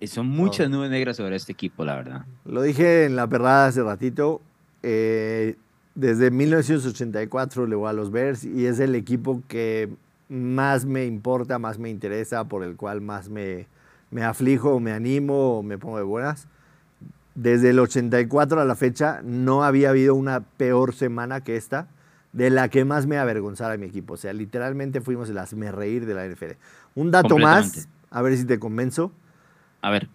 Eh, 0.00 0.06
son 0.06 0.26
muchas 0.26 0.70
nubes 0.70 0.90
negras 0.90 1.18
sobre 1.18 1.36
este 1.36 1.52
equipo, 1.52 1.84
la 1.84 1.96
verdad. 1.96 2.24
Lo 2.46 2.62
dije 2.62 3.04
en 3.04 3.14
la 3.14 3.26
perrada 3.26 3.66
hace 3.66 3.82
ratito. 3.82 4.40
Eh, 4.82 5.56
desde 5.94 6.30
1984 6.30 7.66
le 7.66 7.76
voy 7.76 7.88
a 7.88 7.92
los 7.92 8.10
Bears 8.10 8.44
y 8.44 8.66
es 8.66 8.80
el 8.80 8.94
equipo 8.94 9.42
que 9.48 9.90
más 10.28 10.84
me 10.84 11.06
importa, 11.06 11.58
más 11.58 11.78
me 11.78 11.90
interesa, 11.90 12.44
por 12.44 12.64
el 12.64 12.76
cual 12.76 13.00
más 13.00 13.28
me, 13.28 13.66
me 14.10 14.24
aflijo, 14.24 14.80
me 14.80 14.92
animo 14.92 15.62
me 15.62 15.78
pongo 15.78 15.98
de 15.98 16.04
buenas. 16.04 16.48
Desde 17.34 17.70
el 17.70 17.78
84 17.78 18.60
a 18.60 18.64
la 18.64 18.74
fecha 18.76 19.20
no 19.24 19.64
había 19.64 19.90
habido 19.90 20.14
una 20.14 20.40
peor 20.40 20.94
semana 20.94 21.42
que 21.42 21.56
esta, 21.56 21.88
de 22.32 22.50
la 22.50 22.68
que 22.68 22.84
más 22.84 23.06
me 23.06 23.18
avergonzara 23.18 23.76
mi 23.76 23.86
equipo. 23.86 24.14
O 24.14 24.16
sea, 24.16 24.32
literalmente 24.32 25.00
fuimos 25.00 25.28
el 25.30 25.38
me 25.56 25.72
reír 25.72 26.06
de 26.06 26.14
la 26.14 26.26
NFL. 26.26 26.52
Un 26.94 27.10
dato 27.10 27.38
más, 27.38 27.88
a 28.10 28.22
ver 28.22 28.36
si 28.36 28.44
te 28.44 28.58
convenzo. 28.58 29.12
A 29.82 29.90
ver. 29.90 30.08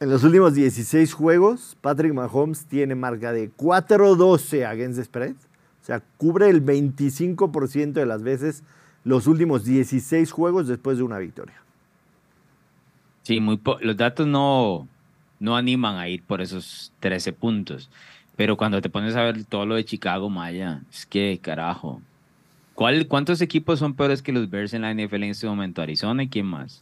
En 0.00 0.10
los 0.10 0.22
últimos 0.22 0.54
16 0.54 1.12
juegos, 1.12 1.76
Patrick 1.80 2.14
Mahomes 2.14 2.66
tiene 2.66 2.94
marca 2.94 3.32
de 3.32 3.50
4-12 3.50 4.64
against 4.64 4.98
the 4.98 5.04
spread. 5.04 5.34
O 5.82 5.84
sea, 5.84 6.00
cubre 6.18 6.48
el 6.48 6.64
25% 6.64 7.92
de 7.92 8.06
las 8.06 8.22
veces 8.22 8.62
los 9.02 9.26
últimos 9.26 9.64
16 9.64 10.30
juegos 10.30 10.68
después 10.68 10.98
de 10.98 11.04
una 11.04 11.18
victoria. 11.18 11.60
Sí, 13.22 13.40
muy 13.40 13.60
los 13.80 13.96
datos 13.96 14.26
no, 14.26 14.86
no 15.40 15.56
animan 15.56 15.96
a 15.96 16.08
ir 16.08 16.22
por 16.22 16.40
esos 16.40 16.92
13 17.00 17.32
puntos. 17.32 17.90
Pero 18.36 18.56
cuando 18.56 18.80
te 18.80 18.90
pones 18.90 19.16
a 19.16 19.22
ver 19.22 19.44
todo 19.44 19.66
lo 19.66 19.74
de 19.74 19.84
Chicago, 19.84 20.30
Maya, 20.30 20.82
es 20.92 21.06
que 21.06 21.40
carajo. 21.42 22.00
¿Cuál, 22.74 23.08
¿Cuántos 23.08 23.40
equipos 23.40 23.80
son 23.80 23.94
peores 23.94 24.22
que 24.22 24.30
los 24.30 24.48
Bears 24.48 24.74
en 24.74 24.82
la 24.82 24.94
NFL 24.94 25.24
en 25.24 25.30
este 25.30 25.48
momento? 25.48 25.82
¿Arizona 25.82 26.22
y 26.22 26.28
quién 26.28 26.46
más? 26.46 26.80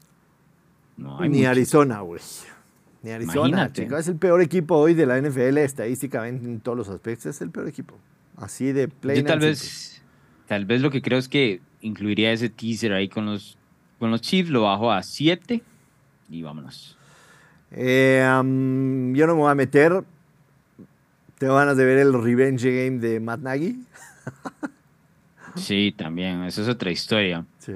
No, 0.99 1.19
hay 1.19 1.31
Ni 1.31 1.47
Arizona, 1.47 2.01
güey. 2.01 2.21
Ni 3.07 3.13
Arizona. 3.13 3.73
Chicago 3.73 3.99
es 3.99 4.09
el 4.09 4.17
peor 4.17 4.43
equipo 4.43 4.75
hoy 4.77 4.93
de 4.95 5.07
la 5.07 5.21
NFL 5.21 5.59
estadísticamente 5.59 6.45
en 6.45 6.59
todos 6.59 6.77
los 6.77 6.89
aspectos. 6.89 7.27
Es 7.27 7.41
el 7.41 7.51
peor 7.51 7.69
equipo. 7.69 7.97
Así 8.37 8.73
de 8.73 8.89
play. 8.89 9.23
tal 9.23 9.39
vez, 9.39 10.03
tal 10.49 10.65
vez 10.65 10.81
lo 10.81 10.91
que 10.91 11.01
creo 11.01 11.17
es 11.17 11.29
que 11.29 11.61
incluiría 11.83 12.33
ese 12.33 12.49
teaser 12.49 12.93
ahí 12.93 13.09
con 13.09 13.27
los 13.27 13.57
con 14.01 14.11
los 14.11 14.21
Chiefs, 14.21 14.51
lo 14.51 14.63
bajo 14.63 14.91
a 14.91 15.05
7 15.05 15.63
y 16.29 16.43
vámonos. 16.43 16.99
Eh, 17.71 18.23
yo 18.25 19.27
no 19.27 19.35
me 19.35 19.41
voy 19.41 19.53
a 19.53 19.55
meter. 19.55 20.03
¿Te 21.39 21.47
ganas 21.47 21.77
de 21.77 21.85
ver 21.85 21.99
el 21.99 22.13
revenge 22.13 22.65
game 22.65 22.99
de 22.99 23.21
Matt 23.21 23.41
Nagy? 23.41 23.79
sí, 25.55 25.95
también. 25.97 26.43
Esa 26.43 26.63
es 26.63 26.69
otra 26.69 26.91
historia. 26.91 27.47
Sí. 27.59 27.75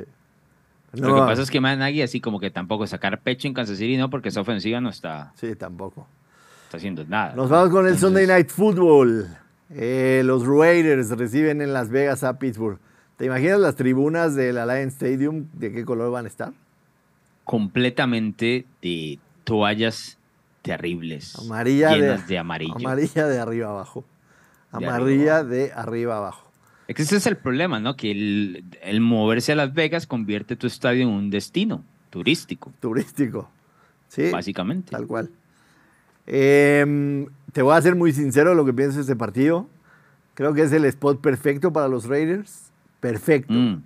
Lo 0.92 1.14
que 1.14 1.20
pasa 1.20 1.42
es 1.42 1.50
que 1.50 1.60
Matt 1.60 1.78
Nagy 1.78 2.02
así 2.02 2.20
como 2.20 2.40
que 2.40 2.50
tampoco 2.50 2.86
sacar 2.86 3.20
pecho 3.20 3.46
en 3.46 3.54
Kansas 3.54 3.78
City, 3.78 3.96
no, 3.96 4.10
porque 4.10 4.30
esa 4.30 4.40
ofensiva 4.40 4.80
no 4.80 4.90
está... 4.90 5.32
Sí, 5.36 5.54
tampoco. 5.54 6.06
Está 6.64 6.78
haciendo 6.78 7.04
nada. 7.04 7.34
Nos 7.34 7.48
vamos 7.48 7.70
con 7.70 7.86
el 7.86 7.98
Sunday 7.98 8.26
Night 8.26 8.48
Football. 8.48 9.26
Eh, 9.70 10.22
los 10.24 10.46
Raiders 10.46 11.10
reciben 11.10 11.62
en 11.62 11.72
Las 11.72 11.90
Vegas 11.90 12.24
a 12.24 12.38
Pittsburgh. 12.38 12.78
¿Te 13.16 13.26
imaginas 13.26 13.60
las 13.60 13.76
tribunas 13.76 14.34
del 14.34 14.58
Alliance 14.58 14.94
Stadium? 14.94 15.46
¿De 15.52 15.72
qué 15.72 15.84
color 15.84 16.10
van 16.10 16.24
a 16.24 16.28
estar? 16.28 16.52
Completamente 17.44 18.66
de 18.82 19.18
toallas 19.44 20.18
terribles. 20.62 21.38
Amarilla 21.38 21.94
llenas 21.94 22.26
de, 22.26 22.38
amarillo. 22.38 22.76
Amarilla 22.76 23.26
de 23.26 23.38
arriba 23.38 23.68
abajo. 23.68 24.04
Amarilla 24.72 25.44
de 25.44 25.72
arriba 25.72 26.16
abajo. 26.16 26.49
Es 26.90 26.96
que 26.96 27.02
ese 27.02 27.18
es 27.18 27.26
el 27.28 27.36
problema, 27.36 27.78
¿no? 27.78 27.94
Que 27.94 28.10
el, 28.10 29.00
moverse 29.00 29.52
a 29.52 29.54
Las 29.54 29.72
Vegas 29.72 30.08
convierte 30.08 30.56
tu 30.56 30.66
estadio 30.66 31.02
en 31.02 31.08
un 31.08 31.30
destino 31.30 31.84
turístico. 32.10 32.72
Turístico. 32.80 33.48
Sí. 34.08 34.28
Básicamente. 34.32 34.90
Tal 34.90 35.06
cual. 35.06 35.30
Em, 36.26 37.26
te 37.52 37.62
voy 37.62 37.76
a 37.76 37.80
ser 37.80 37.94
muy 37.94 38.12
sincero 38.12 38.56
lo 38.56 38.64
que 38.64 38.72
pienso 38.72 38.96
de 38.96 39.02
este 39.02 39.14
partido. 39.14 39.68
Creo 40.34 40.52
que 40.52 40.62
es 40.62 40.72
el 40.72 40.84
spot 40.84 41.20
perfecto 41.20 41.72
para 41.72 41.86
los 41.86 42.06
Raiders 42.06 42.72
perfecto. 42.98 43.52
Mm. 43.52 43.84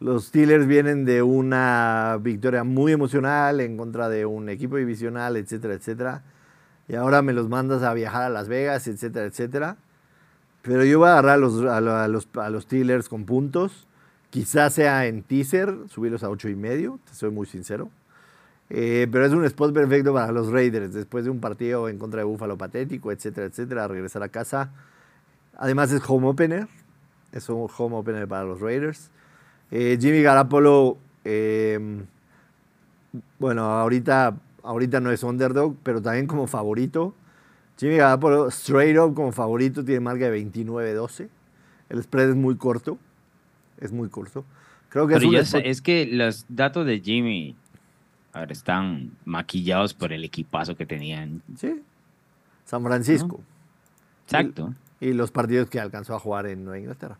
Los 0.00 0.24
Steelers 0.24 0.66
vienen 0.66 1.04
de 1.04 1.22
una 1.22 2.18
victoria 2.20 2.64
muy 2.64 2.90
emocional 2.90 3.60
en 3.60 3.76
contra 3.76 4.08
de 4.08 4.26
un 4.26 4.48
equipo 4.48 4.78
divisional, 4.78 5.36
etcétera, 5.36 5.74
etcétera. 5.74 6.24
Y 6.88 6.96
ahora 6.96 7.22
me 7.22 7.34
los 7.34 7.48
mandas 7.48 7.84
a 7.84 7.94
viajar 7.94 8.22
a 8.22 8.30
Las 8.30 8.48
Vegas, 8.48 8.88
etcétera, 8.88 9.26
etcétera. 9.26 9.76
Pero 10.62 10.84
yo 10.84 11.00
voy 11.00 11.08
a 11.08 11.12
agarrar 11.12 11.34
a 11.34 11.36
los, 11.38 11.60
a 11.64 11.80
los, 12.08 12.28
a 12.36 12.50
los 12.50 12.62
Steelers 12.64 13.08
con 13.08 13.24
puntos. 13.24 13.86
Quizás 14.30 14.74
sea 14.74 15.06
en 15.06 15.22
teaser, 15.22 15.74
subirlos 15.88 16.22
a 16.22 16.30
ocho 16.30 16.48
y 16.48 16.54
medio, 16.54 16.98
te 17.04 17.14
soy 17.14 17.30
muy 17.30 17.46
sincero. 17.46 17.90
Eh, 18.70 19.06
pero 19.12 19.26
es 19.26 19.32
un 19.32 19.44
spot 19.44 19.74
perfecto 19.74 20.14
para 20.14 20.32
los 20.32 20.50
Raiders, 20.50 20.94
después 20.94 21.24
de 21.24 21.30
un 21.30 21.40
partido 21.40 21.90
en 21.90 21.98
contra 21.98 22.20
de 22.20 22.24
Búfalo 22.24 22.56
patético, 22.56 23.12
etcétera, 23.12 23.48
etcétera, 23.48 23.86
regresar 23.86 24.22
a 24.22 24.28
casa. 24.30 24.70
Además 25.58 25.92
es 25.92 26.00
home 26.08 26.28
opener, 26.28 26.68
es 27.32 27.50
un 27.50 27.68
home 27.76 27.96
opener 27.96 28.26
para 28.26 28.44
los 28.44 28.60
Raiders. 28.60 29.10
Eh, 29.70 29.98
Jimmy 30.00 30.22
Garapolo, 30.22 30.96
em, 31.24 32.06
bueno, 33.38 33.64
ahorita, 33.64 34.36
ahorita 34.62 35.00
no 35.00 35.10
es 35.10 35.22
underdog, 35.22 35.76
pero 35.82 36.00
también 36.00 36.26
como 36.26 36.46
favorito. 36.46 37.14
Jimmy 37.82 37.96
Garapolo, 37.96 38.48
straight 38.48 38.96
up 38.98 39.14
como 39.14 39.32
favorito, 39.32 39.84
tiene 39.84 40.00
marca 40.00 40.30
de 40.30 40.44
29-12. 40.44 41.28
El 41.88 42.02
spread 42.02 42.30
es 42.30 42.36
muy 42.36 42.56
corto. 42.56 42.98
Es 43.78 43.92
muy 43.92 44.08
corto. 44.08 44.44
Creo 44.88 45.06
que 45.06 45.16
es, 45.16 45.54
es 45.54 45.82
que 45.82 46.06
los 46.06 46.46
datos 46.48 46.86
de 46.86 47.00
Jimmy 47.00 47.56
están 48.48 49.12
maquillados 49.24 49.94
por 49.94 50.12
el 50.12 50.24
equipazo 50.24 50.76
que 50.76 50.86
tenían. 50.86 51.42
Sí. 51.56 51.82
San 52.64 52.82
Francisco. 52.82 53.40
Exacto 54.24 54.74
y 55.02 55.12
los 55.12 55.32
partidos 55.32 55.68
que 55.68 55.80
alcanzó 55.80 56.14
a 56.14 56.20
jugar 56.20 56.46
en 56.46 56.64
Nueva 56.64 56.78
Inglaterra. 56.78 57.18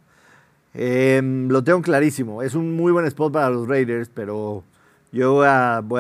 Em, 0.73 1.49
lo 1.49 1.65
tengo 1.65 1.83
clarísimo. 1.83 2.41
Es 2.41 2.55
un 2.55 2.77
muy 2.77 2.93
buen 2.93 3.05
spot 3.07 3.33
para 3.33 3.51
los 3.51 3.67
Raiders, 3.67 4.09
pero 4.09 4.63
yo 5.11 5.33
voy 5.33 5.47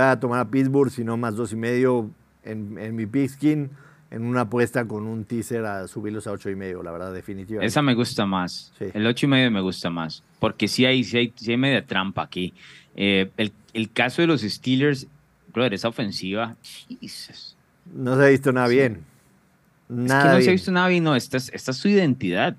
a, 0.01 0.19
tomar 0.21 0.39
a 0.39 0.49
Pittsburgh, 0.49 0.93
si 0.93 1.03
no 1.03 1.17
más 1.17 1.35
dos 1.35 1.53
y 1.53 1.57
medio 1.57 2.09
en, 2.45 2.79
en 2.79 2.95
mi 2.95 3.07
pigskin, 3.07 3.69
en 4.13 4.27
una 4.27 4.43
apuesta 4.43 4.85
con 4.85 5.07
un 5.07 5.25
teaser 5.25 5.65
a 5.65 5.89
subirlos 5.89 6.27
a 6.27 6.33
ocho 6.33 6.51
y 6.51 6.55
medio, 6.55 6.83
la 6.83 6.93
verdad, 6.93 7.15
definitivamente. 7.15 7.67
Esa 7.67 7.81
me 7.81 7.95
gusta 7.95 8.27
más. 8.27 8.71
El 8.79 9.07
ocho 9.07 9.25
y 9.25 9.29
medio 9.31 9.51
me 9.51 9.63
gusta 9.63 9.89
más, 9.89 10.23
porque 10.39 10.69
sí 10.69 10.85
hay, 10.85 11.03
sí 11.03 11.17
hay, 11.17 11.33
hay 11.49 11.57
media 11.57 11.87
trampa 11.87 12.23
aquí. 12.23 12.53
Eh, 12.95 13.31
el, 13.39 13.53
el, 13.73 13.91
caso 13.91 14.21
de 14.21 14.29
los 14.29 14.43
Steelers, 14.43 15.07
brother, 15.51 15.73
esa 15.73 15.89
ofensiva, 15.89 16.57
No 17.95 18.17
se 18.19 18.23
ha 18.23 18.29
visto 18.29 18.53
nada 18.53 18.69
bien. 18.69 19.01
Nada 19.89 20.21
es 20.21 20.29
que 20.29 20.35
no 20.35 20.43
se 20.43 20.49
ha 20.51 20.53
visto 20.53 20.73
nada 20.73 20.89
bien, 20.89 21.05
no, 21.05 21.17
esta 21.17 21.39
es, 21.39 21.63
su 21.65 21.89
identidad. 21.89 22.55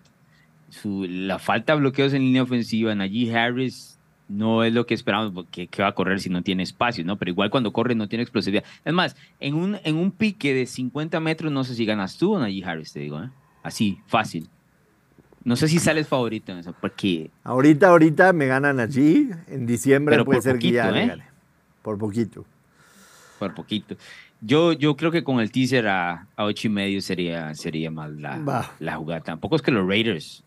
Su, 0.72 1.06
la 1.08 1.38
falta 1.38 1.74
de 1.74 1.82
bloqueos 1.82 2.14
en 2.14 2.24
línea 2.24 2.42
ofensiva, 2.42 2.96
Najee 2.96 3.32
Harris 3.32 3.93
no 4.34 4.64
es 4.64 4.74
lo 4.74 4.86
que 4.86 4.94
esperamos, 4.94 5.32
porque 5.32 5.68
que 5.68 5.82
va 5.82 5.90
a 5.90 5.96
correr 5.96 6.20
si 6.20 6.30
no 6.30 6.42
tiene 6.42 6.64
espacio, 6.64 7.06
¿no? 7.06 7.18
Pero 7.18 7.32
igual 7.32 7.50
cuando 7.50 7.72
corre 7.72 7.96
no 7.96 8.08
tiene 8.08 8.24
explosividad. 8.24 8.64
Es 8.84 8.94
más, 8.94 9.16
en 9.40 9.56
un, 9.56 9.78
en 9.84 9.96
un 9.96 10.12
pique 10.12 10.54
de 10.54 10.66
50 10.66 11.20
metros, 11.20 11.52
no 11.52 11.64
sé 11.64 11.76
si 11.76 11.86
ganas 11.86 12.18
tú 12.18 12.34
o 12.34 12.40
Najee 12.40 12.64
Harris, 12.66 12.94
te 12.94 13.00
digo, 13.00 13.22
¿eh? 13.22 13.30
Así, 13.62 14.00
fácil. 14.08 14.50
No 15.44 15.56
sé 15.56 15.68
si 15.68 15.80
sales 15.80 16.08
favorito 16.08 16.52
en 16.52 16.60
eso, 16.60 16.74
porque... 16.80 17.30
Ahorita, 17.44 17.90
ahorita 17.90 18.34
me 18.34 18.48
ganan 18.48 18.80
allí, 18.80 19.30
en 19.48 19.66
diciembre 19.66 20.24
puede 20.24 20.42
ser 20.42 20.58
que 20.58 20.72
ya 20.72 20.90
¿eh? 20.90 21.18
Por 21.82 21.98
poquito. 21.98 22.46
Por 23.40 23.54
poquito. 23.54 23.96
Yo, 24.42 24.74
yo 24.74 24.96
creo 24.96 25.12
que 25.12 25.24
con 25.24 25.40
el 25.40 25.52
teaser 25.52 25.88
a, 25.88 26.28
a 26.36 26.46
ocho 26.46 26.68
y 26.68 26.72
medio 26.72 27.02
sería, 27.02 27.54
sería 27.56 27.92
más 27.92 28.12
la, 28.12 28.72
la 28.80 28.96
jugada. 28.96 29.22
Tampoco 29.22 29.56
es 29.56 29.62
que 29.62 29.72
los 29.72 29.88
Raiders 29.88 30.44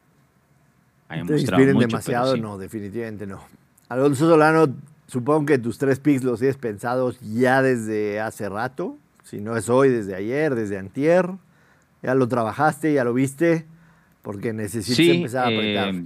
mostrado 1.24 1.64
mucho, 1.64 1.78
demasiado, 1.78 2.36
no, 2.36 2.58
definitivamente 2.58 3.26
no. 3.26 3.40
Alonso 3.88 4.28
Solano, 4.28 4.74
supongo 5.06 5.46
que 5.46 5.58
tus 5.58 5.78
tres 5.78 6.00
picks 6.00 6.24
los 6.24 6.40
tienes 6.40 6.56
pensados 6.56 7.18
ya 7.20 7.62
desde 7.62 8.20
hace 8.20 8.48
rato. 8.48 8.96
Si 9.22 9.40
no 9.40 9.56
es 9.56 9.68
hoy, 9.68 9.88
desde 9.88 10.14
ayer, 10.14 10.54
desde 10.54 10.78
antier. 10.78 11.28
Ya 12.02 12.14
lo 12.14 12.28
trabajaste, 12.28 12.92
ya 12.92 13.04
lo 13.04 13.12
viste, 13.14 13.66
porque 14.22 14.52
necesitas 14.52 14.98
empezar 14.98 15.44
a 15.44 15.46
apretar. 15.48 15.94
Eh, 15.94 16.04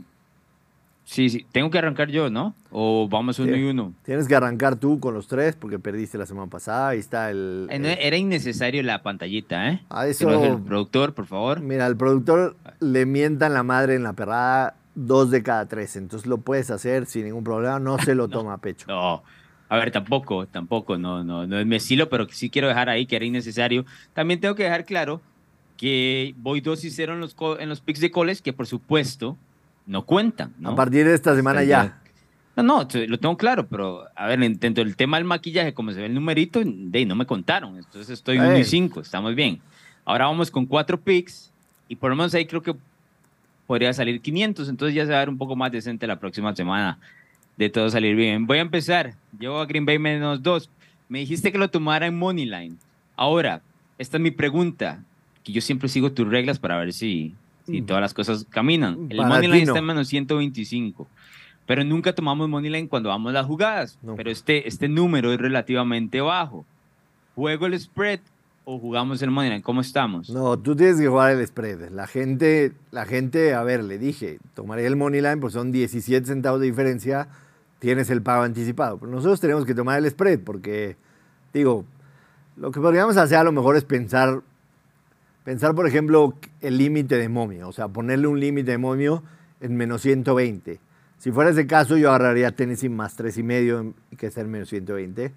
Sí, 1.10 1.28
sí, 1.28 1.44
tengo 1.50 1.70
que 1.72 1.78
arrancar 1.78 2.08
yo, 2.08 2.30
¿no? 2.30 2.54
O 2.70 3.08
vamos 3.08 3.40
uno 3.40 3.56
y 3.56 3.64
uno. 3.64 3.92
Tienes 4.04 4.28
que 4.28 4.36
arrancar 4.36 4.76
tú 4.76 5.00
con 5.00 5.12
los 5.12 5.26
tres 5.26 5.56
porque 5.56 5.80
perdiste 5.80 6.16
la 6.18 6.24
semana 6.24 6.48
pasada. 6.48 6.90
Ahí 6.90 7.00
está 7.00 7.30
el. 7.30 7.66
Era 7.68 8.16
innecesario 8.16 8.80
la 8.84 9.02
pantallita, 9.02 9.70
¿eh? 9.70 9.82
A 9.88 10.06
eso. 10.06 10.30
el 10.44 10.62
productor, 10.62 11.12
por 11.12 11.26
favor. 11.26 11.62
Mira, 11.62 11.88
el 11.88 11.96
productor 11.96 12.54
le 12.78 13.06
mientan 13.06 13.54
la 13.54 13.64
madre 13.64 13.96
en 13.96 14.04
la 14.04 14.12
perrada 14.12 14.76
dos 14.94 15.30
de 15.30 15.42
cada 15.42 15.66
tres. 15.66 15.96
Entonces 15.96 16.26
lo 16.26 16.38
puedes 16.38 16.70
hacer 16.70 17.06
sin 17.06 17.24
ningún 17.24 17.44
problema. 17.44 17.78
No 17.78 17.98
se 17.98 18.14
lo 18.14 18.28
toma 18.28 18.54
a 18.54 18.58
pecho. 18.58 18.86
No. 18.88 19.22
A 19.68 19.76
ver, 19.76 19.92
tampoco, 19.92 20.46
tampoco, 20.46 20.98
no, 20.98 21.22
no, 21.22 21.46
no 21.46 21.58
es 21.60 21.64
mi 21.64 21.76
estilo, 21.76 22.08
pero 22.08 22.26
sí 22.28 22.50
quiero 22.50 22.66
dejar 22.66 22.88
ahí 22.88 23.06
que 23.06 23.14
era 23.14 23.24
innecesario. 23.24 23.84
También 24.14 24.40
tengo 24.40 24.56
que 24.56 24.64
dejar 24.64 24.84
claro 24.84 25.20
que 25.76 26.34
voy 26.38 26.60
dos 26.60 26.84
y 26.84 26.90
cero 26.90 27.14
en 27.14 27.20
los, 27.20 27.36
en 27.60 27.68
los 27.68 27.80
picks 27.80 28.00
de 28.00 28.10
coles, 28.10 28.42
que 28.42 28.52
por 28.52 28.66
supuesto 28.66 29.36
no 29.86 30.04
cuentan. 30.04 30.54
¿no? 30.58 30.70
A 30.70 30.74
partir 30.74 31.06
de 31.06 31.14
esta 31.14 31.36
semana 31.36 31.62
ya. 31.62 32.02
No, 32.56 32.64
no, 32.64 32.88
lo 33.06 33.18
tengo 33.18 33.36
claro, 33.36 33.68
pero 33.68 34.06
a 34.16 34.26
ver, 34.26 34.40
dentro 34.58 34.84
del 34.84 34.96
tema 34.96 35.18
del 35.18 35.24
maquillaje, 35.24 35.72
como 35.72 35.92
se 35.92 36.00
ve 36.00 36.06
el 36.06 36.14
numerito, 36.14 36.60
de 36.64 37.06
no 37.06 37.14
me 37.14 37.24
contaron. 37.24 37.76
Entonces 37.76 38.10
estoy 38.10 38.38
1 38.38 38.58
y 38.58 38.64
5, 38.64 39.00
estamos 39.00 39.36
bien. 39.36 39.60
Ahora 40.04 40.26
vamos 40.26 40.50
con 40.50 40.66
cuatro 40.66 41.00
picks 41.00 41.52
y 41.88 41.96
por 41.96 42.10
lo 42.10 42.16
menos 42.16 42.34
ahí 42.34 42.44
creo 42.44 42.62
que 42.62 42.74
podría 43.70 43.92
salir 43.92 44.20
500, 44.20 44.68
entonces 44.68 44.96
ya 44.96 45.06
se 45.06 45.12
va 45.12 45.18
a 45.18 45.20
ver 45.20 45.28
un 45.28 45.38
poco 45.38 45.54
más 45.54 45.70
decente 45.70 46.04
la 46.04 46.18
próxima 46.18 46.56
semana 46.56 46.98
de 47.56 47.70
todo 47.70 47.88
salir 47.88 48.16
bien. 48.16 48.44
Voy 48.44 48.58
a 48.58 48.62
empezar. 48.62 49.14
Llevo 49.38 49.60
a 49.60 49.66
Green 49.66 49.86
Bay 49.86 49.96
menos 49.96 50.42
2. 50.42 50.68
Me 51.08 51.20
dijiste 51.20 51.52
que 51.52 51.58
lo 51.58 51.70
tomara 51.70 52.08
en 52.08 52.18
Moneyline. 52.18 52.76
Ahora, 53.14 53.62
esta 53.96 54.16
es 54.16 54.20
mi 54.24 54.32
pregunta, 54.32 55.04
que 55.44 55.52
yo 55.52 55.60
siempre 55.60 55.88
sigo 55.88 56.10
tus 56.10 56.28
reglas 56.28 56.58
para 56.58 56.78
ver 56.78 56.92
si, 56.92 57.32
y 57.68 57.82
todas 57.82 58.00
las 58.00 58.12
cosas 58.12 58.44
caminan. 58.50 59.06
El 59.08 59.18
Moneyline 59.18 59.62
está 59.62 59.78
en 59.78 59.84
menos 59.84 60.08
125. 60.08 61.06
Pero 61.64 61.84
nunca 61.84 62.12
tomamos 62.12 62.48
Moneyline 62.48 62.88
cuando 62.88 63.10
vamos 63.10 63.30
a 63.30 63.34
las 63.34 63.46
jugadas. 63.46 64.00
Pero 64.16 64.32
este, 64.32 64.66
este 64.66 64.88
número 64.88 65.32
es 65.32 65.38
relativamente 65.38 66.20
bajo. 66.20 66.64
¿Juego 67.36 67.66
el 67.66 67.78
spread 67.78 68.18
o 68.72 68.78
jugamos 68.78 69.20
el 69.22 69.30
Moneyline? 69.30 69.62
¿Cómo 69.62 69.80
estamos? 69.80 70.30
No, 70.30 70.58
tú 70.58 70.76
tienes 70.76 71.00
que 71.00 71.08
jugar 71.08 71.32
el 71.32 71.46
spread. 71.46 71.90
La 71.90 72.06
gente, 72.06 72.72
la 72.90 73.04
gente 73.04 73.54
a 73.54 73.62
ver, 73.62 73.82
le 73.82 73.98
dije, 73.98 74.38
tomaré 74.54 74.86
el 74.86 74.96
Moneyline, 74.96 75.40
pues 75.40 75.54
son 75.54 75.72
17 75.72 76.26
centavos 76.26 76.60
de 76.60 76.66
diferencia, 76.66 77.28
tienes 77.80 78.10
el 78.10 78.22
pago 78.22 78.42
anticipado. 78.42 78.98
Pero 78.98 79.10
nosotros 79.10 79.40
tenemos 79.40 79.64
que 79.64 79.74
tomar 79.74 79.98
el 79.98 80.08
spread 80.10 80.40
porque, 80.40 80.96
digo, 81.52 81.84
lo 82.56 82.70
que 82.70 82.80
podríamos 82.80 83.16
hacer 83.16 83.38
a 83.38 83.44
lo 83.44 83.52
mejor 83.52 83.76
es 83.76 83.84
pensar 83.84 84.42
Pensar, 85.44 85.74
por 85.74 85.86
ejemplo, 85.86 86.34
el 86.60 86.76
límite 86.76 87.16
de 87.16 87.28
momio, 87.30 87.68
o 87.68 87.72
sea, 87.72 87.88
ponerle 87.88 88.26
un 88.26 88.38
límite 88.38 88.72
de 88.72 88.78
momio 88.78 89.22
en 89.60 89.74
menos 89.74 90.02
120. 90.02 90.78
Si 91.18 91.32
fuera 91.32 91.50
ese 91.50 91.66
caso, 91.66 91.96
yo 91.96 92.10
agarraría 92.10 92.50
Tennessee 92.50 92.90
más 92.90 93.18
3,5 93.18 93.94
que 94.18 94.30
ser 94.30 94.46
menos 94.46 94.68
120. 94.68 95.32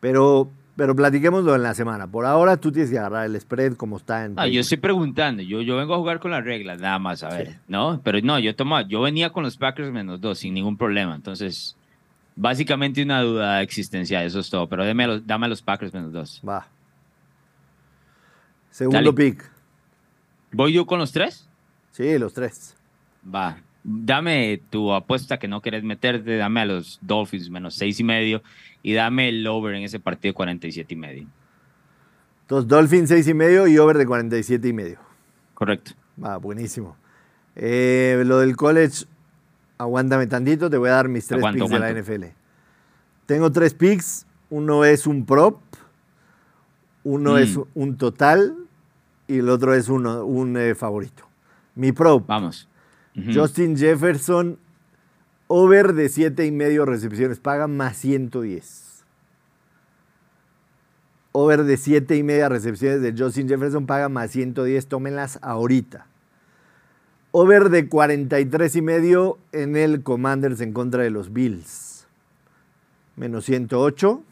Pero, 0.00 0.50
pero 0.76 0.94
platiquémoslo 0.96 1.54
en 1.54 1.62
la 1.62 1.74
semana. 1.74 2.06
Por 2.06 2.26
ahora 2.26 2.56
tú 2.56 2.72
tienes 2.72 2.90
que 2.90 2.98
agarrar 2.98 3.26
el 3.26 3.40
spread 3.40 3.74
como 3.74 3.96
está 3.96 4.24
en... 4.24 4.34
Ah, 4.36 4.46
yo 4.46 4.60
estoy 4.60 4.78
preguntando. 4.78 5.42
Yo, 5.42 5.62
yo 5.62 5.76
vengo 5.76 5.94
a 5.94 5.98
jugar 5.98 6.20
con 6.20 6.30
las 6.30 6.44
reglas, 6.44 6.80
nada 6.80 6.98
más, 6.98 7.22
a 7.22 7.28
ver. 7.28 7.58
¿No? 7.68 8.00
Pero 8.02 8.20
no, 8.22 8.38
yo 8.38 8.54
tomo, 8.56 8.80
yo 8.82 9.00
venía 9.00 9.30
con 9.30 9.42
los 9.42 9.56
Packers 9.56 9.92
menos 9.92 10.20
2 10.20 10.38
sin 10.38 10.54
ningún 10.54 10.76
problema. 10.76 11.14
Entonces, 11.14 11.76
Básicamente 12.36 13.02
una 13.02 13.20
duda 13.20 13.62
existencial, 13.62 14.26
eso 14.26 14.40
es 14.40 14.50
todo. 14.50 14.68
Pero 14.68 14.84
dame, 14.84 15.06
los, 15.06 15.26
dame 15.26 15.48
los 15.48 15.62
Packers 15.62 15.94
menos 15.94 16.12
dos. 16.12 16.42
Va. 16.46 16.66
Segundo 18.70 19.14
pick. 19.14 19.48
¿Voy 20.50 20.72
yo 20.72 20.84
con 20.84 20.98
los 20.98 21.12
tres? 21.12 21.48
Sí, 21.92 22.18
los 22.18 22.34
tres. 22.34 22.76
Va. 23.32 23.58
Dame 23.84 24.62
tu 24.70 24.92
apuesta 24.92 25.38
que 25.38 25.46
no 25.46 25.60
quieres 25.60 25.84
meterte, 25.84 26.36
dame 26.36 26.62
a 26.62 26.64
los 26.64 26.98
Dolphins 27.02 27.50
menos 27.50 27.74
seis 27.74 28.00
y 28.00 28.04
medio 28.04 28.42
y 28.82 28.94
dame 28.94 29.28
el 29.28 29.46
over 29.46 29.74
en 29.74 29.82
ese 29.82 30.00
partido 30.00 30.30
de 30.30 30.34
47 30.34 30.94
y 30.94 30.96
medio. 30.96 31.26
Entonces, 32.42 32.68
Dolphins 32.68 33.10
seis 33.10 33.28
y 33.28 33.34
medio 33.34 33.66
y 33.66 33.78
over 33.78 33.98
de 33.98 34.06
47 34.06 34.68
y 34.68 34.72
medio. 34.72 34.98
Correcto. 35.54 35.92
Va, 36.22 36.38
buenísimo. 36.38 36.96
Eh, 37.56 38.22
lo 38.26 38.40
del 38.40 38.56
college, 38.56 39.04
aguántame 39.78 40.26
tantito, 40.26 40.70
te 40.70 40.76
voy 40.76 40.88
a 40.88 40.92
dar 40.92 41.08
mis 41.08 41.26
tres 41.26 41.42
picks 41.52 41.70
de 41.70 41.78
la 41.78 41.92
NFL. 41.92 42.24
Tengo 43.26 43.52
tres 43.52 43.74
picks, 43.74 44.26
uno 44.50 44.84
es 44.84 45.06
un 45.06 45.24
prop, 45.24 45.60
uno 47.04 47.38
es 47.38 47.56
mm. 47.56 47.62
un 47.74 47.96
total 47.96 48.56
y 49.28 49.38
el 49.38 49.48
otro 49.48 49.74
es 49.74 49.88
uno, 49.88 50.24
un 50.24 50.56
eh, 50.56 50.74
favorito. 50.74 51.24
Mi 51.74 51.92
prop. 51.92 52.26
Vamos. 52.26 52.68
Justin 53.32 53.76
Jefferson, 53.76 54.58
over 55.46 55.92
de 55.94 56.08
siete 56.08 56.46
y 56.46 56.50
medio 56.50 56.84
recepciones, 56.84 57.38
paga 57.38 57.68
más 57.68 57.96
110. 57.96 59.04
Over 61.36 61.64
de 61.64 61.76
siete 61.76 62.16
y 62.16 62.22
media 62.22 62.48
recepciones 62.48 63.02
de 63.02 63.14
Justin 63.16 63.48
Jefferson, 63.48 63.86
paga 63.86 64.08
más 64.08 64.30
110. 64.30 64.86
Tómenlas 64.86 65.38
ahorita. 65.42 66.06
Over 67.32 67.70
de 67.70 67.88
43 67.88 68.76
y 68.76 68.82
medio 68.82 69.38
en 69.50 69.76
el 69.76 70.04
Commanders 70.04 70.60
en 70.60 70.72
contra 70.72 71.02
de 71.02 71.10
los 71.10 71.32
Bills. 71.32 72.06
Menos 73.16 73.44
108. 73.46 74.22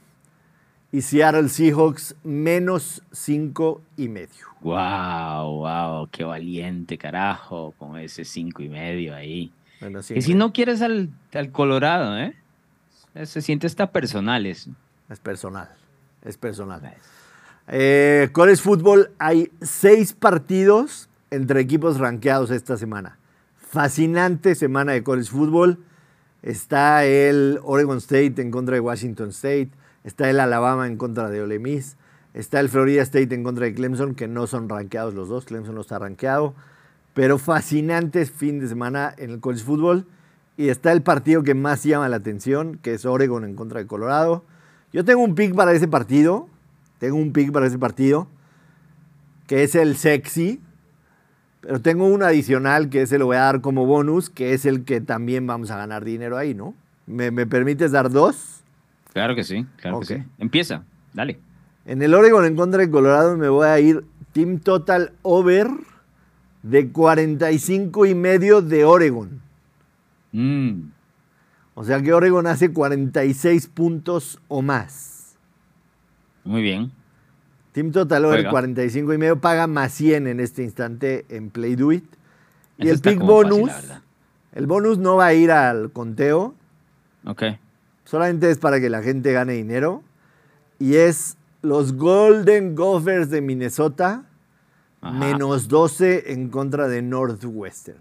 Y 0.95 1.01
Seattle 1.01 1.49
Seahawks 1.49 2.15
menos 2.23 3.03
5 3.13 3.81
y 3.97 4.09
medio. 4.09 4.47
Wow, 4.61 5.61
wow, 5.61 6.09
qué 6.13 6.23
valiente, 6.23 6.99
carajo, 6.99 7.75
con 7.79 7.99
ese 7.99 8.27
5 8.27 8.63
y 8.63 8.69
medio 8.69 9.15
ahí. 9.15 9.53
y 10.15 10.21
si 10.21 10.35
no 10.35 10.53
quieres 10.53 10.83
al, 10.83 11.11
Colorado, 11.51 12.19
¿eh? 12.19 12.37
Se 13.25 13.41
siente 13.41 13.67
hasta 13.67 13.91
personal 13.91 14.45
eso. 14.45 14.71
Es 15.09 15.19
personal, 15.19 15.71
es 16.23 16.37
personal. 16.37 16.81
Eh, 17.69 18.29
college 18.33 18.61
Football, 18.61 19.11
hay 19.19 19.51
seis 19.63 20.13
partidos 20.13 21.09
entre 21.31 21.61
equipos 21.61 21.99
rankeados 21.99 22.51
esta 22.51 22.77
semana. 22.77 23.19
Fascinante 23.57 24.55
semana 24.55 24.93
de 24.93 25.03
college 25.03 25.31
football. 25.31 25.79
Está 26.43 27.07
el 27.07 27.59
Oregon 27.63 27.97
State 27.97 28.35
en 28.37 28.51
contra 28.51 28.75
de 28.75 28.81
Washington 28.81 29.31
State. 29.31 29.71
Está 30.05 30.29
el 30.31 30.41
Alabama 30.41 30.87
en 30.87 30.97
contra 30.97 31.29
de 31.31 31.43
Ole 31.43 31.59
Miss. 31.59 31.97
Está 32.35 32.61
el 32.61 32.69
Florida 32.69 33.03
State 33.03 33.35
en 33.35 33.45
contra 33.45 33.67
de 33.67 33.75
Clemson, 33.75 34.15
que 34.15 34.29
no 34.29 34.47
son 34.47 34.69
rankeados 34.69 35.15
los 35.15 35.29
dos. 35.29 35.45
Clemson 35.45 35.75
no 35.75 35.81
está 35.81 35.99
rankeado. 35.99 36.55
Pero 37.15 37.39
fascinante 37.39 38.25
fin 38.27 38.59
de 38.59 38.69
semana 38.69 39.15
en 39.19 39.31
el 39.31 39.41
college 39.41 39.65
football. 39.65 40.07
Y 40.57 40.69
está 40.69 40.93
el 40.93 41.03
partido 41.03 41.43
que 41.43 41.55
más 41.55 41.83
llama 41.83 42.09
la 42.09 42.17
atención, 42.17 42.79
que 42.83 42.95
es 42.95 43.05
Oregon 43.05 43.45
en 43.45 43.55
contra 43.55 43.81
de 43.81 43.87
Colorado. 43.87 44.45
Yo 44.93 45.05
tengo 45.05 45.23
un 45.23 45.35
pick 45.35 45.55
para 45.55 45.73
ese 45.73 45.89
partido. 45.89 46.49
Tengo 46.99 47.17
un 47.17 47.33
pick 47.33 47.53
para 47.53 47.67
ese 47.67 47.79
partido. 47.79 48.29
Que 49.47 49.63
es 49.63 49.75
el 49.75 49.97
sexy. 49.97 50.61
Pero 51.63 51.81
tengo 51.81 52.07
un 52.07 52.25
adicional 52.25 52.91
que 52.91 53.03
ese 53.03 53.19
lo 53.19 53.27
voy 53.27 53.37
a 53.37 53.43
dar 53.43 53.61
como 53.61 53.87
bonus, 53.87 54.31
que 54.31 54.53
es 54.53 54.67
el 54.67 54.85
que 54.85 55.01
también 55.01 55.47
vamos 55.47 55.71
a 55.71 55.77
ganar 55.77 56.05
dinero 56.05 56.37
ahí, 56.37 56.55
¿no? 56.55 56.75
¿Me, 57.07 57.31
permites 57.47 57.93
dar 57.93 58.11
dos? 58.11 58.62
Claro 59.13 59.35
que 59.35 59.45
sí, 59.45 59.67
claro 59.77 60.01
que 60.01 60.07
sí. 60.07 60.25
Empieza, 60.39 60.85
dale. 61.13 61.39
En 61.85 62.03
el 62.03 62.15
Oregon 62.15 62.45
en 62.45 62.57
contra 62.57 62.81
de 62.81 62.91
Colorado 62.91 63.37
me 63.37 63.49
voy 63.49 63.67
a 63.67 63.79
ir 63.79 64.05
Team 64.33 64.61
Total 64.61 65.13
Over 65.23 65.69
de 66.63 66.91
45 66.91 68.07
y 68.07 68.15
medio 68.15 68.63
de 68.63 68.85
Oregon. 68.85 69.43
Mm. 70.33 70.91
O 71.75 71.85
sea 71.85 72.01
que 72.01 72.13
Oregon 72.13 72.47
hace 72.47 72.73
46 72.73 73.67
puntos 73.69 74.39
o 74.49 74.63
más. 74.63 75.37
Muy 76.45 76.63
bien. 76.63 76.93
Team 77.73 77.91
Total 77.91 78.25
Over 78.25 78.49
45 78.49 79.15
y 79.15 79.19
medio 79.19 79.41
paga 79.41 79.67
más 79.67 79.93
100 79.93 80.27
en 80.27 80.41
este 80.41 80.63
instante 80.63 81.25
en 81.31 81.51
Play 81.51 81.77
Do 81.77 81.93
It. 81.93 82.05
Y 82.79 82.89
el 82.89 83.01
pick 83.01 83.19
bonus, 83.19 83.71
el 84.53 84.67
bonus 84.67 84.99
no 84.99 85.17
va 85.17 85.27
a 85.27 85.35
ir 85.35 85.51
al 85.51 85.91
conteo. 85.93 86.55
Ok. 87.25 87.43
Solamente 88.13 88.51
es 88.51 88.59
para 88.59 88.79
que 88.79 88.91
la 88.91 89.03
gente 89.03 89.33
gane 89.33 89.55
dinero. 89.55 90.03
Y 90.79 90.97
es 90.97 91.39
los 91.63 91.95
Golden 91.95 92.75
Gophers 92.75 93.31
de 93.31 93.41
Minnesota 93.41 94.27
menos 95.01 95.67
12 95.67 96.31
en 96.31 96.51
contra 96.51 96.89
de 96.89 97.01
Northwestern. 97.01 97.97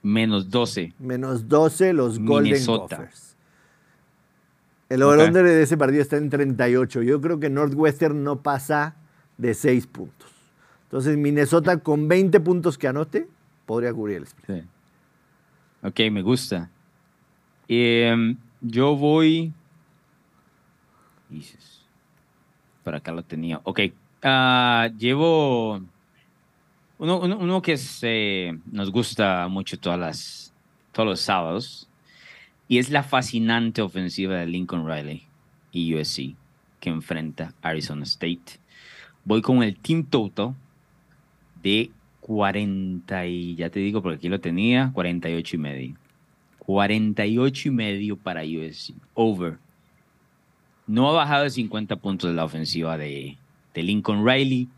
Menos 0.00 0.48
12. 0.48 0.94
Menos 0.98 1.46
12 1.46 1.92
los 1.92 2.18
Golden 2.20 2.64
Gophers. 2.64 3.36
El 4.88 5.02
over 5.02 5.30
de 5.30 5.62
ese 5.62 5.76
partido 5.76 6.00
está 6.00 6.16
en 6.16 6.30
38. 6.30 7.02
Yo 7.02 7.20
creo 7.20 7.38
que 7.38 7.50
Northwestern 7.50 8.24
no 8.24 8.40
pasa 8.40 8.96
de 9.36 9.52
6 9.52 9.86
puntos. 9.88 10.30
Entonces, 10.84 11.18
Minnesota 11.18 11.80
con 11.80 12.08
20 12.08 12.40
puntos 12.40 12.78
que 12.78 12.88
anote, 12.88 13.28
podría 13.66 13.92
cubrir 13.92 14.16
el 14.16 14.26
spread. 14.26 14.64
Ok, 15.82 16.00
me 16.10 16.22
gusta. 16.22 16.70
Em, 17.72 18.36
yo 18.60 18.96
voy. 18.96 19.52
Por 22.82 22.96
acá 22.96 23.12
lo 23.12 23.22
tenía. 23.22 23.60
Ok. 23.62 23.80
Ah, 24.24 24.90
llevo. 24.98 25.80
Uno, 26.98 27.62
que 27.62 27.78
eh, 28.02 28.58
nos 28.72 28.90
gusta 28.90 29.46
mucho 29.46 29.78
todas 29.78 30.00
las, 30.00 30.52
todos 30.90 31.08
los 31.08 31.20
sábados 31.20 31.88
y 32.66 32.78
es 32.78 32.90
la 32.90 33.04
fascinante 33.04 33.82
ofensiva 33.82 34.34
de 34.34 34.46
Lincoln 34.46 34.86
Riley 34.86 35.22
y 35.70 35.94
USC 35.94 36.34
que 36.80 36.90
enfrenta 36.90 37.54
Arizona 37.62 38.02
State. 38.02 38.58
Voy 39.24 39.42
con 39.42 39.62
el 39.62 39.76
team 39.76 40.04
total 40.04 40.56
de 41.62 41.92
40 42.20 43.26
y 43.26 43.54
ya 43.54 43.70
te 43.70 43.78
digo 43.78 44.02
porque 44.02 44.16
aquí 44.16 44.28
lo 44.28 44.40
tenía, 44.40 44.90
48 44.92 45.56
y 45.56 45.58
medio. 45.58 45.99
48 46.60 47.68
y 47.68 47.70
medio 47.70 48.16
para 48.16 48.42
USC. 48.42 48.94
Over. 49.14 49.58
No 50.86 51.08
ha 51.08 51.12
bajado 51.12 51.44
de 51.44 51.50
50 51.50 51.96
puntos 51.96 52.34
la 52.34 52.44
ofensiva 52.44 52.96
de, 52.96 53.36
de 53.74 53.82
Lincoln 53.82 54.26
Riley. 54.26 54.68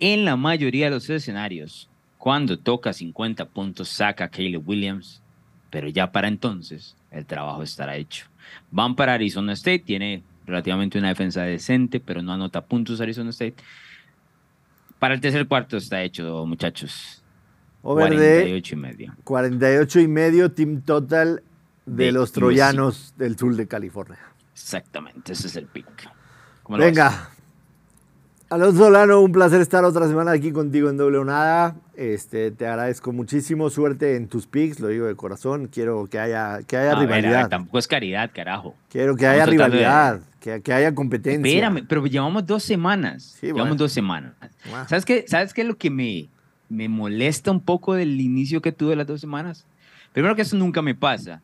En 0.00 0.24
la 0.24 0.36
mayoría 0.36 0.86
de 0.86 0.92
los 0.92 1.08
escenarios, 1.10 1.88
cuando 2.18 2.58
toca 2.58 2.92
50 2.92 3.46
puntos, 3.46 3.88
saca 3.88 4.24
a 4.24 4.28
Caleb 4.28 4.68
Williams. 4.68 5.22
Pero 5.70 5.88
ya 5.88 6.12
para 6.12 6.28
entonces, 6.28 6.96
el 7.10 7.26
trabajo 7.26 7.62
estará 7.62 7.96
hecho. 7.96 8.26
Van 8.70 8.94
para 8.94 9.14
Arizona 9.14 9.54
State, 9.54 9.80
tiene 9.80 10.22
relativamente 10.46 10.98
una 10.98 11.08
defensa 11.08 11.42
decente, 11.42 12.00
pero 12.00 12.22
no 12.22 12.32
anota 12.32 12.64
puntos 12.64 13.00
Arizona 13.00 13.30
State. 13.30 13.56
Para 14.98 15.14
el 15.14 15.20
tercer 15.20 15.48
cuarto 15.48 15.76
está 15.76 16.02
hecho, 16.02 16.46
muchachos. 16.46 17.23
Over 17.86 18.08
48 18.08 18.74
y 18.74 18.78
medio. 18.78 19.14
48 19.24 20.00
y 20.00 20.08
medio, 20.08 20.52
team 20.52 20.80
total 20.80 21.42
de, 21.84 22.12
los 22.12 22.32
troyanos 22.32 23.12
del 23.18 23.36
sur 23.36 23.54
de 23.54 23.66
California. 23.68 24.18
Exactamente, 24.54 25.34
ese 25.34 25.48
es 25.48 25.56
el 25.56 25.66
pick. 25.66 26.08
Venga, 26.66 27.28
Alonso 28.48 28.84
Solano, 28.84 29.20
un 29.20 29.32
placer 29.32 29.60
estar 29.60 29.84
otra 29.84 30.08
semana 30.08 30.30
aquí 30.30 30.50
contigo 30.50 30.88
en 30.88 30.96
Doble 30.96 31.22
Nada. 31.26 31.76
Este, 31.94 32.50
te 32.52 32.66
agradezco 32.66 33.12
muchísimo, 33.12 33.68
suerte 33.68 34.16
en 34.16 34.28
tus 34.28 34.46
picks, 34.46 34.80
lo 34.80 34.88
digo 34.88 35.06
de 35.06 35.14
corazón. 35.14 35.66
Quiero 35.66 36.06
que 36.06 36.18
haya, 36.18 36.60
que 36.66 36.78
haya 36.78 36.94
rivalidad. 36.94 37.50
tampoco 37.50 37.78
es 37.78 37.86
caridad, 37.86 38.30
carajo. 38.32 38.74
Quiero 38.88 39.14
que 39.14 39.26
haya 39.26 39.44
rivalidad, 39.44 40.20
que, 40.40 40.72
haya 40.72 40.94
competencia. 40.94 41.46
Espérame, 41.46 41.84
pero 41.86 42.06
llevamos 42.06 42.46
dos 42.46 42.62
semanas. 42.62 43.36
llevamos 43.42 43.76
dos 43.76 43.92
semanas. 43.92 44.32
¿Sabes 44.88 45.04
qué? 45.04 45.26
¿Sabes 45.28 45.52
qué 45.52 45.60
es 45.60 45.68
lo 45.68 45.76
que 45.76 45.90
me, 45.90 46.28
me 46.68 46.88
molesta 46.88 47.50
un 47.50 47.60
poco 47.60 47.94
del 47.94 48.20
inicio 48.20 48.62
que 48.62 48.72
tuve 48.72 48.96
las 48.96 49.06
dos 49.06 49.20
semanas? 49.20 49.66
Primero 50.12 50.36
que 50.36 50.42
eso 50.42 50.56
nunca 50.56 50.82
me 50.82 50.94
pasa. 50.94 51.40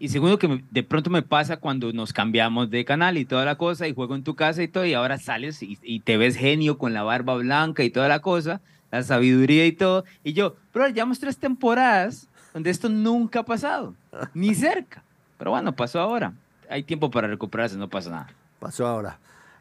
Y 0.00 0.08
segundo, 0.08 0.38
que 0.38 0.62
de 0.70 0.82
pronto 0.84 1.10
me 1.10 1.22
pasa 1.22 1.56
cuando 1.56 1.92
nos 1.92 2.12
cambiamos 2.12 2.70
de 2.70 2.84
canal 2.84 3.18
y 3.18 3.24
toda 3.24 3.44
la 3.44 3.56
cosa, 3.56 3.88
y 3.88 3.94
juego 3.94 4.14
en 4.14 4.22
tu 4.22 4.36
casa 4.36 4.62
y 4.62 4.68
todo, 4.68 4.84
y 4.86 4.94
ahora 4.94 5.18
sales 5.18 5.58
y, 5.60 6.00
te 6.00 6.16
ves 6.16 6.36
genio 6.36 6.78
con 6.78 6.94
la 6.94 7.02
barba 7.02 7.34
blanca 7.34 7.82
y 7.82 7.90
toda 7.90 8.06
la 8.06 8.20
cosa, 8.20 8.60
la 8.92 9.02
sabiduría 9.02 9.66
y 9.66 9.72
todo. 9.72 10.04
Y 10.22 10.34
yo, 10.34 10.54
pero 10.72 10.88
llevamos 10.88 11.18
tres 11.18 11.36
temporadas 11.36 12.28
donde 12.54 12.70
esto 12.70 12.88
nunca 12.88 13.40
ha 13.40 13.44
pasado, 13.44 13.94
ni 14.34 14.54
cerca. 14.54 15.02
Pero 15.36 15.50
bueno, 15.50 15.72
pasó 15.72 16.00
ahora. 16.00 16.32
Hay 16.70 16.84
tiempo 16.84 17.10
para 17.10 17.26
recuperarse, 17.26 17.76
no 17.76 17.88
pasa 17.88 18.10
nada. 18.10 18.28
Pasó 18.60 18.86
ahora. 18.86 19.18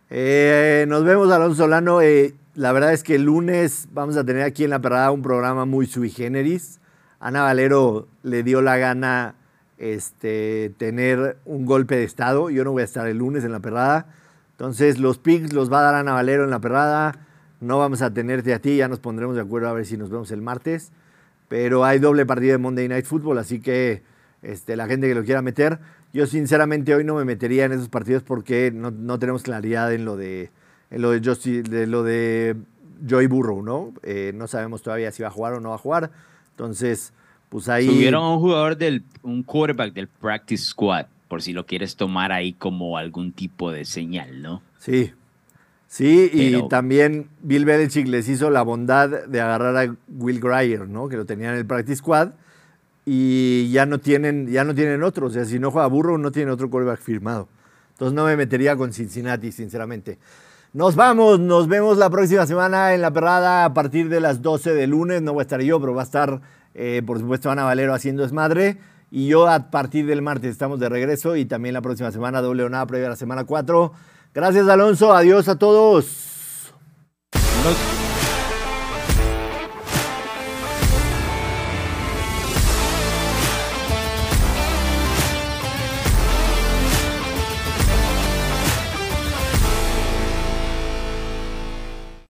Eh, 0.09 0.85
nos 0.87 1.03
vemos, 1.03 1.31
Alonso 1.31 1.63
Solano. 1.63 2.01
Eh, 2.01 2.33
la 2.55 2.71
verdad 2.71 2.93
es 2.93 3.03
que 3.03 3.15
el 3.15 3.23
lunes 3.23 3.89
vamos 3.91 4.15
a 4.15 4.23
tener 4.23 4.43
aquí 4.43 4.63
en 4.63 4.69
La 4.69 4.79
Parada 4.79 5.11
un 5.11 5.21
programa 5.21 5.65
muy 5.65 5.85
sui 5.85 6.09
generis. 6.09 6.79
Ana 7.19 7.43
Valero 7.43 8.07
le 8.23 8.43
dio 8.43 8.61
la 8.61 8.77
gana 8.77 9.35
este, 9.77 10.73
tener 10.77 11.37
un 11.45 11.65
golpe 11.65 11.97
de 11.97 12.03
estado. 12.03 12.49
Yo 12.49 12.63
no 12.63 12.71
voy 12.71 12.83
a 12.83 12.85
estar 12.85 13.07
el 13.07 13.17
lunes 13.17 13.43
en 13.43 13.51
la 13.51 13.59
perrada. 13.59 14.07
Entonces, 14.51 14.97
los 14.97 15.17
picks 15.17 15.53
los 15.53 15.71
va 15.71 15.79
a 15.79 15.83
dar 15.83 15.95
Ana 15.95 16.13
Valero 16.13 16.45
en 16.45 16.51
la 16.51 16.59
perrada. 16.59 17.19
No 17.59 17.79
vamos 17.79 18.01
a 18.01 18.13
tenerte 18.13 18.53
a 18.53 18.59
ti, 18.59 18.77
ya 18.77 18.87
nos 18.87 18.99
pondremos 18.99 19.35
de 19.35 19.41
acuerdo 19.41 19.67
a 19.67 19.73
ver 19.73 19.85
si 19.85 19.97
nos 19.97 20.09
vemos 20.09 20.31
el 20.31 20.41
martes. 20.41 20.91
Pero 21.47 21.83
hay 21.83 21.99
doble 21.99 22.25
partido 22.25 22.53
de 22.53 22.57
Monday 22.59 22.87
Night 22.87 23.05
Football, 23.05 23.39
así 23.39 23.59
que 23.59 24.03
este, 24.41 24.75
la 24.75 24.87
gente 24.87 25.07
que 25.07 25.15
lo 25.15 25.23
quiera 25.23 25.41
meter. 25.41 25.79
Yo 26.17 26.25
sinceramente 26.25 26.95
hoy 26.95 27.03
no 27.03 27.13
me 27.13 27.25
metería 27.25 27.65
en 27.65 27.73
esos 27.73 27.89
partidos 27.89 28.23
porque 28.23 28.71
no, 28.73 29.19
tenemos 29.19 29.43
claridad 29.43 29.93
en 29.93 30.03
lo 30.03 30.17
de, 30.17 30.49
en 30.89 31.03
lo 31.03 31.11
de, 31.11 31.19
de, 31.19 31.85
lo 31.85 32.01
de 32.01 32.55
Joy 33.07 33.27
Burrow, 33.27 33.61
¿no? 33.61 33.93
Eh, 34.01 34.31
no 34.33 34.47
sabemos 34.47 34.81
todavía 34.81 35.11
si 35.11 35.21
va 35.21 35.27
a 35.27 35.31
jugar 35.31 35.53
o 35.53 35.59
no 35.59 35.69
va 35.69 35.75
a 35.75 35.77
jugar. 35.77 36.09
Entonces, 36.49 37.13
pues 37.49 37.69
ahí... 37.69 37.85
Tuvieron 37.85 38.23
un 38.23 38.39
jugador 38.39 38.77
del, 38.77 39.03
un 39.21 39.43
quarterback 39.43 39.93
del 39.93 40.07
practice 40.07 40.63
squad, 40.63 41.05
por 41.27 41.43
si 41.43 41.53
lo 41.53 41.67
quieres 41.67 41.95
tomar 41.95 42.31
ahí 42.31 42.53
como 42.53 42.97
algún 42.97 43.31
tipo 43.31 43.71
de 43.71 43.85
señal, 43.85 44.41
¿no? 44.41 44.63
Sí, 44.79 45.13
Sí, 45.87 46.31
y 46.33 46.67
también 46.67 47.29
Bill 47.43 47.63
Belichick 47.63 48.07
les 48.07 48.27
hizo 48.27 48.49
la 48.49 48.63
bondad 48.63 49.27
de 49.27 49.39
agarrar 49.39 49.77
a 49.77 49.95
Will 50.09 50.39
Grier, 50.39 50.89
¿no? 50.89 51.09
Que 51.09 51.15
lo 51.15 51.25
tenían 51.25 51.53
en 51.53 51.59
el 51.59 51.65
practice 51.67 51.97
squad 51.97 52.31
y 53.09 53.71
ya 53.71 53.85
no 53.85 53.99
tienen, 53.99 54.47
ya 54.47 54.65
no 54.65 54.75
tienen 54.75 55.01
otro. 55.01 55.27
O 55.27 55.29
sea, 55.29 55.45
si 55.45 55.59
no 55.59 55.71
juega 55.71 55.87
burro, 55.87 56.17
no 56.17 56.29
tiene 56.29 56.51
otro 56.51 56.69
quarterback 56.69 56.99
firmado. 56.99 57.47
Entonces 57.91 58.13
no 58.13 58.25
me 58.25 58.35
metería 58.35 58.75
con 58.75 58.91
Cincinnati, 58.91 59.53
sinceramente. 59.53 60.19
Nos 60.73 60.97
vamos, 60.97 61.39
nos 61.39 61.69
vemos 61.69 61.97
la 61.97 62.09
próxima 62.09 62.45
semana 62.45 62.93
en 62.93 63.01
la 63.01 63.11
perrada 63.11 63.63
a 63.63 63.73
partir 63.73 64.09
de 64.09 64.19
las 64.19 64.41
12 64.41 64.73
de 64.73 64.87
lunes. 64.87 65.21
No 65.21 65.31
voy 65.31 65.39
a 65.39 65.43
estar 65.43 65.61
yo, 65.61 65.79
pero 65.79 65.93
va 65.93 66.01
a 66.01 66.03
estar, 66.03 66.41
eh, 66.73 67.01
por 67.05 67.17
supuesto, 67.17 67.49
Ana 67.49 67.63
Valero 67.63 67.93
haciendo 67.93 68.23
desmadre. 68.23 68.77
Y 69.09 69.27
yo 69.27 69.47
a 69.47 69.71
partir 69.71 70.05
del 70.05 70.21
martes 70.21 70.51
estamos 70.51 70.77
de 70.81 70.89
regreso 70.89 71.37
y 71.37 71.45
también 71.45 71.73
la 71.73 71.81
próxima 71.81 72.11
semana, 72.11 72.41
doble 72.41 72.65
o 72.65 72.69
nada, 72.69 72.85
previa 72.87 73.07
a 73.07 73.11
la 73.11 73.15
semana 73.15 73.45
4. 73.45 73.93
Gracias, 74.33 74.67
Alonso. 74.67 75.13
Adiós 75.13 75.47
a 75.47 75.57
todos. 75.57 76.73